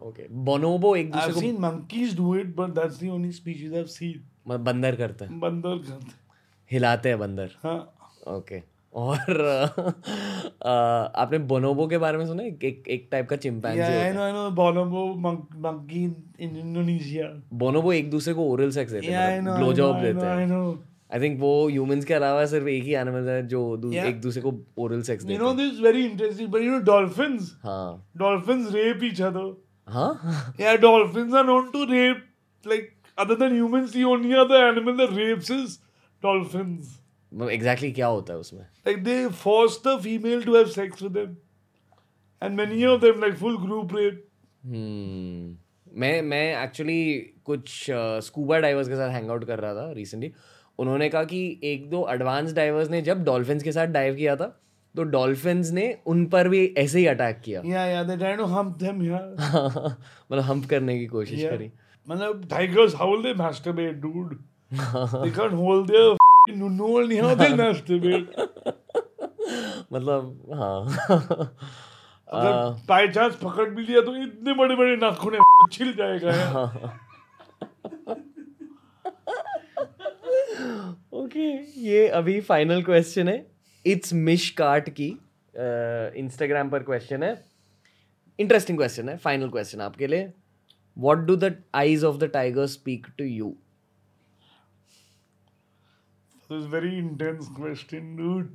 okay 0.00 0.26
bonobo 0.44 0.94
एक 0.96 1.10
दूसरे 1.12 1.32
को 1.32 1.40
seen 1.40 1.56
monkeys 1.60 2.16
do 2.16 2.34
it 2.36 2.54
but 2.56 2.70
that's 2.74 3.00
the 3.02 3.08
only 3.08 3.32
species 3.32 3.72
I 3.72 3.76
have 3.78 3.86
seen 3.86 4.20
मतलब 4.48 4.60
बंदर 4.64 4.96
करते 4.96 5.24
हैं। 5.24 5.38
बंदर 5.40 5.76
करते 5.78 5.92
हैं। 5.92 6.20
हिलाते 6.70 7.08
हैं 7.08 7.18
बंदर। 7.18 7.50
हाँ। 7.62 7.78
ओके 8.28 8.60
और 8.94 9.18
आपने 10.66 11.38
बोनोबो 11.50 11.86
के 11.88 11.98
बारे 11.98 12.18
में 12.18 12.26
सुना 12.26 12.42
एक 12.42 12.64
एक 12.64 13.08
टाइप 13.12 13.28
का 13.28 13.36
chimpanzee 13.36 13.80
I 13.80 14.12
know 14.12 14.22
I 14.22 14.32
know 14.32 14.50
bonobo 14.50 15.04
monkey 15.14 16.04
in 16.04 16.56
Indonesia 16.56 17.28
bonobo 17.52 17.92
एक 17.92 18.10
दूसरे 18.10 18.34
को 18.34 18.44
ओरल 18.52 18.70
सेक्स 18.70 18.92
देते 18.92 19.12
हैं 19.12 19.44
ग्लो 19.46 19.72
जॉब 19.72 20.00
देते 20.02 20.26
हैं। 20.26 20.48
आई 21.14 21.20
थिंक 21.20 21.38
वो 21.40 21.50
ह्यूमंस 21.68 22.04
के 22.04 22.14
अलावा 22.14 22.44
सिर्फ़ 22.46 22.68
एक 22.68 22.84
ही 22.84 22.94
एनिमल 22.94 23.28
है 23.28 23.46
जो 23.48 23.60
yeah. 23.76 24.06
एक 24.06 24.20
दूसरे 24.20 24.42
को 24.42 24.52
ओरल 24.78 25.02
सेक्स 25.02 25.24
देते 25.24 25.34
हैं। 25.34 25.40
You 25.40 25.46
know 25.46 25.54
this 25.54 25.80
very 25.80 26.04
interesting 26.06 26.48
but 26.48 26.62
you 26.62 26.70
know 26.70 26.78
dolphins 26.84 27.52
हाँ। 27.64 28.12
डॉल्फिन्स 28.16 28.72
रेप 28.74 29.04
ईच 29.04 29.20
अदर 29.22 29.52
हाँ? 29.88 30.54
या 30.60 30.74
dolphins 30.86 31.34
are 31.34 31.44
known 31.44 31.70
to 31.70 31.84
rape 31.92 32.24
like 32.64 32.90
other 33.18 33.34
than 33.34 33.52
humans 33.52 33.96
the 33.96 34.04
only 34.12 34.32
other 34.40 34.66
animal 34.68 34.96
that 34.96 35.16
rapes 35.18 35.50
is 35.50 35.78
dolphins 36.22 36.98
exactly 37.32 37.92
क्या 37.92 38.06
होता 38.06 38.32
है 38.32 38.38
उसमें? 38.38 38.60
Like 38.60 39.02
they 39.04 39.26
force 39.42 39.78
the 39.86 39.98
female 40.02 40.42
to 40.44 40.56
have 40.56 40.66
sex 40.70 41.02
with 41.02 41.12
them 41.12 41.36
and 42.42 42.56
many 42.56 42.84
of 42.84 43.00
them 43.00 43.20
like 43.20 43.34
full 43.34 43.58
group 43.58 43.94
rape 43.96 44.28
मैं 45.98 46.20
मैं 46.22 46.44
actually 46.64 47.02
कुछ 47.44 47.86
scuba 47.90 48.56
uh, 48.56 48.62
diverse 48.62 48.88
के 48.88 48.96
साथ 48.96 49.10
hang 49.10 49.30
out 49.30 49.44
कर 49.44 49.58
रहा 49.58 49.74
था 49.74 49.90
रिसेंटली 49.92 50.32
उन्होंने 50.78 51.08
कहा 51.08 51.24
कि 51.24 51.60
एक 51.64 51.90
दो 51.90 52.06
एडवांस 52.10 52.52
डाइवर्स 52.52 52.90
ने 52.90 53.02
जब 53.02 53.24
डॉल्फिन्स 53.24 53.62
के 53.62 53.72
साथ 53.72 53.86
डाइव 53.86 54.14
किया 54.14 54.36
था 54.36 54.60
तो 54.96 55.02
डॉल्फिन्स 55.02 55.70
ने 55.70 55.98
उन 56.06 56.26
पर 56.26 56.48
भी 56.48 56.74
ऐसे 56.78 56.98
ही 56.98 57.06
अटैक 57.06 57.40
किया। 57.44 57.62
या 57.64 57.86
या 57.86 58.02
they 58.02 58.16
try 58.16 58.36
to 58.36 58.44
hump 58.44 58.76
them 58.76 59.02
या 59.02 59.18
मतलब 60.32 60.44
हम्प 60.44 60.66
करने 60.66 60.98
की 60.98 61.06
कोशिश 61.06 61.40
yeah. 61.40 61.56
करी। 61.56 61.70
मतलब 62.10 62.46
tigers 62.50 62.94
how 62.94 63.10
will 63.10 63.22
they 63.22 63.34
masturbate 63.34 63.94
dude 63.94 64.38
f***ing 64.72 66.58
nunnol 66.58 67.08
नहीं 67.08 67.20
how 67.22 67.34
they 67.34 67.50
masturbate. 67.60 68.26
मतलब 69.92 70.46
हाँ। 70.54 70.86
अगर 72.28 72.52
बाय 72.88 73.08
चांस 73.08 73.34
पकड़ 73.34 73.70
भी 73.70 73.82
लिया 73.82 74.00
तो 74.00 74.16
इतने 74.16 74.54
बड़े 74.54 74.76
बड़े 74.76 74.96
नाखून 74.96 75.38
छिल 75.72 75.92
जाएगा 75.92 76.30
ओके 81.12 81.48
ये 81.82 82.06
अभी 82.08 82.40
फाइनल 82.40 82.82
क्वेश्चन 82.82 83.28
है. 83.28 83.46
इट्स 83.84 84.12
मिश 84.14 84.48
कार्ट 84.60 84.88
की 84.90 85.08
इंस्टाग्राम 86.20 86.70
पर 86.70 86.82
क्वेश्चन 86.82 87.22
है. 87.22 87.34
इंटरेस्टिंग 88.38 88.78
क्वेश्चन 88.78 89.08
है 89.08 89.16
फाइनल 89.18 89.50
क्वेश्चन 89.50 89.80
आपके 89.80 90.06
लिए. 90.06 90.32
What 90.96 91.18
do 91.26 91.36
the 91.36 91.54
eyes 91.74 92.04
of 92.04 92.16
the 92.16 92.24
tiger 92.32 92.66
speak 92.68 93.06
to 93.18 93.24
you 93.24 93.54
very 96.50 96.96
intense 96.98 97.48
question 97.56 98.16
dude 98.16 98.48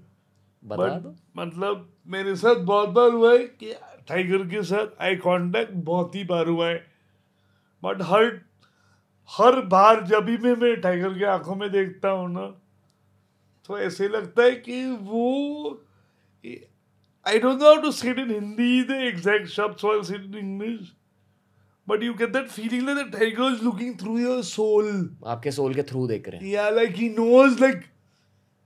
बता 0.63 0.97
दो. 0.99 1.15
मतलब 1.37 1.89
मेरे 2.07 2.35
साथ 2.35 2.55
बहुत 2.65 2.89
बार 2.89 3.11
हुआ 3.11 3.31
है 3.31 3.37
कि 3.37 3.73
टाइगर 4.07 4.43
के 4.47 4.61
साथ 4.63 5.01
आई 5.01 5.15
कांटेक्ट 5.15 5.73
बहुत 5.85 6.15
ही 6.15 6.23
बार 6.23 6.47
हुआ 6.47 6.67
है. 6.69 6.85
बट 7.83 8.01
हर 8.01 8.29
हर 9.29 9.59
बार 9.73 10.03
जब 10.07 10.25
भी 10.25 10.37
मैं 10.37 10.55
मैं 10.61 10.75
टाइगर 10.81 11.17
के 11.19 11.25
आँखों 11.25 11.55
में 11.55 11.69
देखता 11.71 12.09
हूँ 12.09 12.29
ना 12.33 12.47
तो 13.69 13.79
ऐसे 13.79 14.07
लगता 14.07 14.43
है 14.43 14.51
कि 14.67 14.85
वो 15.09 15.25
I 16.45 17.39
don't 17.39 17.59
know 17.59 17.65
how 17.65 17.81
to 17.81 17.91
say 17.91 18.09
in 18.09 18.31
Hindi 18.31 18.83
the 18.83 19.01
exact 19.07 19.47
शब्द 19.55 19.77
so 19.77 19.91
I 19.91 20.15
in 20.15 20.35
English 20.37 20.93
but 21.87 22.03
you 22.03 22.13
get 22.13 22.33
that 22.33 22.47
feeling 22.49 22.87
that 22.87 23.11
tiger 23.17 23.51
is 23.53 23.63
looking 23.63 23.99
through 23.99 24.17
your 24.19 24.41
soul 24.53 24.87
आपके 25.27 25.51
सोल 25.51 25.73
के 25.73 25.83
थ्रू 25.91 26.07
देख 26.07 26.29
रहे 26.29 26.41
हैं 26.41 26.53
या 26.53 26.69
like 26.69 26.95
he 26.95 27.09
knows 27.09 27.59
like 27.61 27.83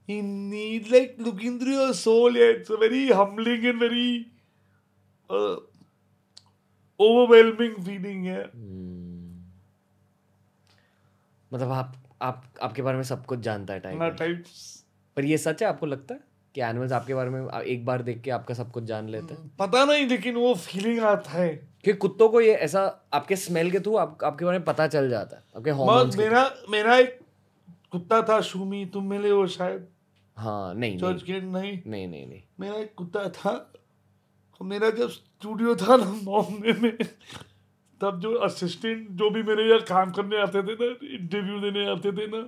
he 0.09 0.21
needs 0.21 0.91
like 0.91 1.15
looking 1.17 1.59
through 1.59 1.73
your 1.73 1.93
soul. 1.93 2.35
Yeah, 2.35 2.55
it's 2.57 2.69
a 2.69 2.77
very 2.77 3.07
humbling 3.09 3.65
and 3.65 3.79
very 3.79 4.27
uh, 5.29 5.57
overwhelming 6.99 7.81
feeling. 7.83 8.25
Yeah. 8.25 8.47
Hmm. 8.47 9.00
मतलब 11.53 11.71
आप 11.71 11.95
आप 12.21 12.45
आपके 12.61 12.81
बारे 12.81 12.97
में 12.97 13.03
सब 13.03 13.25
कुछ 13.25 13.39
जानता 13.39 13.73
है 13.73 13.79
टाइगर 13.79 14.09
टाइप्स 14.09 14.85
पर 15.15 15.25
ये 15.25 15.37
सच 15.37 15.63
है 15.63 15.69
आपको 15.69 15.85
लगता 15.85 16.13
है 16.13 16.19
कि 16.55 16.61
एनिमल्स 16.61 16.91
आपके 16.91 17.13
बारे 17.15 17.29
में 17.29 17.61
एक 17.61 17.85
बार 17.85 18.01
देख 18.01 18.21
के 18.21 18.31
आपका 18.31 18.53
सब 18.53 18.71
कुछ 18.71 18.83
जान 18.83 19.09
लेते 19.09 19.33
हैं? 19.33 19.51
पता 19.59 19.85
नहीं 19.85 20.07
लेकिन 20.07 20.35
वो 20.35 20.55
फीलिंग 20.55 20.99
आता 20.99 21.31
है। 21.31 21.49
कि 21.85 21.93
कुत्तों 21.93 22.29
को 22.29 22.41
ये 22.41 22.53
ऐसा 22.53 23.01
आपके 23.13 23.35
स्मेल 23.35 23.71
के 23.71 23.79
थ्रू 23.79 23.95
आप, 23.95 24.17
आपके 24.23 24.45
बारे 24.45 24.57
में 24.57 24.65
पता 24.65 24.87
चल 24.87 25.09
जाता 25.09 25.37
है 25.37 25.43
आपके 25.57 25.71
हार्मोन्स 25.71 26.17
मेरा 26.17 26.51
मेरा 26.69 26.97
एक 26.97 27.19
कुत्ता 27.91 28.21
था 28.21 28.41
शुमी 28.41 28.85
तुम 28.85 29.09
मिले 29.09 29.31
वो 29.31 29.47
शायद? 29.47 29.87
हाँ 30.37 30.73
नहीं 30.73 30.97
चर्च 30.97 31.23
गेट 31.23 31.43
नहीं? 31.43 31.81
नहीं 31.87 32.07
नहीं 32.07 32.27
नहीं। 32.27 32.41
मेरा 32.59 32.75
एक 32.75 32.93
कुत्ता 32.95 33.29
था 33.29 33.73
मेरा 34.61 34.89
जब 34.89 35.09
स्टूडियो 35.09 35.75
था 35.75 35.95
ना 35.95 36.05
बॉम्बे 36.23 36.73
में 36.73 36.97
तब 38.01 38.19
जो 38.19 38.33
असिस्टेंट 38.45 39.07
जो 39.19 39.29
भी 39.29 39.43
मेरे 39.43 39.63
यहाँ 39.69 39.81
काम 39.87 40.11
करने 40.11 40.41
आते 40.41 40.63
थे 40.63 40.73
ना 40.75 40.85
इंटरव्यू 41.13 41.59
देने 41.61 41.85
आते 41.91 42.11
थे 42.11 42.27
ना 42.27 42.41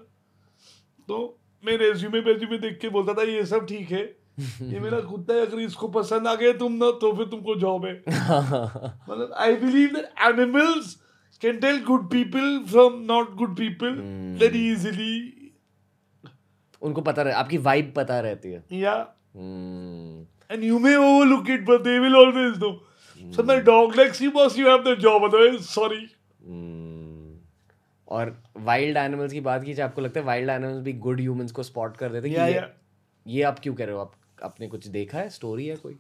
तो 1.10 1.18
मैं 1.64 1.78
रेज्यूमे 1.78 2.20
वेज्यूमे 2.22 2.58
देख 2.60 2.78
के 2.82 2.90
बोलता 2.90 3.14
था 3.14 3.24
ये 3.24 3.46
सब 3.46 3.66
ठीक 3.66 3.92
है। 3.92 4.04
ये 4.64 4.80
मेरा 4.80 5.00
कुत्ता 5.10 5.34
है 5.34 5.46
अगर 5.46 5.60
इसको 5.60 5.88
पसंद 5.88 6.28
आ 6.28 6.34
गया 6.36 6.52
तुम 6.60 6.74
ना 6.74 6.90
तो 7.02 7.12
फिर 7.18 7.26
तुमको 7.28 7.56
जॉब 7.56 7.86
है। 7.86 7.94
मतलब 8.08 9.34
I 9.40 9.56
believe 9.56 9.90
that 9.96 10.06
animals 10.30 10.94
can 11.42 11.58
tell 11.60 11.80
good 11.84 12.10
people 12.12 12.58
from 12.72 13.00
not 13.12 13.36
good 13.36 13.56
people 13.58 14.00
very 14.40 14.72
easily 14.72 15.16
उनको 16.82 17.02
पता 17.02 17.22
रहे 17.22 17.34
आपकी 17.34 17.58
वाइब 17.68 17.94
पता 17.96 18.20
रहती 18.20 18.52
है। 18.52 18.64
या 18.80 18.96
and 19.36 20.64
you 20.64 20.80
may 20.80 20.96
overlook 20.96 21.50
it 21.50 21.66
but 21.66 21.82
they 21.82 21.98
will 22.00 22.16
always 22.16 22.58
know 22.58 22.72
so 23.32 23.44
my 23.44 23.62
dog 23.62 23.96
likes 23.96 24.22
you 24.22 24.32
boss 24.32 24.58
you 24.58 24.68
have 24.68 24.84
the 24.84 25.00
job 25.00 25.24
otherwise 25.24 25.62
sorry 25.62 26.08
और 28.08 28.44
wild 28.58 28.98
animals 28.98 29.34
की 29.34 29.42
बात 29.42 29.64
कीजिए 29.64 29.86
आपको 29.86 30.02
लगता 30.02 30.20
है 30.20 30.26
वाइल्ड 30.26 30.50
एनिमल्स 30.50 30.84
भी 30.84 30.94
गुड 30.94 31.20
ह्यूमंस 31.20 31.52
को 31.52 31.64
स्पॉट 31.64 31.98
कर 31.98 32.12
देते 32.12 32.30
हैं 32.30 32.50
ये, 32.50 32.62
ये 33.28 33.44
आप 33.44 33.60
क्यों 33.60 33.76
कह 33.76 33.86
रहे 33.86 33.96
हो? 33.96 34.02
आप 34.02 34.14
आपने 34.44 34.68
कुछ 34.68 34.88
देखा 34.88 35.20
है? 35.20 35.30
स्टोरी 35.30 35.68
है 35.68 35.76
कोई? 35.76 36.00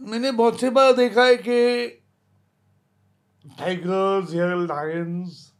मैंने 0.00 0.32
बहुत 0.32 0.60
से 0.60 0.70
बार 0.70 0.92
देखा 0.92 1.24
है 1.24 1.36
कि 1.36 1.86
टाइगर्स 3.46 4.34
या 4.34 4.54
लायंस 4.54 5.52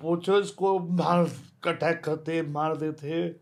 पोचर्स 0.00 0.50
को 0.50 0.78
मार 0.78 1.26
अटैक 1.66 2.04
करते 2.04 2.42
मार 2.42 2.76
देते 2.76 3.40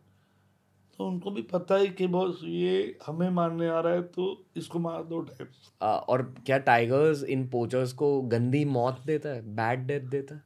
तो 0.96 1.06
उनको 1.08 1.30
भी 1.30 1.42
पता 1.42 1.74
है 1.74 1.86
कि 1.88 2.06
बॉस 2.06 2.40
ये 2.44 2.98
हमें 3.06 3.28
मारने 3.30 3.68
आ 3.68 3.80
रहा 3.80 3.92
है 3.92 4.02
तो 4.02 4.26
इसको 4.56 4.78
मार 4.78 5.02
दो 5.04 5.20
टाइप 5.20 5.50
और 5.82 6.22
क्या 6.46 6.58
टाइगर्स 6.58 7.22
इन 7.24 7.46
पोचर्स 7.48 7.92
को 7.92 8.20
गंदी 8.22 8.64
मौत 8.64 9.00
देता 9.06 9.28
है? 9.28 9.42
बैड 9.56 9.86
डेथ 9.86 10.00
देता 10.00 10.34
है? 10.34 10.42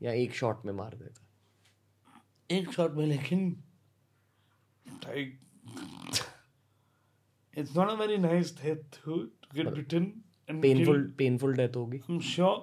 या 0.00 0.12
एक 0.12 0.34
शॉट 0.34 0.64
में 0.66 0.72
मार 0.72 0.94
देता 0.94 1.20
है? 1.20 2.58
एक 2.60 2.72
शॉट 2.72 2.94
में 2.94 3.06
लेकिन 3.06 3.48
it's 7.58 7.76
not 7.76 7.90
a 7.90 7.94
very 7.94 8.16
nice 8.18 8.54
death 8.56 9.00
to 9.04 9.16
get 9.54 9.68
bitten 9.68 10.04
painful 10.52 11.04
painful 11.18 11.54
death 11.54 11.76
होगी। 11.76 11.98
आई 11.98 12.14
एम 12.14 12.20
श्योर 12.20 12.56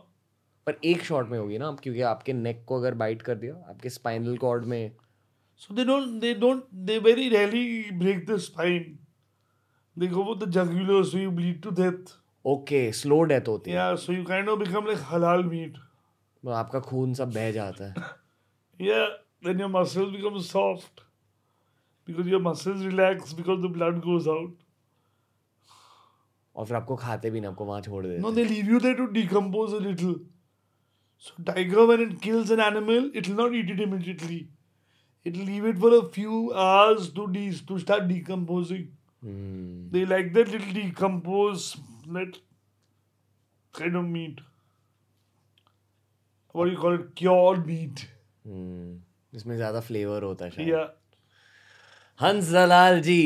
पर 0.67 0.79
एक 0.85 1.03
शॉट 1.03 1.29
में 1.29 1.37
होगी 1.39 1.57
ना 1.57 1.71
क्योंकि 1.83 2.01
आपके 2.01 2.33
नेक 2.33 2.63
को 2.67 2.77
अगर 2.79 2.93
बाइट 2.95 3.21
कर 3.21 3.35
दिया 3.35 3.55
आपके 3.69 3.89
स्पाइनल 3.89 4.37
कॉर्ड 4.37 4.65
में 4.65 4.91
so 5.61 5.73
they 5.73 5.83
don't 5.85 6.07
they 6.21 6.33
don't 6.35 6.63
they 6.87 6.97
very 6.99 7.27
rarely 7.29 7.91
break 7.99 8.25
the 8.25 8.37
spine 8.45 8.97
they 9.97 10.07
go 10.07 10.23
with 10.23 10.43
the 10.43 10.49
jugular 10.51 11.03
so 11.11 11.17
you 11.17 11.31
bleed 11.31 11.61
to 11.63 11.69
death 11.81 12.13
okay 12.45 12.81
slow 12.99 13.21
death 13.31 13.47
होती 13.47 13.71
है। 13.71 13.77
या 13.77 13.95
so 13.95 14.13
you 14.13 14.23
kind 14.25 14.49
of 14.49 14.59
become 14.59 14.87
like 14.87 14.99
halal 15.11 15.43
meat 15.45 15.77
आपका 16.43 16.79
खून 16.89 17.13
सब 17.13 17.33
बह 17.33 17.51
जाता 17.51 17.85
है। 17.85 17.93
या 18.87 19.05
then 19.45 19.59
your 19.59 19.69
muscles 19.69 20.11
become 20.15 20.39
soft 20.49 21.01
because 22.07 22.29
your 22.29 22.41
muscles 22.41 22.85
relax 22.85 23.33
because 23.33 23.59
the 23.67 23.71
blood 23.77 23.99
goes 24.05 24.27
out 24.27 24.57
और 26.55 26.65
फिर 26.65 26.77
आपको 26.77 26.95
खाते 27.05 27.29
भी 27.31 27.41
ना 27.41 27.49
आपको 27.49 27.65
वहाँ 27.65 27.81
छोड़ 27.81 28.05
देते 28.05 28.21
no 28.21 28.31
they 28.31 28.43
leave 28.45 28.71
you 28.73 28.79
there 28.79 28.95
to 28.95 29.05
decompose 29.19 29.73
a 29.73 29.79
little 29.87 30.15
So 31.25 31.43
tiger, 31.47 31.83
when 31.89 32.01
it 32.03 32.15
kills 32.23 32.49
an 32.53 32.61
animal, 32.63 33.05
it 33.19 33.27
will 33.27 33.37
not 33.37 33.53
eat 33.57 33.69
it 33.73 33.81
immediately. 33.83 34.39
It 35.25 35.37
leave 35.37 35.65
it 35.65 35.77
for 35.77 35.91
a 35.97 36.03
few 36.09 36.53
hours 36.53 37.09
to 37.11 37.27
de- 37.27 37.65
to 37.67 37.79
start 37.79 38.07
decomposing. 38.07 38.87
Mm. 39.23 39.91
They 39.91 40.05
like 40.05 40.33
that 40.33 40.49
little 40.49 40.73
decompose 40.73 41.77
that 42.17 42.39
kind 43.73 43.95
of 43.95 44.05
meat. 44.05 44.41
What 46.55 46.65
do 46.65 46.71
you 46.71 46.77
call 46.77 46.95
it? 46.95 47.15
Cured 47.15 47.65
meat. 47.67 48.05
Mm. 48.47 49.01
इसमें 49.35 49.55
ज़्यादा 49.55 49.79
flavour 49.79 50.23
होता 50.23 50.45
है 50.45 50.51
शायद 50.51 50.67
yeah. 50.67 50.87
हंस 52.19 52.49
जलाल 52.49 52.99
जी 53.01 53.21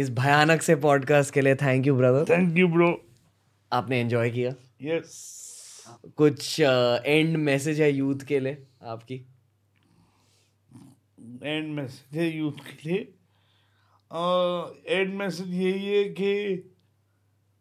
इस 0.00 0.10
भयानक 0.18 0.62
से 0.62 0.74
podcast 0.84 1.34
के 1.34 1.40
लिए 1.40 1.54
thank 1.62 1.86
you 1.86 1.94
brother 1.96 2.24
thank 2.28 2.58
you 2.58 2.68
bro 2.68 2.90
आपने 3.72 4.00
एंजॉय 4.00 4.30
किया 4.30 4.54
यस 4.82 5.06
yes. 5.06 5.42
कुछ 6.16 6.60
एंड 6.60 7.36
uh, 7.36 7.42
मैसेज 7.42 7.80
है 7.80 7.90
यूथ 7.92 8.24
के 8.28 8.40
लिए 8.40 8.62
आपकी 8.82 9.20
एंड 11.42 11.74
मैसेज 11.74 12.18
है 12.18 12.28
यूथ 12.36 12.64
के 12.66 12.88
लिए। 12.88 12.98
एंड 14.88 15.14
मैसेज 15.14 15.54
यही 15.54 15.86
है 15.86 16.04
कि 16.20 16.32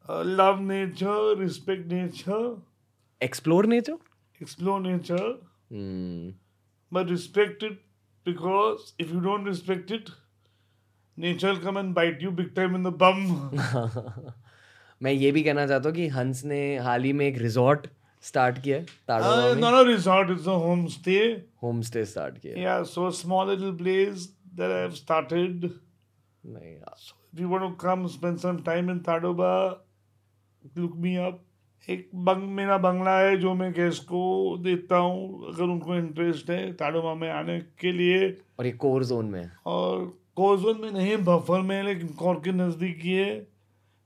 love 0.09 0.59
nature 0.61 1.37
respect 1.39 1.91
nature 1.91 2.61
explore 3.21 3.65
nature 3.65 3.97
explore 4.41 4.81
nature 4.81 5.39
but 6.91 7.09
respect 7.09 7.63
it 7.63 7.81
because 8.25 8.91
if 8.99 9.13
you 9.13 9.19
don't 9.19 9.47
respect 9.47 9.91
it 9.91 10.09
nature 11.17 11.59
come 11.63 11.77
and 11.77 11.93
bite 11.95 12.23
you 12.23 12.31
big 12.31 12.53
time 12.55 12.75
in 12.75 12.83
the 12.83 12.93
bum 13.03 13.23
मैं 15.01 15.11
ये 15.11 15.31
भी 15.31 15.43
कहना 15.43 15.65
चाहता 15.67 15.89
हूँ 15.89 15.95
कि 15.95 16.07
हंस 16.07 16.43
ने 16.45 16.61
हाल 16.77 17.03
ही 17.03 17.13
में 17.13 17.25
एक 17.25 17.37
रिजॉर्ट 17.37 17.87
स्टार्ट 18.23 18.57
किया 18.63 18.79
not 19.55 19.73
a 19.73 19.83
resort 19.87 20.31
it's 20.31 20.47
a 20.47 20.57
home 20.63 20.85
stay 20.87 21.19
home 21.63 21.81
stay 21.81 22.05
start 22.05 22.37
किया 22.37 22.61
या 22.61 22.81
so 22.89 23.09
small 23.19 23.49
little 23.49 23.75
place 23.77 24.27
that 24.55 24.71
I 24.71 24.79
have 24.79 24.91
started 24.95 25.69
नहीं 26.45 26.75
so 26.97 27.39
if 27.39 27.47
want 27.47 27.63
to 27.63 27.69
come 27.81 28.07
spend 28.07 28.37
some 28.37 28.57
time 28.65 28.91
in 28.91 28.99
Tadoba 29.07 29.53
look 30.77 30.95
me 30.97 31.15
up 31.15 31.39
एक 31.89 32.09
बंग 32.25 32.49
मेरा 32.55 32.77
बंगला 32.77 33.17
है 33.19 33.37
जो 33.37 33.53
मैं 33.53 33.71
gas 33.73 33.99
को 33.99 34.57
देता 34.63 34.97
हूँ 34.97 35.53
अगर 35.53 35.63
उनको 35.63 35.95
इंटरेस्ट 35.95 36.49
है 36.49 36.61
ताडोबा 36.73 37.13
में 37.15 37.29
आने 37.29 37.59
के 37.79 37.91
लिए। 37.91 38.29
और 38.59 38.65
ये 38.65 38.71
कोर 38.71 39.03
जोन 39.05 39.25
में 39.25 39.49
और 39.65 40.05
कोर 40.35 40.59
जोन 40.59 40.81
में 40.81 40.91
नहीं 40.91 41.17
बफर 41.25 41.61
में 41.61 41.81
लेकिन 41.83 42.07
कोर 42.19 42.35
के 42.43 42.51
नज़दीक 42.51 42.99
ही 43.03 43.13
है। 43.13 43.47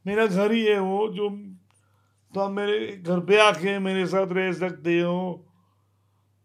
मेरा 0.05 0.25
घर 0.25 0.51
ही 0.51 0.63
है 0.65 0.79
वो 0.79 1.07
जो 1.13 1.29
तो 2.35 2.41
आप 2.41 2.51
मेरे 2.51 2.87
घर 2.97 3.19
पे 3.19 3.37
आके 3.41 3.77
मेरे 3.79 4.05
साथ 4.05 4.31
रह 4.31 4.51
सकते 4.51 4.99
हो 4.99 5.19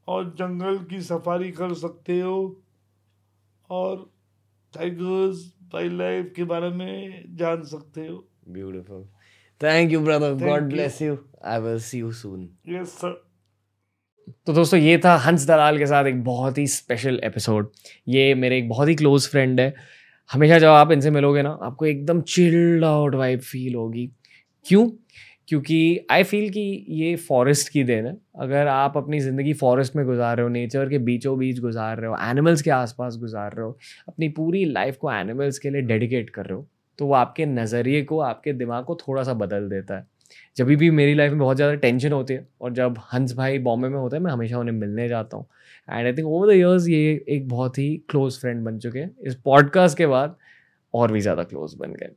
और 0.09 0.25
जंगल 0.39 0.77
की 0.91 1.01
सफारी 1.01 1.51
कर 1.51 1.73
सकते 1.75 2.21
हो 2.21 2.37
और 3.71 3.97
टाइगर्स 4.75 5.41
वाइल्ड 5.75 5.99
लाइफ 5.99 6.33
के 6.37 6.45
बारे 6.45 6.69
में 6.71 7.25
जान 7.37 7.63
सकते 7.63 8.07
हो। 8.07 8.17
Beautiful 8.49 9.03
thank 9.61 9.93
you 9.93 10.01
brother 10.01 10.35
God 10.45 10.63
bless 10.63 11.03
you 11.03 11.19
I 11.45 11.61
will 11.61 11.79
see 11.81 11.99
you 11.99 12.13
soon 12.13 12.49
yes 12.69 12.89
sir 12.89 13.21
तो 14.47 14.53
दोस्तों 14.53 14.81
ये 14.81 14.99
था 14.99 15.17
हंस 15.17 15.47
दलाल 15.47 15.79
के 15.79 15.87
साथ 15.87 16.05
एक 16.05 16.25
बहुत 16.25 16.59
ही 16.59 16.67
स्पेशल 16.67 17.21
एपिसोड 17.25 17.71
ये 18.09 18.35
मेरे 18.35 18.59
एक 18.59 18.69
बहुत 18.69 18.89
ही 18.89 18.95
क्लोज 18.95 19.29
फ्रेंड 19.29 19.61
है। 19.61 19.75
हमेशा 20.31 20.59
जब 20.59 20.69
आप 20.69 20.93
इनसे 20.93 21.11
मिलोगे 21.11 21.43
ना 21.43 21.59
आपको 21.63 21.87
एकदम 21.87 22.21
चिल्ड 22.23 22.85
आउट 22.85 23.15
वाइब 23.15 23.41
फील 23.41 23.75
होगी। 23.75 24.11
क्यों? 24.67 24.91
क्योंकि 25.51 26.07
आई 26.11 26.23
फील 26.23 26.51
कि 26.51 26.61
ये 26.91 27.15
फॉरेस्ट 27.19 27.69
की 27.69 27.83
देन 27.85 28.07
है। 28.07 28.17
अगर 28.41 28.67
आप 28.69 28.97
अपनी 28.97 29.19
ज़िंदगी 29.21 29.53
फॉरेस्ट 29.55 29.97
में 29.97 30.05
गुजार 30.07 30.37
रहे 30.37 30.43
हो 30.43 30.49
नेचर 30.49 30.89
के 30.89 30.99
बीचों 31.01 31.37
बीच 31.39 31.59
गुजार 31.61 31.97
रहे 31.97 32.11
हो 32.11 32.17
एनिमल्स 32.23 32.63
के 32.63 32.71
आसपास 32.71 33.17
गुजार 33.17 33.53
रहे 33.53 33.65
हो, 33.65 33.77
अपनी 34.09 34.29
पूरी 34.31 34.65
लाइफ 34.65 34.97
को 34.97 35.11
एनिमल्स 35.13 35.59
के 35.59 35.71
लिए 35.71 35.83
डेडिकेट 35.83 36.31
कर 36.31 36.47
रहे 36.47 36.57
हो 36.57 36.67
तो 36.99 37.07
वो 37.07 37.15
आपके 37.15 37.47
नज़रिए 37.47 38.03
को, 38.03 38.19
आपके 38.21 38.53
दिमाग 38.53 38.85
को 38.85 38.95
थोड़ा 38.97 39.23
सा 39.23 39.35
बदल 39.35 39.69
देता 39.69 39.97
है। 39.97 40.07
जब 40.57 40.67
भी 40.69 40.91
मेरी 40.93 41.15
लाइफ 41.15 41.31
में 41.31 41.41
बहुत 41.41 41.57
ज़्यादा 41.57 41.75
टेंशन 41.77 42.13
होती 42.13 42.35
है 42.35 42.47
और 42.61 42.73
जब 42.73 42.99
हंस 43.13 43.35
भाई 43.37 43.59
बॉम्बे 43.61 43.89
में 43.89 43.99
होते 43.99 44.17
हैं, 44.17 44.23
मैं 44.23 44.33
हमेशा 44.33 44.59
उन्हें 44.59 44.75
मिलने 44.75 45.09
जाता 45.09 45.37
हूँ। 45.37 45.47
And 45.89 46.07
I 46.07 46.13
think 46.13 46.27
over 46.29 46.49
the 46.49 46.57
years 46.57 46.89
ये 46.89 47.25
एक 47.29 47.49
बहुत 47.49 47.79
ही 47.79 47.95
क्लोज 48.11 48.39
फ्रेंड 48.41 48.65
बन 48.65 48.79
चुके 48.79 48.99
हैं। 48.99 49.15
इस 49.21 49.35
पॉडकास्ट 49.45 49.99
के 49.99 50.07
बाद 50.07 50.37
और 50.95 51.13
भी 51.13 51.21
ज़्यादा 51.21 51.43
क्लोज 51.45 51.75
बन 51.79 51.93
गए। 51.93 52.11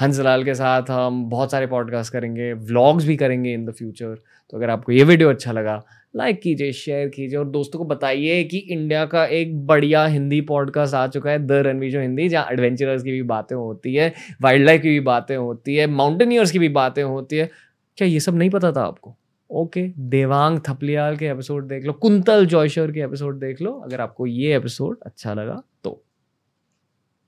हंस 0.00 0.20
लाल 0.20 0.44
के 0.44 0.54
साथ 0.54 0.90
हम 0.90 1.24
बहुत 1.30 1.50
सारे 1.50 1.66
पॉडकास्ट 1.66 2.12
करेंगे 2.12 2.52
व्लॉग्स 2.52 3.06
भी 3.06 3.16
करेंगे 3.16 3.52
इन 3.52 3.64
द 3.66 3.70
फ्यूचर 3.70 4.14
तो 4.50 4.56
अगर 4.56 4.70
आपको 4.70 4.92
ये 4.92 5.04
वीडियो 5.04 5.30
अच्छा 5.30 5.52
लगा 5.52 5.82
लाइक 6.16 6.40
कीजिए 6.40 6.72
शेयर 6.72 7.08
कीजिए 7.08 7.38
और 7.38 7.48
दोस्तों 7.48 7.78
को 7.78 7.84
बताइए 7.84 8.44
कि 8.44 8.58
इंडिया 8.58 9.04
का 9.06 9.24
एक 9.24 9.66
बढ़िया 9.66 10.04
हिंदी 10.06 10.40
पॉडकास्ट 10.40 10.94
आ 10.94 11.06
चुका 11.06 11.30
है 11.30 11.46
द 11.46 11.52
रणवी 11.52 11.90
जो 11.90 12.00
हिंदी, 12.00 12.28
जहाँ 12.28 12.52
एडवेंचरर्स 12.52 13.02
की 13.02 13.10
भी 13.10 13.22
बातें 13.22 13.56
होती 13.56 13.94
है 13.94 14.12
वाइल्ड 14.42 14.66
लाइफ 14.66 14.82
की 14.82 14.88
भी 14.88 15.00
बातें 15.00 15.36
होती 15.36 15.74
है 15.74 15.86
माउंटेनियर्स 15.86 16.50
की 16.50 16.58
भी 16.58 16.68
बातें 16.68 17.02
होती 17.02 17.36
है। 17.36 17.50
क्या 17.96 18.08
ये 18.08 18.20
सब 18.20 18.34
नहीं 18.34 18.50
पता 18.50 18.72
था 18.72 18.82
आपको? 18.82 19.16
ओके 19.50 19.86
देवांग 19.98 20.60
थपलियाल 20.68 21.16
के 21.16 21.26
एपिसोड 21.26 21.68
देख 21.68 21.84
लो, 21.84 21.92
कुंतल 21.92 22.46
जॉयशर 22.46 22.92
के 22.92 23.00
एपिसोड 23.00 23.38
देख 23.38 23.62
लो, 23.62 23.72
अगर 23.72 24.00
आपको 24.00 24.26
ये 24.26 24.56
एपिसोड 24.56 24.98
अच्छा 25.06 25.34
लगा। 25.34 25.62